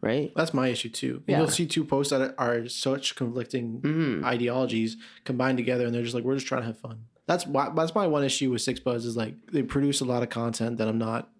Right? 0.00 0.32
That's 0.36 0.54
my 0.54 0.68
issue 0.68 0.88
too. 0.90 1.22
Yeah. 1.26 1.38
You'll 1.38 1.48
see 1.48 1.66
two 1.66 1.84
posts 1.84 2.12
that 2.12 2.34
are 2.38 2.68
such 2.68 3.16
conflicting 3.16 3.80
Mm-hmm. 3.80 4.24
ideologies 4.24 4.96
combined 5.24 5.58
together, 5.58 5.84
and 5.86 5.92
they're 5.94 6.02
just 6.02 6.14
like, 6.14 6.22
we're 6.22 6.34
just 6.36 6.46
trying 6.46 6.60
to 6.62 6.66
have 6.68 6.78
fun. 6.78 7.06
That's 7.28 7.46
why. 7.46 7.70
That's 7.76 7.94
my 7.94 8.06
one 8.06 8.24
issue 8.24 8.50
with 8.50 8.62
6ixbuzz 8.62 9.04
is 9.04 9.16
like 9.16 9.34
they 9.52 9.62
produce 9.62 10.00
a 10.00 10.06
lot 10.06 10.22
of 10.22 10.30
content 10.30 10.78
that 10.78 10.88
I'm 10.88 10.98
not 10.98 11.30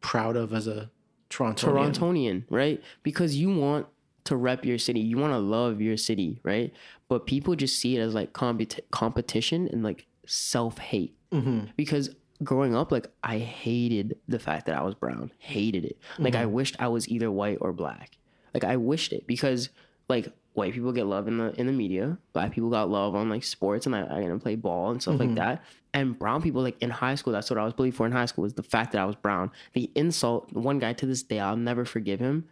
proud 0.00 0.36
of 0.36 0.54
as 0.54 0.68
a 0.68 0.88
Toronto. 1.28 1.66
Torontonian, 1.66 2.44
right? 2.48 2.80
Because 3.02 3.34
you 3.36 3.52
want 3.54 3.88
to 4.24 4.36
rep 4.36 4.64
your 4.64 4.78
city, 4.78 5.00
you 5.00 5.18
want 5.18 5.32
to 5.32 5.38
love 5.38 5.80
your 5.80 5.96
city, 5.96 6.40
right? 6.44 6.72
But 7.08 7.26
people 7.26 7.56
just 7.56 7.78
see 7.78 7.96
it 7.96 8.00
as 8.00 8.14
like 8.14 8.32
competi- 8.32 8.88
competition 8.92 9.68
and 9.72 9.82
like 9.82 10.06
self 10.26 10.78
hate. 10.78 11.16
Mm-hmm. 11.32 11.70
Because 11.76 12.14
growing 12.44 12.76
up, 12.76 12.92
like 12.92 13.08
I 13.24 13.38
hated 13.38 14.18
the 14.28 14.38
fact 14.38 14.66
that 14.66 14.78
I 14.78 14.82
was 14.82 14.94
brown, 14.94 15.32
hated 15.38 15.84
it. 15.84 15.98
Like 16.20 16.34
mm-hmm. 16.34 16.42
I 16.42 16.46
wished 16.46 16.76
I 16.78 16.86
was 16.86 17.08
either 17.08 17.32
white 17.32 17.58
or 17.60 17.72
black. 17.72 18.16
Like 18.54 18.62
I 18.62 18.76
wished 18.76 19.12
it 19.12 19.26
because 19.26 19.70
like 20.08 20.32
white 20.56 20.72
people 20.72 20.90
get 20.90 21.06
love 21.06 21.28
in 21.28 21.38
the 21.38 21.52
in 21.60 21.66
the 21.66 21.72
media, 21.72 22.16
black 22.32 22.52
people 22.52 22.70
got 22.70 22.88
love 22.88 23.14
on 23.14 23.28
like 23.28 23.44
sports, 23.44 23.86
and 23.86 23.94
I, 23.94 24.02
I 24.02 24.22
gonna 24.22 24.38
play 24.38 24.56
ball 24.56 24.90
and 24.90 25.00
stuff 25.00 25.18
like 25.18 25.28
mm-hmm. 25.28 25.36
that. 25.36 25.62
And 25.92 26.18
brown 26.18 26.42
people, 26.42 26.62
like 26.62 26.80
in 26.82 26.90
high 26.90 27.14
school, 27.14 27.32
that's 27.32 27.50
what 27.50 27.58
I 27.58 27.64
was 27.64 27.72
bullied 27.72 27.94
for 27.94 28.06
in 28.06 28.12
high 28.12 28.26
school 28.26 28.42
was 28.42 28.54
the 28.54 28.62
fact 28.62 28.92
that 28.92 29.00
I 29.00 29.04
was 29.04 29.16
brown. 29.16 29.50
The 29.74 29.90
insult, 29.94 30.52
one 30.52 30.78
guy 30.78 30.92
to 30.94 31.06
this 31.06 31.22
day, 31.22 31.40
I'll 31.40 31.56
never 31.56 31.84
forgive 31.84 32.20
him. 32.20 32.46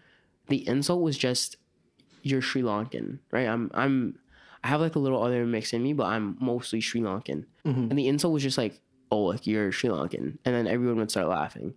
The 0.48 0.66
insult 0.68 1.02
was 1.02 1.16
just, 1.16 1.56
"You're 2.22 2.42
Sri 2.42 2.62
Lankan, 2.62 3.18
right?" 3.30 3.48
I'm 3.48 3.70
I'm 3.74 4.18
I 4.62 4.68
have 4.68 4.80
like 4.80 4.96
a 4.96 4.98
little 4.98 5.22
other 5.22 5.44
mix 5.46 5.72
in 5.72 5.82
me, 5.82 5.92
but 5.92 6.06
I'm 6.06 6.36
mostly 6.40 6.80
Sri 6.80 7.00
Lankan. 7.00 7.46
Mm-hmm. 7.64 7.90
And 7.90 7.98
the 7.98 8.08
insult 8.08 8.34
was 8.34 8.42
just 8.42 8.58
like, 8.58 8.80
"Oh, 9.10 9.24
like 9.24 9.46
you're 9.46 9.72
Sri 9.72 9.90
Lankan," 9.90 10.38
and 10.44 10.54
then 10.54 10.66
everyone 10.66 10.96
would 10.98 11.10
start 11.10 11.28
laughing. 11.28 11.74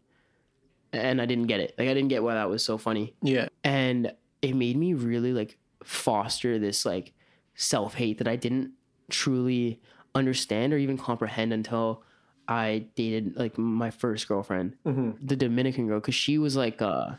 And 0.93 1.21
I 1.21 1.25
didn't 1.25 1.47
get 1.47 1.59
it. 1.59 1.75
Like 1.77 1.89
I 1.89 1.93
didn't 1.93 2.09
get 2.09 2.23
why 2.23 2.35
that 2.35 2.49
was 2.49 2.63
so 2.63 2.77
funny 2.77 3.13
Yeah. 3.21 3.49
and 3.63 4.13
it 4.41 4.55
made 4.55 4.77
me 4.77 4.93
really 4.93 5.33
like 5.33 5.57
foster 5.87 6.59
this 6.59 6.85
like 6.85 7.13
self 7.55 7.93
hate 7.95 8.17
that 8.17 8.27
I 8.27 8.35
didn't 8.35 8.71
truly 9.09 9.79
understand 10.13 10.73
or 10.73 10.77
even 10.77 10.97
comprehend 10.97 11.53
until 11.53 12.03
I 12.47 12.87
dated 12.95 13.35
like 13.37 13.57
my 13.57 13.89
first 13.89 14.27
girlfriend, 14.27 14.75
the 15.21 15.35
Dominican 15.35 15.87
girl, 15.87 15.99
because 15.99 16.15
she 16.15 16.37
was 16.37 16.55
like 16.55 16.81
uh 16.81 17.11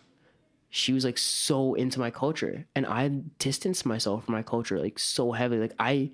she 0.70 0.92
was 0.92 1.02
like 1.04 1.16
so 1.16 1.72
into 1.74 1.98
my 1.98 2.10
culture 2.10 2.66
and 2.76 2.84
I 2.86 3.08
distanced 3.38 3.86
myself 3.86 4.26
from 4.26 4.34
my 4.34 4.42
culture 4.42 4.78
like 4.78 4.98
so 4.98 5.32
heavily. 5.32 5.60
Like 5.62 5.74
I 5.78 6.10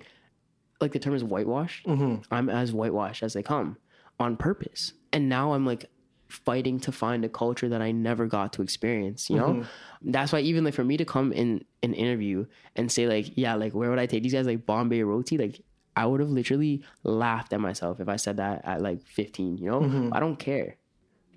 like 0.79 0.93
the 0.93 0.99
term 0.99 1.13
is 1.13 1.23
whitewashed. 1.25 1.85
I'm 2.31 2.49
as 2.49 2.71
whitewashed 2.71 3.21
as 3.21 3.33
they 3.33 3.43
come 3.43 3.77
on 4.17 4.37
purpose. 4.37 4.93
And 5.11 5.27
now 5.27 5.53
I'm 5.53 5.65
like 5.65 5.85
fighting 6.27 6.79
to 6.81 6.91
find 6.91 7.23
a 7.23 7.29
culture 7.29 7.69
that 7.69 7.81
I 7.81 7.91
never 7.91 8.25
got 8.25 8.53
to 8.53 8.61
experience, 8.61 9.29
you 9.29 9.37
know? 9.37 9.63
That's 10.01 10.31
why 10.31 10.39
even 10.39 10.63
like 10.63 10.73
for 10.73 10.83
me 10.83 10.97
to 10.97 11.05
come 11.05 11.31
in 11.31 11.63
an 11.83 11.93
interview 11.93 12.45
and 12.75 12.91
say 12.91 13.07
like, 13.07 13.33
yeah, 13.35 13.55
like 13.55 13.73
where 13.73 13.89
would 13.89 13.99
I 13.99 14.05
take 14.05 14.23
these 14.23 14.33
guys 14.33 14.45
like 14.45 14.65
Bombay 14.65 15.03
roti? 15.03 15.37
Like 15.37 15.61
I 15.95 16.05
would 16.05 16.19
have 16.19 16.29
literally 16.29 16.83
laughed 17.03 17.53
at 17.53 17.59
myself 17.61 17.99
if 17.99 18.09
I 18.09 18.15
said 18.17 18.37
that 18.37 18.61
at 18.65 18.81
like 18.81 19.05
15, 19.07 19.57
you 19.57 19.69
know? 19.69 20.09
I 20.13 20.19
don't 20.19 20.37
care. 20.37 20.77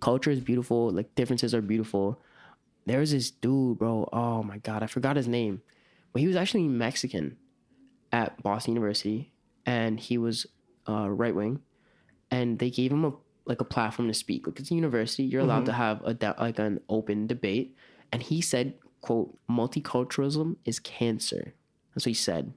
Culture 0.01 0.30
is 0.30 0.41
beautiful, 0.41 0.91
like 0.91 1.14
differences 1.14 1.55
are 1.55 1.62
beautiful. 1.62 2.20
There's 2.86 3.11
this 3.11 3.30
dude, 3.30 3.78
bro. 3.78 4.09
Oh 4.12 4.43
my 4.43 4.59
god, 4.59 4.82
I 4.82 4.86
forgot 4.86 5.16
his 5.16 5.28
name. 5.28 5.61
But 6.12 6.20
he 6.22 6.26
was 6.26 6.36
actually 6.36 6.66
Mexican 6.68 7.36
at 8.11 8.43
Boston 8.43 8.74
University 8.74 9.32
and 9.66 10.01
he 10.01 10.16
was 10.16 10.47
uh, 10.89 11.11
right 11.11 11.34
wing 11.34 11.61
and 12.30 12.59
they 12.59 12.70
gave 12.70 12.91
him 12.91 13.05
a 13.05 13.12
like 13.49 13.61
a 13.61 13.65
platform 13.65 14.09
to 14.09 14.15
speak. 14.15 14.47
Like 14.47 14.61
it's 14.61 14.71
a 14.71 14.75
university, 14.75 15.25
you're 15.25 15.41
allowed 15.41 15.65
to 15.67 15.73
mm-hmm. 15.73 15.81
have 15.81 16.03
a 16.03 16.37
like 16.39 16.59
an 16.59 16.81
open 16.89 17.27
debate. 17.27 17.75
And 18.13 18.23
he 18.23 18.41
said, 18.41 18.75
"quote 19.01 19.37
Multiculturalism 19.51 20.57
is 20.65 20.79
cancer." 20.79 21.55
That's 21.95 22.07
what 22.07 22.11
he 22.11 22.15
said 22.15 22.53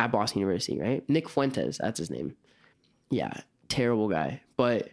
at 0.00 0.12
Boston 0.12 0.40
University, 0.40 0.78
right? 0.78 1.08
Nick 1.08 1.28
Fuentes, 1.28 1.78
that's 1.78 1.98
his 1.98 2.10
name. 2.10 2.36
Yeah, 3.10 3.32
terrible 3.68 4.08
guy, 4.08 4.42
but 4.56 4.90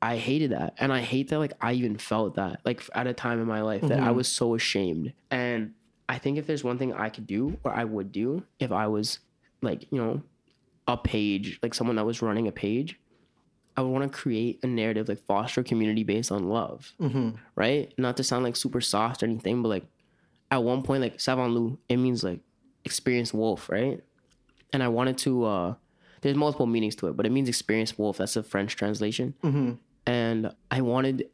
I 0.00 0.16
hated 0.16 0.52
that, 0.52 0.74
and 0.78 0.92
I 0.92 1.00
hate 1.00 1.28
that. 1.28 1.38
Like 1.38 1.52
I 1.60 1.72
even 1.72 1.98
felt 1.98 2.36
that, 2.36 2.60
like 2.64 2.82
at 2.94 3.06
a 3.06 3.12
time 3.12 3.40
in 3.40 3.46
my 3.46 3.62
life, 3.62 3.82
that 3.82 3.98
I 3.98 4.06
mm-hmm. 4.06 4.16
was 4.16 4.28
so 4.28 4.54
ashamed. 4.54 5.12
And 5.30 5.74
I 6.08 6.18
think 6.18 6.38
if 6.38 6.46
there's 6.46 6.64
one 6.64 6.78
thing 6.78 6.92
I 6.92 7.10
could 7.10 7.26
do, 7.26 7.58
or 7.64 7.72
I 7.72 7.84
would 7.84 8.12
do, 8.12 8.44
if 8.60 8.72
I 8.72 8.86
was 8.86 9.18
like 9.60 9.90
you 9.90 10.00
know 10.00 10.22
a 10.86 10.96
page, 10.96 11.58
like 11.62 11.74
someone 11.74 11.96
that 11.96 12.06
was 12.06 12.22
running 12.22 12.48
a 12.48 12.52
page, 12.52 12.98
I 13.78 13.80
would 13.80 13.90
want 13.90 14.10
to 14.10 14.18
create 14.18 14.58
a 14.64 14.66
narrative, 14.66 15.08
like 15.08 15.20
foster 15.24 15.62
community 15.62 16.02
based 16.02 16.32
on 16.32 16.48
love, 16.48 16.92
right? 17.54 17.94
Not 17.96 18.16
to 18.16 18.24
sound 18.24 18.42
like 18.42 18.56
super 18.56 18.80
soft 18.80 19.22
or 19.22 19.26
anything, 19.26 19.62
but 19.62 19.68
like 19.68 19.84
at 20.50 20.64
one 20.64 20.82
point, 20.82 21.00
like 21.00 21.18
Savantloup, 21.18 21.78
it 21.88 21.96
means 21.98 22.24
like 22.24 22.40
experienced 22.84 23.32
wolf, 23.34 23.68
right? 23.68 24.02
And 24.72 24.82
I 24.82 24.88
wanted 24.88 25.16
to, 25.18 25.44
uh 25.44 25.74
there's 26.22 26.36
multiple 26.36 26.66
meanings 26.66 26.96
to 26.96 27.06
it, 27.06 27.16
but 27.16 27.26
it 27.26 27.30
means 27.30 27.48
experienced 27.48 27.96
wolf. 28.00 28.16
That's 28.16 28.34
a 28.34 28.42
French 28.42 28.74
translation. 28.74 29.34
And 30.06 30.52
I 30.72 30.80
wanted 30.80 31.28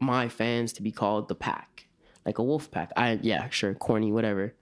my 0.00 0.28
fans 0.28 0.72
to 0.72 0.82
be 0.82 0.90
called 0.90 1.28
the 1.28 1.36
pack, 1.36 1.86
like 2.26 2.38
a 2.38 2.42
wolf 2.42 2.72
pack. 2.72 2.90
I, 2.96 3.20
yeah, 3.22 3.48
sure, 3.50 3.74
corny, 3.74 4.10
whatever. 4.10 4.54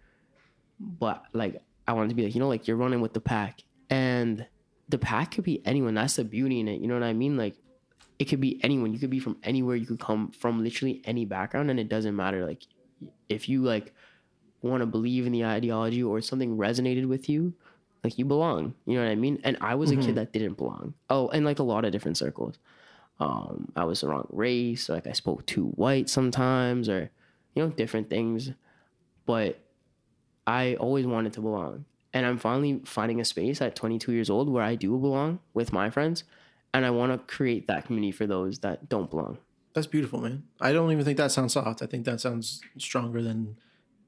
But 0.78 1.24
like, 1.32 1.62
I 1.88 1.94
wanted 1.94 2.10
to 2.10 2.14
be 2.14 2.24
like, 2.24 2.34
you 2.34 2.40
know, 2.40 2.48
like 2.48 2.68
you're 2.68 2.76
running 2.76 3.00
with 3.00 3.14
the 3.14 3.20
pack. 3.20 3.62
And 3.88 4.46
the 4.92 4.98
pack 4.98 5.32
could 5.32 5.44
be 5.44 5.60
anyone. 5.66 5.94
That's 5.94 6.16
the 6.16 6.24
beauty 6.24 6.60
in 6.60 6.68
it. 6.68 6.80
You 6.80 6.86
know 6.86 6.94
what 6.94 7.02
I 7.02 7.12
mean? 7.12 7.36
Like, 7.36 7.56
it 8.18 8.26
could 8.26 8.40
be 8.40 8.60
anyone. 8.62 8.92
You 8.92 9.00
could 9.00 9.10
be 9.10 9.18
from 9.18 9.38
anywhere. 9.42 9.74
You 9.74 9.86
could 9.86 9.98
come 9.98 10.30
from 10.30 10.62
literally 10.62 11.02
any 11.04 11.24
background, 11.24 11.70
and 11.70 11.80
it 11.80 11.88
doesn't 11.88 12.14
matter. 12.14 12.46
Like, 12.46 12.62
if 13.28 13.48
you 13.48 13.62
like 13.62 13.92
want 14.60 14.82
to 14.82 14.86
believe 14.86 15.26
in 15.26 15.32
the 15.32 15.44
ideology 15.44 16.02
or 16.02 16.20
something 16.20 16.56
resonated 16.56 17.08
with 17.08 17.28
you, 17.28 17.54
like 18.04 18.18
you 18.18 18.24
belong. 18.24 18.74
You 18.86 18.96
know 18.96 19.04
what 19.04 19.10
I 19.10 19.16
mean? 19.16 19.40
And 19.42 19.56
I 19.60 19.74
was 19.74 19.90
a 19.90 19.96
kid 19.96 20.14
that 20.16 20.32
didn't 20.32 20.56
belong. 20.56 20.94
Oh, 21.10 21.28
and 21.28 21.44
like 21.44 21.58
a 21.58 21.64
lot 21.64 21.84
of 21.84 21.92
different 21.92 22.16
circles. 22.16 22.58
Um, 23.18 23.72
I 23.76 23.84
was 23.84 24.00
the 24.00 24.08
wrong 24.08 24.26
race, 24.30 24.88
like 24.88 25.06
I 25.06 25.12
spoke 25.12 25.46
too 25.46 25.66
white 25.68 26.08
sometimes, 26.08 26.88
or 26.88 27.10
you 27.54 27.62
know, 27.62 27.70
different 27.70 28.10
things. 28.10 28.50
But 29.26 29.58
I 30.46 30.74
always 30.74 31.06
wanted 31.06 31.32
to 31.34 31.40
belong. 31.40 31.84
And 32.14 32.26
I'm 32.26 32.38
finally 32.38 32.80
finding 32.84 33.20
a 33.20 33.24
space 33.24 33.62
at 33.62 33.74
22 33.74 34.12
years 34.12 34.28
old 34.28 34.48
where 34.50 34.62
I 34.62 34.74
do 34.74 34.96
belong 34.98 35.40
with 35.54 35.72
my 35.72 35.90
friends. 35.90 36.24
And 36.74 36.84
I 36.86 36.90
want 36.90 37.12
to 37.12 37.34
create 37.34 37.66
that 37.68 37.86
community 37.86 38.12
for 38.12 38.26
those 38.26 38.60
that 38.60 38.88
don't 38.88 39.10
belong. 39.10 39.38
That's 39.74 39.86
beautiful, 39.86 40.20
man. 40.20 40.44
I 40.60 40.72
don't 40.72 40.92
even 40.92 41.04
think 41.04 41.16
that 41.18 41.32
sounds 41.32 41.54
soft. 41.54 41.82
I 41.82 41.86
think 41.86 42.04
that 42.04 42.20
sounds 42.20 42.60
stronger 42.78 43.22
than 43.22 43.56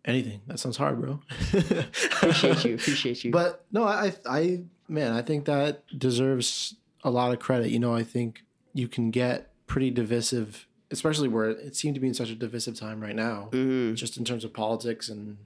anything. 0.04 0.40
That 0.46 0.58
sounds 0.58 0.76
hard, 0.76 1.00
bro. 1.00 1.20
Appreciate 1.52 2.64
you. 2.64 2.74
Appreciate 2.74 3.24
you. 3.24 3.30
But 3.30 3.64
no, 3.72 3.84
I, 3.84 4.12
I, 4.26 4.62
man, 4.88 5.12
I 5.12 5.22
think 5.22 5.46
that 5.46 5.82
deserves 5.96 6.76
a 7.02 7.10
lot 7.10 7.32
of 7.32 7.38
credit. 7.38 7.70
You 7.70 7.78
know, 7.78 7.94
I 7.94 8.02
think 8.02 8.42
you 8.74 8.88
can 8.88 9.10
get 9.10 9.50
pretty 9.66 9.90
divisive, 9.90 10.66
especially 10.90 11.28
where 11.28 11.50
it 11.50 11.76
seemed 11.76 11.94
to 11.94 12.00
be 12.00 12.08
in 12.08 12.14
such 12.14 12.30
a 12.30 12.34
divisive 12.34 12.78
time 12.78 13.00
right 13.00 13.16
now, 13.16 13.48
mm-hmm. 13.52 13.94
just 13.94 14.16
in 14.16 14.24
terms 14.24 14.44
of 14.44 14.52
politics 14.52 15.08
and 15.08 15.38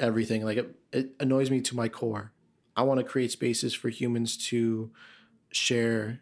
everything. 0.00 0.44
Like 0.44 0.58
it, 0.58 0.74
it 0.92 1.10
annoys 1.20 1.50
me 1.50 1.60
to 1.62 1.76
my 1.76 1.88
core. 1.88 2.32
I 2.76 2.82
want 2.82 2.98
to 2.98 3.04
create 3.04 3.30
spaces 3.30 3.74
for 3.74 3.88
humans 3.88 4.36
to 4.48 4.90
share 5.50 6.20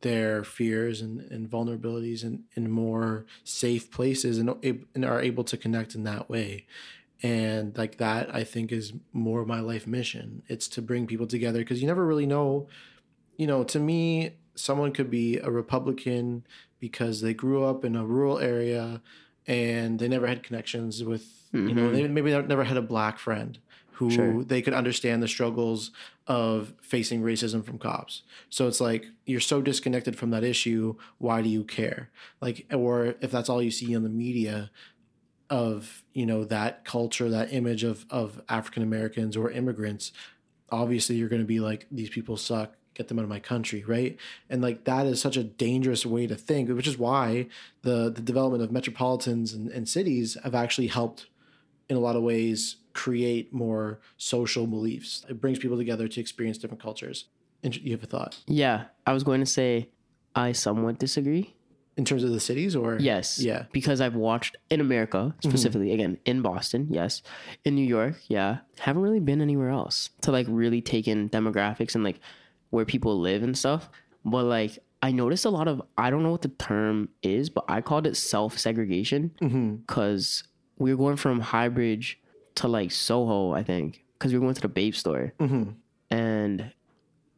their 0.00 0.44
fears 0.44 1.00
and, 1.00 1.20
and 1.32 1.50
vulnerabilities 1.50 2.22
in, 2.22 2.44
in 2.54 2.70
more 2.70 3.26
safe 3.42 3.90
places 3.90 4.38
and, 4.38 4.54
and 4.94 5.04
are 5.04 5.20
able 5.20 5.44
to 5.44 5.56
connect 5.56 5.94
in 5.94 6.04
that 6.04 6.30
way 6.30 6.66
and 7.22 7.76
like 7.76 7.98
that 7.98 8.32
i 8.34 8.44
think 8.44 8.70
is 8.70 8.92
more 9.12 9.44
my 9.44 9.60
life 9.60 9.86
mission 9.86 10.42
it's 10.46 10.68
to 10.68 10.80
bring 10.80 11.06
people 11.06 11.26
together 11.26 11.58
because 11.58 11.80
you 11.80 11.86
never 11.86 12.06
really 12.06 12.26
know 12.26 12.68
you 13.36 13.46
know 13.46 13.64
to 13.64 13.80
me 13.80 14.36
someone 14.54 14.92
could 14.92 15.10
be 15.10 15.36
a 15.38 15.50
republican 15.50 16.44
because 16.78 17.20
they 17.20 17.34
grew 17.34 17.64
up 17.64 17.84
in 17.84 17.96
a 17.96 18.06
rural 18.06 18.38
area 18.38 19.02
and 19.46 19.98
they 19.98 20.06
never 20.06 20.26
had 20.26 20.42
connections 20.42 21.02
with 21.02 21.37
you 21.52 21.74
know 21.74 21.82
mm-hmm. 21.82 21.94
they 21.94 22.08
maybe 22.08 22.30
never 22.42 22.64
had 22.64 22.76
a 22.76 22.82
black 22.82 23.18
friend 23.18 23.58
who 23.92 24.10
Sure. 24.10 24.44
they 24.44 24.62
could 24.62 24.74
understand 24.74 25.22
the 25.22 25.28
struggles 25.28 25.90
of 26.28 26.72
facing 26.80 27.20
racism 27.20 27.64
from 27.64 27.78
cops. 27.78 28.22
So 28.48 28.68
it's 28.68 28.80
like 28.80 29.06
you're 29.26 29.40
so 29.40 29.60
disconnected 29.60 30.16
from 30.16 30.30
that 30.30 30.44
issue 30.44 30.94
why 31.18 31.42
do 31.42 31.48
you 31.48 31.64
care? 31.64 32.10
Like 32.40 32.66
or 32.72 33.14
if 33.20 33.30
that's 33.32 33.48
all 33.48 33.62
you 33.62 33.72
see 33.72 33.96
on 33.96 34.04
the 34.04 34.08
media 34.08 34.70
of 35.50 36.04
you 36.12 36.26
know 36.26 36.44
that 36.44 36.84
culture 36.84 37.30
that 37.30 37.52
image 37.54 37.82
of 37.82 38.04
of 38.10 38.38
african 38.50 38.82
americans 38.82 39.34
or 39.34 39.50
immigrants 39.50 40.12
obviously 40.70 41.16
you're 41.16 41.28
going 41.28 41.40
to 41.40 41.46
be 41.46 41.58
like 41.58 41.86
these 41.90 42.10
people 42.10 42.36
suck 42.36 42.74
get 42.98 43.08
them 43.08 43.18
out 43.18 43.22
of 43.22 43.28
my 43.28 43.38
country 43.38 43.84
right? 43.86 44.18
And 44.50 44.60
like 44.60 44.84
that 44.84 45.06
is 45.06 45.20
such 45.20 45.36
a 45.36 45.44
dangerous 45.44 46.04
way 46.04 46.26
to 46.26 46.34
think 46.34 46.68
which 46.68 46.88
is 46.88 46.98
why 46.98 47.46
the 47.82 48.10
the 48.10 48.20
development 48.20 48.62
of 48.62 48.72
metropolitans 48.72 49.54
and, 49.54 49.70
and 49.70 49.88
cities 49.88 50.36
have 50.42 50.54
actually 50.54 50.88
helped 50.88 51.26
in 51.88 51.96
a 51.96 52.00
lot 52.00 52.16
of 52.16 52.22
ways 52.22 52.76
create 52.92 53.52
more 53.52 54.00
social 54.16 54.66
beliefs. 54.66 55.24
It 55.28 55.40
brings 55.40 55.58
people 55.58 55.76
together 55.76 56.08
to 56.08 56.20
experience 56.20 56.58
different 56.58 56.82
cultures. 56.82 57.26
And 57.62 57.76
you 57.76 57.92
have 57.92 58.02
a 58.02 58.06
thought 58.06 58.38
Yeah, 58.46 58.84
I 59.06 59.12
was 59.12 59.24
going 59.24 59.40
to 59.40 59.46
say 59.46 59.88
I 60.34 60.52
somewhat 60.52 60.98
disagree. 60.98 61.54
in 61.96 62.04
terms 62.04 62.22
of 62.22 62.30
the 62.30 62.38
cities, 62.38 62.76
or 62.76 62.96
Yes. 63.00 63.40
yeah, 63.40 63.64
Because 63.72 64.00
I've 64.00 64.14
watched 64.14 64.56
in 64.70 64.80
America, 64.80 65.18
mm-hmm. 65.18 65.48
specifically, 65.48 65.92
again, 65.92 66.18
in 66.24 66.42
Boston, 66.42 66.86
yes. 66.90 67.22
In 67.64 67.74
New 67.74 67.84
York, 67.84 68.16
yeah. 68.28 68.58
Haven't 68.78 69.02
really 69.02 69.18
been 69.18 69.40
anywhere 69.40 69.70
else 69.70 70.10
to 70.20 70.30
like 70.30 70.46
really 70.48 70.80
take 70.80 71.08
in 71.08 71.28
demographics 71.28 71.96
and 71.96 72.04
like 72.04 72.20
where 72.70 72.84
people 72.84 73.18
live 73.18 73.42
and 73.42 73.58
stuff. 73.58 73.90
But 74.24 74.44
like, 74.44 74.78
I 75.02 75.10
noticed 75.12 75.44
a 75.44 75.50
lot 75.50 75.68
of, 75.68 75.82
I 75.96 76.10
don't 76.10 76.22
know 76.22 76.30
what 76.30 76.42
the 76.42 76.48
term 76.48 77.08
is, 77.22 77.50
but 77.50 77.64
I 77.68 77.80
called 77.80 78.06
it 78.06 78.16
self 78.16 78.58
segregation 78.58 79.32
because 79.38 80.42
mm-hmm. 80.42 80.57
We 80.78 80.94
were 80.94 80.98
going 80.98 81.16
from 81.16 81.42
Highbridge 81.42 82.16
to 82.56 82.68
like 82.68 82.90
Soho, 82.90 83.52
I 83.52 83.62
think, 83.62 84.04
because 84.14 84.32
we 84.32 84.38
were 84.38 84.44
going 84.44 84.54
to 84.54 84.60
the 84.60 84.68
Bape 84.68 84.96
store. 84.96 85.32
Mm-hmm. 85.38 85.70
And 86.10 86.72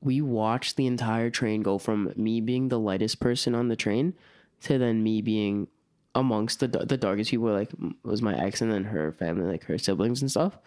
we 0.00 0.20
watched 0.20 0.76
the 0.76 0.86
entire 0.86 1.30
train 1.30 1.62
go 1.62 1.78
from 1.78 2.12
me 2.16 2.40
being 2.40 2.68
the 2.68 2.78
lightest 2.78 3.20
person 3.20 3.54
on 3.54 3.68
the 3.68 3.76
train 3.76 4.14
to 4.62 4.78
then 4.78 5.02
me 5.02 5.20
being 5.22 5.68
amongst 6.14 6.60
the 6.60 6.68
the 6.68 6.96
darkest 6.96 7.30
people. 7.30 7.48
Like 7.48 7.70
was 8.02 8.22
my 8.22 8.36
ex 8.36 8.60
and 8.60 8.72
then 8.72 8.84
her 8.84 9.12
family, 9.12 9.50
like 9.50 9.64
her 9.64 9.78
siblings 9.78 10.20
and 10.20 10.30
stuff. 10.30 10.58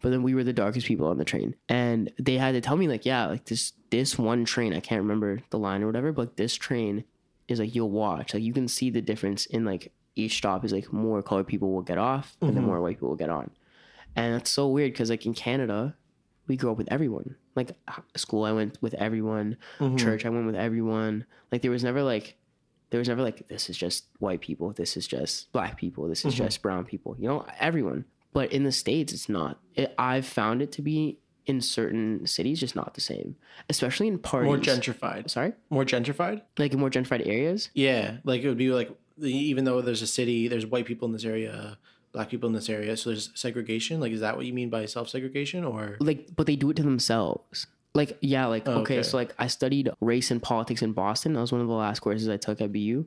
But 0.00 0.10
then 0.10 0.22
we 0.22 0.34
were 0.34 0.44
the 0.44 0.52
darkest 0.52 0.86
people 0.86 1.06
on 1.06 1.16
the 1.16 1.24
train, 1.24 1.54
and 1.68 2.12
they 2.18 2.36
had 2.36 2.52
to 2.52 2.60
tell 2.60 2.76
me 2.76 2.88
like, 2.88 3.06
yeah, 3.06 3.26
like 3.26 3.46
this 3.46 3.72
this 3.90 4.18
one 4.18 4.44
train, 4.44 4.74
I 4.74 4.80
can't 4.80 5.02
remember 5.02 5.40
the 5.50 5.58
line 5.58 5.82
or 5.82 5.86
whatever, 5.86 6.12
but 6.12 6.36
this 6.36 6.54
train 6.54 7.04
is 7.48 7.58
like 7.58 7.74
you'll 7.74 7.90
watch, 7.90 8.34
like 8.34 8.42
you 8.42 8.52
can 8.52 8.68
see 8.68 8.90
the 8.90 9.00
difference 9.00 9.46
in 9.46 9.64
like 9.64 9.92
each 10.16 10.36
stop 10.36 10.64
is 10.64 10.72
like 10.72 10.92
more 10.92 11.22
colored 11.22 11.46
people 11.46 11.72
will 11.72 11.82
get 11.82 11.98
off 11.98 12.36
and 12.40 12.50
then 12.50 12.58
mm-hmm. 12.58 12.66
more 12.66 12.80
white 12.80 12.96
people 12.96 13.08
will 13.08 13.16
get 13.16 13.30
on, 13.30 13.50
and 14.16 14.34
that's 14.34 14.50
so 14.50 14.68
weird 14.68 14.92
because 14.92 15.10
like 15.10 15.26
in 15.26 15.34
Canada, 15.34 15.94
we 16.46 16.56
grew 16.56 16.70
up 16.70 16.78
with 16.78 16.90
everyone. 16.90 17.36
Like 17.54 17.72
school, 18.16 18.44
I 18.44 18.52
went 18.52 18.78
with 18.80 18.94
everyone. 18.94 19.56
Mm-hmm. 19.78 19.96
Church, 19.96 20.26
I 20.26 20.28
went 20.28 20.46
with 20.46 20.56
everyone. 20.56 21.24
Like 21.52 21.62
there 21.62 21.70
was 21.70 21.84
never 21.84 22.02
like, 22.02 22.36
there 22.90 22.98
was 22.98 23.08
never 23.08 23.22
like 23.22 23.48
this 23.48 23.70
is 23.70 23.76
just 23.76 24.06
white 24.18 24.40
people. 24.40 24.72
This 24.72 24.96
is 24.96 25.06
just 25.06 25.52
black 25.52 25.76
people. 25.76 26.08
This 26.08 26.24
is 26.24 26.34
mm-hmm. 26.34 26.44
just 26.44 26.62
brown 26.62 26.84
people. 26.84 27.16
You 27.18 27.28
know, 27.28 27.46
everyone. 27.58 28.04
But 28.32 28.52
in 28.52 28.64
the 28.64 28.72
states, 28.72 29.12
it's 29.12 29.28
not. 29.28 29.60
It, 29.74 29.94
I've 29.96 30.26
found 30.26 30.60
it 30.60 30.72
to 30.72 30.82
be 30.82 31.18
in 31.46 31.60
certain 31.60 32.26
cities 32.26 32.58
just 32.60 32.74
not 32.74 32.94
the 32.94 33.00
same, 33.00 33.36
especially 33.68 34.08
in 34.08 34.18
parties. 34.18 34.46
more 34.46 34.58
gentrified. 34.58 35.30
Sorry, 35.30 35.52
More 35.70 35.84
gentrified. 35.84 36.42
like 36.58 36.72
in 36.72 36.80
more 36.80 36.90
gentrified 36.90 37.26
areas. 37.26 37.70
Yeah, 37.74 38.16
like 38.24 38.42
it 38.42 38.48
would 38.48 38.58
be 38.58 38.70
like 38.70 38.90
the- 39.18 39.32
even 39.32 39.64
though 39.64 39.80
there's 39.80 40.02
a 40.02 40.06
city, 40.06 40.48
there's 40.48 40.66
white 40.66 40.86
people 40.86 41.06
in 41.06 41.12
this 41.12 41.24
area, 41.24 41.78
black 42.12 42.30
people 42.30 42.46
in 42.48 42.54
this 42.54 42.68
area, 42.68 42.96
so 42.96 43.10
there's 43.10 43.30
segregation. 43.34 44.00
Like, 44.00 44.12
is 44.12 44.20
that 44.20 44.36
what 44.36 44.46
you 44.46 44.52
mean 44.52 44.70
by 44.70 44.86
self 44.86 45.08
segregation, 45.08 45.64
or 45.64 45.96
like 46.00 46.28
but 46.36 46.46
they 46.46 46.56
do 46.56 46.70
it 46.70 46.76
to 46.76 46.82
themselves 46.82 47.66
like 47.94 48.18
yeah 48.20 48.46
like 48.46 48.66
okay. 48.66 48.80
okay. 48.80 49.02
so 49.02 49.16
like 49.16 49.32
i 49.38 49.46
studied 49.46 49.88
race 50.00 50.30
and 50.30 50.42
politics 50.42 50.82
in 50.82 50.92
boston 50.92 51.32
that 51.32 51.40
was 51.40 51.52
one 51.52 51.60
of 51.60 51.68
the 51.68 51.72
last 51.72 52.00
courses 52.00 52.28
i 52.28 52.36
took 52.36 52.60
at 52.60 52.72
bu 52.72 53.04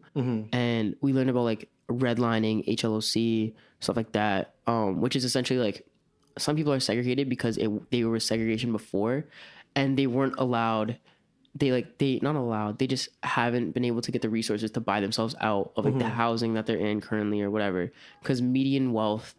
and 0.54 0.96
we 1.02 1.12
learned 1.14 1.30
about 1.30 1.44
like 1.44 1.70
redlining 1.90 2.66
HOLC 2.66 3.54
stuff 3.80 3.96
like 3.98 4.12
that 4.14 4.54
um 4.66 5.02
which 5.02 5.16
is 5.16 5.26
essentially 5.26 5.60
like 5.60 5.86
some 6.38 6.56
people 6.56 6.72
are 6.72 6.80
segregated 6.80 7.28
because 7.30 7.58
it, 7.58 7.70
they 7.92 8.04
were 8.04 8.20
segregation 8.20 8.72
before 8.72 9.26
and 9.76 9.98
they 9.98 10.08
weren't 10.08 10.36
allowed 10.38 10.98
they 11.60 11.72
like 11.72 11.98
they 11.98 12.20
not 12.22 12.36
allowed 12.36 12.78
they 12.78 12.88
just 12.88 13.10
haven't 13.24 13.72
been 13.72 13.86
able 13.86 14.02
to 14.02 14.12
get 14.12 14.22
the 14.22 14.30
resources 14.30 14.70
to 14.70 14.80
buy 14.80 15.00
themselves 15.00 15.36
out 15.40 15.72
of 15.76 15.86
like 15.86 15.98
the 15.98 16.04
mm-hmm. 16.04 16.14
housing 16.14 16.54
that 16.54 16.66
they're 16.66 16.78
in 16.78 17.00
currently 17.02 17.42
or 17.42 17.50
whatever 17.50 17.92
because 18.22 18.42
median 18.42 18.94
wealth 18.94 19.34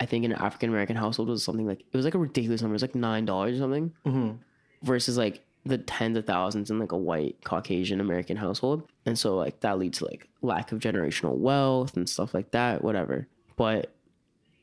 I 0.00 0.06
think 0.06 0.24
in 0.24 0.32
an 0.32 0.38
African 0.38 0.70
American 0.70 0.96
household 0.96 1.28
was 1.28 1.44
something 1.44 1.66
like 1.66 1.80
it 1.80 1.96
was 1.96 2.04
like 2.04 2.14
a 2.14 2.18
ridiculous 2.18 2.62
number. 2.62 2.74
It 2.74 2.76
was 2.76 2.82
like 2.82 2.94
nine 2.94 3.24
dollars 3.24 3.56
or 3.56 3.60
something, 3.60 3.92
mm-hmm. 4.06 4.36
versus 4.82 5.16
like 5.16 5.44
the 5.64 5.78
tens 5.78 6.16
of 6.16 6.24
thousands 6.24 6.70
in 6.70 6.78
like 6.78 6.92
a 6.92 6.96
white 6.96 7.36
Caucasian 7.44 8.00
American 8.00 8.36
household, 8.36 8.88
and 9.06 9.18
so 9.18 9.36
like 9.36 9.60
that 9.60 9.78
leads 9.78 9.98
to 9.98 10.04
like 10.04 10.28
lack 10.40 10.70
of 10.72 10.78
generational 10.78 11.36
wealth 11.36 11.96
and 11.96 12.08
stuff 12.08 12.32
like 12.32 12.52
that, 12.52 12.84
whatever. 12.84 13.26
But 13.56 13.92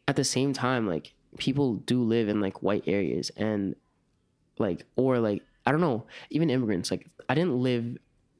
at 0.07 0.15
the 0.15 0.23
same 0.23 0.53
time, 0.53 0.87
like 0.87 1.13
people 1.37 1.75
do 1.75 2.01
live 2.01 2.29
in 2.29 2.39
like 2.39 2.63
white 2.63 2.83
areas 2.87 3.29
and 3.35 3.75
like 4.57 4.85
or 4.95 5.19
like 5.19 5.43
I 5.65 5.71
don't 5.71 5.81
know, 5.81 6.05
even 6.29 6.49
immigrants. 6.49 6.91
Like 6.91 7.07
I 7.29 7.35
didn't 7.35 7.57
live 7.61 7.97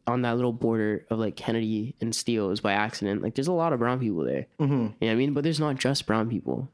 on 0.08 0.22
that 0.22 0.36
little 0.36 0.54
border 0.54 1.06
of 1.10 1.18
like 1.20 1.36
Kennedy 1.36 1.96
and 2.00 2.14
Steeles 2.16 2.60
by 2.60 2.74
accident. 2.74 3.24
Like 3.24 3.34
there's 3.36 3.48
a 3.48 3.52
lot 3.54 3.74
of 3.74 3.80
brown 3.80 4.00
people 4.00 4.24
there. 4.24 4.46
You 4.60 4.68
know 4.68 4.94
what 5.00 5.10
I 5.10 5.16
mean? 5.16 5.34
But 5.34 5.44
there's 5.44 5.60
not 5.60 5.78
just 5.78 6.06
brown 6.06 6.30
people. 6.30 6.70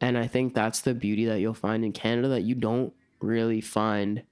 And 0.00 0.18
I 0.18 0.26
think 0.26 0.54
that's 0.54 0.80
the 0.80 0.92
beauty 0.94 1.24
that 1.26 1.38
you'll 1.40 1.54
find 1.54 1.84
in 1.84 1.92
Canada 1.92 2.28
that 2.28 2.42
you 2.42 2.54
don't 2.56 2.92
really 3.20 3.60
find 3.60 4.24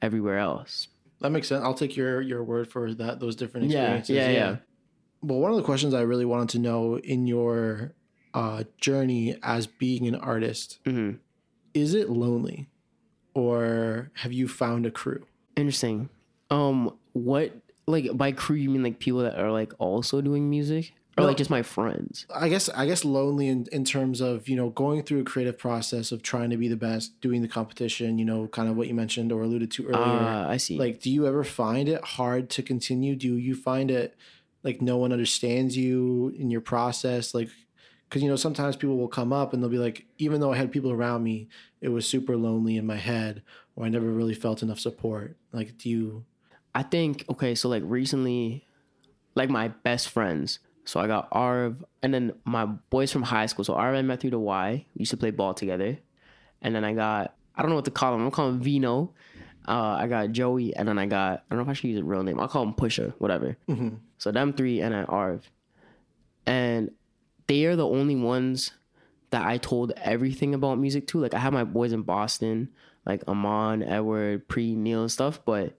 everywhere 0.00 0.38
else. 0.38 0.88
that 1.20 1.30
makes 1.30 1.46
sense? 1.48 1.62
I'll 1.64 1.74
take 1.74 1.96
your 1.96 2.20
your 2.20 2.42
word 2.42 2.68
for 2.68 2.92
that. 2.94 3.20
Those 3.20 3.36
different 3.36 3.70
Yeah, 3.70 3.94
experiences. 3.94 4.16
yeah, 4.16 4.30
yeah. 4.30 4.56
Well, 5.22 5.38
one 5.38 5.52
of 5.52 5.56
the 5.56 5.62
questions 5.62 5.94
I 5.94 6.00
really 6.02 6.24
wanted 6.24 6.48
to 6.50 6.58
know 6.58 6.98
in 6.98 7.26
your 7.28 7.94
uh, 8.34 8.64
journey 8.80 9.36
as 9.42 9.66
being 9.68 10.08
an 10.08 10.16
artist 10.16 10.80
Mhm. 10.84 11.18
is 11.74 11.94
it 11.94 12.10
lonely, 12.10 12.68
or 13.34 14.10
have 14.14 14.32
you 14.32 14.48
found 14.48 14.86
a 14.86 14.90
crew? 14.90 15.26
Interesting. 15.56 16.08
Um, 16.50 16.96
what 17.12 17.52
like 17.86 18.16
by 18.16 18.32
crew 18.32 18.56
you 18.56 18.70
mean 18.70 18.82
like 18.82 18.98
people 18.98 19.20
that 19.20 19.38
are 19.38 19.50
like 19.50 19.72
also 19.78 20.20
doing 20.20 20.48
music? 20.48 20.92
Or 21.18 21.24
like 21.24 21.36
just 21.36 21.50
my 21.50 21.62
friends? 21.62 22.26
I 22.34 22.48
guess 22.48 22.70
I 22.70 22.86
guess 22.86 23.04
lonely 23.04 23.46
in, 23.46 23.66
in 23.70 23.84
terms 23.84 24.22
of 24.22 24.48
you 24.48 24.56
know 24.56 24.70
going 24.70 25.02
through 25.02 25.20
a 25.20 25.24
creative 25.24 25.58
process 25.58 26.10
of 26.10 26.22
trying 26.22 26.48
to 26.50 26.56
be 26.56 26.68
the 26.68 26.76
best, 26.76 27.20
doing 27.20 27.42
the 27.42 27.48
competition. 27.48 28.18
You 28.18 28.24
know, 28.24 28.46
kind 28.46 28.66
of 28.68 28.76
what 28.76 28.88
you 28.88 28.94
mentioned 28.94 29.30
or 29.30 29.42
alluded 29.42 29.70
to 29.72 29.88
earlier. 29.88 29.98
Ah, 30.00 30.48
I 30.48 30.56
see. 30.56 30.78
like, 30.78 31.00
do 31.00 31.10
you 31.10 31.26
ever 31.26 31.44
find 31.44 31.86
it 31.86 32.02
hard 32.02 32.48
to 32.50 32.62
continue? 32.62 33.14
Do 33.14 33.36
you 33.36 33.54
find 33.54 33.90
it 33.90 34.16
like 34.62 34.80
no 34.80 34.96
one 34.96 35.12
understands 35.12 35.76
you 35.76 36.34
in 36.38 36.50
your 36.50 36.62
process? 36.62 37.34
Like, 37.34 37.50
because 38.12 38.22
you 38.22 38.28
know 38.28 38.36
sometimes 38.36 38.76
people 38.76 38.98
will 38.98 39.08
come 39.08 39.32
up 39.32 39.54
and 39.54 39.62
they'll 39.62 39.70
be 39.70 39.78
like, 39.78 40.04
even 40.18 40.38
though 40.38 40.52
I 40.52 40.58
had 40.58 40.70
people 40.70 40.92
around 40.92 41.22
me, 41.22 41.48
it 41.80 41.88
was 41.88 42.06
super 42.06 42.36
lonely 42.36 42.76
in 42.76 42.84
my 42.84 42.96
head, 42.96 43.42
or 43.74 43.86
I 43.86 43.88
never 43.88 44.04
really 44.04 44.34
felt 44.34 44.62
enough 44.62 44.78
support. 44.78 45.38
Like, 45.50 45.78
do 45.78 45.88
you? 45.88 46.24
I 46.74 46.82
think 46.82 47.24
okay, 47.30 47.54
so 47.54 47.70
like 47.70 47.82
recently, 47.86 48.66
like 49.34 49.48
my 49.48 49.68
best 49.68 50.10
friends. 50.10 50.58
So 50.84 51.00
I 51.00 51.06
got 51.06 51.28
Arv, 51.32 51.82
and 52.02 52.12
then 52.12 52.34
my 52.44 52.66
boys 52.66 53.10
from 53.10 53.22
high 53.22 53.46
school. 53.46 53.64
So 53.64 53.76
Arv 53.76 53.96
I 53.96 54.02
met 54.02 54.20
through 54.20 54.32
the 54.32 54.38
Y. 54.38 54.84
We 54.94 54.98
used 54.98 55.12
to 55.12 55.16
play 55.16 55.30
ball 55.30 55.54
together, 55.54 55.96
and 56.60 56.74
then 56.74 56.84
I 56.84 56.92
got 56.92 57.34
I 57.56 57.62
don't 57.62 57.70
know 57.70 57.76
what 57.76 57.86
to 57.86 57.90
call 57.90 58.14
him. 58.14 58.26
I'm 58.26 58.30
gonna 58.30 58.58
Vino. 58.58 59.14
Uh, 59.66 59.96
I 59.98 60.06
got 60.06 60.32
Joey, 60.32 60.76
and 60.76 60.86
then 60.86 60.98
I 60.98 61.06
got 61.06 61.44
I 61.50 61.54
don't 61.54 61.60
know 61.60 61.62
if 61.62 61.68
I 61.70 61.72
should 61.72 61.88
use 61.88 62.00
a 62.00 62.04
real 62.04 62.22
name. 62.22 62.38
I'll 62.38 62.48
call 62.48 62.64
him 62.64 62.74
Pusher, 62.74 63.14
whatever. 63.16 63.56
So 64.18 64.32
them 64.32 64.52
three, 64.52 64.82
and 64.82 64.92
then 64.92 65.06
Arv, 65.06 65.50
and 66.44 66.90
they 67.46 67.64
are 67.64 67.76
the 67.76 67.86
only 67.86 68.16
ones 68.16 68.72
that 69.30 69.46
I 69.46 69.58
told 69.58 69.92
everything 69.96 70.54
about 70.54 70.78
music 70.78 71.06
to. 71.08 71.20
Like 71.20 71.34
I 71.34 71.38
have 71.38 71.52
my 71.52 71.64
boys 71.64 71.92
in 71.92 72.02
Boston, 72.02 72.68
like 73.06 73.26
Amon, 73.26 73.82
Edward, 73.82 74.46
Pre, 74.48 74.74
Neil, 74.74 75.02
and 75.02 75.10
stuff, 75.10 75.40
but 75.44 75.74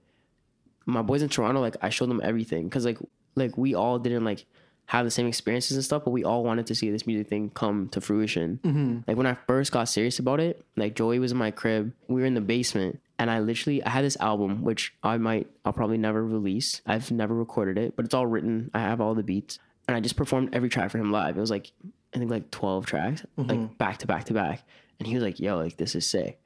my 0.86 1.02
boys 1.02 1.22
in 1.22 1.28
Toronto, 1.28 1.60
like 1.60 1.76
I 1.80 1.88
showed 1.88 2.10
them 2.10 2.20
everything 2.22 2.68
because 2.68 2.84
like 2.84 2.98
like 3.36 3.56
we 3.56 3.74
all 3.74 3.98
didn't 3.98 4.24
like 4.24 4.44
have 4.86 5.06
the 5.06 5.10
same 5.10 5.26
experiences 5.26 5.76
and 5.76 5.84
stuff, 5.84 6.04
but 6.04 6.10
we 6.10 6.24
all 6.24 6.44
wanted 6.44 6.66
to 6.66 6.74
see 6.74 6.90
this 6.90 7.06
music 7.06 7.28
thing 7.28 7.50
come 7.50 7.88
to 7.88 8.00
fruition. 8.00 8.60
Mm-hmm. 8.62 8.98
Like 9.06 9.16
when 9.16 9.26
I 9.26 9.36
first 9.46 9.72
got 9.72 9.88
serious 9.88 10.18
about 10.18 10.40
it, 10.40 10.64
like 10.76 10.94
Joey 10.94 11.18
was 11.18 11.32
in 11.32 11.38
my 11.38 11.50
crib, 11.50 11.92
we 12.06 12.20
were 12.20 12.26
in 12.26 12.34
the 12.34 12.42
basement, 12.42 13.00
and 13.18 13.30
I 13.30 13.40
literally 13.40 13.82
I 13.82 13.90
had 13.90 14.04
this 14.04 14.16
album 14.20 14.62
which 14.62 14.94
I 15.02 15.16
might 15.16 15.48
I'll 15.64 15.72
probably 15.72 15.98
never 15.98 16.24
release. 16.24 16.82
I've 16.86 17.10
never 17.10 17.34
recorded 17.34 17.78
it, 17.78 17.96
but 17.96 18.04
it's 18.04 18.14
all 18.14 18.26
written. 18.26 18.70
I 18.74 18.80
have 18.80 19.00
all 19.00 19.14
the 19.14 19.22
beats, 19.22 19.58
and 19.86 19.96
I 19.96 20.00
just 20.00 20.16
performed 20.16 20.50
every 20.54 20.68
track 20.68 20.90
for 20.90 20.98
him 20.98 21.12
live. 21.12 21.36
It 21.36 21.40
was 21.40 21.50
like 21.50 21.72
I 22.14 22.18
think 22.18 22.30
like 22.30 22.50
twelve 22.50 22.86
tracks, 22.86 23.24
like 23.36 23.46
mm-hmm. 23.48 23.74
back 23.74 23.98
to 23.98 24.06
back 24.06 24.24
to 24.24 24.34
back, 24.34 24.62
and 24.98 25.06
he 25.06 25.14
was 25.14 25.22
like, 25.22 25.40
"Yo, 25.40 25.56
like 25.56 25.76
this 25.76 25.94
is 25.94 26.06
sick." 26.06 26.40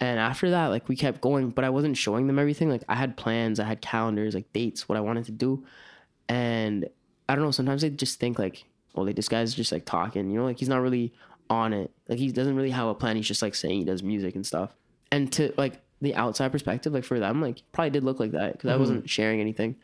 And 0.00 0.20
after 0.20 0.50
that, 0.50 0.66
like 0.66 0.88
we 0.88 0.96
kept 0.96 1.20
going, 1.20 1.50
but 1.50 1.64
I 1.64 1.70
wasn't 1.70 1.96
showing 1.96 2.26
them 2.28 2.38
everything. 2.38 2.68
Like 2.68 2.84
I 2.88 2.94
had 2.94 3.16
plans, 3.16 3.58
I 3.58 3.64
had 3.64 3.80
calendars, 3.80 4.34
like 4.34 4.52
dates, 4.52 4.88
what 4.88 4.96
I 4.96 5.00
wanted 5.00 5.24
to 5.26 5.32
do. 5.32 5.64
And 6.28 6.88
I 7.28 7.34
don't 7.34 7.44
know, 7.44 7.50
sometimes 7.50 7.82
I 7.82 7.88
just 7.88 8.20
think 8.20 8.38
like, 8.38 8.64
well, 8.94 9.06
like 9.06 9.16
this 9.16 9.28
guy's 9.28 9.54
just 9.54 9.72
like 9.72 9.84
talking, 9.84 10.30
you 10.30 10.38
know, 10.38 10.44
like 10.44 10.58
he's 10.58 10.68
not 10.68 10.82
really 10.82 11.12
on 11.50 11.72
it. 11.72 11.90
Like 12.08 12.18
he 12.18 12.30
doesn't 12.30 12.54
really 12.54 12.70
have 12.70 12.86
a 12.86 12.94
plan. 12.94 13.16
He's 13.16 13.26
just 13.26 13.42
like 13.42 13.56
saying 13.56 13.78
he 13.78 13.84
does 13.84 14.02
music 14.02 14.36
and 14.36 14.46
stuff. 14.46 14.72
And 15.10 15.32
to 15.32 15.52
like 15.56 15.80
the 16.00 16.14
outside 16.14 16.52
perspective, 16.52 16.92
like 16.92 17.04
for 17.04 17.18
them, 17.18 17.42
like 17.42 17.62
probably 17.72 17.90
did 17.90 18.04
look 18.04 18.20
like 18.20 18.32
that 18.32 18.52
because 18.52 18.68
I 18.68 18.72
mm-hmm. 18.74 18.80
wasn't 18.80 19.10
sharing 19.10 19.40
anything. 19.40 19.76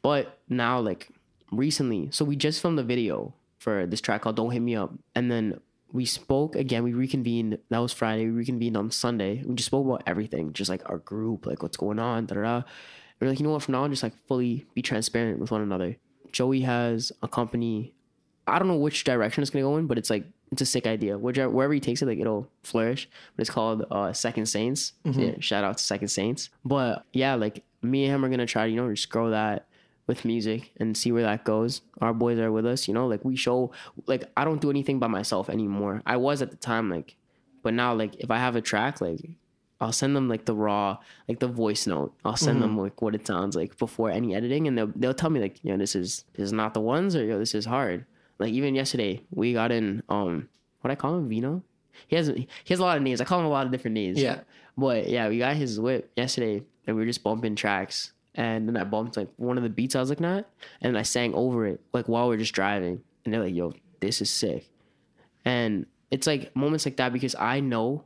But 0.00 0.38
now, 0.48 0.80
like 0.80 1.08
recently, 1.50 2.08
so 2.10 2.24
we 2.24 2.36
just 2.36 2.60
filmed 2.60 2.78
the 2.78 2.84
video 2.84 3.34
for 3.58 3.86
this 3.86 4.00
track 4.00 4.22
called 4.22 4.36
"Don't 4.36 4.50
Hit 4.50 4.60
Me 4.60 4.76
Up," 4.76 4.92
and 5.14 5.30
then 5.30 5.60
we 5.92 6.04
spoke 6.04 6.56
again. 6.56 6.82
We 6.82 6.92
reconvened. 6.92 7.58
That 7.70 7.78
was 7.78 7.92
Friday. 7.92 8.24
We 8.24 8.32
reconvened 8.32 8.76
on 8.76 8.90
Sunday. 8.90 9.42
We 9.46 9.54
just 9.54 9.66
spoke 9.66 9.86
about 9.86 10.02
everything, 10.06 10.52
just 10.52 10.68
like 10.68 10.82
our 10.88 10.98
group, 10.98 11.46
like 11.46 11.62
what's 11.62 11.76
going 11.76 11.98
on. 11.98 12.26
Da 12.26 12.34
da 12.34 12.42
da. 12.42 12.62
We're 13.20 13.28
like, 13.28 13.38
you 13.38 13.44
know 13.46 13.52
what? 13.52 13.62
From 13.62 13.72
now 13.72 13.84
on, 13.84 13.90
just 13.90 14.02
like 14.02 14.14
fully 14.26 14.66
be 14.74 14.82
transparent 14.82 15.38
with 15.38 15.50
one 15.50 15.62
another. 15.62 15.96
Joey 16.32 16.62
has 16.62 17.12
a 17.22 17.28
company. 17.28 17.94
I 18.46 18.58
don't 18.58 18.68
know 18.68 18.76
which 18.76 19.04
direction 19.04 19.42
it's 19.42 19.50
gonna 19.50 19.62
go 19.62 19.76
in, 19.76 19.86
but 19.86 19.96
it's 19.98 20.10
like 20.10 20.26
It's 20.52 20.60
a 20.62 20.66
sick 20.66 20.86
idea. 20.86 21.16
Whichever 21.16 21.48
wherever 21.50 21.72
he 21.72 21.80
takes 21.80 22.02
it, 22.02 22.06
like 22.06 22.18
it'll 22.18 22.48
flourish. 22.64 23.08
But 23.36 23.42
it's 23.42 23.50
called 23.50 23.84
uh, 23.90 24.12
Second 24.12 24.46
Saints. 24.46 24.92
Yeah, 25.04 25.34
shout 25.38 25.64
out 25.64 25.78
to 25.78 25.82
Second 25.84 26.08
Saints. 26.08 26.50
But 26.64 27.04
yeah, 27.12 27.34
like 27.36 27.62
me 27.82 28.04
and 28.04 28.12
him 28.14 28.24
are 28.24 28.28
gonna 28.28 28.46
try 28.46 28.64
to 28.66 28.70
you 28.70 28.76
know 28.76 28.90
just 28.92 29.08
grow 29.08 29.30
that 29.30 29.66
with 30.06 30.24
music 30.24 30.72
and 30.78 30.96
see 30.96 31.12
where 31.12 31.22
that 31.22 31.44
goes. 31.44 31.80
Our 32.00 32.12
boys 32.12 32.38
are 32.38 32.52
with 32.52 32.66
us, 32.66 32.86
you 32.88 32.94
know. 32.94 33.06
Like 33.06 33.24
we 33.24 33.36
show, 33.36 33.72
like 34.06 34.30
I 34.36 34.44
don't 34.44 34.60
do 34.60 34.70
anything 34.70 34.98
by 34.98 35.06
myself 35.06 35.48
anymore. 35.48 36.02
I 36.06 36.16
was 36.16 36.42
at 36.42 36.50
the 36.50 36.56
time, 36.56 36.90
like, 36.90 37.16
but 37.62 37.74
now 37.74 37.94
like 37.94 38.16
if 38.16 38.30
I 38.30 38.38
have 38.38 38.56
a 38.56 38.60
track, 38.60 39.00
like 39.00 39.20
I'll 39.80 39.92
send 39.92 40.14
them 40.16 40.28
like 40.28 40.44
the 40.44 40.54
raw, 40.54 40.98
like 41.28 41.40
the 41.40 41.48
voice 41.48 41.86
note. 41.86 42.14
I'll 42.24 42.36
send 42.36 42.62
them 42.62 42.78
like 42.78 43.02
what 43.02 43.14
it 43.14 43.26
sounds 43.26 43.56
like 43.56 43.76
before 43.78 44.10
any 44.10 44.34
editing, 44.34 44.66
and 44.66 44.78
they'll 44.78 44.92
they'll 44.94 45.14
tell 45.14 45.30
me 45.30 45.40
like, 45.40 45.58
yo, 45.62 45.76
this 45.76 45.94
is 45.94 46.24
this 46.34 46.44
is 46.44 46.52
not 46.52 46.74
the 46.74 46.80
ones, 46.80 47.14
or 47.14 47.24
yo, 47.24 47.38
this 47.38 47.54
is 47.54 47.64
hard. 47.66 48.06
Like 48.38 48.52
even 48.52 48.74
yesterday, 48.74 49.22
we 49.30 49.52
got 49.52 49.72
in 49.72 50.02
um, 50.08 50.48
what 50.80 50.90
I 50.90 50.94
call 50.94 51.16
him, 51.16 51.28
Vino. 51.28 51.62
He 52.08 52.16
has 52.16 52.28
he 52.28 52.48
has 52.68 52.78
a 52.78 52.82
lot 52.82 52.96
of 52.96 53.02
names. 53.02 53.20
I 53.20 53.24
call 53.24 53.40
him 53.40 53.46
a 53.46 53.50
lot 53.50 53.66
of 53.66 53.72
different 53.72 53.94
names. 53.94 54.20
Yeah. 54.20 54.40
But 54.76 55.08
yeah, 55.08 55.28
we 55.28 55.38
got 55.38 55.56
his 55.56 55.78
whip 55.78 56.10
yesterday, 56.16 56.62
and 56.86 56.96
we 56.96 57.02
were 57.02 57.06
just 57.06 57.22
bumping 57.22 57.54
tracks. 57.54 58.12
And 58.34 58.68
then 58.68 58.76
I 58.76 58.84
bumped 58.84 59.16
like 59.16 59.28
one 59.36 59.56
of 59.56 59.62
the 59.62 59.70
beats 59.70 59.94
I 59.94 60.00
was 60.00 60.10
looking 60.10 60.26
at, 60.26 60.48
and 60.80 60.98
I 60.98 61.02
sang 61.02 61.34
over 61.34 61.66
it 61.66 61.80
like 61.92 62.08
while 62.08 62.28
we 62.28 62.34
are 62.34 62.38
just 62.38 62.54
driving. 62.54 63.00
And 63.24 63.32
they're 63.32 63.42
like, 63.42 63.54
"Yo, 63.54 63.72
this 64.00 64.20
is 64.20 64.30
sick." 64.30 64.68
And 65.44 65.86
it's 66.10 66.26
like 66.26 66.54
moments 66.56 66.84
like 66.84 66.96
that 66.96 67.12
because 67.12 67.34
I 67.38 67.60
know, 67.60 68.04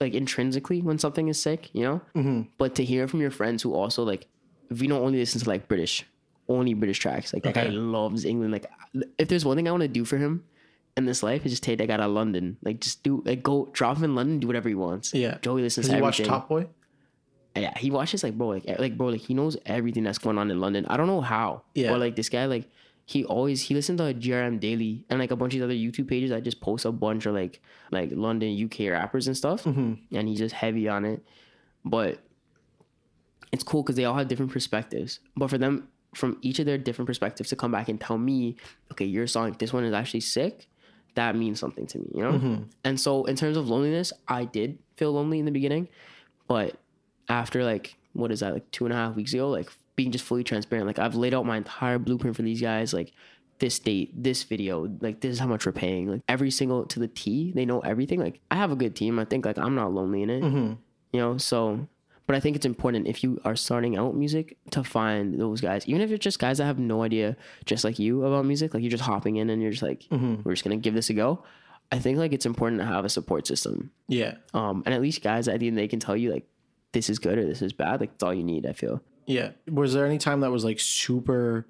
like 0.00 0.14
intrinsically, 0.14 0.82
when 0.82 0.98
something 0.98 1.28
is 1.28 1.40
sick, 1.40 1.70
you 1.72 1.82
know. 1.82 2.00
Mm-hmm. 2.14 2.42
But 2.58 2.74
to 2.76 2.84
hear 2.84 3.08
from 3.08 3.20
your 3.20 3.30
friends 3.30 3.62
who 3.62 3.74
also 3.74 4.02
like, 4.02 4.26
Vino 4.70 5.00
only 5.00 5.18
listens 5.18 5.44
to 5.44 5.48
like 5.48 5.68
British, 5.68 6.04
only 6.48 6.74
British 6.74 6.98
tracks. 6.98 7.32
Like 7.32 7.42
that 7.44 7.54
guy 7.54 7.66
loves 7.66 8.24
England. 8.24 8.52
Like, 8.52 8.66
if 9.18 9.28
there's 9.28 9.44
one 9.44 9.56
thing 9.56 9.68
I 9.68 9.70
want 9.70 9.82
to 9.82 9.88
do 9.88 10.04
for 10.04 10.16
him 10.16 10.44
in 10.96 11.06
this 11.06 11.22
life, 11.22 11.44
is 11.44 11.52
just 11.52 11.62
take 11.62 11.78
that 11.78 11.88
guy 11.88 11.96
to 11.96 12.08
London. 12.08 12.56
Like, 12.62 12.80
just 12.80 13.02
do 13.02 13.22
like 13.24 13.42
go 13.42 13.68
drop 13.72 13.98
him 13.98 14.04
in 14.04 14.14
London, 14.14 14.38
do 14.38 14.46
whatever 14.46 14.68
he 14.68 14.74
wants. 14.74 15.12
Yeah. 15.12 15.38
Joey 15.42 15.62
listens 15.62 15.86
Has 15.86 15.92
to 15.92 15.96
he 15.96 16.02
watched 16.02 16.20
everything. 16.20 16.40
Top 16.40 16.48
Boy? 16.48 16.66
Yeah, 17.56 17.76
he 17.78 17.90
watches 17.90 18.24
like 18.24 18.36
bro, 18.36 18.48
like 18.48 18.64
like 18.78 18.96
bro, 18.96 19.08
like 19.08 19.20
he 19.20 19.34
knows 19.34 19.56
everything 19.64 20.02
that's 20.02 20.18
going 20.18 20.38
on 20.38 20.50
in 20.50 20.60
London. 20.60 20.86
I 20.86 20.96
don't 20.96 21.06
know 21.06 21.20
how. 21.20 21.62
Yeah. 21.74 21.90
But 21.90 22.00
like 22.00 22.16
this 22.16 22.28
guy, 22.28 22.46
like 22.46 22.68
he 23.06 23.24
always 23.24 23.62
he 23.62 23.74
listens 23.74 23.98
to 23.98 24.14
GRM 24.14 24.58
Daily 24.58 25.04
and 25.08 25.18
like 25.18 25.30
a 25.30 25.36
bunch 25.36 25.54
of 25.54 25.58
these 25.58 25.64
other 25.64 25.74
YouTube 25.74 26.08
pages 26.08 26.30
that 26.30 26.42
just 26.42 26.60
post 26.60 26.84
a 26.84 26.92
bunch 26.92 27.26
of 27.26 27.34
like 27.34 27.60
like 27.90 28.10
London 28.12 28.62
UK 28.64 28.90
rappers 28.90 29.26
and 29.26 29.36
stuff, 29.36 29.64
mm-hmm. 29.64 29.94
and 30.16 30.28
he's 30.28 30.38
just 30.38 30.54
heavy 30.54 30.88
on 30.88 31.04
it. 31.04 31.22
But 31.84 32.18
it's 33.52 33.62
cool 33.62 33.82
because 33.82 33.96
they 33.96 34.04
all 34.04 34.16
have 34.16 34.26
different 34.26 34.50
perspectives. 34.50 35.20
But 35.36 35.48
for 35.48 35.58
them, 35.58 35.88
from 36.14 36.38
each 36.42 36.58
of 36.58 36.66
their 36.66 36.78
different 36.78 37.06
perspectives, 37.06 37.50
to 37.50 37.56
come 37.56 37.70
back 37.70 37.88
and 37.88 38.00
tell 38.00 38.18
me, 38.18 38.56
okay, 38.90 39.04
your 39.04 39.26
song, 39.26 39.54
this 39.58 39.72
one 39.72 39.84
is 39.84 39.92
actually 39.92 40.20
sick. 40.20 40.66
That 41.14 41.36
means 41.36 41.60
something 41.60 41.86
to 41.86 41.98
me, 41.98 42.10
you 42.14 42.22
know. 42.22 42.32
Mm-hmm. 42.32 42.62
And 42.84 43.00
so, 43.00 43.24
in 43.26 43.36
terms 43.36 43.56
of 43.56 43.68
loneliness, 43.68 44.12
I 44.26 44.44
did 44.44 44.78
feel 44.96 45.12
lonely 45.12 45.38
in 45.38 45.44
the 45.44 45.52
beginning, 45.52 45.88
but 46.48 46.76
after 47.28 47.64
like 47.64 47.96
what 48.12 48.30
is 48.30 48.40
that 48.40 48.52
like 48.52 48.70
two 48.70 48.84
and 48.84 48.92
a 48.92 48.96
half 48.96 49.14
weeks 49.16 49.32
ago 49.32 49.48
like 49.50 49.68
being 49.96 50.10
just 50.10 50.24
fully 50.24 50.44
transparent 50.44 50.86
like 50.86 50.98
i've 50.98 51.14
laid 51.14 51.34
out 51.34 51.46
my 51.46 51.56
entire 51.56 51.98
blueprint 51.98 52.36
for 52.36 52.42
these 52.42 52.60
guys 52.60 52.92
like 52.92 53.12
this 53.60 53.78
date 53.78 54.10
this 54.20 54.42
video 54.42 54.90
like 55.00 55.20
this 55.20 55.32
is 55.32 55.38
how 55.38 55.46
much 55.46 55.64
we're 55.64 55.72
paying 55.72 56.08
like 56.10 56.20
every 56.28 56.50
single 56.50 56.84
to 56.84 56.98
the 56.98 57.08
t 57.08 57.52
they 57.54 57.64
know 57.64 57.80
everything 57.80 58.20
like 58.20 58.40
i 58.50 58.56
have 58.56 58.72
a 58.72 58.76
good 58.76 58.94
team 58.96 59.18
i 59.18 59.24
think 59.24 59.46
like 59.46 59.58
i'm 59.58 59.74
not 59.74 59.92
lonely 59.92 60.22
in 60.22 60.30
it 60.30 60.42
you 61.12 61.20
know 61.20 61.38
so 61.38 61.86
but 62.26 62.34
i 62.34 62.40
think 62.40 62.56
it's 62.56 62.66
important 62.66 63.06
if 63.06 63.22
you 63.22 63.40
are 63.44 63.54
starting 63.54 63.96
out 63.96 64.16
music 64.16 64.56
to 64.70 64.82
find 64.82 65.40
those 65.40 65.60
guys 65.60 65.86
even 65.86 66.00
if 66.02 66.10
it's 66.10 66.22
just 66.22 66.38
guys 66.40 66.58
that 66.58 66.64
have 66.64 66.78
no 66.80 67.02
idea 67.04 67.36
just 67.64 67.84
like 67.84 67.98
you 68.00 68.24
about 68.24 68.44
music 68.44 68.74
like 68.74 68.82
you're 68.82 68.90
just 68.90 69.04
hopping 69.04 69.36
in 69.36 69.48
and 69.50 69.62
you're 69.62 69.70
just 69.70 69.82
like 69.84 70.04
we're 70.10 70.52
just 70.52 70.64
gonna 70.64 70.76
give 70.76 70.94
this 70.94 71.08
a 71.10 71.14
go. 71.14 71.42
I 71.92 71.98
think 72.00 72.18
like 72.18 72.32
it's 72.32 72.46
important 72.46 72.80
to 72.80 72.86
have 72.86 73.04
a 73.04 73.08
support 73.08 73.46
system. 73.46 73.90
Yeah. 74.08 74.36
um, 74.54 74.82
and 74.84 74.94
at 74.94 75.00
least 75.02 75.22
guys 75.22 75.46
at 75.48 75.60
the 75.60 75.68
end 75.68 75.78
they 75.78 75.86
can 75.86 76.00
tell 76.00 76.16
you 76.16 76.32
like 76.32 76.44
this 76.94 77.10
is 77.10 77.18
good 77.18 77.36
or 77.36 77.44
this 77.44 77.60
is 77.60 77.74
bad. 77.74 78.00
Like 78.00 78.12
that's 78.12 78.22
all 78.22 78.32
you 78.32 78.44
need. 78.44 78.64
I 78.64 78.72
feel. 78.72 79.02
Yeah. 79.26 79.50
Was 79.70 79.92
there 79.92 80.06
any 80.06 80.18
time 80.18 80.40
that 80.40 80.50
was 80.50 80.64
like 80.64 80.80
super 80.80 81.66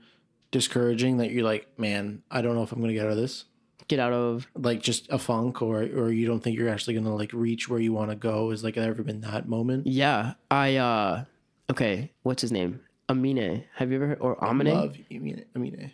discouraging 0.53 1.17
that 1.19 1.31
you're 1.33 1.45
like, 1.45 1.67
man, 1.79 2.23
I 2.31 2.43
don't 2.43 2.55
know 2.55 2.63
if 2.63 2.71
I'm 2.73 2.81
gonna 2.81 2.93
get 2.93 3.07
out 3.07 3.11
of 3.13 3.17
this? 3.17 3.45
Get 3.89 3.99
out 3.99 4.13
of 4.13 4.47
Like 4.55 4.81
just 4.81 5.11
a 5.11 5.19
funk 5.19 5.61
or 5.61 5.83
or 5.83 6.13
you 6.13 6.27
don't 6.27 6.41
think 6.41 6.57
you're 6.57 6.69
actually 6.69 6.95
gonna 6.95 7.15
like 7.15 7.33
reach 7.33 7.69
where 7.69 7.81
you 7.81 7.93
wanna 7.93 8.15
go? 8.15 8.51
Is 8.51 8.63
like 8.63 8.77
ever 8.77 9.03
been 9.03 9.21
that 9.23 9.49
moment? 9.49 9.87
yeah. 9.87 10.35
I 10.51 10.77
uh 10.77 11.25
okay. 11.71 12.13
What's 12.23 12.43
his 12.43 12.53
name? 12.53 12.81
Amine. 13.09 13.65
Have 13.75 13.91
you 13.91 13.97
ever 13.97 14.07
heard 14.09 14.19
or 14.21 14.37
Amine? 14.43 14.73
Love. 14.73 14.97
You 15.11 15.21
mean 15.21 15.45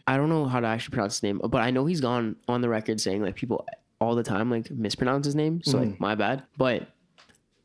I 0.07 0.14
I 0.14 0.16
don't 0.16 0.28
know 0.28 0.45
how 0.47 0.61
to 0.61 0.66
actually 0.66 0.93
pronounce 0.93 1.16
his 1.16 1.22
name, 1.22 1.41
but 1.43 1.61
I 1.61 1.70
know 1.70 1.87
he's 1.87 2.01
gone 2.01 2.37
on 2.47 2.61
the 2.61 2.68
record 2.68 3.01
saying 3.01 3.22
like 3.22 3.35
people 3.35 3.66
all 4.01 4.14
the 4.14 4.22
time 4.22 4.51
like 4.51 4.70
mispronounce 4.70 5.26
his 5.26 5.35
name. 5.35 5.62
So 5.62 5.78
like 5.78 6.01
my 6.01 6.14
bad. 6.14 6.45
But 6.57 6.89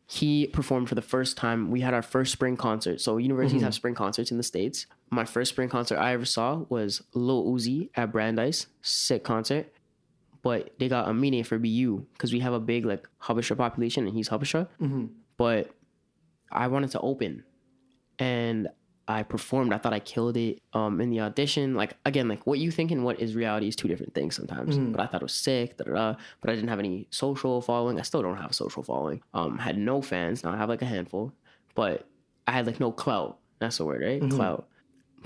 he 0.07 0.47
performed 0.47 0.87
for 0.87 0.95
the 0.95 1.01
first 1.01 1.35
time. 1.35 1.71
We 1.71 1.81
had 1.81 1.93
our 1.93 2.01
first 2.01 2.31
spring 2.31 2.57
concert. 2.57 3.01
So 3.01 3.17
universities 3.17 3.59
mm-hmm. 3.59 3.65
have 3.65 3.73
spring 3.73 3.95
concerts 3.95 4.31
in 4.31 4.37
the 4.37 4.43
States. 4.43 4.85
My 5.09 5.25
first 5.25 5.49
spring 5.49 5.69
concert 5.69 5.97
I 5.97 6.13
ever 6.13 6.25
saw 6.25 6.65
was 6.69 7.01
Lil 7.13 7.45
Uzi 7.45 7.89
at 7.95 8.11
Brandeis. 8.11 8.67
Sick 8.81 9.23
concert. 9.23 9.71
But 10.43 10.75
they 10.77 10.89
got 10.89 11.07
Amine 11.07 11.43
for 11.43 11.57
BU 11.57 12.05
because 12.13 12.31
we 12.31 12.39
have 12.41 12.53
a 12.53 12.59
big 12.59 12.85
like 12.85 13.07
Habesha 13.23 13.57
population 13.57 14.05
and 14.05 14.15
he's 14.15 14.29
Habesha. 14.29 14.67
Mm-hmm. 14.79 15.05
But 15.37 15.71
I 16.51 16.67
wanted 16.67 16.91
to 16.91 16.99
open 16.99 17.43
and 18.19 18.67
I 19.07 19.21
performed. 19.23 19.71
I 19.71 19.77
thought 19.77 19.93
I 19.93 19.99
killed 19.99 20.35
it 20.35 20.61
um, 20.73 20.99
in 20.99 21.09
the 21.11 21.19
audition. 21.21 21.75
Like 21.75 21.95
again, 22.05 22.27
like 22.27 22.45
what 22.47 22.57
you 22.59 22.71
think 22.71 22.89
and 22.91 23.03
what 23.03 23.19
is 23.19 23.35
reality 23.35 23.67
is 23.67 23.75
two 23.75 23.87
different 23.87 24.13
things 24.15 24.35
sometimes. 24.35 24.77
But 24.77 24.99
I 24.99 25.05
thought 25.05 25.21
it 25.21 25.25
was 25.25 25.33
sick. 25.33 25.77
Da, 25.77 25.83
da, 25.85 25.93
da. 25.93 26.15
But 26.41 26.49
I 26.49 26.55
didn't 26.55 26.69
have 26.69 26.79
any 26.79 27.07
social 27.11 27.61
following. 27.61 27.99
I 27.99 28.01
still 28.03 28.21
don't 28.23 28.37
have 28.37 28.49
a 28.51 28.53
social 28.53 28.81
following. 28.81 29.21
Um, 29.33 29.57
had 29.59 29.77
no 29.77 30.01
fans. 30.01 30.43
Now 30.43 30.53
I 30.53 30.57
have 30.57 30.69
like 30.69 30.81
a 30.81 30.85
handful, 30.85 31.33
but 31.75 32.07
I 32.47 32.51
had 32.53 32.65
like 32.65 32.79
no 32.79 32.91
clout. 32.91 33.37
That's 33.59 33.77
the 33.77 33.85
word, 33.85 34.01
right? 34.01 34.27
Clout. 34.31 34.67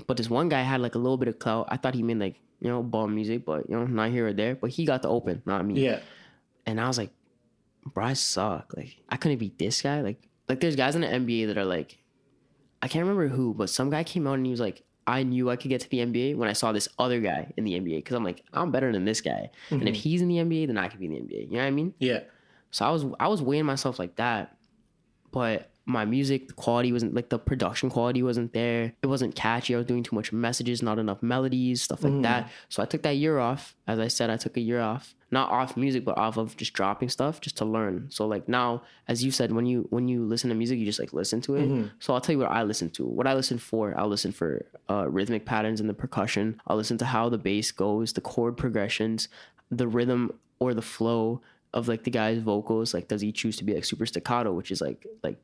But 0.06 0.16
this 0.16 0.28
one 0.30 0.48
guy 0.48 0.62
had 0.62 0.80
like 0.80 0.94
a 0.94 0.98
little 0.98 1.16
bit 1.18 1.28
of 1.28 1.38
clout. 1.38 1.66
I 1.70 1.76
thought 1.76 1.94
he 1.94 2.02
made 2.02 2.18
like 2.18 2.36
you 2.60 2.68
know 2.68 2.82
ball 2.82 3.08
music, 3.08 3.44
but 3.46 3.68
you 3.70 3.76
know 3.76 3.86
not 3.86 4.10
here 4.10 4.26
or 4.28 4.32
there. 4.34 4.54
But 4.56 4.70
he 4.70 4.84
got 4.84 5.00
the 5.02 5.08
open, 5.08 5.40
not 5.46 5.64
me 5.64 5.80
Yeah. 5.80 6.00
and 6.66 6.78
I 6.80 6.86
was 6.86 6.98
like, 6.98 7.10
bro, 7.94 8.04
I 8.04 8.12
suck. 8.12 8.74
Like, 8.76 8.96
I 9.08 9.16
couldn't 9.16 9.38
beat 9.38 9.58
this 9.58 9.80
guy. 9.80 10.02
Like, 10.02 10.20
like 10.50 10.60
there's 10.60 10.76
guys 10.76 10.94
in 10.96 11.00
the 11.00 11.06
NBA 11.06 11.46
that 11.48 11.56
are 11.58 11.64
like, 11.64 11.96
I 12.82 12.88
can't 12.88 13.02
remember 13.02 13.28
who, 13.28 13.54
but 13.54 13.70
some 13.70 13.90
guy 13.90 14.04
came 14.04 14.26
out 14.26 14.34
and 14.34 14.46
he 14.46 14.50
was 14.50 14.60
like, 14.60 14.82
I 15.06 15.22
knew 15.22 15.50
I 15.50 15.56
could 15.56 15.68
get 15.68 15.80
to 15.80 15.88
the 15.88 15.98
NBA 15.98 16.36
when 16.36 16.48
I 16.48 16.52
saw 16.52 16.72
this 16.72 16.88
other 16.98 17.20
guy 17.20 17.52
in 17.56 17.64
the 17.64 17.72
NBA 17.72 17.96
because 17.96 18.14
I'm 18.14 18.24
like, 18.24 18.44
I'm 18.52 18.70
better 18.70 18.92
than 18.92 19.04
this 19.04 19.20
guy, 19.20 19.50
and 19.70 19.82
if 19.82 19.88
mm-hmm. 19.88 19.94
he's 19.94 20.22
in 20.22 20.28
the 20.28 20.36
NBA, 20.36 20.68
then 20.68 20.78
I 20.78 20.88
could 20.88 21.00
be 21.00 21.06
in 21.06 21.12
the 21.12 21.18
NBA. 21.18 21.46
You 21.46 21.52
know 21.52 21.58
what 21.58 21.64
I 21.64 21.70
mean? 21.70 21.94
Yeah. 21.98 22.20
So 22.70 22.84
I 22.84 22.90
was 22.90 23.04
I 23.18 23.28
was 23.28 23.42
weighing 23.42 23.64
myself 23.64 23.98
like 23.98 24.16
that, 24.16 24.56
but 25.32 25.70
my 25.86 26.04
music 26.04 26.46
the 26.46 26.54
quality 26.54 26.92
wasn't 26.92 27.14
like 27.14 27.28
the 27.28 27.38
production 27.38 27.90
quality 27.90 28.22
wasn't 28.22 28.52
there. 28.52 28.92
It 29.02 29.06
wasn't 29.06 29.34
catchy. 29.34 29.74
I 29.74 29.78
was 29.78 29.86
doing 29.86 30.02
too 30.02 30.14
much 30.14 30.32
messages, 30.32 30.82
not 30.82 30.98
enough 30.98 31.22
melodies, 31.22 31.82
stuff 31.82 32.04
like 32.04 32.12
mm-hmm. 32.12 32.22
that. 32.22 32.50
So 32.68 32.82
I 32.82 32.86
took 32.86 33.02
that 33.02 33.16
year 33.16 33.38
off. 33.38 33.74
As 33.86 33.98
I 33.98 34.08
said, 34.08 34.30
I 34.30 34.36
took 34.36 34.56
a 34.56 34.60
year 34.60 34.80
off, 34.80 35.14
not 35.30 35.50
off 35.50 35.76
music, 35.76 36.04
but 36.04 36.18
off 36.18 36.36
of 36.36 36.56
just 36.56 36.72
dropping 36.72 37.08
stuff, 37.08 37.40
just 37.40 37.56
to 37.58 37.64
learn. 37.64 38.06
So 38.10 38.26
like 38.26 38.48
now, 38.48 38.82
as 39.08 39.22
you 39.22 39.30
said, 39.30 39.52
when 39.52 39.66
you 39.66 39.86
when 39.90 40.08
you 40.08 40.24
listen 40.24 40.48
to 40.50 40.56
music, 40.56 40.78
you 40.78 40.84
just 40.84 40.98
like 40.98 41.12
listen 41.12 41.40
to 41.42 41.56
it. 41.56 41.68
Mm-hmm. 41.68 41.88
So 41.98 42.14
I'll 42.14 42.20
tell 42.20 42.34
you 42.34 42.40
what 42.40 42.50
I 42.50 42.62
listen 42.62 42.90
to. 42.90 43.04
What 43.04 43.26
I 43.26 43.34
listen 43.34 43.58
for, 43.58 43.98
I'll 43.98 44.08
listen 44.08 44.32
for 44.32 44.64
uh, 44.88 45.08
rhythmic 45.08 45.44
patterns 45.44 45.80
in 45.80 45.86
the 45.86 45.94
percussion. 45.94 46.60
I'll 46.66 46.76
listen 46.76 46.98
to 46.98 47.04
how 47.04 47.28
the 47.28 47.38
bass 47.38 47.70
goes, 47.70 48.12
the 48.12 48.20
chord 48.20 48.56
progressions, 48.56 49.28
the 49.70 49.86
rhythm 49.86 50.32
or 50.58 50.74
the 50.74 50.82
flow 50.82 51.40
of 51.72 51.86
like 51.86 52.02
the 52.02 52.10
guy's 52.10 52.38
vocals 52.38 52.92
like 52.92 53.06
does 53.06 53.20
he 53.20 53.30
choose 53.30 53.56
to 53.56 53.64
be 53.64 53.74
like 53.74 53.84
super 53.84 54.04
staccato 54.04 54.52
which 54.52 54.72
is 54.72 54.80
like 54.80 55.06
like 55.22 55.38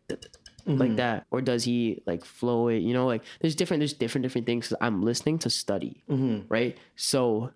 like 0.66 0.88
mm-hmm. 0.88 0.96
that 0.96 1.24
or 1.30 1.40
does 1.40 1.62
he 1.62 2.02
like 2.06 2.24
flow 2.24 2.66
it 2.66 2.78
you 2.78 2.92
know 2.92 3.06
like 3.06 3.22
there's 3.40 3.54
different 3.54 3.80
there's 3.80 3.92
different 3.92 4.24
different 4.24 4.44
things 4.44 4.72
i'm 4.80 5.02
listening 5.02 5.38
to 5.38 5.48
study 5.48 6.02
mm-hmm. 6.10 6.40
right 6.48 6.76
so 6.96 7.52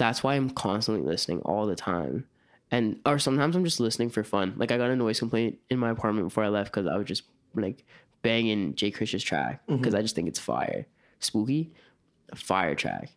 that's 0.00 0.22
why 0.22 0.34
i'm 0.34 0.48
constantly 0.48 1.06
listening 1.06 1.40
all 1.40 1.66
the 1.66 1.76
time. 1.76 2.26
And 2.72 3.00
or 3.04 3.18
sometimes 3.18 3.54
i'm 3.54 3.64
just 3.64 3.80
listening 3.80 4.08
for 4.08 4.24
fun. 4.24 4.54
Like 4.56 4.72
i 4.72 4.78
got 4.78 4.90
a 4.90 4.96
noise 4.96 5.18
complaint 5.18 5.58
in 5.68 5.78
my 5.78 5.90
apartment 5.90 6.26
before 6.26 6.42
i 6.42 6.48
left 6.48 6.72
because 6.72 6.88
i 6.88 6.96
was 6.96 7.06
just 7.06 7.24
like 7.54 7.84
banging 8.22 8.74
jay 8.74 8.90
chris's 8.90 9.22
track 9.22 9.62
mm-hmm. 9.66 9.76
because 9.76 9.94
i 9.94 10.02
just 10.02 10.14
think 10.14 10.26
it's 10.26 10.38
fire. 10.38 10.86
Spooky? 11.18 11.72
Fire 12.34 12.74
track. 12.74 13.10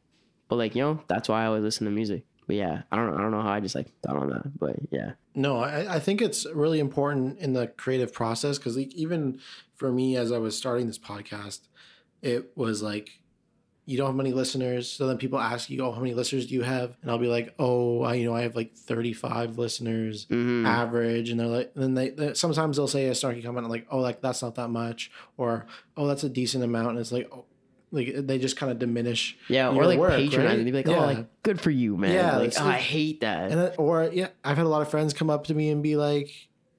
But 0.49 0.57
like 0.57 0.75
you 0.75 0.83
know 0.83 1.01
that's 1.07 1.29
why 1.29 1.43
i 1.43 1.45
always 1.45 1.63
listen 1.63 1.85
to 1.85 1.91
music. 1.91 2.25
But 2.45 2.57
yeah 2.57 2.81
i 2.91 2.97
don't 2.97 3.13
i 3.13 3.21
don't 3.21 3.31
know 3.31 3.41
how 3.41 3.53
i 3.53 3.61
just 3.61 3.75
like 3.75 3.87
thought 4.05 4.17
on 4.17 4.29
that 4.29 4.59
but 4.59 4.75
yeah. 4.91 5.13
No, 5.35 5.59
I, 5.59 5.95
I 5.95 5.99
think 5.99 6.21
it's 6.21 6.45
really 6.53 6.79
important 6.79 7.39
in 7.39 7.53
the 7.53 7.67
creative 7.67 8.13
process 8.13 8.57
because 8.57 8.77
even 8.77 9.39
for 9.75 9.91
me, 9.91 10.15
as 10.15 10.31
I 10.31 10.37
was 10.37 10.55
starting 10.55 10.85
this 10.85 10.99
podcast, 10.99 11.61
it 12.21 12.55
was 12.55 12.83
like 12.83 13.19
you 13.85 13.97
don't 13.97 14.07
have 14.07 14.15
many 14.15 14.31
listeners. 14.31 14.89
So 14.89 15.07
then 15.07 15.17
people 15.17 15.39
ask 15.39 15.69
you, 15.69 15.83
"Oh, 15.83 15.91
how 15.91 15.99
many 15.99 16.13
listeners 16.13 16.47
do 16.47 16.53
you 16.53 16.61
have?" 16.61 16.95
And 17.01 17.11
I'll 17.11 17.17
be 17.17 17.27
like, 17.27 17.53
"Oh, 17.59 18.01
I, 18.03 18.13
you 18.15 18.25
know, 18.25 18.35
I 18.35 18.41
have 18.43 18.55
like 18.55 18.75
thirty-five 18.75 19.57
listeners 19.57 20.25
Mhm. 20.27 20.65
average." 20.65 21.29
And 21.29 21.39
they're 21.39 21.47
like, 21.47 21.73
then 21.75 21.93
they, 21.93 22.09
they 22.11 22.33
sometimes 22.33 22.77
they'll 22.77 22.87
say 22.87 23.07
a 23.07 23.11
snarky 23.11 23.43
comment 23.43 23.69
like, 23.69 23.85
"Oh, 23.91 23.99
like 23.99 24.21
that's 24.21 24.41
not 24.41 24.55
that 24.55 24.69
much," 24.69 25.11
or 25.37 25.65
"Oh, 25.97 26.07
that's 26.07 26.23
a 26.23 26.29
decent 26.29 26.63
amount." 26.63 26.91
And 26.91 26.99
it's 26.99 27.11
like, 27.11 27.27
"Oh, 27.31 27.45
like 27.91 28.13
they 28.25 28.39
just 28.39 28.55
kind 28.57 28.71
of 28.71 28.79
diminish. 28.79 29.37
Yeah, 29.49 29.69
or 29.69 29.85
like 29.85 29.99
work, 29.99 30.11
patronizing. 30.11 30.45
right? 30.45 30.57
They'd 30.57 30.63
be 30.65 30.71
like, 30.71 30.87
Yeah. 30.87 30.97
"Oh, 31.03 31.05
like 31.05 31.43
good 31.43 31.59
for 31.59 31.69
you, 31.71 31.97
man." 31.97 32.13
Yeah, 32.13 32.37
like 32.37 32.53
oh, 32.59 32.63
like- 32.65 32.75
I 32.75 32.79
hate 32.79 33.19
that. 33.21 33.51
And 33.51 33.59
then, 33.61 33.71
or 33.77 34.09
yeah, 34.13 34.29
I've 34.43 34.57
had 34.57 34.65
a 34.65 34.69
lot 34.69 34.81
of 34.81 34.89
friends 34.89 35.13
come 35.13 35.29
up 35.29 35.45
to 35.47 35.53
me 35.53 35.69
and 35.69 35.83
be 35.83 35.95
like, 35.97 36.29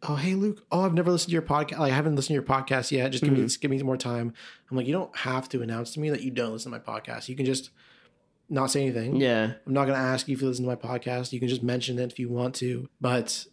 "Oh, 0.08 0.16
hey 0.16 0.34
Luke, 0.34 0.64
oh, 0.70 0.82
I've 0.82 0.94
never 0.94 1.10
listened 1.10 1.30
to 1.30 1.32
your 1.32 1.42
podcast. 1.42 1.78
Like, 1.78 1.92
I 1.92 1.96
haven't 1.96 2.16
listened 2.16 2.28
to 2.28 2.34
your 2.34 2.42
podcast 2.42 2.90
yet. 2.90 3.10
Just 3.12 3.22
give 3.24 3.32
me, 3.32 3.38
Mm-hmm. 3.38 3.46
just 3.46 3.60
give 3.60 3.70
me 3.70 3.78
some 3.78 3.86
more 3.86 3.96
time." 3.96 4.32
I'm 4.70 4.76
like, 4.76 4.86
you 4.86 4.92
don't 4.92 5.16
have 5.16 5.48
to 5.50 5.62
announce 5.62 5.92
to 5.94 6.00
me 6.00 6.10
that 6.10 6.22
you 6.22 6.30
don't 6.30 6.52
listen 6.52 6.72
to 6.72 6.78
my 6.78 6.84
podcast. 6.84 7.28
You 7.28 7.36
can 7.36 7.46
just 7.46 7.70
not 8.50 8.70
say 8.70 8.82
anything. 8.82 9.16
yeah, 9.16 9.52
I'm 9.66 9.72
not 9.72 9.86
gonna 9.86 9.98
ask 9.98 10.28
you 10.28 10.34
if 10.36 10.42
you 10.42 10.48
listen 10.48 10.64
to 10.64 10.70
my 10.70 10.76
podcast. 10.76 11.32
You 11.32 11.40
can 11.40 11.48
just 11.48 11.62
mention 11.62 11.98
it 11.98 12.12
if 12.12 12.18
you 12.18 12.28
want 12.28 12.54
to, 12.56 12.88
but 13.00 13.46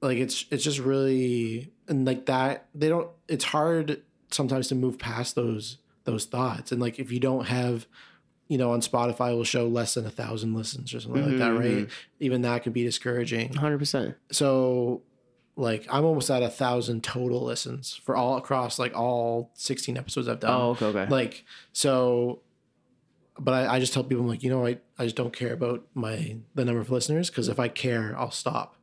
like 0.00 0.18
it's 0.18 0.44
it's 0.50 0.62
just 0.64 0.78
really 0.78 1.72
and 1.88 2.06
like 2.06 2.26
that 2.26 2.66
they 2.74 2.88
don't. 2.88 3.08
It's 3.28 3.44
hard 3.44 4.02
sometimes 4.30 4.68
to 4.68 4.74
move 4.74 4.98
past 4.98 5.34
those 5.34 5.78
those 6.04 6.26
thoughts 6.26 6.70
and 6.72 6.80
like 6.82 6.98
if 6.98 7.10
you 7.10 7.18
don't 7.20 7.46
have 7.46 7.86
you 8.48 8.58
know 8.58 8.72
on 8.72 8.80
spotify 8.82 9.34
will 9.34 9.42
show 9.44 9.66
less 9.66 9.94
than 9.94 10.04
a 10.04 10.10
thousand 10.10 10.52
listens 10.52 10.92
or 10.92 11.00
something 11.00 11.24
like 11.24 11.38
that 11.38 11.48
right 11.58 11.88
even 12.20 12.42
that 12.42 12.62
can 12.62 12.72
be 12.72 12.82
discouraging 12.84 13.50
hundred 13.54 13.78
percent. 13.78 14.14
so 14.30 15.00
like 15.56 15.86
i'm 15.90 16.04
almost 16.04 16.30
at 16.30 16.42
a 16.42 16.48
thousand 16.48 17.02
total 17.04 17.42
listens 17.44 17.94
for 18.04 18.16
all 18.16 18.36
across 18.36 18.78
like 18.78 18.94
all 18.96 19.50
16 19.54 19.96
episodes 19.96 20.26
i've 20.28 20.40
done 20.40 20.50
Oh, 20.60 20.70
okay, 20.70 20.86
okay. 20.86 21.06
like 21.08 21.44
so 21.72 22.40
but 23.38 23.52
I, 23.54 23.74
I 23.74 23.80
just 23.80 23.92
tell 23.92 24.04
people 24.04 24.22
I'm 24.24 24.28
like 24.28 24.42
you 24.42 24.50
know 24.50 24.66
I, 24.66 24.78
I 24.98 25.04
just 25.04 25.16
don't 25.16 25.32
care 25.32 25.52
about 25.52 25.84
my 25.94 26.36
the 26.54 26.64
number 26.64 26.80
of 26.80 26.90
listeners 26.90 27.30
because 27.30 27.48
if 27.48 27.58
i 27.58 27.68
care 27.68 28.14
i'll 28.18 28.30
stop 28.30 28.76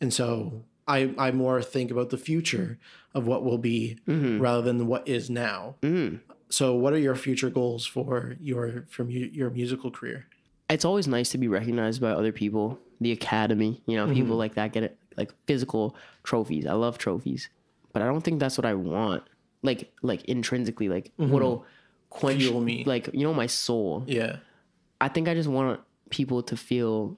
and 0.00 0.12
so 0.12 0.64
i 0.88 1.14
i 1.18 1.30
more 1.30 1.62
think 1.62 1.90
about 1.90 2.10
the 2.10 2.18
future 2.18 2.78
of 3.14 3.26
what 3.26 3.44
will 3.44 3.58
be 3.58 3.98
Mm-hmm. 4.06 4.40
rather 4.40 4.62
than 4.62 4.86
what 4.86 5.06
is 5.08 5.28
now 5.30 5.76
Mm. 5.82 6.20
so 6.48 6.74
what 6.74 6.92
are 6.92 6.98
your 6.98 7.14
future 7.16 7.50
goals 7.50 7.84
for 7.86 8.36
your 8.40 8.84
from 8.88 9.10
your 9.10 9.50
musical 9.50 9.90
career 9.90 10.26
it's 10.68 10.84
always 10.84 11.06
nice 11.06 11.30
to 11.30 11.38
be 11.38 11.46
recognized 11.46 12.00
by 12.00 12.10
other 12.10 12.32
people. 12.32 12.76
The 13.00 13.12
academy, 13.12 13.82
you 13.86 13.96
know, 13.96 14.06
Mm-hmm. 14.06 14.14
people 14.14 14.36
like 14.36 14.54
that 14.54 14.72
get 14.72 14.82
it, 14.82 14.98
like 15.16 15.32
physical 15.46 15.96
trophies. 16.22 16.66
I 16.66 16.72
love 16.74 16.98
trophies, 16.98 17.48
but 17.92 18.02
I 18.02 18.06
don't 18.06 18.20
think 18.22 18.40
that's 18.40 18.56
what 18.58 18.64
I 18.66 18.74
want. 18.74 19.22
Like, 19.62 19.92
like 20.02 20.24
intrinsically, 20.26 20.88
like 20.88 21.12
what'll 21.16 21.64
quench 22.10 22.40
Mm-hmm. 22.40 22.48
Fuel 22.48 22.60
me. 22.60 22.84
like 22.84 23.08
you 23.12 23.24
know, 23.26 23.34
my 23.34 23.46
soul. 23.46 24.04
yeah 24.06 24.36
I 25.00 25.08
think 25.08 25.28
I 25.28 25.34
just 25.34 25.48
want 25.48 25.80
people 26.10 26.42
to 26.44 26.56
feel 26.56 27.16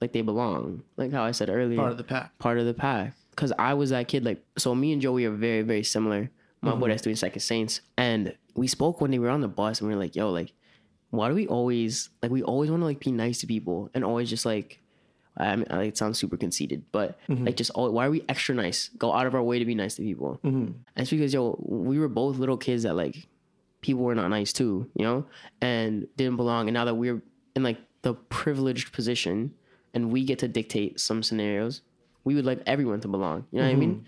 like 0.00 0.12
they 0.12 0.22
belong. 0.22 0.82
Like 0.96 1.12
how 1.12 1.24
I 1.24 1.30
said 1.32 1.48
earlier, 1.50 1.76
part 1.78 1.92
of 1.92 1.98
the 1.98 2.04
pack 2.04 2.38
part 2.38 2.58
of 2.58 2.66
the 2.66 2.74
pack. 2.74 3.14
Cause 3.36 3.52
I 3.58 3.74
was 3.74 3.90
that 3.90 4.08
kid. 4.08 4.24
Like, 4.24 4.42
so 4.56 4.74
me 4.74 4.92
and 4.92 5.00
Joey 5.00 5.24
are 5.24 5.30
very, 5.30 5.62
very 5.62 5.84
similar. 5.84 6.30
My 6.60 6.74
boy 6.74 6.88
that's 6.88 7.02
doing 7.02 7.14
Second 7.14 7.40
Saints, 7.40 7.82
and 7.96 8.34
we 8.56 8.66
spoke 8.66 9.00
when 9.00 9.12
they 9.12 9.20
were 9.20 9.28
on 9.30 9.42
the 9.42 9.46
bus, 9.48 9.78
and 9.80 9.88
we 9.88 9.94
were 9.94 10.00
like, 10.00 10.16
"Yo, 10.16 10.28
like, 10.30 10.52
why 11.10 11.28
do 11.28 11.34
we 11.36 11.46
always 11.46 12.10
like 12.20 12.32
we 12.32 12.42
always 12.42 12.68
want 12.68 12.80
to 12.80 12.84
like 12.84 12.98
be 12.98 13.12
nice 13.12 13.38
to 13.42 13.46
people 13.46 13.90
and 13.94 14.04
always 14.04 14.28
just 14.28 14.44
like." 14.44 14.80
I 15.38 15.56
mean, 15.56 15.66
it 15.70 15.96
sounds 15.96 16.18
super 16.18 16.36
conceited, 16.36 16.82
but 16.90 17.18
mm-hmm. 17.28 17.46
like, 17.46 17.56
just 17.56 17.70
all, 17.70 17.90
why 17.92 18.06
are 18.06 18.10
we 18.10 18.24
extra 18.28 18.54
nice? 18.54 18.88
Go 18.98 19.12
out 19.12 19.26
of 19.26 19.34
our 19.34 19.42
way 19.42 19.58
to 19.58 19.64
be 19.64 19.74
nice 19.74 19.94
to 19.94 20.02
people. 20.02 20.40
Mm-hmm. 20.44 20.56
And 20.56 20.74
it's 20.96 21.10
because 21.10 21.32
yo, 21.32 21.56
we 21.62 21.98
were 21.98 22.08
both 22.08 22.38
little 22.38 22.56
kids 22.56 22.82
that 22.82 22.94
like 22.94 23.28
people 23.80 24.02
were 24.02 24.14
not 24.14 24.28
nice 24.28 24.52
too, 24.52 24.90
you 24.94 25.04
know, 25.04 25.26
and 25.60 26.08
didn't 26.16 26.36
belong. 26.36 26.68
And 26.68 26.74
now 26.74 26.84
that 26.84 26.94
we're 26.94 27.22
in 27.54 27.62
like 27.62 27.78
the 28.02 28.14
privileged 28.14 28.92
position 28.92 29.54
and 29.94 30.10
we 30.10 30.24
get 30.24 30.40
to 30.40 30.48
dictate 30.48 30.98
some 30.98 31.22
scenarios, 31.22 31.82
we 32.24 32.34
would 32.34 32.44
like 32.44 32.60
everyone 32.66 33.00
to 33.00 33.08
belong. 33.08 33.46
You 33.52 33.60
know 33.60 33.66
what 33.66 33.72
I 33.72 33.76
mean? 33.76 33.94
Mm-hmm. 33.94 34.04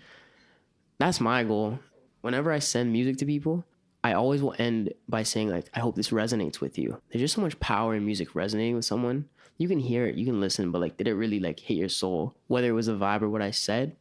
That's 0.99 1.19
my 1.19 1.43
goal. 1.43 1.79
Whenever 2.21 2.51
I 2.51 2.59
send 2.59 2.91
music 2.91 3.17
to 3.17 3.25
people, 3.25 3.65
I 4.03 4.13
always 4.13 4.41
will 4.41 4.55
end 4.59 4.93
by 5.07 5.23
saying 5.23 5.49
like, 5.49 5.69
I 5.73 5.79
hope 5.79 5.95
this 5.95 6.09
resonates 6.09 6.59
with 6.59 6.77
you. 6.77 7.01
There's 7.09 7.21
just 7.21 7.35
so 7.35 7.41
much 7.41 7.59
power 7.59 7.95
in 7.95 8.05
music 8.05 8.35
resonating 8.35 8.75
with 8.75 8.85
someone. 8.85 9.29
You 9.61 9.67
can 9.67 9.79
hear 9.79 10.07
it, 10.07 10.15
you 10.15 10.25
can 10.25 10.41
listen, 10.41 10.71
but 10.71 10.81
like, 10.81 10.97
did 10.97 11.07
it 11.07 11.13
really 11.13 11.39
like 11.39 11.59
hit 11.59 11.77
your 11.77 11.87
soul? 11.87 12.35
Whether 12.47 12.69
it 12.69 12.71
was 12.71 12.87
a 12.87 12.93
vibe 12.93 13.21
or 13.21 13.29
what 13.29 13.43
I 13.43 13.51
said, 13.51 13.95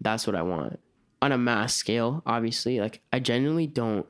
that's 0.00 0.26
what 0.26 0.34
I 0.34 0.42
want. 0.42 0.80
On 1.22 1.30
a 1.30 1.38
mass 1.38 1.76
scale, 1.76 2.24
obviously, 2.26 2.80
like 2.80 3.00
I 3.12 3.20
genuinely 3.20 3.68
don't 3.68 4.04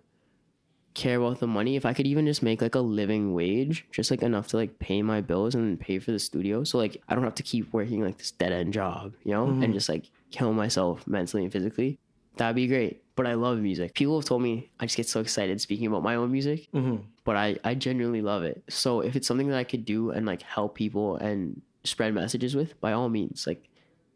care 0.94 1.18
about 1.18 1.38
the 1.38 1.46
money. 1.46 1.76
If 1.76 1.84
I 1.84 1.92
could 1.92 2.06
even 2.06 2.24
just 2.24 2.42
make 2.42 2.62
like 2.62 2.74
a 2.76 2.80
living 2.80 3.34
wage, 3.34 3.84
just 3.92 4.10
like 4.10 4.22
enough 4.22 4.48
to 4.48 4.56
like 4.56 4.78
pay 4.78 5.02
my 5.02 5.20
bills 5.20 5.54
and 5.54 5.78
pay 5.78 5.98
for 5.98 6.12
the 6.12 6.18
studio. 6.18 6.64
So 6.64 6.78
like 6.78 7.02
I 7.10 7.14
don't 7.14 7.24
have 7.24 7.34
to 7.34 7.42
keep 7.42 7.70
working 7.74 8.02
like 8.02 8.16
this 8.16 8.30
dead 8.30 8.52
end 8.52 8.72
job, 8.72 9.12
you 9.22 9.32
know, 9.32 9.44
and 9.44 9.62
mm-hmm. 9.62 9.72
just 9.74 9.90
like 9.90 10.10
kill 10.30 10.54
myself 10.54 11.06
mentally 11.06 11.42
and 11.42 11.52
physically. 11.52 11.98
That'd 12.36 12.56
be 12.56 12.68
great. 12.68 13.02
But 13.16 13.26
I 13.26 13.34
love 13.34 13.58
music. 13.58 13.94
People 13.94 14.18
have 14.18 14.24
told 14.24 14.40
me 14.40 14.70
I 14.80 14.86
just 14.86 14.96
get 14.96 15.06
so 15.06 15.20
excited 15.20 15.60
speaking 15.60 15.88
about 15.88 16.02
my 16.02 16.14
own 16.14 16.32
music, 16.32 16.68
mm-hmm. 16.72 17.02
But 17.30 17.36
I, 17.36 17.56
I 17.62 17.76
genuinely 17.76 18.22
love 18.22 18.42
it. 18.42 18.60
So 18.68 19.02
if 19.02 19.14
it's 19.14 19.28
something 19.28 19.46
that 19.50 19.56
I 19.56 19.62
could 19.62 19.84
do 19.84 20.10
and 20.10 20.26
like 20.26 20.42
help 20.42 20.74
people 20.74 21.14
and 21.14 21.62
spread 21.84 22.12
messages 22.12 22.56
with, 22.56 22.80
by 22.80 22.90
all 22.90 23.08
means, 23.08 23.46
like 23.46 23.68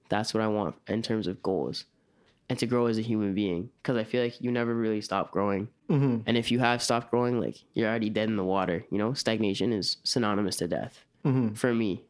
that's 0.09 0.35
what 0.35 0.43
I 0.43 0.49
want 0.49 0.74
in 0.89 1.01
terms 1.01 1.28
of 1.28 1.41
goals 1.41 1.85
and 2.49 2.59
to 2.59 2.66
grow 2.66 2.86
as 2.86 2.99
a 2.99 3.03
human 3.03 3.32
being. 3.32 3.70
Because 3.81 3.97
I 3.97 4.03
feel 4.03 4.20
like 4.20 4.41
you 4.41 4.51
never 4.51 4.74
really 4.74 5.01
stop 5.01 5.31
growing. 5.31 5.69
Mm-hmm. 5.89 6.23
And 6.27 6.36
if 6.36 6.51
you 6.51 6.59
have 6.59 6.82
stopped 6.82 7.12
growing, 7.12 7.41
like 7.41 7.59
you're 7.74 7.89
already 7.89 8.11
dead 8.11 8.28
in 8.28 8.35
the 8.35 8.43
water. 8.43 8.85
You 8.91 8.99
know, 8.99 9.12
stagnation 9.12 9.73
is 9.73 9.99
synonymous 10.03 10.57
to 10.57 10.66
death 10.66 11.05
mm-hmm. 11.24 11.55
for 11.55 11.73
me 11.73 12.03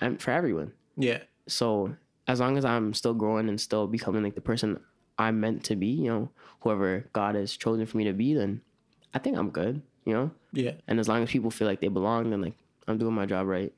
and 0.00 0.18
for 0.18 0.30
everyone. 0.30 0.72
yeah 0.96 1.18
So 1.46 1.94
as 2.26 2.40
long 2.40 2.56
as 2.56 2.64
I'm 2.64 2.94
still 2.94 3.12
growing 3.12 3.50
and 3.50 3.60
still 3.60 3.86
becoming 3.86 4.22
like 4.22 4.34
the 4.34 4.40
person 4.40 4.80
I'm 5.18 5.40
meant 5.40 5.64
to 5.64 5.76
be, 5.76 5.88
you 5.88 6.08
know, 6.08 6.30
whoever 6.60 7.04
God 7.12 7.34
has 7.34 7.54
chosen 7.54 7.84
for 7.84 7.98
me 7.98 8.04
to 8.04 8.14
be, 8.14 8.32
then 8.32 8.62
I 9.12 9.18
think 9.18 9.36
I'm 9.36 9.50
good. 9.50 9.82
You 10.08 10.14
know, 10.14 10.30
yeah 10.52 10.72
and 10.88 10.98
as 10.98 11.06
long 11.06 11.22
as 11.22 11.30
people 11.30 11.50
feel 11.50 11.68
like 11.68 11.80
they 11.82 11.88
belong, 11.88 12.30
then 12.30 12.40
like 12.40 12.54
I'm 12.86 12.96
doing 12.96 13.14
my 13.14 13.26
job 13.26 13.46
right. 13.46 13.74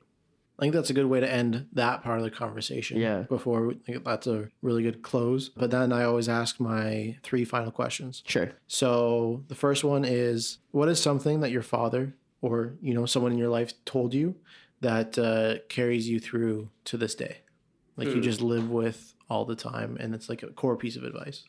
I 0.57 0.61
think 0.61 0.73
that's 0.73 0.89
a 0.89 0.93
good 0.93 1.07
way 1.07 1.19
to 1.19 1.29
end 1.29 1.67
that 1.73 2.03
part 2.03 2.19
of 2.19 2.23
the 2.23 2.31
conversation. 2.31 2.99
Yeah. 2.99 3.23
Before 3.23 3.67
we, 3.67 3.73
I 3.73 3.79
think 3.79 4.05
that's 4.05 4.27
a 4.27 4.47
really 4.61 4.83
good 4.83 5.01
close. 5.01 5.49
But 5.49 5.71
then 5.71 5.91
I 5.91 6.03
always 6.03 6.29
ask 6.29 6.57
my 6.57 7.17
three 7.21 7.43
final 7.43 7.71
questions. 7.71 8.23
Sure. 8.27 8.51
So 8.67 9.43
the 9.49 9.55
first 9.55 9.83
one 9.83 10.05
is 10.05 10.59
what 10.69 10.87
is 10.87 11.01
something 11.01 11.41
that 11.41 11.51
your 11.51 11.63
father 11.63 12.13
or 12.41 12.75
you 12.81 12.93
know 12.93 13.05
someone 13.05 13.33
in 13.33 13.37
your 13.37 13.49
life 13.49 13.73
told 13.83 14.13
you 14.13 14.35
that 14.79 15.17
uh, 15.17 15.65
carries 15.67 16.07
you 16.07 16.19
through 16.19 16.69
to 16.85 16.95
this 16.95 17.15
day? 17.15 17.39
Like 17.97 18.07
you 18.07 18.21
just 18.21 18.41
live 18.41 18.69
with 18.69 19.15
all 19.29 19.45
the 19.45 19.55
time 19.55 19.97
and 19.99 20.15
it's 20.15 20.29
like 20.29 20.43
a 20.43 20.47
core 20.47 20.77
piece 20.77 20.95
of 20.95 21.03
advice. 21.03 21.43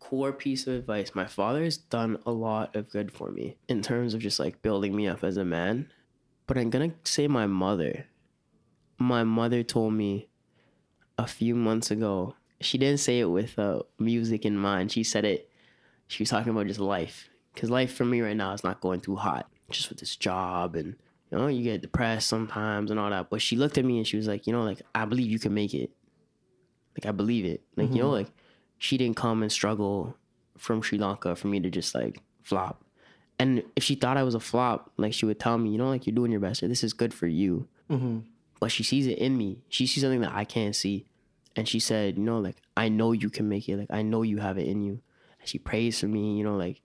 Core 0.00 0.32
piece 0.32 0.66
of 0.66 0.74
advice 0.74 1.14
my 1.14 1.26
father 1.26 1.62
has 1.62 1.76
done 1.76 2.18
a 2.26 2.32
lot 2.32 2.74
of 2.74 2.90
good 2.90 3.12
for 3.12 3.30
me 3.30 3.56
in 3.68 3.82
terms 3.82 4.14
of 4.14 4.20
just 4.20 4.40
like 4.40 4.62
building 4.62 4.96
me 4.96 5.06
up 5.06 5.22
as 5.22 5.36
a 5.36 5.44
man. 5.44 5.90
But 6.46 6.58
i'm 6.58 6.70
gonna 6.70 6.92
say 7.04 7.28
my 7.28 7.46
mother. 7.46 8.06
My 8.98 9.24
mother 9.24 9.62
told 9.62 9.94
me 9.94 10.28
a 11.16 11.26
few 11.26 11.54
months 11.54 11.90
ago 11.90 12.34
she 12.60 12.76
didn't 12.76 13.00
say 13.00 13.20
it 13.20 13.26
with 13.26 13.58
uh, 13.58 13.82
music 13.98 14.44
in 14.44 14.56
mind. 14.56 14.92
She 14.92 15.04
said 15.04 15.24
it 15.24 15.50
she 16.08 16.22
was 16.22 16.30
talking 16.30 16.50
about 16.50 16.66
just 16.66 16.80
life. 16.80 17.28
Because 17.54 17.70
life 17.70 17.94
for 17.94 18.04
me 18.04 18.20
right 18.20 18.36
now 18.36 18.52
is 18.52 18.64
not 18.64 18.80
going 18.80 19.00
too 19.00 19.16
hot 19.16 19.48
just 19.70 19.88
with 19.88 19.98
this 19.98 20.16
job 20.16 20.74
and 20.74 20.96
you 21.30 21.38
know 21.38 21.46
you 21.46 21.62
get 21.62 21.80
depressed 21.82 22.26
sometimes 22.28 22.90
and 22.90 22.98
all 22.98 23.10
that. 23.10 23.30
But 23.30 23.40
she 23.40 23.56
looked 23.56 23.78
at 23.78 23.84
me 23.84 23.98
and 23.98 24.06
she 24.06 24.16
was 24.16 24.26
like 24.26 24.46
you 24.46 24.52
know 24.52 24.62
like 24.62 24.82
i 24.94 25.04
believe 25.04 25.30
you 25.30 25.38
can 25.38 25.54
make 25.54 25.72
it. 25.72 25.90
Like 26.96 27.06
i 27.06 27.12
believe 27.12 27.44
it. 27.44 27.62
Like 27.76 27.92
you 27.92 28.02
know 28.02 28.10
like 28.10 28.30
she 28.80 28.96
didn't 28.96 29.16
come 29.16 29.42
and 29.42 29.52
struggle 29.52 30.16
from 30.56 30.80
Sri 30.80 30.98
Lanka 30.98 31.36
for 31.36 31.48
me 31.48 31.60
to 31.60 31.70
just 31.70 31.94
like 31.94 32.20
flop. 32.42 32.82
And 33.38 33.62
if 33.76 33.84
she 33.84 33.94
thought 33.94 34.16
I 34.16 34.22
was 34.22 34.34
a 34.34 34.40
flop, 34.40 34.90
like 34.96 35.12
she 35.12 35.26
would 35.26 35.38
tell 35.38 35.58
me, 35.58 35.70
you 35.70 35.78
know, 35.78 35.88
like 35.90 36.06
you're 36.06 36.14
doing 36.14 36.32
your 36.32 36.40
best, 36.40 36.62
or 36.62 36.68
this 36.68 36.82
is 36.82 36.94
good 36.94 37.12
for 37.14 37.26
you. 37.26 37.68
Mm-hmm. 37.90 38.20
But 38.58 38.72
she 38.72 38.82
sees 38.82 39.06
it 39.06 39.18
in 39.18 39.36
me. 39.36 39.58
She 39.68 39.86
sees 39.86 40.02
something 40.02 40.22
that 40.22 40.34
I 40.34 40.44
can't 40.44 40.74
see. 40.74 41.06
And 41.56 41.68
she 41.68 41.78
said, 41.78 42.16
you 42.16 42.24
know, 42.24 42.38
like, 42.38 42.56
I 42.76 42.88
know 42.88 43.12
you 43.12 43.28
can 43.28 43.48
make 43.48 43.68
it. 43.68 43.76
Like, 43.76 43.90
I 43.90 44.00
know 44.02 44.22
you 44.22 44.38
have 44.38 44.56
it 44.56 44.66
in 44.66 44.82
you. 44.82 45.00
And 45.40 45.48
she 45.48 45.58
prays 45.58 46.00
for 46.00 46.06
me, 46.06 46.38
you 46.38 46.44
know, 46.44 46.56
like 46.56 46.80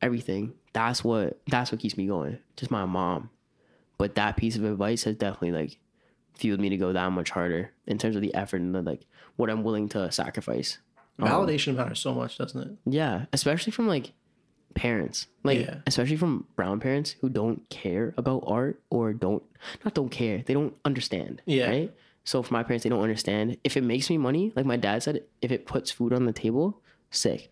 everything. 0.00 0.54
That's 0.72 1.02
what 1.02 1.40
that's 1.48 1.72
what 1.72 1.80
keeps 1.80 1.96
me 1.96 2.06
going. 2.06 2.38
Just 2.56 2.70
my 2.70 2.84
mom. 2.84 3.30
But 3.98 4.14
that 4.14 4.36
piece 4.36 4.56
of 4.56 4.64
advice 4.64 5.02
has 5.04 5.16
definitely 5.16 5.52
like 5.52 5.78
fueled 6.34 6.60
me 6.60 6.68
to 6.68 6.76
go 6.76 6.92
that 6.92 7.10
much 7.10 7.30
harder 7.30 7.72
in 7.86 7.98
terms 7.98 8.14
of 8.14 8.22
the 8.22 8.34
effort 8.34 8.60
and 8.60 8.74
the, 8.74 8.82
like 8.82 9.04
what 9.34 9.50
I'm 9.50 9.64
willing 9.64 9.88
to 9.90 10.12
sacrifice. 10.12 10.78
Validation 11.28 11.74
matters 11.76 11.98
so 12.00 12.14
much, 12.14 12.38
doesn't 12.38 12.60
it? 12.60 12.70
Yeah, 12.86 13.26
especially 13.32 13.72
from 13.72 13.86
like 13.88 14.12
parents, 14.74 15.26
like 15.42 15.58
Yeah. 15.60 15.76
especially 15.86 16.16
from 16.16 16.46
brown 16.56 16.78
parents 16.80 17.16
who 17.20 17.28
don't 17.28 17.68
care 17.70 18.14
about 18.16 18.44
art 18.46 18.80
or 18.90 19.12
don't 19.12 19.42
not 19.84 19.94
don't 19.94 20.10
care, 20.10 20.42
they 20.46 20.54
don't 20.54 20.74
understand. 20.84 21.42
Yeah. 21.46 21.68
Right. 21.68 21.94
So 22.24 22.42
for 22.42 22.52
my 22.54 22.62
parents, 22.62 22.84
they 22.84 22.90
don't 22.90 23.02
understand. 23.02 23.56
If 23.64 23.76
it 23.76 23.82
makes 23.82 24.08
me 24.10 24.18
money, 24.18 24.52
like 24.54 24.66
my 24.66 24.76
dad 24.76 25.02
said, 25.02 25.24
if 25.42 25.50
it 25.50 25.66
puts 25.66 25.90
food 25.90 26.12
on 26.12 26.26
the 26.26 26.32
table, 26.32 26.80
sick. 27.10 27.50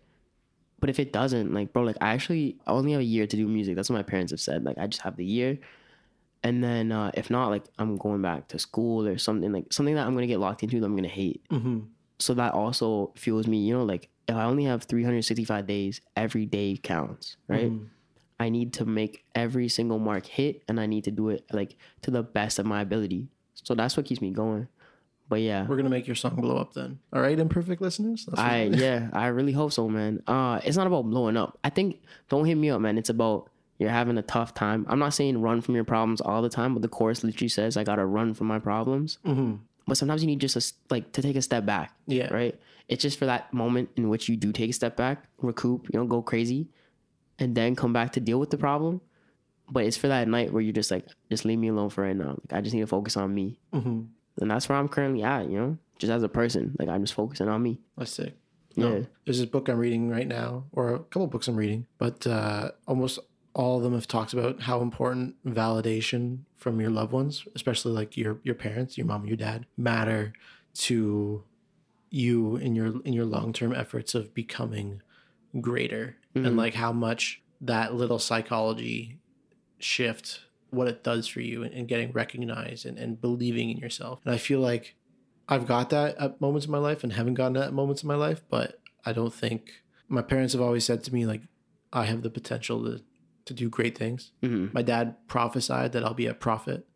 But 0.79 0.89
if 0.89 0.99
it 0.99 1.11
doesn't, 1.11 1.53
like 1.53 1.73
bro, 1.73 1.83
like 1.83 1.97
I 1.99 2.09
actually 2.13 2.57
I 2.65 2.71
only 2.71 2.93
have 2.93 3.01
a 3.01 3.03
year 3.03 3.27
to 3.27 3.35
do 3.35 3.47
music. 3.47 3.75
That's 3.75 3.89
what 3.89 3.97
my 3.97 4.03
parents 4.03 4.31
have 4.31 4.39
said. 4.39 4.63
Like 4.63 4.77
I 4.77 4.87
just 4.87 5.01
have 5.01 5.17
the 5.17 5.25
year. 5.25 5.59
And 6.41 6.63
then 6.63 6.93
uh, 6.93 7.11
if 7.15 7.29
not, 7.29 7.49
like 7.49 7.65
I'm 7.77 7.97
going 7.97 8.21
back 8.21 8.47
to 8.49 8.59
school 8.59 9.05
or 9.05 9.17
something 9.17 9.51
like 9.51 9.73
something 9.73 9.95
that 9.95 10.07
I'm 10.07 10.13
gonna 10.13 10.27
get 10.27 10.39
locked 10.39 10.63
into 10.63 10.79
that 10.79 10.85
I'm 10.85 10.95
gonna 10.95 11.09
hate 11.09 11.41
so 12.19 12.33
that 12.33 12.53
also 12.53 13.11
fuels 13.15 13.47
me 13.47 13.57
you 13.65 13.73
know 13.73 13.83
like 13.83 14.09
if 14.27 14.35
i 14.35 14.43
only 14.43 14.65
have 14.65 14.83
365 14.83 15.65
days 15.65 16.01
every 16.15 16.45
day 16.45 16.77
counts 16.81 17.37
right 17.47 17.71
I 18.39 18.49
need 18.49 18.73
to 18.73 18.85
make 18.85 19.25
every 19.35 19.67
single 19.67 19.99
mark 19.99 20.25
hit 20.25 20.63
and 20.67 20.79
I 20.79 20.85
need 20.85 21.03
to 21.03 21.11
do 21.11 21.29
it 21.29 21.45
like 21.51 21.75
to 22.03 22.11
the 22.11 22.23
best 22.23 22.57
of 22.57 22.65
my 22.65 22.81
ability. 22.81 23.27
So 23.53 23.75
that's 23.75 23.97
what 23.97 24.05
keeps 24.05 24.21
me 24.21 24.31
going. 24.31 24.67
But 25.27 25.41
yeah. 25.41 25.67
We're 25.67 25.75
gonna 25.75 25.89
make 25.89 26.07
your 26.07 26.15
song 26.15 26.35
blow 26.37 26.57
up 26.57 26.73
then. 26.73 26.99
All 27.11 27.21
right, 27.21 27.37
imperfect 27.37 27.81
listeners. 27.81 28.25
That's 28.25 28.39
I 28.39 28.63
yeah, 28.63 29.09
I 29.11 29.27
really 29.27 29.51
hope 29.51 29.73
so, 29.73 29.89
man. 29.89 30.23
Uh 30.25 30.61
it's 30.63 30.77
not 30.77 30.87
about 30.87 31.03
blowing 31.03 31.35
up. 31.35 31.59
I 31.63 31.69
think 31.69 32.01
don't 32.29 32.45
hit 32.45 32.55
me 32.55 32.69
up, 32.69 32.79
man. 32.79 32.97
It's 32.97 33.09
about 33.09 33.49
you're 33.77 33.89
having 33.89 34.17
a 34.17 34.21
tough 34.21 34.53
time. 34.53 34.85
I'm 34.89 34.99
not 34.99 35.13
saying 35.13 35.41
run 35.41 35.59
from 35.59 35.75
your 35.75 35.83
problems 35.83 36.21
all 36.21 36.41
the 36.41 36.49
time, 36.49 36.73
but 36.73 36.81
the 36.81 36.87
chorus 36.87 37.23
literally 37.23 37.49
says 37.49 37.75
I 37.75 37.83
gotta 37.83 38.05
run 38.05 38.33
from 38.33 38.47
my 38.47 38.59
problems. 38.59 39.19
Mm-hmm. 39.25 39.55
But 39.89 39.97
sometimes 39.97 40.21
you 40.21 40.27
need 40.27 40.39
just 40.39 40.55
a, 40.55 40.73
like 40.89 41.11
to 41.13 41.21
take 41.21 41.35
a 41.35 41.41
step 41.41 41.65
back. 41.65 41.93
Yeah. 42.07 42.33
Right. 42.33 42.57
It's 42.87 43.01
just 43.01 43.19
for 43.19 43.25
that 43.25 43.53
moment 43.53 43.89
in 43.97 44.09
which 44.09 44.29
you 44.29 44.37
do 44.37 44.51
take 44.51 44.69
a 44.69 44.73
step 44.73 44.95
back, 44.95 45.25
recoup, 45.39 45.89
you 45.91 45.99
know, 45.99 46.05
go 46.05 46.21
crazy, 46.21 46.69
and 47.37 47.53
then 47.53 47.75
come 47.75 47.93
back 47.93 48.13
to 48.13 48.19
deal 48.19 48.39
with 48.39 48.49
the 48.49 48.57
problem. 48.57 49.01
But 49.69 49.85
it's 49.85 49.97
for 49.97 50.07
that 50.07 50.27
night 50.27 50.51
where 50.51 50.61
you're 50.61 50.73
just 50.73 50.89
like, 50.89 51.05
just 51.29 51.45
leave 51.45 51.59
me 51.59 51.67
alone 51.67 51.89
for 51.89 52.03
right 52.03 52.15
now. 52.15 52.29
Like 52.29 52.53
I 52.53 52.61
just 52.61 52.73
need 52.73 52.81
to 52.81 52.87
focus 52.87 53.17
on 53.17 53.33
me. 53.33 53.59
Mm-hmm. 53.73 54.01
And 54.41 54.51
that's 54.51 54.69
where 54.69 54.77
I'm 54.77 54.87
currently 54.87 55.23
at. 55.23 55.49
You 55.49 55.59
know, 55.59 55.77
just 55.99 56.11
as 56.11 56.23
a 56.23 56.29
person, 56.29 56.75
like 56.79 56.89
I'm 56.89 57.03
just 57.03 57.13
focusing 57.13 57.47
on 57.47 57.61
me. 57.61 57.79
That's 57.97 58.11
sick. 58.11 58.35
Yeah. 58.75 58.85
No, 58.85 59.05
there's 59.25 59.39
this 59.39 59.49
book 59.49 59.67
I'm 59.67 59.77
reading 59.77 60.09
right 60.09 60.27
now, 60.27 60.65
or 60.71 60.93
a 60.93 60.99
couple 60.99 61.27
books 61.27 61.47
I'm 61.47 61.55
reading, 61.55 61.85
but 61.97 62.25
uh, 62.25 62.71
almost 62.87 63.19
all 63.53 63.77
of 63.77 63.83
them 63.83 63.93
have 63.93 64.07
talked 64.07 64.33
about 64.33 64.61
how 64.61 64.81
important 64.81 65.35
validation 65.45 66.39
from 66.55 66.79
your 66.79 66.89
loved 66.89 67.11
ones, 67.11 67.45
especially 67.55 67.91
like 67.91 68.15
your 68.15 68.39
your 68.43 68.55
parents, 68.55 68.97
your 68.97 69.07
mom, 69.07 69.25
your 69.25 69.37
dad, 69.37 69.65
matter 69.77 70.33
to 70.73 71.43
you 72.09 72.55
in 72.57 72.75
your 72.75 73.01
in 73.03 73.13
your 73.13 73.25
long 73.25 73.53
term 73.53 73.73
efforts 73.73 74.15
of 74.15 74.33
becoming 74.33 75.01
greater, 75.59 76.17
and 76.35 76.45
mm-hmm. 76.45 76.57
like 76.57 76.75
how 76.75 76.91
much 76.91 77.41
that 77.61 77.93
little 77.93 78.19
psychology 78.19 79.17
shift 79.79 80.41
what 80.71 80.87
it 80.87 81.03
does 81.03 81.27
for 81.27 81.41
you 81.41 81.63
and, 81.63 81.73
and 81.73 81.87
getting 81.87 82.11
recognized 82.11 82.85
and, 82.85 82.97
and 82.97 83.19
believing 83.19 83.71
in 83.71 83.77
yourself. 83.77 84.19
And 84.23 84.33
I 84.33 84.37
feel 84.37 84.59
like 84.59 84.95
I've 85.47 85.65
got 85.65 85.89
that 85.89 86.15
at 86.17 86.39
moments 86.39 86.67
in 86.67 86.71
my 86.71 86.77
life 86.77 87.03
and 87.03 87.13
haven't 87.13 87.33
gotten 87.33 87.53
that 87.53 87.67
at 87.67 87.73
moments 87.73 88.03
in 88.03 88.07
my 88.07 88.15
life, 88.15 88.43
but 88.49 88.79
I 89.03 89.13
don't 89.13 89.33
think 89.33 89.83
my 90.07 90.21
parents 90.21 90.53
have 90.53 90.61
always 90.61 90.85
said 90.85 91.03
to 91.05 91.13
me 91.13 91.25
like 91.25 91.41
I 91.91 92.05
have 92.05 92.21
the 92.21 92.29
potential 92.29 92.83
to 92.85 93.01
to 93.49 93.53
do 93.53 93.69
great 93.69 93.97
things. 93.97 94.31
Mhm. 94.41 94.73
My 94.73 94.81
dad 94.81 95.15
prophesied 95.27 95.91
that 95.91 96.03
I'll 96.03 96.13
be 96.13 96.25
a 96.27 96.33
prophet. 96.33 96.87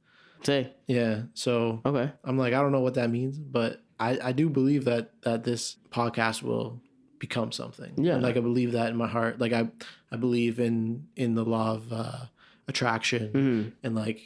Say 0.44 0.72
Yeah, 0.88 1.24
so 1.34 1.82
okay. 1.86 2.12
I'm 2.24 2.38
like 2.38 2.54
I 2.54 2.62
don't 2.62 2.72
know 2.72 2.82
what 2.82 2.96
that 2.96 3.10
means, 3.10 3.38
but 3.38 3.82
I 4.00 4.20
I 4.30 4.32
do 4.32 4.50
believe 4.50 4.86
that 4.86 5.12
that 5.22 5.44
this 5.44 5.78
podcast 5.92 6.42
will 6.44 6.82
become 7.20 7.52
something. 7.52 7.94
Yeah. 7.98 8.16
And, 8.16 8.24
like 8.24 8.36
I 8.38 8.42
believe 8.42 8.74
that 8.74 8.90
in 8.90 8.98
my 8.98 9.08
heart. 9.08 9.40
Like 9.40 9.54
I 9.54 9.70
I 10.12 10.18
believe 10.18 10.60
in 10.60 11.08
in 11.16 11.36
the 11.36 11.46
law 11.46 11.74
of 11.76 11.92
uh, 11.94 12.26
attraction 12.68 13.32
Mhm. 13.34 13.72
and 13.84 13.96
like 13.96 14.20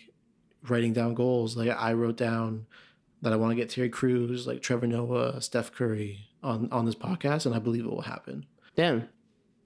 writing 0.68 0.94
down 0.94 1.14
goals. 1.14 1.56
Like 1.56 1.70
I 1.70 1.94
wrote 1.94 2.18
down 2.18 2.66
that 3.22 3.34
I 3.34 3.36
want 3.36 3.52
to 3.52 3.56
get 3.56 3.70
Terry 3.70 3.90
Crews, 3.90 4.48
like 4.48 4.62
Trevor 4.62 4.88
Noah, 4.88 5.40
Steph 5.42 5.72
Curry 5.72 6.28
on 6.44 6.68
on 6.72 6.86
this 6.86 6.96
podcast, 6.96 7.46
and 7.46 7.54
I 7.56 7.60
believe 7.60 7.86
it 7.86 7.90
will 7.92 8.02
happen. 8.02 8.46
Damn. 8.76 9.08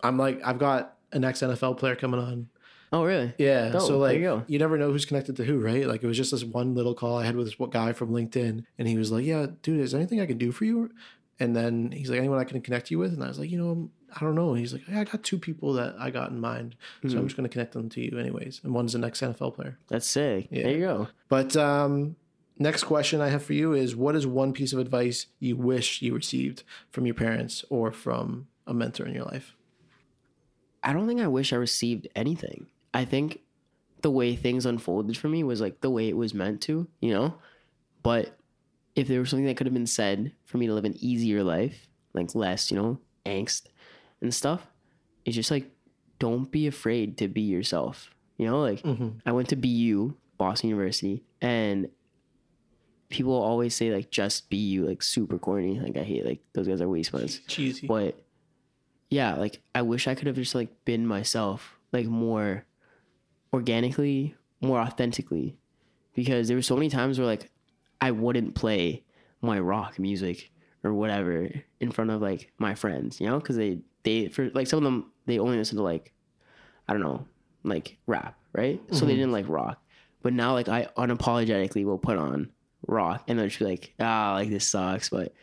I'm 0.04 0.18
like 0.18 0.42
I've 0.44 0.60
got 0.60 0.98
an 1.14 1.24
ex 1.24 1.42
NFL 1.42 1.78
player 1.78 1.96
coming 1.96 2.20
on. 2.20 2.50
Oh 2.94 3.06
really? 3.06 3.34
Yeah, 3.38 3.70
Dope. 3.70 3.82
so 3.84 3.98
like 3.98 4.20
you 4.20 4.44
you, 4.48 4.60
never 4.60 4.78
know 4.78 4.92
who's 4.92 5.06
connected 5.06 5.38
to 5.38 5.46
who, 5.46 5.60
right? 5.60 5.88
Like 5.88 6.04
it 6.04 6.08
was 6.08 6.18
just 6.18 6.32
this 6.32 6.44
one 6.44 6.76
little 6.76 6.94
call 6.94 7.18
I 7.18 7.26
had 7.26 7.36
with 7.38 7.48
this 7.48 7.70
guy 7.70 7.94
from 7.94 8.10
LinkedIn, 8.12 8.66
and 8.78 8.88
he 8.88 8.98
was 8.98 9.12
like, 9.12 9.26
"Yeah, 9.26 9.48
dude, 9.62 9.80
is 9.80 9.92
there 9.92 10.02
anything 10.02 10.20
I 10.20 10.26
can 10.26 10.38
do 10.38 10.52
for 10.52 10.66
you?" 10.66 10.92
And 11.40 11.56
then 11.56 11.92
he's 11.92 12.10
like, 12.10 12.20
"Anyone 12.20 12.40
I 12.40 12.44
can 12.44 12.60
connect 12.62 12.92
you 12.92 13.00
with?" 13.00 13.14
And 13.14 13.24
I 13.24 13.30
was 13.30 13.40
like, 13.40 13.50
"You 13.50 13.58
know, 13.60 13.90
I 14.14 14.20
don't 14.20 14.36
know." 14.36 14.50
And 14.50 14.60
he's 14.60 14.74
like, 14.74 14.84
"Yeah, 14.90 15.00
I 15.00 15.04
got 15.06 15.24
two 15.24 15.38
people 15.40 15.72
that 15.74 15.96
I 15.98 16.10
got 16.12 16.32
in 16.32 16.42
mind, 16.42 16.76
so 17.04 17.10
Hmm. 17.10 17.18
I'm 17.20 17.28
just 17.28 17.38
going 17.38 17.48
to 17.48 17.54
connect 17.54 17.72
them 17.72 17.88
to 17.90 18.02
you, 18.02 18.20
anyways." 18.20 18.60
And 18.64 18.74
one's 18.74 18.92
the 18.92 19.00
next 19.00 19.22
NFL 19.22 19.52
player. 19.56 19.78
That's 19.88 20.06
sick. 20.06 20.50
Yeah. 20.52 20.64
There 20.64 20.72
you 20.74 20.80
go. 20.82 21.08
But 21.30 21.56
um, 21.56 22.18
next 22.60 22.84
question 22.84 23.22
I 23.22 23.30
have 23.30 23.42
for 23.42 23.54
you 23.54 23.72
is 23.72 23.96
what 23.96 24.18
is 24.18 24.28
one 24.28 24.52
piece 24.52 24.74
of 24.74 24.80
advice 24.80 25.28
you 25.40 25.56
wish 25.56 26.02
you 26.02 26.14
received 26.14 26.64
from 26.92 27.06
your 27.06 27.16
parents 27.16 27.64
or 27.70 27.94
from 27.94 28.48
a 28.68 28.74
mentor 28.74 29.06
in 29.06 29.16
your 29.16 29.26
life? 29.26 29.56
I 30.84 30.92
don't 30.94 31.08
think 31.08 31.22
I 31.22 31.28
wish 31.28 31.54
I 31.54 31.58
received 31.58 32.08
anything. 32.16 32.68
I 32.94 33.06
think 33.06 33.42
the 34.02 34.12
way 34.12 34.36
things 34.36 34.66
unfolded 34.66 35.18
for 35.18 35.30
me 35.30 35.44
was 35.44 35.62
like 35.62 35.82
the 35.82 35.90
way 35.90 36.10
it 36.10 36.18
was 36.18 36.34
meant 36.34 36.62
to, 36.62 36.88
you 37.00 37.14
know? 37.14 37.36
But 38.04 38.38
if 38.96 39.08
there 39.08 39.20
was 39.20 39.30
something 39.30 39.46
that 39.46 39.58
could 39.58 39.68
have 39.68 39.74
been 39.74 39.88
said 39.88 40.34
for 40.46 40.58
me 40.58 40.68
to 40.68 40.74
live 40.74 40.86
an 40.86 40.98
easier 41.00 41.44
life, 41.44 41.88
like 42.14 42.36
less, 42.36 42.72
you 42.72 42.78
know, 42.78 43.00
angst 43.26 43.64
and 44.22 44.34
stuff, 44.34 44.68
it's 45.26 45.36
just 45.36 45.52
like 45.52 45.70
don't 46.20 46.52
be 46.52 46.68
afraid 46.68 47.18
to 47.18 47.28
be 47.28 47.42
yourself. 47.42 48.12
You 48.38 48.48
know, 48.48 48.60
like 48.60 48.82
mm-hmm. 48.82 49.10
I 49.26 49.32
went 49.32 49.50
to 49.50 49.56
BU, 49.56 50.16
Boston 50.38 50.70
University, 50.70 51.24
and 51.42 51.90
people 53.10 53.34
always 53.34 53.76
say 53.76 53.94
like 53.94 54.10
just 54.10 54.50
be 54.50 54.58
you, 54.58 54.88
like 54.88 55.04
super 55.04 55.38
corny. 55.38 55.80
Like 55.80 55.98
I 55.98 56.04
hate 56.04 56.26
like 56.26 56.42
those 56.54 56.68
guys 56.68 56.82
are 56.82 56.90
waste 56.90 57.14
ones. 57.14 57.40
Cheesy. 57.48 57.86
But 57.88 58.20
yeah, 59.10 59.36
like 59.36 59.62
I 59.76 59.84
wish 59.84 60.08
I 60.08 60.16
could 60.16 60.28
have 60.28 60.36
just 60.36 60.56
like 60.56 60.70
been 60.86 61.06
myself, 61.06 61.78
like 61.92 62.08
more 62.08 62.66
organically, 63.54 64.36
more 64.62 64.80
authentically. 64.80 65.58
Because 66.14 66.48
there 66.48 66.58
were 66.58 66.62
so 66.62 66.76
many 66.76 66.90
times 66.90 67.18
where 67.18 67.28
like 67.28 67.50
I 68.00 68.12
wouldn't 68.12 68.56
play 68.56 69.04
my 69.42 69.60
rock 69.60 69.98
music 70.00 70.52
or 70.84 70.94
whatever 70.94 71.50
in 71.80 71.92
front 71.92 72.12
of 72.12 72.22
like 72.22 72.52
my 72.58 72.76
friends, 72.76 73.20
you 73.22 73.28
know, 73.28 73.40
because 73.40 73.56
they 73.56 73.80
they 74.04 74.28
for 74.28 74.50
like 74.52 74.68
some 74.68 74.78
of 74.78 74.84
them 74.84 75.12
they 75.26 75.40
only 75.40 75.58
listen 75.58 75.78
to 75.78 75.84
like 75.84 76.14
I 76.88 76.94
don't 76.94 77.02
know 77.02 77.26
like 77.64 77.98
rap, 78.08 78.38
right? 78.54 78.82
So 78.92 79.06
they 79.06 79.16
didn't 79.16 79.32
like 79.32 79.48
rock, 79.48 79.82
but 80.22 80.34
now 80.34 80.54
like 80.54 80.68
I 80.68 80.88
unapologetically 80.98 81.86
will 81.86 81.98
put 81.98 82.18
on 82.18 82.52
rock 82.88 83.24
and 83.28 83.38
they'll 83.38 83.48
just 83.48 83.60
be 83.60 83.66
like 83.66 83.94
ah 84.00 84.34
like 84.34 84.50
this 84.50 84.68
sucks, 84.68 85.10
but 85.10 85.34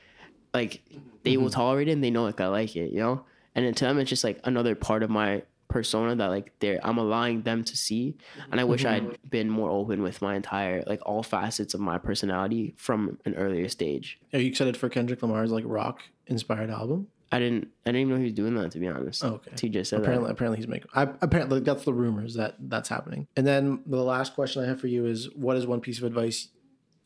like 0.52 0.82
they 1.22 1.36
will 1.36 1.50
tolerate 1.50 1.88
it 1.88 1.92
and 1.92 2.02
they 2.02 2.10
know 2.10 2.24
like 2.24 2.40
I 2.40 2.48
like 2.48 2.76
it, 2.76 2.92
you 2.92 2.98
know. 2.98 3.24
And 3.54 3.64
then 3.64 3.74
to 3.74 3.84
them, 3.86 3.98
it's 3.98 4.10
just 4.10 4.24
like 4.24 4.40
another 4.44 4.74
part 4.74 5.02
of 5.02 5.10
my 5.10 5.42
persona 5.68 6.16
that 6.16 6.26
like 6.26 6.52
they're 6.60 6.80
I'm 6.82 6.98
allowing 6.98 7.42
them 7.42 7.62
to 7.64 7.76
see. 7.76 8.16
And 8.50 8.60
I 8.60 8.64
wish 8.64 8.84
I'd 8.84 9.02
mm-hmm. 9.02 9.28
been 9.28 9.50
more 9.50 9.70
open 9.70 10.02
with 10.02 10.20
my 10.22 10.34
entire 10.34 10.82
like 10.86 11.00
all 11.06 11.22
facets 11.22 11.74
of 11.74 11.80
my 11.80 11.98
personality 11.98 12.74
from 12.76 13.18
an 13.24 13.34
earlier 13.34 13.68
stage. 13.68 14.18
Are 14.32 14.38
you 14.38 14.48
excited 14.48 14.76
for 14.76 14.88
Kendrick 14.88 15.22
Lamar's 15.22 15.52
like 15.52 15.64
rock 15.66 16.02
inspired 16.26 16.70
album? 16.70 17.08
I 17.30 17.38
didn't 17.38 17.68
I 17.84 17.90
didn't 17.90 18.00
even 18.02 18.14
know 18.14 18.18
he 18.18 18.24
was 18.24 18.32
doing 18.32 18.54
that 18.54 18.70
to 18.72 18.78
be 18.78 18.88
honest. 18.88 19.22
Oh, 19.22 19.40
okay. 19.46 19.68
Just 19.68 19.90
said 19.90 20.00
Apparently, 20.00 20.28
that. 20.28 20.32
apparently 20.32 20.56
he's 20.56 20.68
making. 20.68 20.88
I, 20.94 21.02
apparently, 21.20 21.60
that's 21.60 21.84
the 21.84 21.92
rumors 21.92 22.34
that 22.34 22.56
that's 22.58 22.88
happening. 22.88 23.26
And 23.36 23.46
then 23.46 23.82
the 23.86 24.02
last 24.02 24.34
question 24.34 24.64
I 24.64 24.66
have 24.66 24.80
for 24.80 24.86
you 24.86 25.04
is: 25.04 25.28
What 25.34 25.56
is 25.56 25.66
one 25.66 25.80
piece 25.80 25.98
of 25.98 26.04
advice, 26.04 26.48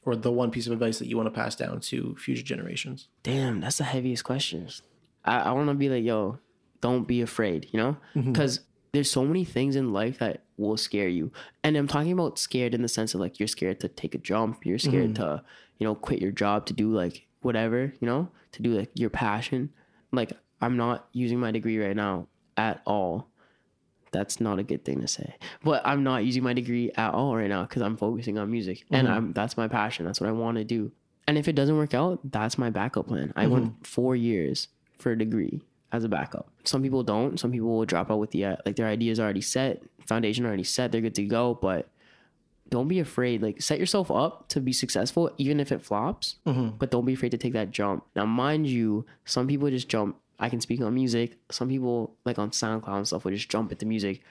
or 0.05 0.15
the 0.15 0.31
one 0.31 0.53
piece 0.53 0.69
of 0.69 0.73
advice 0.73 1.01
that 1.01 1.09
you 1.09 1.17
want 1.17 1.27
to 1.27 1.33
pass 1.33 1.57
down 1.57 1.81
to 1.81 2.15
future 2.17 2.43
generations? 2.43 3.09
Damn, 3.25 3.61
that's 3.61 3.79
the 3.79 3.85
heaviest 3.85 4.23
questions. 4.23 4.83
I, 5.25 5.41
I 5.41 5.53
want 5.53 5.69
to 5.69 5.75
be 5.75 5.89
like, 5.89 6.05
yo, 6.05 6.39
don't 6.83 7.09
be 7.09 7.23
afraid, 7.23 7.69
you 7.73 7.79
know? 7.79 7.97
Mm-hmm. 8.15 8.33
Because 8.33 8.61
there's 8.93 9.11
so 9.11 9.25
many 9.25 9.45
things 9.47 9.75
in 9.75 9.95
life 9.95 10.19
that 10.19 10.43
will 10.59 10.77
scare 10.77 11.09
you. 11.09 11.33
And 11.65 11.77
I'm 11.77 11.89
talking 11.89 12.13
about 12.13 12.39
scared 12.39 12.75
in 12.75 12.83
the 12.83 12.89
sense 12.89 13.15
of 13.15 13.21
like 13.21 13.41
you're 13.41 13.47
scared 13.47 13.81
to 13.81 13.89
take 13.89 14.15
a 14.15 14.19
jump, 14.19 14.67
you're 14.67 14.79
scared 14.79 15.15
mm-hmm. 15.15 15.23
to, 15.23 15.43
you 15.79 15.87
know, 15.87 15.95
quit 15.95 16.21
your 16.21 16.33
job 16.33 16.67
to 16.67 16.75
do 16.75 16.93
like 16.93 17.27
whatever, 17.41 17.95
you 18.01 18.07
know, 18.07 18.29
to 18.53 18.63
do 18.63 18.75
like 18.77 18.91
your 18.95 19.09
passion. 19.09 19.71
Like, 20.13 20.33
I'm 20.61 20.77
not 20.77 21.09
using 21.13 21.41
my 21.41 21.51
degree 21.51 21.79
right 21.79 21.97
now 21.97 22.29
at 22.57 22.83
all. 22.85 23.29
That's 24.13 24.41
not 24.43 24.59
a 24.59 24.63
good 24.63 24.85
thing 24.85 25.01
to 25.01 25.09
say. 25.09 25.37
But 25.65 25.81
I'm 25.87 26.05
not 26.05 26.25
using 26.25 26.43
my 26.43 26.53
degree 26.53 26.93
at 26.97 27.15
all 27.15 27.35
right 27.35 27.49
now 27.49 27.63
because 27.63 27.81
I'm 27.81 27.97
focusing 27.97 28.37
on 28.37 28.51
music. 28.51 28.85
And 28.91 29.09
mm-hmm. 29.09 29.17
I'm 29.17 29.33
that's 29.33 29.57
my 29.57 29.69
passion. 29.69 30.05
That's 30.05 30.21
what 30.21 30.29
I 30.29 30.33
want 30.33 30.59
to 30.59 30.65
do. 30.65 30.93
And 31.27 31.39
if 31.39 31.49
it 31.49 31.55
doesn't 31.55 31.79
work 31.79 31.95
out, 31.95 32.21
that's 32.31 32.59
my 32.59 32.69
backup 32.69 33.07
plan. 33.07 33.33
I 33.37 33.47
went 33.47 33.87
four 33.87 34.15
years 34.15 34.69
for 34.99 35.13
a 35.13 35.19
degree 35.19 35.63
as 35.93 36.05
a 36.05 36.09
backup. 36.09 36.48
Some 36.64 36.82
people 36.82 37.02
don't. 37.02 37.39
Some 37.39 37.52
people 37.52 37.69
will 37.69 37.85
drop 37.85 38.10
out 38.10 38.19
with 38.19 38.31
the 38.31 38.56
like 38.64 38.77
their 38.77 38.86
ideas 38.86 39.20
already 39.20 39.43
set, 39.43 39.82
foundation 40.06 40.47
already 40.47 40.64
set. 40.64 40.90
They're 40.90 41.02
good 41.02 41.14
to 41.16 41.24
go. 41.24 41.55
But 41.55 41.89
don't 42.70 42.89
be 42.89 42.98
afraid. 42.98 43.43
Like 43.43 43.60
set 43.60 43.78
yourself 43.78 44.10
up 44.10 44.48
to 44.48 44.60
be 44.60 44.73
successful, 44.73 45.31
even 45.36 45.60
if 45.60 45.70
it 45.70 45.82
flops. 45.82 46.36
Mm-hmm. 46.47 46.77
But 46.78 46.90
don't 46.90 47.05
be 47.05 47.12
afraid 47.12 47.31
to 47.32 47.39
take 47.39 47.52
that 47.52 47.70
jump. 47.70 48.05
Now, 48.16 48.24
mind 48.24 48.66
you, 48.66 49.05
some 49.27 49.47
people 49.47 49.69
just 49.70 49.89
jump. 49.89 50.16
I 50.40 50.48
can 50.48 50.60
speak 50.60 50.81
on 50.81 50.94
music. 50.94 51.36
Some 51.51 51.69
people 51.69 52.16
like 52.24 52.39
on 52.39 52.51
SoundCloud 52.51 52.97
and 52.97 53.06
stuff 53.06 53.24
will 53.24 53.32
just 53.32 53.51
jump 53.51 53.70
into 53.70 53.86
music 53.86 54.23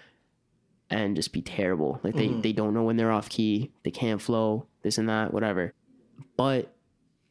and 0.89 1.15
just 1.15 1.31
be 1.31 1.41
terrible. 1.41 2.01
Like 2.03 2.15
they, 2.15 2.27
mm-hmm. 2.27 2.41
they 2.41 2.51
don't 2.51 2.73
know 2.73 2.83
when 2.83 2.97
they're 2.97 3.11
off 3.11 3.29
key. 3.29 3.71
They 3.83 3.91
can't 3.91 4.21
flow. 4.21 4.65
This 4.81 4.97
and 4.97 5.07
that. 5.07 5.31
Whatever. 5.33 5.73
But 6.35 6.73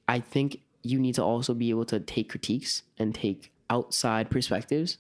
I 0.09 0.21
think 0.21 0.61
you 0.83 0.99
need 0.99 1.17
to 1.17 1.23
also 1.25 1.53
be 1.53 1.71
able 1.71 1.85
to 1.87 2.01
take 2.01 2.31
critiques 2.31 2.85
and 2.97 3.15
take 3.15 3.53
outside 3.71 4.31
perspectives 4.31 4.99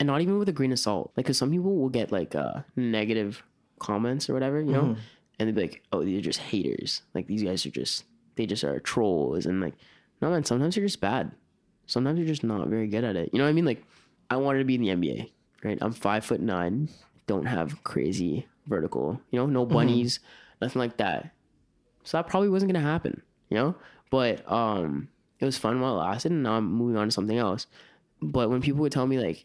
and 0.00 0.06
not 0.08 0.20
even 0.20 0.38
with 0.38 0.48
a 0.48 0.52
grain 0.52 0.72
of 0.72 0.78
salt. 0.78 1.12
Like, 1.16 1.26
cause 1.26 1.38
some 1.38 1.50
people 1.50 1.76
will 1.76 1.88
get 1.88 2.10
like 2.10 2.34
uh, 2.34 2.60
negative 2.74 3.42
comments 3.78 4.28
or 4.28 4.34
whatever, 4.34 4.60
you 4.60 4.72
know, 4.72 4.96
and 5.38 5.48
they'd 5.48 5.54
be 5.54 5.60
like, 5.60 5.82
oh, 5.92 6.04
they're 6.04 6.20
just 6.20 6.40
haters. 6.40 7.02
Like, 7.14 7.26
these 7.26 7.42
guys 7.42 7.64
are 7.66 7.70
just, 7.70 8.04
they 8.36 8.46
just 8.46 8.64
are 8.64 8.80
trolls. 8.80 9.46
And 9.46 9.60
like, 9.60 9.74
no, 10.20 10.30
man, 10.30 10.44
sometimes 10.44 10.76
you're 10.76 10.86
just 10.86 11.00
bad. 11.00 11.30
Sometimes 11.86 12.18
you're 12.18 12.26
just 12.26 12.42
not 12.42 12.66
very 12.68 12.88
good 12.88 13.04
at 13.04 13.16
it. 13.16 13.30
You 13.32 13.38
know 13.38 13.44
what 13.44 13.50
I 13.50 13.54
mean? 13.54 13.64
Like, 13.66 13.84
I 14.30 14.36
wanted 14.36 14.58
to 14.60 14.64
be 14.64 14.74
in 14.74 14.82
the 14.82 14.88
NBA, 14.88 15.30
right? 15.62 15.78
I'm 15.80 15.92
five 15.92 16.24
foot 16.24 16.40
nine, 16.40 16.88
don't 17.26 17.46
have 17.46 17.82
crazy 17.84 18.46
vertical, 18.66 19.20
you 19.30 19.38
know, 19.38 19.46
no 19.46 19.64
bunnies, 19.64 20.20
nothing 20.60 20.80
like 20.80 20.96
that. 20.96 21.30
So 22.02 22.16
that 22.18 22.28
probably 22.28 22.48
wasn't 22.48 22.72
gonna 22.72 22.84
happen, 22.84 23.22
you 23.50 23.56
know. 23.56 23.74
But 24.10 24.50
um, 24.50 25.08
it 25.38 25.44
was 25.44 25.58
fun 25.58 25.80
while 25.80 25.94
it 25.94 26.04
lasted, 26.04 26.32
and 26.32 26.42
now 26.42 26.54
I'm 26.54 26.72
moving 26.72 26.96
on 26.96 27.08
to 27.08 27.12
something 27.12 27.36
else. 27.38 27.66
But 28.22 28.50
when 28.50 28.60
people 28.60 28.80
would 28.80 28.92
tell 28.92 29.06
me 29.06 29.18
like, 29.18 29.44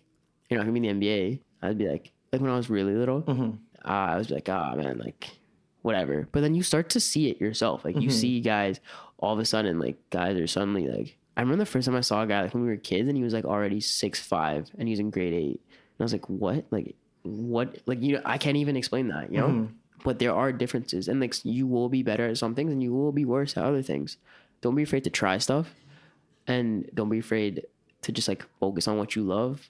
you're 0.49 0.57
not 0.59 0.65
gonna 0.65 0.79
be 0.79 0.87
in 0.87 0.99
the 0.99 1.05
NBA, 1.07 1.39
I'd 1.61 1.77
be 1.77 1.87
like, 1.87 2.11
like 2.31 2.41
when 2.41 2.51
I 2.51 2.55
was 2.57 2.69
really 2.69 2.93
little, 2.93 3.23
uh, 3.83 3.87
I 3.87 4.17
was 4.17 4.29
like, 4.29 4.49
ah, 4.49 4.73
man, 4.75 4.97
like 4.97 5.29
whatever. 5.81 6.27
But 6.31 6.41
then 6.41 6.55
you 6.55 6.63
start 6.63 6.89
to 6.91 6.99
see 6.99 7.29
it 7.29 7.39
yourself. 7.41 7.83
Like 7.85 7.95
you 7.99 8.09
see 8.09 8.39
guys 8.41 8.79
all 9.17 9.33
of 9.33 9.39
a 9.39 9.45
sudden, 9.45 9.79
like 9.79 9.97
guys 10.09 10.37
are 10.37 10.47
suddenly 10.47 10.87
like. 10.87 11.17
I 11.37 11.41
remember 11.41 11.63
the 11.63 11.71
first 11.71 11.85
time 11.85 11.95
I 11.95 12.01
saw 12.01 12.23
a 12.23 12.27
guy 12.27 12.41
like 12.43 12.53
when 12.53 12.63
we 12.63 12.69
were 12.69 12.77
kids, 12.77 13.07
and 13.07 13.17
he 13.17 13.23
was 13.23 13.33
like 13.33 13.45
already 13.45 13.79
six 13.79 14.19
five, 14.19 14.69
and 14.77 14.87
he's 14.87 14.99
in 14.99 15.09
grade 15.09 15.33
eight. 15.33 15.61
And 15.61 15.99
I 15.99 16.03
was 16.03 16.13
like, 16.13 16.27
what? 16.29 16.65
Like 16.71 16.95
what? 17.23 17.77
Like 17.85 18.01
you, 18.01 18.15
know, 18.15 18.21
I 18.25 18.37
can't 18.37 18.57
even 18.57 18.75
explain 18.75 19.07
that, 19.09 19.31
you 19.31 19.39
know. 19.39 19.47
But 20.03 20.19
there 20.19 20.33
are 20.33 20.51
differences, 20.51 21.07
and 21.07 21.19
like 21.19 21.35
you 21.45 21.67
will 21.67 21.87
be 21.89 22.03
better 22.03 22.27
at 22.27 22.37
some 22.37 22.55
things, 22.55 22.71
and 22.71 22.81
you 22.81 22.93
will 22.93 23.11
be 23.11 23.25
worse 23.25 23.55
at 23.57 23.63
other 23.63 23.81
things. 23.83 24.17
Don't 24.61 24.75
be 24.75 24.83
afraid 24.83 25.03
to 25.05 25.09
try 25.09 25.37
stuff, 25.37 25.73
and 26.47 26.89
don't 26.93 27.09
be 27.09 27.19
afraid 27.19 27.65
to 28.01 28.11
just 28.11 28.27
like 28.27 28.45
focus 28.59 28.87
on 28.87 28.97
what 28.97 29.15
you 29.15 29.23
love 29.23 29.69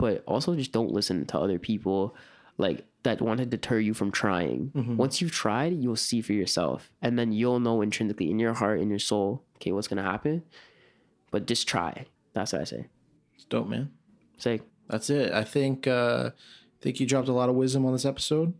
but 0.00 0.24
also 0.26 0.54
just 0.56 0.72
don't 0.72 0.90
listen 0.92 1.26
to 1.26 1.38
other 1.38 1.58
people 1.58 2.16
like 2.56 2.86
that 3.02 3.20
want 3.20 3.38
to 3.38 3.46
deter 3.46 3.78
you 3.78 3.94
from 3.94 4.10
trying. 4.10 4.70
Once 4.96 5.20
you've 5.20 5.30
tried, 5.32 5.74
you'll 5.74 5.96
see 5.96 6.20
for 6.22 6.32
yourself, 6.32 6.90
and 7.00 7.18
then 7.18 7.32
you'll 7.32 7.60
know 7.60 7.80
intrinsically 7.82 8.30
in 8.30 8.38
your 8.38 8.54
heart, 8.54 8.80
in 8.80 8.88
your 8.90 8.98
soul, 8.98 9.42
okay, 9.56 9.72
what's 9.72 9.88
gonna 9.88 10.02
happen. 10.02 10.42
But 11.30 11.46
just 11.46 11.68
try. 11.68 12.06
That's 12.32 12.52
what 12.52 12.62
I 12.62 12.64
say. 12.64 12.86
It's 13.34 13.44
dope, 13.44 13.68
man. 13.68 13.90
Say, 14.38 14.62
That's 14.88 15.10
it. 15.10 15.32
I 15.32 15.44
think 15.44 15.86
uh, 15.86 16.30
I 16.34 16.82
think 16.82 16.98
you 16.98 17.06
dropped 17.06 17.28
a 17.28 17.32
lot 17.32 17.48
of 17.48 17.54
wisdom 17.54 17.84
on 17.86 17.92
this 17.92 18.04
episode, 18.06 18.54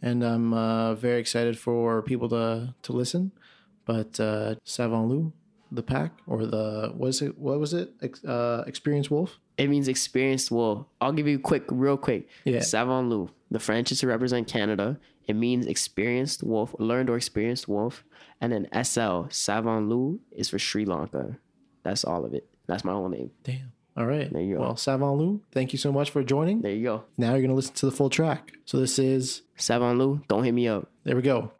and 0.00 0.22
I'm 0.24 0.54
uh, 0.54 0.94
very 0.94 1.20
excited 1.20 1.58
for 1.58 2.02
people 2.02 2.28
to 2.30 2.74
to 2.82 2.92
listen. 2.92 3.32
But 3.84 4.18
uh, 4.18 4.56
Savantloup, 4.64 5.32
the 5.74 5.82
pack 5.82 6.12
or 6.26 6.46
the 6.46 6.92
what 6.96 7.08
is 7.08 7.20
it? 7.22 7.36
What 7.38 7.58
was 7.58 7.74
it? 7.74 7.92
Uh, 8.26 8.62
Experience 8.66 9.10
Wolf. 9.10 9.38
it 9.58 9.68
means 9.68 9.88
experienced 9.88 10.50
wolf. 10.50 10.86
I'll 11.00 11.12
give 11.12 11.28
you 11.28 11.38
quick, 11.38 11.64
real 11.70 11.96
quick. 11.96 12.28
Yeah. 12.44 12.58
Savantloup. 12.60 13.30
The 13.50 13.58
French 13.60 13.92
is 13.92 14.00
to 14.00 14.06
represent 14.06 14.48
Canada. 14.48 14.98
It 15.26 15.34
means 15.36 15.66
experienced 15.66 16.42
wolf, 16.42 16.74
learned 16.78 17.08
or 17.10 17.16
experienced 17.16 17.68
wolf. 17.68 18.04
And 18.40 18.52
then 18.52 18.66
SL, 18.84 19.28
Savantloup, 19.30 20.18
is 20.32 20.48
for 20.50 20.58
Sri 20.58 20.84
Lanka. 20.84 21.36
That's 21.82 22.04
all 22.04 22.24
of 22.24 22.34
it. 22.34 22.46
That's 22.66 22.84
my 22.84 22.92
whole 22.92 23.08
name. 23.08 23.30
Damn. 23.44 23.72
All 23.96 24.06
right. 24.06 24.30
There 24.32 24.42
you 24.42 24.56
go. 24.56 24.60
Well, 24.62 24.74
Savantloup, 24.74 25.40
thank 25.52 25.72
you 25.72 25.78
so 25.78 25.92
much 25.92 26.10
for 26.10 26.22
joining. 26.24 26.62
There 26.62 26.72
you 26.72 26.82
go. 26.84 27.04
Now 27.16 27.32
you're 27.34 27.42
gonna 27.42 27.54
listen 27.54 27.74
to 27.74 27.86
the 27.86 27.92
full 27.92 28.10
track. 28.10 28.52
So 28.64 28.78
this 28.80 28.98
is 28.98 29.42
Savantloup, 29.56 30.26
don't 30.28 30.42
hit 30.44 30.52
me 30.52 30.66
up. 30.68 30.88
there 31.04 31.14
we 31.16 31.22
go. 31.22 31.52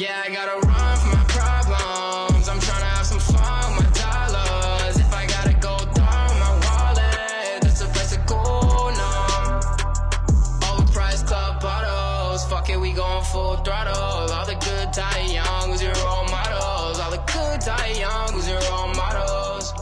Yeah, 0.00 0.22
I 0.24 0.30
gotta 0.30 0.66
run 0.66 0.96
from 0.96 1.10
my 1.12 1.24
problems. 1.28 2.48
I'm 2.48 2.58
tryna 2.58 2.88
have 2.96 3.04
some 3.04 3.18
fun 3.18 3.76
with 3.76 3.84
my 3.84 4.00
dollars. 4.00 4.96
If 4.96 5.12
I 5.12 5.26
gotta 5.26 5.52
go 5.52 5.76
down 5.92 6.30
my 6.40 6.52
wallet, 6.64 7.60
that's 7.60 7.80
the 7.80 7.88
place 7.92 8.12
to 8.14 8.20
go 8.24 8.40
now. 8.96 9.60
Overpriced 10.64 11.26
club 11.26 11.60
bottles. 11.60 12.46
Fuck 12.46 12.70
it, 12.70 12.80
we 12.80 12.92
going 12.92 13.24
full 13.24 13.56
throttle. 13.56 14.32
All 14.32 14.46
the 14.46 14.54
good 14.54 14.90
die 14.92 15.26
young 15.36 15.70
was 15.70 15.82
your 15.82 15.92
role 15.92 16.24
models. 16.32 16.98
All 16.98 17.10
the 17.10 17.22
good 17.30 17.60
die 17.60 17.92
young 18.00 18.34
was 18.34 18.48
your 18.48 18.60
role 18.72 18.94
models. 18.94 19.74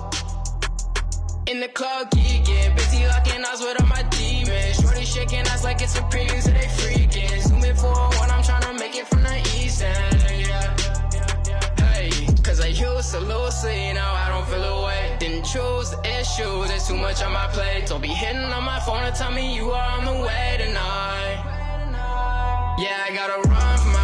In 1.47 1.61
the 1.61 1.69
club, 1.69 2.11
geeking, 2.11 2.75
busy 2.75 3.07
locking 3.07 3.45
eyes 3.45 3.61
with 3.61 3.81
all 3.81 3.87
my 3.87 4.03
demons. 4.11 4.81
Shorty 4.81 5.05
shaking 5.05 5.47
ass 5.47 5.63
like 5.63 5.81
it's 5.81 5.97
a 5.97 6.03
preview, 6.11 6.43
used 13.15 13.63
to 13.63 13.95
now 13.95 14.13
I 14.13 14.29
don't 14.29 14.47
feel 14.49 14.65
away. 14.65 15.17
Didn't 15.19 15.45
choose 15.45 15.91
the 15.91 16.01
issue, 16.21 16.67
there's 16.67 16.87
too 16.87 16.97
much 16.97 17.23
on 17.23 17.33
my 17.33 17.47
plate. 17.49 17.87
Don't 17.87 18.03
be 18.03 18.09
hitting 18.09 18.43
on 18.43 18.65
my 18.65 18.81
phone 18.81 19.03
and 19.03 19.15
tell 19.15 19.31
me 19.31 19.55
you 19.55 19.71
are 19.71 19.99
on 19.99 20.05
the 20.05 20.13
way 20.13 20.57
tonight. 20.59 21.45
Yeah, 22.79 23.07
I 23.07 23.15
gotta 23.15 23.49
run 23.49 23.98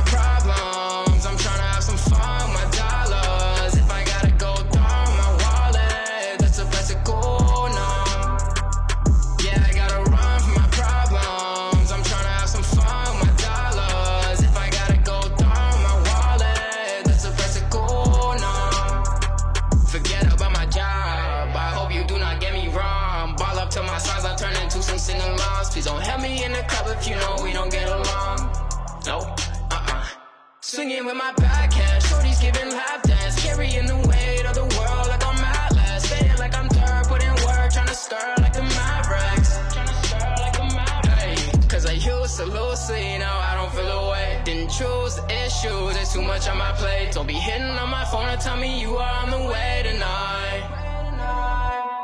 issue, 45.64 45.92
there's 45.92 46.12
too 46.12 46.22
much 46.22 46.48
on 46.48 46.58
my 46.58 46.72
plate. 46.72 47.12
Don't 47.12 47.26
be 47.26 47.34
hitting 47.34 47.62
on 47.62 47.90
my 47.90 48.04
phone 48.04 48.28
and 48.28 48.40
tell 48.40 48.56
me 48.56 48.80
you 48.80 48.96
are 48.96 49.22
on 49.22 49.30
the 49.30 49.38
way 49.38 49.82
tonight. 49.84 50.62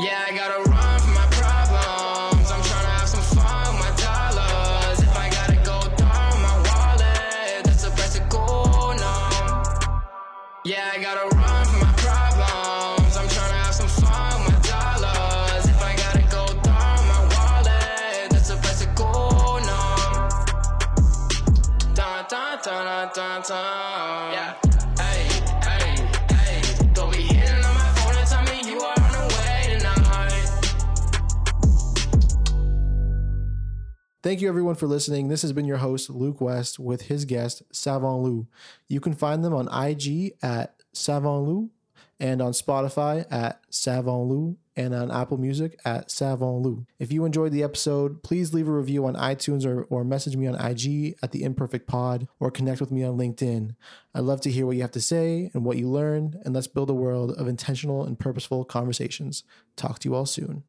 Yeah, 0.01 0.25
I 0.27 0.33
gotta 0.35 0.71
run 0.71 1.01
from 1.01 1.15
my 1.15 1.27
problems. 1.31 2.51
I'm 2.51 2.61
tryna 2.61 2.99
have 2.99 3.09
some 3.09 3.39
fun 3.39 3.75
with 3.75 3.85
my 3.85 3.93
dollars. 4.05 5.01
If 5.01 5.17
I 5.17 5.29
gotta 5.31 5.57
go 5.57 5.79
down 5.97 6.43
my 6.49 6.57
wallet, 6.69 7.65
that's 7.65 7.85
the 7.85 7.91
place 7.91 8.15
to 8.15 8.23
go 8.29 8.93
now. 8.97 10.01
Yeah, 10.65 10.91
I 10.95 10.99
gotta 11.03 11.37
run 11.37 11.40
Yeah. 23.01 24.55
Thank 34.23 34.43
you 34.43 34.49
everyone 34.51 34.75
for 34.75 34.87
listening. 34.87 35.29
This 35.29 35.41
has 35.41 35.55
been 35.55 35.65
your 35.65 35.79
host, 35.79 36.11
Luke 36.11 36.43
West, 36.43 36.79
with 36.79 37.03
his 37.03 37.25
guest, 37.25 37.63
Savantloup. 37.73 38.47
You 38.87 39.01
can 39.01 39.15
find 39.15 39.43
them 39.43 39.55
on 39.55 39.67
IG 39.73 40.35
at 40.43 40.75
Savantloup 40.95 41.71
and 42.21 42.43
on 42.43 42.53
Spotify 42.53 43.25
at 43.31 43.61
Savantloup 43.71 44.57
and 44.77 44.95
on 44.95 45.11
Apple 45.11 45.39
Music 45.39 45.79
at 45.85 46.09
Savantloup. 46.09 46.87
If 46.99 47.13
you 47.13 47.25
enjoyed 47.25 47.53
the 47.53 47.63
episode, 47.63 48.23
please 48.23 48.55
leave 48.55 48.69
a 48.69 48.73
review 48.73 49.07
on 49.07 49.15
iTunes 49.15 49.67
or, 49.67 49.85
or 49.85 50.05
message 50.05 50.37
me 50.37 50.47
on 50.47 50.55
IG 50.55 51.17
at 51.23 51.33
The 51.33 51.43
Imperfect 51.43 51.87
Pod 51.87 52.29
or 52.39 52.51
connect 52.51 52.81
with 52.81 52.91
me 52.91 53.03
on 53.03 53.19
LinkedIn. 53.19 53.75
I'd 54.15 54.21
love 54.21 54.41
to 54.43 54.51
hear 54.51 54.67
what 54.67 54.77
you 54.77 54.83
have 54.83 54.93
to 54.93 55.01
say 55.01 55.51
and 55.55 55.65
what 55.65 55.77
you 55.77 55.89
learned, 55.89 56.37
and 56.45 56.55
let's 56.55 56.67
build 56.67 56.91
a 56.91 56.95
world 56.95 57.33
of 57.33 57.49
intentional 57.49 58.05
and 58.05 58.19
purposeful 58.19 58.65
conversations. 58.65 59.45
Talk 59.77 59.99
to 60.01 60.09
you 60.09 60.15
all 60.15 60.27
soon. 60.27 60.65